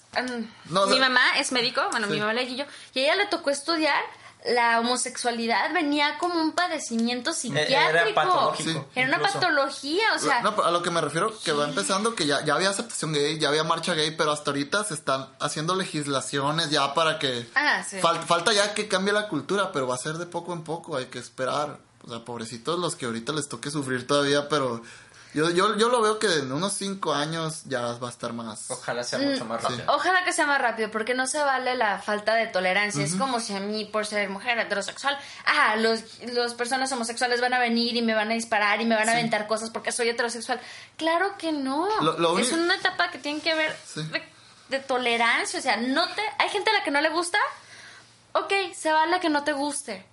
No, 0.69 0.83
o 0.83 0.87
mi 0.87 0.99
mamá 0.99 1.37
es 1.39 1.51
médico, 1.51 1.81
bueno, 1.91 2.07
Sí. 2.07 2.13
mi 2.13 2.19
mamá 2.19 2.33
le 2.33 2.43
y 2.43 2.55
yo, 2.55 2.65
y 2.93 2.99
a 2.99 3.03
ella 3.03 3.15
le 3.15 3.25
tocó 3.27 3.49
estudiar 3.49 4.01
la 4.45 4.79
homosexualidad 4.79 5.73
venía 5.73 6.17
como 6.17 6.41
un 6.41 6.51
padecimiento 6.51 7.31
psiquiátrico. 7.33 7.79
Era 7.79 8.13
patológico. 8.13 8.69
Sí. 8.71 8.79
Era 8.95 9.07
una 9.07 9.17
incluso. 9.17 9.39
patología, 9.39 10.03
o 10.15 10.19
sea, 10.19 10.41
No, 10.41 10.55
pero 10.55 10.67
a 10.67 10.71
lo 10.71 10.81
que 10.81 10.89
me 10.91 11.01
refiero, 11.01 11.33
que 11.43 11.51
va 11.51 11.65
empezando, 11.67 12.13
que 12.15 12.25
ya, 12.25 12.43
ya 12.43 12.55
había 12.55 12.69
aceptación 12.69 13.13
gay, 13.13 13.39
ya 13.39 13.49
había 13.49 13.63
marcha 13.63 13.93
gay, 13.93 14.11
pero 14.11 14.31
hasta 14.31 14.51
ahorita 14.51 14.83
se 14.83 14.93
están 14.95 15.29
haciendo 15.39 15.75
legislaciones 15.75 16.69
ya 16.69 16.93
para 16.93 17.19
que... 17.19 17.47
Ah, 17.55 17.83
sí. 17.87 17.97
Fal- 18.01 18.21
falta 18.23 18.51
ya 18.53 18.73
que 18.73 18.87
cambie 18.87 19.13
la 19.13 19.27
cultura, 19.27 19.71
pero 19.71 19.87
va 19.87 19.95
a 19.95 19.99
ser 19.99 20.17
de 20.17 20.25
poco 20.25 20.53
en 20.53 20.63
poco, 20.63 20.97
hay 20.97 21.05
que 21.05 21.19
esperar. 21.19 21.77
O 22.05 22.09
sea, 22.09 22.25
pobrecitos 22.25 22.77
los 22.79 22.97
que 22.97 23.05
ahorita 23.05 23.31
les 23.31 23.47
toque 23.47 23.71
sufrir 23.71 24.05
todavía, 24.05 24.49
pero 24.49 24.81
yo, 25.33 25.49
yo, 25.49 25.77
yo 25.77 25.89
lo 25.89 26.01
veo 26.01 26.19
que 26.19 26.27
en 26.27 26.51
unos 26.51 26.73
cinco 26.73 27.13
años 27.13 27.63
ya 27.65 27.81
va 27.93 28.07
a 28.07 28.11
estar 28.11 28.33
más... 28.33 28.69
Ojalá 28.71 29.03
sea 29.03 29.19
Mm, 29.19 29.31
mucho 29.31 29.45
más 29.45 29.61
rápido. 29.63 29.83
Ojalá 29.87 30.23
que 30.23 30.33
sea 30.33 30.45
más 30.45 30.59
rápido, 30.61 30.91
porque 30.91 31.13
no 31.13 31.25
se 31.27 31.39
vale 31.39 31.75
la 31.75 31.99
falta 31.99 32.35
de 32.35 32.47
tolerancia. 32.47 33.03
Es 33.03 33.15
como 33.15 33.39
si 33.39 33.53
a 33.55 33.59
mí, 33.59 33.85
por 33.85 34.05
ser 34.05 34.29
mujer 34.29 34.57
heterosexual, 34.59 35.17
ah, 35.45 35.75
los, 35.77 36.01
los 36.33 36.53
personas 36.53 36.91
homosexuales 36.91 37.41
van 37.41 37.53
a 37.53 37.59
venir 37.59 37.95
y 37.95 38.01
me 38.01 38.13
van 38.13 38.31
a 38.31 38.33
disparar 38.33 38.81
y 38.81 38.85
me 38.85 38.95
van 38.95 39.09
a 39.09 39.13
aventar 39.13 39.47
cosas 39.47 39.69
porque 39.69 39.91
soy 39.91 40.09
heterosexual. 40.09 40.59
Claro 40.97 41.35
que 41.37 41.51
no. 41.51 41.87
Lo- 42.01 42.17
lo 42.19 42.39
es 42.39 42.51
una 42.51 42.75
etapa 42.75 43.09
que 43.11 43.17
tiene 43.19 43.41
que 43.41 43.53
ver 43.55 43.75
Sí. 43.85 44.01
de, 44.03 44.23
de 44.69 44.79
tolerancia. 44.79 45.59
O 45.59 45.61
sea, 45.61 45.77
no 45.77 46.07
te. 46.09 46.21
Hay 46.39 46.49
gente 46.49 46.69
a 46.69 46.73
la 46.73 46.83
que 46.83 46.91
no 46.91 47.01
le 47.01 47.09
gusta. 47.09 47.37
Ok, 48.33 48.51
se 48.75 48.91
vale 48.91 49.19
que 49.19 49.29
no 49.29 49.43
te 49.43 49.53
guste. 49.53 50.05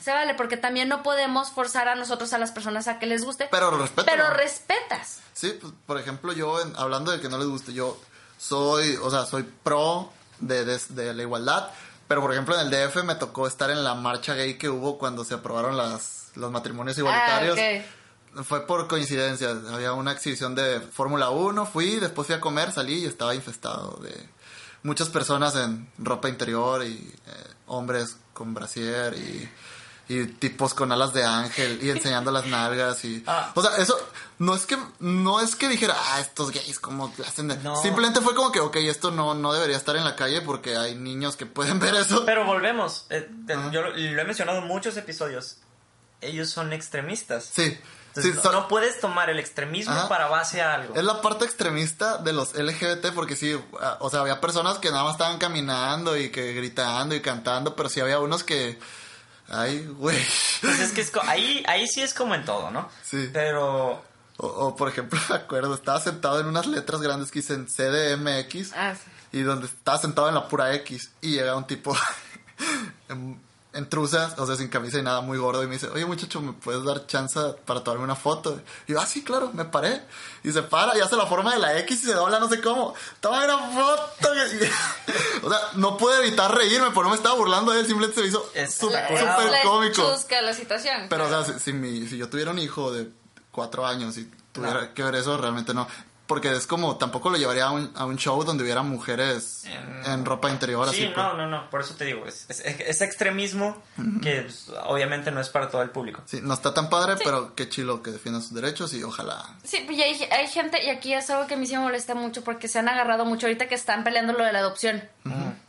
Se 0.00 0.12
vale, 0.12 0.34
porque 0.34 0.56
también 0.56 0.88
no 0.88 1.02
podemos 1.02 1.50
forzar 1.50 1.88
a 1.88 1.94
nosotros 1.94 2.32
a 2.32 2.38
las 2.38 2.50
personas 2.52 2.88
a 2.88 2.98
que 2.98 3.06
les 3.06 3.24
guste. 3.24 3.48
Pero 3.50 3.70
respeto. 3.70 4.04
Pero 4.06 4.30
respetas. 4.30 5.20
Sí, 5.32 5.56
pues, 5.60 5.72
por 5.86 5.98
ejemplo, 5.98 6.32
yo, 6.32 6.60
en- 6.60 6.74
hablando 6.76 7.12
de 7.12 7.20
que 7.20 7.28
no 7.28 7.38
les 7.38 7.46
guste, 7.46 7.72
yo 7.72 7.96
soy, 8.38 8.96
o 8.96 9.10
sea, 9.10 9.26
soy 9.26 9.42
pro 9.62 10.10
de, 10.40 10.64
de, 10.64 10.78
de 10.90 11.14
la 11.14 11.22
igualdad, 11.22 11.70
pero 12.08 12.20
por 12.22 12.32
ejemplo 12.32 12.54
en 12.58 12.62
el 12.62 12.70
DF 12.70 13.02
me 13.04 13.14
tocó 13.16 13.46
estar 13.46 13.70
en 13.70 13.84
la 13.84 13.94
marcha 13.94 14.34
gay 14.34 14.56
que 14.56 14.68
hubo 14.68 14.98
cuando 14.98 15.24
se 15.24 15.34
aprobaron 15.34 15.76
las, 15.76 16.28
los 16.36 16.50
matrimonios 16.50 16.96
igualitarios. 16.98 17.58
Ah, 17.58 17.84
ok. 18.40 18.44
Fue 18.44 18.66
por 18.66 18.86
coincidencia, 18.88 19.50
había 19.72 19.92
una 19.92 20.12
exhibición 20.12 20.54
de 20.54 20.80
Fórmula 20.80 21.30
1, 21.30 21.66
fui, 21.66 21.96
después 22.00 22.26
fui 22.26 22.36
a 22.36 22.40
comer, 22.40 22.72
salí 22.72 23.02
y 23.02 23.06
estaba 23.06 23.34
infestado 23.34 23.98
de 24.02 24.28
muchas 24.82 25.08
personas 25.08 25.56
en 25.56 25.90
ropa 25.98 26.28
interior 26.28 26.84
y 26.84 26.92
eh, 27.26 27.47
hombres 27.68 28.16
con 28.32 28.54
brasier 28.54 29.14
y, 29.14 29.48
y 30.08 30.26
tipos 30.26 30.74
con 30.74 30.90
alas 30.92 31.12
de 31.12 31.24
ángel 31.24 31.78
y 31.82 31.90
enseñando 31.90 32.30
las 32.30 32.46
nalgas 32.46 33.04
y... 33.04 33.22
Ah. 33.26 33.52
O 33.54 33.62
sea, 33.62 33.76
eso 33.76 33.96
no 34.38 34.54
es 34.54 34.64
que 34.66 34.78
no 35.00 35.40
es 35.40 35.54
que 35.56 35.68
dijera, 35.68 35.94
ah, 35.96 36.20
estos 36.20 36.50
gays 36.50 36.78
como 36.80 37.12
hacen 37.26 37.48
de... 37.48 37.56
No. 37.58 37.76
Simplemente 37.82 38.20
fue 38.20 38.34
como 38.34 38.50
que, 38.52 38.60
ok, 38.60 38.76
esto 38.76 39.10
no, 39.10 39.34
no 39.34 39.52
debería 39.52 39.76
estar 39.76 39.96
en 39.96 40.04
la 40.04 40.16
calle 40.16 40.40
porque 40.42 40.76
hay 40.76 40.94
niños 40.94 41.36
que 41.36 41.46
pueden 41.46 41.78
ver 41.80 41.94
eso. 41.94 42.24
Pero 42.24 42.44
volvemos. 42.44 43.06
eh, 43.10 43.28
te- 43.46 43.54
yo 43.72 43.82
lo, 43.82 43.90
lo 43.90 44.22
he 44.22 44.24
mencionado 44.24 44.58
en 44.58 44.66
muchos 44.66 44.96
episodios. 44.96 45.56
Ellos 46.20 46.50
son 46.50 46.72
extremistas. 46.72 47.44
sí, 47.52 47.78
Entonces, 48.26 48.42
sí, 48.42 48.48
no, 48.52 48.68
puedes 48.68 49.00
tomar 49.00 49.30
el 49.30 49.38
extremismo 49.38 49.92
Ajá. 49.94 50.08
para 50.08 50.28
base 50.28 50.60
a 50.62 50.74
algo. 50.74 50.94
Es 50.94 51.04
la 51.04 51.20
parte 51.22 51.44
extremista 51.44 52.18
de 52.18 52.32
los 52.32 52.54
LGBT 52.54 53.12
porque 53.14 53.36
sí, 53.36 53.58
ah, 53.80 53.96
o 54.00 54.10
sea, 54.10 54.20
había 54.20 54.40
personas 54.40 54.78
que 54.78 54.90
nada 54.90 55.04
más 55.04 55.12
estaban 55.12 55.38
caminando 55.38 56.16
y 56.16 56.30
que 56.30 56.52
gritando 56.52 57.14
y 57.14 57.20
cantando, 57.20 57.74
pero 57.76 57.88
sí 57.88 58.00
había 58.00 58.18
unos 58.18 58.44
que... 58.44 58.78
Ay, 59.50 59.86
güey. 59.96 60.18
Pues 60.60 60.78
es 60.80 60.92
que 60.92 61.00
es 61.00 61.10
co- 61.10 61.22
ahí, 61.24 61.64
ahí 61.66 61.86
sí 61.88 62.02
es 62.02 62.12
como 62.12 62.34
en 62.34 62.44
todo, 62.44 62.70
¿no? 62.70 62.88
Sí. 63.02 63.30
Pero 63.32 64.04
O, 64.36 64.46
o, 64.46 64.76
por 64.76 64.88
ejemplo, 64.90 65.18
me 65.30 65.36
acuerdo, 65.36 65.74
estaba 65.74 66.00
sentado 66.00 66.38
en 66.40 66.46
unas 66.46 66.66
letras 66.66 67.00
grandes 67.00 67.30
que 67.30 67.38
dicen 67.40 67.66
CDMX 67.66 68.72
Ah, 68.76 68.94
sí. 68.94 69.38
y 69.38 69.42
donde 69.42 69.66
estaba 69.66 69.96
sentado 69.98 70.28
en 70.28 70.34
la 70.34 70.46
pura 70.48 70.74
X 70.74 71.10
y 71.22 71.30
llega 71.32 71.56
un 71.56 71.66
tipo 71.66 71.96
en, 73.78 73.88
truzas, 73.88 74.38
o 74.38 74.46
sea, 74.46 74.56
sin 74.56 74.68
camisa 74.68 74.98
y 74.98 75.02
nada, 75.02 75.20
muy 75.20 75.38
gordo 75.38 75.62
y 75.62 75.66
me 75.66 75.74
dice, 75.74 75.88
oye 75.88 76.04
muchacho, 76.04 76.40
¿me 76.40 76.52
puedes 76.52 76.84
dar 76.84 77.06
chance 77.06 77.38
para 77.64 77.82
tomarme 77.82 78.04
una 78.04 78.16
foto? 78.16 78.60
Y 78.86 78.92
yo, 78.92 79.00
ah, 79.00 79.06
sí, 79.06 79.22
claro, 79.24 79.50
me 79.54 79.64
paré. 79.64 80.02
Y 80.44 80.52
se 80.52 80.62
para 80.62 80.96
y 80.96 81.00
hace 81.00 81.16
la 81.16 81.26
forma 81.26 81.52
de 81.54 81.58
la 81.60 81.78
X 81.78 82.02
y 82.04 82.06
se 82.06 82.14
dobla 82.14 82.38
no 82.38 82.48
sé 82.48 82.60
cómo. 82.60 82.94
Toma 83.20 83.44
una 83.44 83.58
foto. 83.58 84.28
O 85.42 85.48
sea, 85.50 85.58
no 85.74 85.96
pude 85.96 86.18
evitar 86.26 86.54
reírme, 86.54 86.88
pero 86.90 87.04
no 87.04 87.10
me 87.10 87.16
estaba 87.16 87.34
burlando 87.36 87.72
de 87.72 87.80
él, 87.80 87.86
simplemente 87.86 88.16
se 88.16 88.22
me 88.22 88.28
hizo 88.28 88.50
Es 88.54 88.74
súper 88.74 89.06
cómico. 89.64 89.94
chusca 90.14 90.42
la 90.42 90.52
situación. 90.52 91.06
Pero, 91.08 91.26
o 91.26 91.28
sea, 91.28 91.44
si, 91.44 91.58
si 91.60 91.72
mi- 91.72 92.06
si 92.06 92.16
yo 92.18 92.28
tuviera 92.28 92.50
un 92.50 92.58
hijo 92.58 92.92
de 92.92 93.08
cuatro 93.52 93.86
años 93.86 94.18
y 94.18 94.30
tuviera 94.52 94.82
No. 94.82 94.94
que 94.94 95.02
ver 95.02 95.14
eso, 95.14 95.36
realmente 95.38 95.72
no. 95.74 95.86
Porque 96.28 96.52
es 96.54 96.66
como, 96.66 96.96
tampoco 96.98 97.30
lo 97.30 97.38
llevaría 97.38 97.64
a 97.64 97.70
un, 97.72 97.90
a 97.96 98.04
un 98.04 98.16
show 98.18 98.44
donde 98.44 98.62
hubiera 98.62 98.82
mujeres 98.82 99.64
En- 99.64 100.12
en 100.12 100.24
ropa 100.24 100.50
interior, 100.50 100.86
sí, 100.90 101.04
así. 101.04 101.08
no, 101.08 101.14
pues. 101.14 101.36
no, 101.38 101.46
no. 101.48 101.70
Por 101.70 101.80
eso 101.80 101.94
te 101.94 102.04
digo, 102.04 102.26
es, 102.26 102.44
es- 102.50 102.60
es 102.60 103.00
extremismo 103.00 103.82
que 104.22 104.42
pues, 104.42 104.70
obviamente 104.86 105.30
no 105.30 105.40
es 105.40 105.48
para 105.48 105.70
todo 105.70 105.80
el 105.82 105.88
público. 105.90 106.22
Sí, 106.26 106.40
no 106.42 106.52
está 106.54 106.74
tan 106.74 106.90
padre, 106.90 107.14
pero 107.24 107.54
qué 107.54 107.68
chilo 107.68 108.02
que 108.02 108.10
defiendan 108.10 108.42
sus 108.42 108.52
derechos 108.54 108.92
y 108.92 109.02
ojalá. 109.02 109.42
Sí, 109.64 109.82
pues 109.86 109.96
y 109.98 110.02
hay, 110.02 110.22
hay 110.30 110.46
gente, 110.48 110.84
y 110.84 110.90
aquí 110.90 111.14
es 111.14 111.28
algo 111.30 111.46
que 111.46 111.54
a 111.54 111.56
mí 111.56 111.66
sí 111.66 111.72
me 111.72 111.80
molesta 111.80 112.14
mucho 112.14 112.44
porque 112.44 112.68
se 112.68 112.78
han 112.78 112.88
agarrado 112.88 113.24
mucho 113.24 113.46
ahorita 113.46 113.66
que 113.66 113.74
están 113.74 114.04
peleando 114.04 114.34
lo 114.34 114.44
de 114.44 114.52
la 114.52 114.58
adopción, 114.60 115.02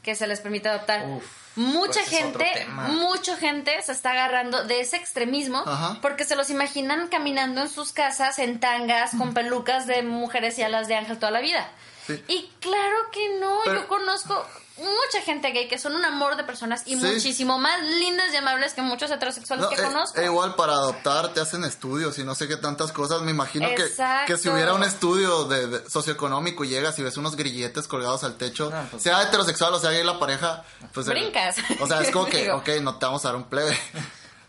que 0.04 0.14
se 0.16 0.28
les 0.28 0.42
permite 0.42 0.68
adoptar. 0.70 1.06
Uf, 1.08 1.24
mucha 1.56 2.00
pues 2.02 2.10
gente, 2.10 2.68
mucha 2.90 3.36
gente 3.38 3.82
se 3.82 3.92
está 3.92 4.12
agarrando 4.12 4.64
de 4.64 4.82
ese 4.82 4.98
extremismo 4.98 5.64
Ajá. 5.66 5.98
porque 6.02 6.24
se 6.26 6.36
los 6.36 6.50
imaginan 6.50 7.08
caminando 7.08 7.62
en 7.62 7.70
sus 7.70 7.92
casas 7.92 8.40
en 8.40 8.60
tangas 8.60 9.12
con 9.18 9.34
pelucas 9.34 9.88
de 9.88 10.02
mujeres 10.04 10.58
y 10.58 10.64
alas 10.64 10.88
de 10.88 10.96
ángel 10.96 11.18
toda 11.20 11.32
la 11.32 11.42
vida. 11.42 11.70
Sí. 12.08 12.24
Y 12.28 12.50
claro 12.60 12.98
que 13.12 13.40
no, 13.40 13.60
Pero- 13.66 13.82
yo 13.82 13.88
conozco 13.88 14.46
mucha 14.80 15.22
gente 15.26 15.52
gay 15.52 15.68
que 15.68 15.78
son 15.78 15.96
un 15.96 16.04
amor 16.06 16.36
de 16.38 16.44
personas 16.44 16.84
y 16.86 16.92
Sí. 17.00 17.06
muchísimo 17.06 17.58
más 17.60 17.82
lindas 17.84 18.34
y 18.34 18.38
amables 18.38 18.74
que 18.74 18.82
muchos 18.82 19.12
heterosexuales 19.12 19.64
No, 19.64 19.70
que 19.70 19.76
eh, 19.82 19.84
conozco. 19.86 20.20
eh, 20.20 20.26
igual 20.26 20.56
para 20.56 20.74
adoptar 20.74 21.34
te 21.34 21.40
hacen 21.42 21.64
estudios 21.64 22.18
y 22.20 22.24
no 22.24 22.36
sé 22.36 22.48
qué 22.48 22.58
tantas 22.58 22.92
cosas. 22.92 23.22
Me 23.22 23.32
imagino 23.32 23.68
que, 23.76 23.86
que 24.28 24.38
si 24.38 24.50
hubiera 24.50 24.74
un 24.74 24.84
estudio 24.84 25.46
de, 25.46 25.68
de 25.68 25.90
socioeconómico 25.90 26.64
y 26.64 26.70
llegas 26.70 26.98
y 27.00 27.04
ves 27.04 27.18
unos 27.18 27.36
grilletes 27.36 27.88
colgados 27.88 28.24
al 28.24 28.36
techo, 28.38 28.70
No, 28.70 28.88
pues- 28.92 29.04
sea 29.04 29.22
heterosexual 29.24 29.74
o 29.74 29.80
sea 29.80 29.92
gay 29.92 30.04
la 30.04 30.20
pareja, 30.20 30.64
pues... 30.94 31.08
eh, 31.08 31.12
Brincas. 31.12 31.56
O 31.82 31.88
sea, 31.88 32.02
es 32.02 32.12
como 32.12 32.26
que, 32.30 32.52
ok, 32.52 32.68
no 32.82 32.98
te 32.98 33.06
vamos 33.06 33.24
a 33.26 33.30
dar 33.30 33.36
un 33.36 33.46
plebe. 33.46 33.78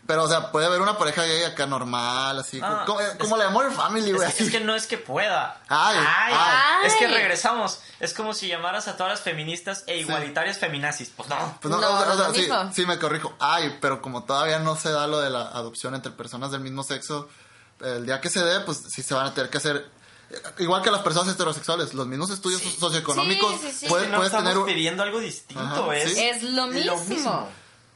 Pero, 0.07 0.23
o 0.23 0.27
sea, 0.27 0.51
puede 0.51 0.65
haber 0.65 0.81
una 0.81 0.97
pareja 0.97 1.23
gay 1.23 1.43
acá 1.43 1.67
normal, 1.67 2.37
así, 2.39 2.59
Ah, 2.61 2.83
como, 2.85 2.99
como 3.19 3.37
la 3.37 3.45
de 3.45 3.49
Modern 3.51 3.73
Family, 3.73 4.09
Es 4.09 4.15
güey. 4.15 4.33
que, 4.33 4.43
es 4.43 4.49
que 4.51 4.59
no 4.59 4.75
es 4.75 4.87
que 4.87 4.97
pueda. 4.97 5.61
Ay, 5.69 5.97
ay. 6.05 6.33
Es 6.87 6.95
que 6.95 7.07
regresamos. 7.07 7.79
Es 7.99 8.13
como 8.13 8.33
si 8.33 8.47
llamaras 8.47 8.87
a 8.87 8.97
todas 8.97 9.11
las 9.13 9.21
feministas 9.21 9.83
e 9.87 9.97
igualitarias 9.99 10.57
feminazis. 10.57 11.09
Pues 11.15 11.29
no. 11.29 11.57
Pues 11.61 11.71
no, 11.71 11.79
No, 11.79 11.87
o 11.87 11.97
sea, 11.97 12.07
no 12.07 12.13
o 12.13 12.15
sea, 12.17 12.23
es 12.23 12.27
lo 12.29 12.33
sí, 12.33 12.41
mismo. 12.41 12.71
sí 12.73 12.85
me 12.85 12.97
corrijo. 12.99 13.33
Ay, 13.39 13.77
pero 13.79 14.01
como 14.01 14.23
todavía 14.23 14.59
no 14.59 14.75
se 14.75 14.91
da 14.91 15.07
lo 15.07 15.19
de 15.21 15.29
la 15.29 15.41
adopción 15.43 15.93
entre 15.95 16.11
personas 16.11 16.51
del 16.51 16.61
mismo 16.61 16.83
sexo, 16.83 17.29
el 17.79 18.05
día 18.05 18.19
que 18.19 18.29
se 18.29 18.43
dé, 18.43 18.59
pues 18.61 18.81
sí 18.89 19.03
se 19.03 19.13
van 19.13 19.27
a 19.27 19.33
tener 19.33 19.49
que 19.49 19.59
hacer. 19.59 19.87
Igual 20.59 20.81
que 20.81 20.89
las 20.91 21.01
personas 21.01 21.33
heterosexuales, 21.33 21.93
los 21.93 22.07
mismos 22.07 22.29
estudios 22.31 22.61
socioeconómicos 22.79 23.51
Sí, 23.61 23.67
sí, 23.67 23.71
sí. 23.81 23.85
puedes, 23.87 24.07
no 24.09 24.17
puedes 24.17 24.31
estamos 24.33 24.49
tener 24.49 24.57
un- 24.57 24.65
pidiendo 24.65 25.03
algo 25.03 25.19
distinto. 25.19 25.61
Ajá, 25.61 25.95
es, 25.97 26.13
sí. 26.13 26.23
Es 26.23 26.43
lo 26.43 26.67
mismo. 26.67 27.47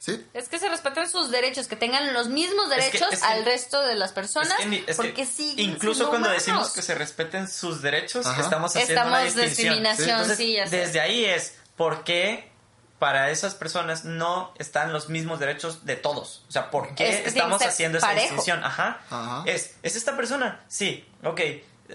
Sí, 0.06 0.24
Es 0.36 0.50
que 0.50 0.60
se 0.60 0.70
respeten 0.70 1.10
sus 1.10 1.32
derechos, 1.32 1.68
que 1.68 1.76
tengan 1.76 2.14
los 2.14 2.28
mismos 2.30 2.66
Es 2.66 2.76
que- 2.76 2.92
derechos 2.92 3.14
es 3.14 3.20
que- 3.22 3.26
al 3.26 3.44
resto 3.44 3.82
de 3.82 3.96
las 3.96 4.12
personas, 4.12 4.54
Es 4.60 4.66
que 4.86 4.94
porque 4.94 5.26
sí. 5.26 5.56
incluso 5.58 6.10
cuando 6.10 6.30
decimos 6.30 6.72
que 6.74 6.84
se 6.84 6.94
respeten 6.94 7.48
sus 7.48 7.82
derechos, 7.82 8.26
Ajá. 8.28 8.40
estamos 8.42 8.76
haciendo 8.76 8.94
una 9.08 9.24
Estamos 9.24 9.24
distinción. 9.24 9.50
discriminación, 9.74 10.10
Entonces, 10.10 10.38
sí, 10.38 10.54
ya 10.54 10.68
sé. 10.68 10.78
desde 10.78 11.00
ahí 11.00 11.26
es 11.26 11.56
por 11.76 12.04
qué 12.04 12.52
para 13.00 13.32
esas 13.32 13.56
personas 13.56 14.06
no 14.06 14.54
están 14.60 14.94
los 14.94 15.10
mismos 15.10 15.40
derechos 15.40 15.86
de 15.86 15.96
todos. 15.96 16.44
O 16.48 16.52
sea, 16.52 16.70
¿por 16.70 16.94
qué 16.94 17.24
estamos 17.26 17.62
haciendo 17.64 17.98
esa 17.98 18.06
parejo. 18.08 18.24
distinción? 18.36 18.64
Ajá. 18.64 19.02
Ajá. 19.10 19.44
Es, 19.48 19.72
¿es 19.82 19.96
esta 19.96 20.16
persona? 20.16 20.64
Sí, 20.68 21.04
ok. 21.24 21.42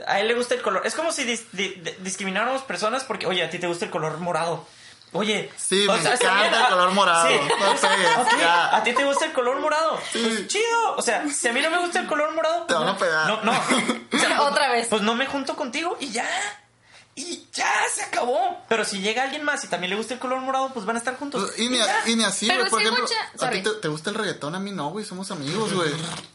A 0.07 0.19
él 0.21 0.27
le 0.29 0.35
gusta 0.35 0.55
el 0.55 0.63
color. 0.63 0.85
Es 0.85 0.95
como 0.95 1.13
si 1.13 1.25
dis- 1.25 1.47
di- 1.53 1.75
di- 1.83 1.95
discrimináramos 2.01 2.63
personas 2.63 3.05
porque, 3.05 3.27
oye, 3.27 3.43
a 3.45 3.51
ti 3.51 3.59
te 3.61 3.67
gusta 3.69 3.85
el 3.85 3.91
color 3.91 4.19
morado. 4.19 4.67
Oye, 5.13 5.51
Sí, 5.57 5.87
me 5.89 6.01
sea, 6.01 6.15
está 6.15 6.27
encanta 6.29 6.49
bien, 6.51 6.63
el 6.63 6.69
color 6.69 6.91
morado. 6.93 7.29
sí, 7.29 7.35
No. 8.41 8.49
¿A 8.77 8.83
ti 8.85 8.93
te 8.93 9.05
gusta 9.05 9.25
el 9.27 9.33
color 9.33 9.59
morado? 9.61 9.99
Sí. 10.13 10.23
Pues 10.23 10.47
chido. 10.47 10.95
O 10.97 11.03
sea, 11.03 11.29
si 11.33 11.49
a 11.49 11.53
mí 11.53 11.61
no 11.61 11.71
me 11.71 11.79
gusta 11.81 11.99
el 12.01 12.07
color 12.07 12.33
morado, 12.33 12.61
Te 12.67 12.75
pues 12.75 12.79
van 12.79 12.89
a 12.89 12.97
pegar. 12.99 13.27
No, 13.27 13.43
no. 13.43 13.53
O 13.53 14.19
sea, 14.19 14.43
Otra 14.43 14.71
vez. 14.71 14.87
Pues 14.89 15.03
no 15.03 15.15
me 15.17 15.27
junto 15.27 15.57
contigo 15.57 15.97
y 15.99 16.11
ya. 16.11 16.29
Y 17.17 17.45
ya 17.53 17.71
se 17.93 18.05
acabó. 18.05 18.57
Pero 18.69 18.85
si 18.85 19.01
llega 19.01 19.25
alguien 19.25 19.43
más 19.43 19.65
y 19.65 19.69
también 19.69 19.91
le 19.91 19.97
gusta 19.97 20.15
el 20.15 20.21
color 20.21 20.39
morado, 20.41 20.71
pues 20.73 20.87
van 20.87 20.95
a 20.95 21.01
estar 21.01 21.17
juntos. 21.19 21.43
Pues, 21.45 21.59
y, 21.59 21.69
ni, 21.69 21.79
y 22.07 22.15
ni 22.17 22.25
así, 22.25 22.47
Pero 22.47 22.61
güey. 22.61 22.71
Por 22.71 22.81
ejemplo, 22.81 23.03
mucha- 23.03 23.47
¿a 23.47 23.51
ti 23.51 23.63
te 23.83 23.89
gusta 23.89 24.11
el 24.11 24.17
reggaetón? 24.17 24.55
A 24.55 24.61
mí 24.61 24.71
no, 24.71 24.91
güey. 24.91 25.05
Somos 25.05 25.31
amigos, 25.33 25.73
güey. 25.75 25.91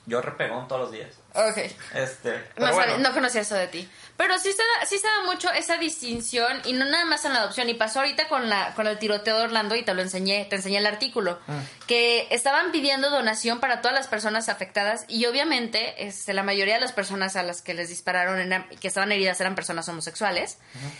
Yo 0.06 0.22
repegón 0.22 0.68
todos 0.68 0.82
los 0.82 0.92
días. 0.92 1.10
Ok. 1.36 1.57
Este. 1.94 2.44
No, 2.57 2.72
bueno. 2.74 2.98
no 2.99 3.14
conocía 3.14 3.41
eso 3.41 3.56
de 3.56 3.68
ti. 3.68 3.90
Pero 4.18 4.40
sí 4.40 4.52
se, 4.53 4.57
da, 4.64 4.86
sí 4.86 4.98
se 4.98 5.06
da 5.07 5.24
mucho 5.26 5.52
esa 5.52 5.78
distinción 5.78 6.62
y 6.64 6.72
no 6.72 6.86
nada 6.86 7.03
más 7.03 7.26
en 7.26 7.34
la 7.34 7.40
adopción. 7.40 7.68
Y 7.70 7.74
pasó 7.74 7.99
ahorita 7.99 8.30
con, 8.30 8.48
la, 8.49 8.74
con 8.74 8.88
el 8.88 8.98
tiroteo 8.98 9.38
de 9.38 9.44
Orlando 9.44 9.76
y 9.76 9.84
te 9.84 9.94
lo 9.94 10.02
enseñé, 10.02 10.45
te 10.45 10.56
enseñé 10.56 10.78
el 10.78 10.86
artículo. 10.86 11.38
Ah. 11.49 11.60
Que 11.88 12.28
estaban 12.32 12.72
pidiendo 12.72 13.10
donación 13.10 13.60
para 13.60 13.82
todas 13.82 13.94
las 13.95 14.07
personas 14.07 14.48
afectadas 14.48 15.03
y 15.10 15.26
obviamente 15.26 16.07
este, 16.07 16.34
la 16.34 16.44
mayoría 16.44 16.76
de 16.76 16.82
las 16.82 16.94
personas 16.94 17.36
a 17.36 17.44
las 17.44 17.62
que 17.62 17.74
les 17.74 17.90
dispararon, 17.90 18.40
eran- 18.40 18.70
que 18.80 18.88
estaban 18.88 19.12
heridas, 19.12 19.41
eran 19.41 19.56
personas 19.56 19.90
homosexuales. 19.90 20.57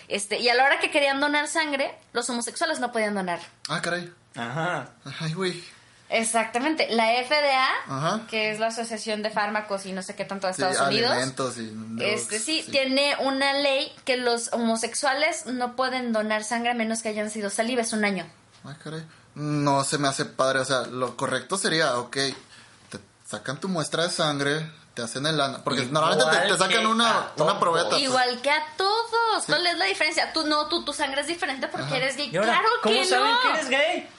este 0.10 0.40
Y 0.40 0.50
a 0.50 0.54
la 0.54 0.66
hora 0.66 0.80
que 0.80 0.92
querían 0.92 1.22
donar 1.22 1.48
sangre, 1.48 1.96
los 2.12 2.30
homosexuales 2.30 2.80
no 2.82 2.92
podían 2.92 3.16
donar. 3.16 3.40
Ah, 3.70 3.82
caray. 3.82 4.12
Ajá. 4.36 4.90
Ay, 5.22 5.32
güey. 5.34 5.64
Exactamente. 6.10 6.88
La 6.92 7.06
FDA, 7.24 7.68
Ajá. 7.88 8.22
que 8.30 8.52
es 8.52 8.60
la 8.60 8.68
Asociación 8.68 9.24
de 9.24 9.32
Fármacos 9.32 9.86
y 9.86 9.92
no 9.92 10.02
sé 10.04 10.16
qué 10.16 10.24
tanto 10.26 10.48
de 10.48 10.54
Sí, 10.54 10.62
Estados 10.62 10.88
Unidos. 10.90 11.12
alimentos 11.12 11.58
y 11.58 11.66
drugs, 11.68 12.02
Este 12.04 12.40
sí, 12.40 12.66
tiene 12.70 13.16
una 13.20 13.54
ley 13.54 13.92
que 14.06 14.18
los 14.18 14.54
homosexuales 14.54 15.46
no 15.48 15.76
pueden 15.76 16.14
donar 16.14 16.44
sangre 16.44 16.72
a 16.72 16.74
menos 16.76 17.02
que 17.02 17.10
hayan 17.10 17.30
sido 17.32 17.50
salives 17.50 17.92
un 17.94 18.06
año. 18.06 18.26
Ay, 18.64 18.76
caray. 18.84 19.04
No 19.36 19.84
se 19.84 19.98
me 19.98 20.08
hace 20.08 20.26
padre. 20.26 20.60
O 20.60 20.66
sea, 20.66 20.82
lo 20.82 21.18
correcto 21.18 21.58
sería, 21.58 21.98
ok, 21.98 22.16
te 22.16 23.00
sacan 23.28 23.60
tu 23.60 23.68
muestra 23.68 24.04
de 24.04 24.10
sangre, 24.12 24.72
te 24.94 25.02
hacen 25.02 25.26
el 25.26 25.42
ana. 25.42 25.64
Porque 25.64 25.82
Igual 25.82 25.94
normalmente 25.94 26.38
te, 26.38 26.44
te 26.46 26.52
que 26.54 26.58
sacan 26.58 26.86
una, 26.88 27.10
a 27.12 27.18
una 27.20 27.36
todos. 27.36 27.58
probeta. 27.58 28.00
Igual 28.00 28.42
que 28.42 28.52
a 28.52 28.64
todos. 28.78 29.46
¿Cuál 29.48 29.66
es 29.68 29.78
la 29.78 29.86
diferencia? 29.86 30.32
Tú 30.34 30.46
no, 30.48 30.68
tú, 30.68 30.86
tu 30.86 30.94
sangre 30.94 31.22
es 31.22 31.28
diferente 31.28 31.68
porque 31.68 31.98
eres 31.98 32.16
gay. 32.16 32.30
¿Y 32.32 32.38
ahora, 32.38 32.54
claro 32.54 32.70
¿Cómo 32.84 32.96
que 32.96 33.06
saben 33.06 33.32
no. 33.32 33.42
que 33.42 33.50
eres 33.50 33.70
gay? 33.70 34.10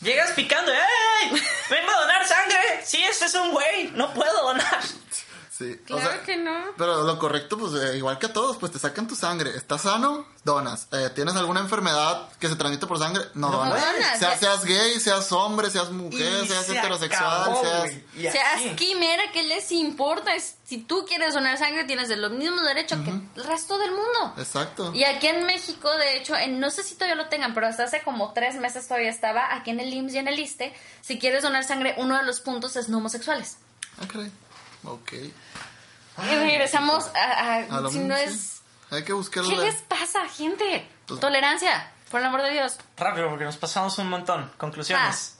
Llegas 0.00 0.32
picando, 0.32 0.72
¡ey! 0.72 1.30
¡Vengo 1.70 1.90
a 1.90 2.00
donar 2.00 2.26
sangre! 2.26 2.82
Sí, 2.84 3.02
este 3.02 3.24
es 3.24 3.34
un 3.34 3.50
güey, 3.50 3.90
no 3.94 4.12
puedo 4.12 4.42
donar. 4.42 4.80
Sí, 5.56 5.80
Claro 5.86 6.22
que 6.26 6.36
no. 6.36 6.52
Pero 6.76 7.02
lo 7.04 7.18
correcto, 7.18 7.56
pues 7.56 7.72
eh, 7.82 7.96
igual 7.96 8.18
que 8.18 8.26
a 8.26 8.32
todos, 8.32 8.58
pues 8.58 8.72
te 8.72 8.78
sacan 8.78 9.06
tu 9.08 9.14
sangre. 9.16 9.56
¿Estás 9.56 9.82
sano? 9.82 10.26
Donas. 10.44 10.86
Eh, 10.92 11.10
¿Tienes 11.14 11.34
alguna 11.36 11.60
enfermedad 11.60 12.28
que 12.38 12.48
se 12.48 12.56
transmite 12.56 12.86
por 12.86 12.98
sangre? 12.98 13.24
No, 13.34 13.48
No 13.50 13.56
donas. 13.58 13.80
donas. 13.80 14.18
Sea- 14.18 14.36
seas 14.38 14.64
gay, 14.66 15.00
seas 15.00 15.32
hombre, 15.32 15.70
seas 15.70 15.90
mujer, 15.90 16.44
Y 16.44 16.48
seas 16.48 16.66
se 16.66 16.76
heterosexual, 16.76 17.40
acabó, 17.42 17.62
seas... 17.62 17.90
Seas 18.32 18.76
quimera, 18.76 19.22
¿qué 19.32 19.44
les 19.44 19.72
importa? 19.72 20.34
Es- 20.34 20.56
si 20.64 20.78
tú 20.78 21.04
quieres 21.06 21.32
donar 21.32 21.56
sangre, 21.56 21.84
tienes 21.84 22.10
el 22.10 22.28
mismo 22.32 22.60
derecho 22.60 22.96
que 23.02 23.10
el 23.10 23.44
resto 23.46 23.78
del 23.78 23.92
mundo. 23.92 24.34
Exacto. 24.36 24.92
Y 24.94 25.04
aquí 25.04 25.28
en 25.28 25.46
México, 25.46 25.90
de 25.96 26.16
hecho, 26.18 26.36
en- 26.36 26.60
no 26.60 26.70
sé 26.70 26.82
si 26.82 26.94
todavía 26.96 27.14
lo 27.14 27.28
tengan, 27.30 27.54
pero 27.54 27.66
hasta 27.66 27.84
hace 27.84 28.02
como 28.02 28.32
tres 28.34 28.56
meses 28.56 28.86
todavía 28.86 29.08
estaba 29.10 29.54
aquí 29.54 29.70
en 29.70 29.80
el 29.80 29.92
IMSS 29.94 30.14
y 30.14 30.18
en 30.18 30.28
el 30.28 30.38
ISTE. 30.38 30.74
Si 31.00 31.18
quieres 31.18 31.42
donar 31.42 31.64
sangre, 31.64 31.94
uno 31.96 32.16
de 32.18 32.24
los 32.24 32.40
puntos 32.40 32.76
es 32.76 32.88
no 32.90 32.98
homosexuales. 32.98 33.56
Ah, 33.98 34.04
caray. 35.04 35.32
Ok. 36.18 36.24
Y 36.30 36.34
regresamos 36.36 37.06
a, 37.14 37.22
a- 37.22 37.56
A 37.76 37.80
lo 37.80 37.90
si 37.90 37.98
mismo, 37.98 38.14
no 38.14 38.18
sí. 38.18 38.24
es... 38.26 38.52
Hay 38.90 39.02
que 39.04 39.12
buscarlo. 39.12 39.50
¿Qué 39.50 39.56
les 39.56 39.76
pasa, 39.82 40.26
gente? 40.28 40.88
Pues- 41.06 41.20
Tolerancia, 41.20 41.92
por 42.10 42.20
el 42.20 42.26
amor 42.26 42.42
de 42.42 42.50
Dios. 42.52 42.76
Rápido, 42.96 43.28
porque 43.28 43.44
nos 43.44 43.56
pasamos 43.56 43.98
un 43.98 44.08
montón. 44.08 44.50
Conclusiones. 44.56 45.34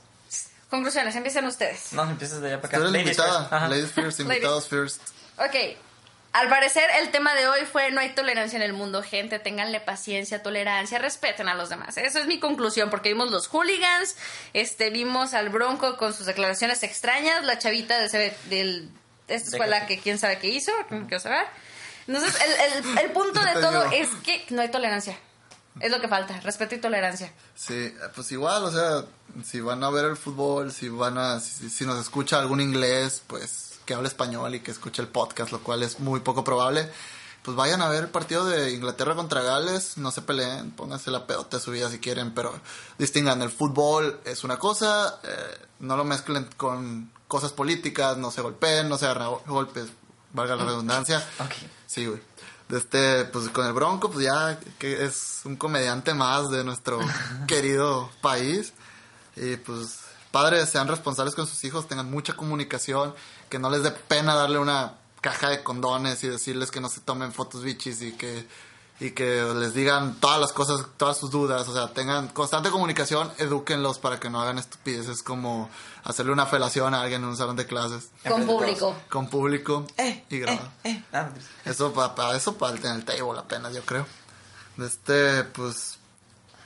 Conclusiones, 0.69 1.15
empiecen 1.15 1.47
ustedes. 1.47 1.93
No, 1.93 2.03
empiezas 2.03 2.41
de 2.41 2.49
allá 2.49 2.61
para 2.61 2.77
acá. 2.77 2.79
Ladies 2.87 3.03
invitada. 3.03 3.49
first. 3.49 3.71
Ladies 3.71 3.93
first, 3.93 4.21
invitados 4.21 4.69
first. 4.69 5.01
Ok. 5.39 5.55
Al 6.33 6.49
parecer, 6.51 6.85
el 7.01 7.11
tema 7.13 7.35
de 7.35 7.49
hoy 7.49 7.61
fue 7.65 7.91
no 7.93 8.01
hay 8.01 8.11
tolerancia 8.11 8.57
en 8.57 8.63
el 8.63 8.73
mundo, 8.75 9.03
gente. 9.03 9.39
Ténganle 9.39 9.81
paciencia, 9.81 10.43
tolerancia, 10.43 10.99
respeten 10.99 11.49
a 11.49 11.55
los 11.55 11.69
demás. 11.71 11.97
Eso 11.97 12.19
es 12.19 12.27
mi 12.27 12.41
conclusión, 12.41 12.91
porque 12.91 13.09
vimos 13.11 13.31
los 13.31 13.47
hooligans, 13.47 14.17
este, 14.53 14.91
vimos 14.91 15.33
al 15.35 15.49
Bronco 15.49 15.97
con 15.97 16.13
sus 16.13 16.27
declaraciones 16.27 16.83
extrañas, 16.83 17.45
la 17.45 17.59
chavita 17.59 17.97
de, 17.99 18.09
del- 18.09 18.35
de 18.51 18.91
esta 19.29 19.51
escuela 19.51 19.87
que- 19.87 19.99
quién 20.01 20.19
sabe 20.19 20.39
qué 20.39 20.49
hizo, 20.49 20.73
que 20.89 20.95
no 20.97 21.07
quiero 21.07 21.21
saber. 21.23 21.47
Entonces, 22.07 22.35
el, 22.41 22.85
el- 22.87 22.99
el 22.99 23.11
punto 23.13 23.41
de 23.41 23.53
todo 23.55 23.85
digo. 23.91 23.93
es 23.93 24.09
que 24.25 24.45
no 24.51 24.63
hay 24.63 24.71
tolerancia. 24.71 25.19
Es 25.81 25.91
lo 25.91 26.01
que 26.01 26.09
falta, 26.09 26.41
respeto 26.41 26.75
y 26.75 26.79
tolerancia. 26.79 27.31
Sí, 27.55 27.93
pues 28.15 28.33
igual, 28.33 28.65
o 28.65 28.71
sea, 28.73 29.05
si 29.45 29.61
van 29.61 29.85
a 29.85 29.91
ver 29.91 30.07
el 30.07 30.17
fútbol, 30.17 30.73
si 30.73 30.89
van 30.89 31.19
a, 31.19 31.39
si, 31.41 31.69
si 31.69 31.85
nos 31.85 32.01
escucha 32.01 32.39
algún 32.39 32.63
inglés, 32.63 33.23
pues 33.27 33.79
que 33.85 33.93
hable 33.93 34.09
español 34.09 34.55
y 34.55 34.61
que 34.61 34.71
escuche 34.71 35.03
el 35.03 35.09
podcast, 35.09 35.53
lo 35.53 35.61
cual 35.63 35.83
es 35.83 36.01
muy 36.01 36.21
poco 36.21 36.45
probable, 36.45 36.91
pues 37.43 37.57
vayan 37.59 37.83
a 37.83 37.89
ver 37.91 38.05
el 38.05 38.09
partido 38.09 38.47
de 38.47 38.73
Inglaterra 38.73 39.15
contra 39.15 39.43
Gales, 39.43 39.99
no 39.99 40.11
se 40.11 40.23
peleen, 40.23 40.71
pónganse 40.71 41.11
la 41.11 41.27
pedota 41.27 41.59
de 41.59 41.63
su 41.63 41.71
vida 41.73 41.91
si 41.91 41.99
quieren, 41.99 42.33
pero 42.35 42.59
distingan, 42.99 43.43
el 43.43 43.51
fútbol 43.51 44.19
es 44.25 44.45
una 44.45 44.59
cosa, 44.59 45.21
eh, 45.25 45.59
no 45.81 45.97
lo 45.99 46.05
mezclen 46.05 46.49
con 46.57 47.13
cosas 47.29 47.53
políticas, 47.53 48.17
no 48.17 48.31
se 48.31 48.41
golpeen, 48.41 48.89
no 48.89 48.99
se 48.99 49.07
agarren 49.07 49.25
a 49.25 49.51
golpes, 49.51 49.89
valga 50.33 50.57
la 50.57 50.65
redundancia. 50.65 51.27
Ok. 51.39 51.53
Sí, 51.87 52.07
güey. 52.07 52.21
De 52.69 52.79
este, 52.79 53.25
pues 53.27 53.49
con 53.51 53.67
el 53.67 53.73
Bronco, 53.73 54.11
pues 54.11 54.25
ya 54.25 54.59
que 54.79 55.05
es 55.05 55.43
un 55.45 55.57
comediante 55.57 56.15
más 56.15 56.51
de 56.51 56.65
nuestro 56.65 56.99
querido 57.47 58.11
país. 58.21 58.73
Y 59.37 59.57
pues, 59.57 60.01
padres, 60.31 60.69
sean 60.69 60.89
responsables 60.89 61.35
con 61.35 61.47
sus 61.47 61.63
hijos, 61.65 61.87
tengan 61.87 62.11
mucha 62.11 62.35
comunicación, 62.35 63.15
que 63.49 63.59
no 63.59 63.71
les 63.71 63.83
dé 63.83 63.93
pena 63.93 64.35
darle 64.35 64.59
una 64.59 64.95
caja 65.21 65.51
de 65.51 65.63
condones 65.63 66.23
y 66.25 66.29
decirles 66.29 66.71
que 66.71 66.81
no 66.81 66.89
se 66.89 67.01
tomen 67.01 67.33
fotos 67.33 67.63
bichis 67.63 68.03
y 68.03 68.13
que, 68.13 68.47
y 68.99 69.11
que 69.11 69.43
les 69.57 69.75
digan 69.75 70.15
todas 70.21 70.41
las 70.41 70.53
cosas, 70.53 70.87
todas 70.97 71.19
sus 71.19 71.31
dudas. 71.31 71.69
O 71.69 71.75
sea, 71.75 71.89
tengan 71.93 72.29
constante 72.29 72.71
comunicación, 72.71 73.31
edúquenlos 73.39 73.99
para 73.99 74.19
que 74.19 74.31
no 74.31 74.41
hagan 74.41 74.59
estupideces 74.59 75.23
como 75.23 75.69
hacerle 76.05 76.33
una 76.33 76.47
felación 76.47 76.95
a 76.95 77.03
alguien 77.03 77.23
en 77.23 77.29
un 77.29 77.37
salón 77.37 77.57
de 77.57 77.67
clases 77.67 78.11
Con 78.27 78.47
público. 78.47 78.95
con 79.11 79.29
público 79.29 79.87
Eh, 79.99 80.25
y 80.31 80.37
eh, 80.37 80.39
grabado. 80.41 80.71
eh. 80.85 81.05
Ah, 81.13 81.29
Eso 81.65 81.93
para 81.93 82.37
eso 82.37 82.57
para 82.57 82.75
el 82.75 83.05
table 83.05 83.39
apenas, 83.39 83.75
yo 83.75 83.83
creo. 83.83 84.07
Este, 84.79 85.45
pues, 85.45 85.99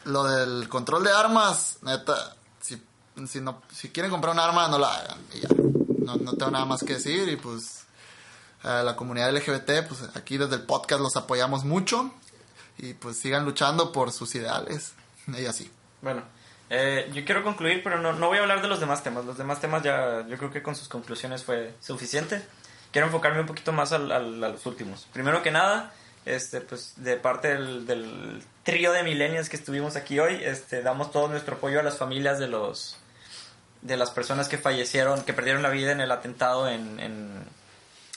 lo 0.04 0.24
del 0.24 0.68
control 0.68 1.04
de 1.04 1.10
armas, 1.12 1.78
neta, 1.82 2.36
si, 2.60 2.80
si, 3.28 3.40
no, 3.40 3.62
si 3.72 3.90
quieren 3.90 4.10
comprar 4.10 4.34
un 4.34 4.40
arma, 4.40 4.68
no 4.68 4.78
la 4.78 4.94
hagan. 4.94 5.18
Y 5.34 5.40
ya. 5.40 5.48
No, 5.98 6.16
no 6.16 6.32
tengo 6.34 6.50
nada 6.50 6.64
más 6.64 6.80
que 6.82 6.94
decir 6.94 7.28
y 7.28 7.36
pues, 7.36 7.84
a 8.62 8.82
la 8.82 8.96
comunidad 8.96 9.32
LGBT, 9.34 9.86
pues 9.88 10.02
aquí 10.14 10.36
desde 10.38 10.56
el 10.56 10.62
podcast 10.62 11.00
los 11.00 11.16
apoyamos 11.16 11.64
mucho 11.64 12.12
y 12.78 12.94
pues 12.94 13.18
sigan 13.18 13.44
luchando 13.44 13.92
por 13.92 14.12
sus 14.12 14.34
ideales 14.34 14.92
y 15.26 15.46
así. 15.46 15.70
Bueno, 16.02 16.22
eh, 16.70 17.10
yo 17.14 17.24
quiero 17.24 17.42
concluir, 17.42 17.82
pero 17.82 18.00
no, 18.00 18.12
no 18.12 18.28
voy 18.28 18.38
a 18.38 18.42
hablar 18.42 18.62
de 18.62 18.68
los 18.68 18.80
demás 18.80 19.02
temas. 19.02 19.24
Los 19.24 19.38
demás 19.38 19.60
temas 19.60 19.82
ya, 19.82 20.26
yo 20.28 20.36
creo 20.38 20.50
que 20.50 20.62
con 20.62 20.74
sus 20.74 20.88
conclusiones 20.88 21.44
fue 21.44 21.74
suficiente. 21.80 22.42
Quiero 22.92 23.06
enfocarme 23.06 23.40
un 23.40 23.46
poquito 23.46 23.72
más 23.72 23.92
al- 23.92 24.10
al- 24.12 24.42
a 24.44 24.48
los 24.48 24.66
últimos. 24.66 25.06
Primero 25.12 25.42
que 25.42 25.50
nada, 25.50 25.92
este, 26.26 26.60
pues 26.60 26.94
de 26.96 27.16
parte 27.16 27.48
del, 27.56 28.42
trío 28.62 28.92
de 28.92 29.02
millennials 29.02 29.48
que 29.48 29.56
estuvimos 29.56 29.96
aquí 29.96 30.18
hoy, 30.18 30.34
este, 30.42 30.82
damos 30.82 31.10
todo 31.12 31.28
nuestro 31.28 31.56
apoyo 31.56 31.80
a 31.80 31.82
las 31.82 31.96
familias 31.98 32.38
de 32.38 32.48
los 32.48 32.96
de 33.82 33.96
las 33.96 34.10
personas 34.10 34.46
que 34.48 34.58
fallecieron, 34.58 35.22
que 35.22 35.32
perdieron 35.32 35.62
la 35.62 35.70
vida 35.70 35.92
en 35.92 36.02
el 36.02 36.10
atentado 36.12 36.68
en, 36.68 37.00
en, 37.00 37.30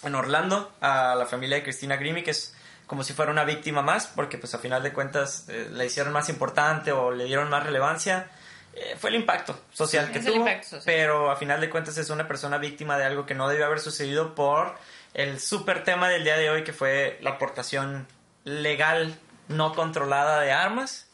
en 0.04 0.16
Orlando, 0.16 0.72
a 0.82 1.16
la 1.16 1.26
familia 1.26 1.58
de 1.58 1.64
Cristina 1.64 1.96
Grimi, 1.96 2.24
que 2.24 2.32
es 2.32 2.56
como 2.88 3.04
si 3.04 3.14
fuera 3.14 3.32
una 3.32 3.44
víctima 3.44 3.82
más, 3.82 4.08
porque 4.08 4.38
pues 4.38 4.54
a 4.54 4.60
final 4.60 4.84
de 4.84 4.94
cuentas 4.94 5.46
eh, 5.50 5.70
la 5.72 5.86
hicieron 5.86 6.14
más 6.14 6.30
importante 6.30 6.92
o 6.92 7.12
le 7.12 7.26
dieron 7.26 7.50
más 7.50 7.64
relevancia. 7.64 8.30
Eh, 8.76 8.96
fue 9.00 9.12
el 9.12 9.18
impacto 9.18 9.60
social 9.72 10.12
que 10.12 10.20
tuvo, 10.20 10.36
impacto 10.36 10.68
social. 10.68 10.84
pero 10.86 11.30
a 11.30 11.36
final 11.36 11.62
de 11.62 11.70
cuentas 11.70 11.98
es 11.98 12.10
una 12.10 12.28
persona 12.28 12.58
víctima 12.58 12.98
de 12.98 13.06
algo 13.06 13.26
que 13.26 13.36
no 13.36 13.48
debió 13.48 13.66
haber 13.66 13.80
sucedido 13.80 14.34
por 14.34 14.76
el 15.14 15.40
súper 15.40 15.84
tema 15.84 16.10
del 16.10 16.24
día 16.24 16.38
de 16.38 16.50
hoy, 16.50 16.64
que 16.64 16.74
fue 16.74 17.20
la 17.22 17.32
aportación 17.32 18.08
legal 18.46 19.16
no 19.48 19.74
controlada 19.74 20.42
de 20.42 20.52
armas 20.52 21.08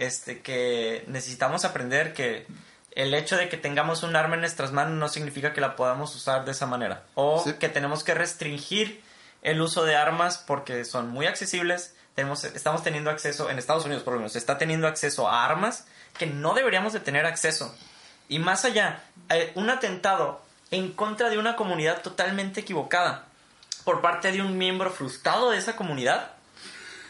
este, 0.00 0.40
que 0.40 1.04
necesitamos 1.08 1.64
aprender 1.66 2.14
que 2.14 2.46
el 2.92 3.14
hecho 3.14 3.36
de 3.36 3.48
que 3.48 3.56
tengamos 3.56 4.02
un 4.02 4.16
arma 4.16 4.34
en 4.34 4.40
nuestras 4.40 4.72
manos 4.72 4.94
no 4.94 5.08
significa 5.08 5.52
que 5.52 5.60
la 5.60 5.76
podamos 5.76 6.14
usar 6.14 6.44
de 6.44 6.52
esa 6.52 6.66
manera. 6.66 7.02
O 7.14 7.42
Sí. 7.44 7.52
que 7.54 7.68
tenemos 7.68 8.02
que 8.04 8.14
restringir 8.14 9.02
el 9.42 9.60
uso 9.60 9.84
de 9.84 9.96
armas 9.96 10.38
porque 10.46 10.84
son 10.84 11.08
muy 11.08 11.26
accesibles. 11.26 11.94
Tenemos, 12.14 12.44
estamos 12.44 12.82
teniendo 12.82 13.10
acceso, 13.10 13.48
en 13.48 13.58
Estados 13.58 13.84
Unidos 13.84 14.02
por 14.02 14.14
lo 14.14 14.20
menos, 14.20 14.36
está 14.36 14.58
teniendo 14.58 14.86
acceso 14.88 15.28
a 15.28 15.44
armas 15.44 15.86
que 16.18 16.26
no 16.26 16.54
deberíamos 16.54 16.92
de 16.92 17.00
tener 17.00 17.24
acceso. 17.26 17.74
Y 18.28 18.38
más 18.38 18.64
allá, 18.64 19.02
eh, 19.30 19.52
un 19.54 19.70
atentado 19.70 20.42
en 20.70 20.92
contra 20.92 21.30
de 21.30 21.38
una 21.38 21.56
comunidad 21.56 22.02
totalmente 22.02 22.60
equivocada 22.60 23.24
por 23.84 24.02
parte 24.02 24.30
de 24.30 24.42
un 24.42 24.58
miembro 24.58 24.90
frustrado 24.90 25.50
de 25.50 25.58
esa 25.58 25.74
comunidad 25.76 26.32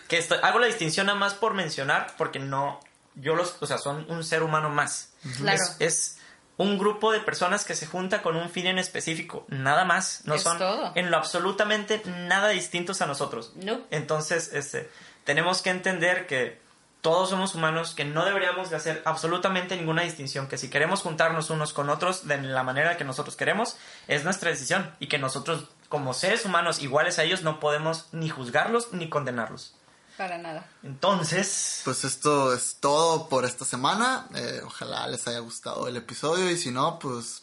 que 0.08 0.18
estoy, 0.18 0.38
hago 0.42 0.58
la 0.58 0.66
distinción 0.66 1.06
nada 1.06 1.18
más 1.18 1.34
por 1.34 1.54
mencionar, 1.54 2.12
porque 2.16 2.38
no, 2.38 2.80
yo 3.20 3.34
los, 3.34 3.56
o 3.60 3.66
sea, 3.66 3.78
son 3.78 4.06
un 4.08 4.24
ser 4.24 4.42
humano 4.42 4.70
más. 4.70 5.12
Claro. 5.36 5.58
Es, 5.62 5.76
es 5.78 6.18
un 6.56 6.78
grupo 6.78 7.10
de 7.12 7.20
personas 7.20 7.64
que 7.64 7.74
se 7.74 7.86
junta 7.86 8.20
con 8.20 8.36
un 8.36 8.50
fin 8.50 8.66
en 8.66 8.78
específico, 8.78 9.46
nada 9.48 9.84
más. 9.84 10.22
No 10.24 10.34
Es 10.34 10.42
son 10.42 10.58
todo. 10.58 10.92
en 10.94 11.10
lo 11.10 11.16
absolutamente 11.16 12.02
nada 12.04 12.48
distintos 12.48 13.00
a 13.00 13.06
nosotros. 13.06 13.52
No. 13.56 13.80
Entonces, 13.90 14.52
este, 14.52 14.90
tenemos 15.24 15.62
que 15.62 15.70
entender 15.70 16.26
que 16.26 16.60
todos 17.00 17.30
somos 17.30 17.54
humanos, 17.54 17.94
que 17.94 18.04
no 18.04 18.26
deberíamos 18.26 18.68
de 18.68 18.76
hacer 18.76 19.00
absolutamente 19.06 19.74
ninguna 19.74 20.02
distinción, 20.02 20.48
que 20.48 20.58
si 20.58 20.68
queremos 20.68 21.00
juntarnos 21.00 21.48
unos 21.48 21.72
con 21.72 21.88
otros 21.88 22.28
de 22.28 22.40
la 22.42 22.62
manera 22.62 22.98
que 22.98 23.04
nosotros 23.04 23.36
queremos, 23.36 23.78
es 24.06 24.24
nuestra 24.24 24.50
decisión 24.50 24.94
y 24.98 25.06
que 25.06 25.18
nosotros 25.18 25.68
como 25.88 26.12
seres 26.12 26.44
humanos 26.44 26.82
iguales 26.82 27.18
a 27.18 27.24
ellos 27.24 27.42
no 27.42 27.58
podemos 27.58 28.08
ni 28.12 28.28
juzgarlos 28.28 28.92
ni 28.92 29.08
condenarlos. 29.08 29.74
Para 30.20 30.36
nada. 30.36 30.66
Entonces, 30.82 31.80
Pues 31.82 32.04
esto 32.04 32.52
es 32.52 32.76
todo 32.78 33.30
por 33.30 33.46
esta 33.46 33.64
semana. 33.64 34.26
Eh, 34.34 34.60
ojalá 34.66 35.06
les 35.06 35.26
haya 35.26 35.38
gustado 35.38 35.88
el 35.88 35.96
episodio 35.96 36.50
y 36.50 36.58
si 36.58 36.70
no, 36.70 36.98
pues... 36.98 37.40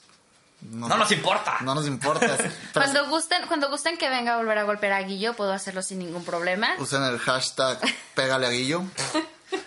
no 0.61 0.87
nos 0.95 1.11
importa. 1.11 1.57
No 1.61 1.73
nos 1.73 1.87
importa. 1.87 2.37
Pero 2.37 2.51
Cuando 2.73 3.09
gusten, 3.09 3.47
cuando 3.47 3.71
gusten 3.71 3.97
que 3.97 4.07
venga 4.09 4.35
a 4.35 4.37
volver 4.37 4.59
a 4.59 4.63
golpear 4.63 4.93
a 4.93 5.01
Guillo, 5.01 5.33
puedo 5.35 5.53
hacerlo 5.53 5.81
sin 5.81 5.97
ningún 5.97 6.23
problema. 6.23 6.75
usen 6.77 7.01
el 7.01 7.17
hashtag 7.17 7.79
pégale 8.13 8.45
a 8.45 8.49
Guillo. 8.51 8.83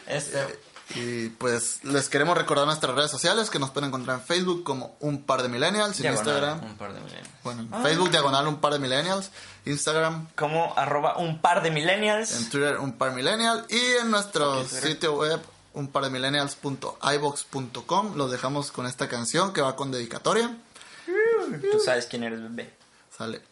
Este, 0.06 0.38
Y 0.94 1.28
pues 1.28 1.84
les 1.84 2.08
queremos 2.08 2.36
recordar 2.36 2.66
nuestras 2.66 2.94
redes 2.96 3.10
sociales 3.12 3.48
que 3.48 3.60
nos 3.60 3.70
pueden 3.70 3.86
encontrar 3.88 4.18
en 4.18 4.24
Facebook 4.24 4.64
como 4.64 4.96
un 5.00 5.22
par 5.22 5.40
de 5.42 5.48
millennials, 5.48 5.96
en 5.98 6.02
Diagonal, 6.02 6.26
Instagram, 6.26 6.64
Un 6.64 6.76
par 6.76 6.92
de 6.92 7.00
millennials. 7.00 7.28
bueno, 7.44 7.62
en 7.62 7.70
Facebook 7.82 8.10
diagonal 8.10 8.48
un 8.48 8.58
par 8.60 8.72
de 8.72 8.78
millennials, 8.80 9.30
Instagram, 9.66 10.26
Como 10.34 10.74
arroba 10.76 11.16
un 11.18 11.40
par 11.40 11.62
de 11.62 11.70
millennials. 11.70 12.32
en 12.36 12.50
Twitter 12.50 12.78
un 12.78 12.98
par 12.98 13.12
millennial 13.12 13.64
y 13.68 13.80
en 14.00 14.10
nuestro 14.10 14.64
sitio 14.66 15.14
web 15.14 15.40
un 15.74 15.86
par 15.88 16.02
de 16.02 16.10
millennials.ibox.com 16.10 18.16
los 18.16 18.30
dejamos 18.32 18.72
con 18.72 18.86
esta 18.86 19.06
canción 19.08 19.52
que 19.52 19.62
va 19.62 19.76
con 19.76 19.92
dedicatoria. 19.92 20.56
Tú 21.70 21.78
sabes 21.84 22.06
quién 22.06 22.24
eres, 22.24 22.42
bebé. 22.42 22.74
Sale. 23.16 23.42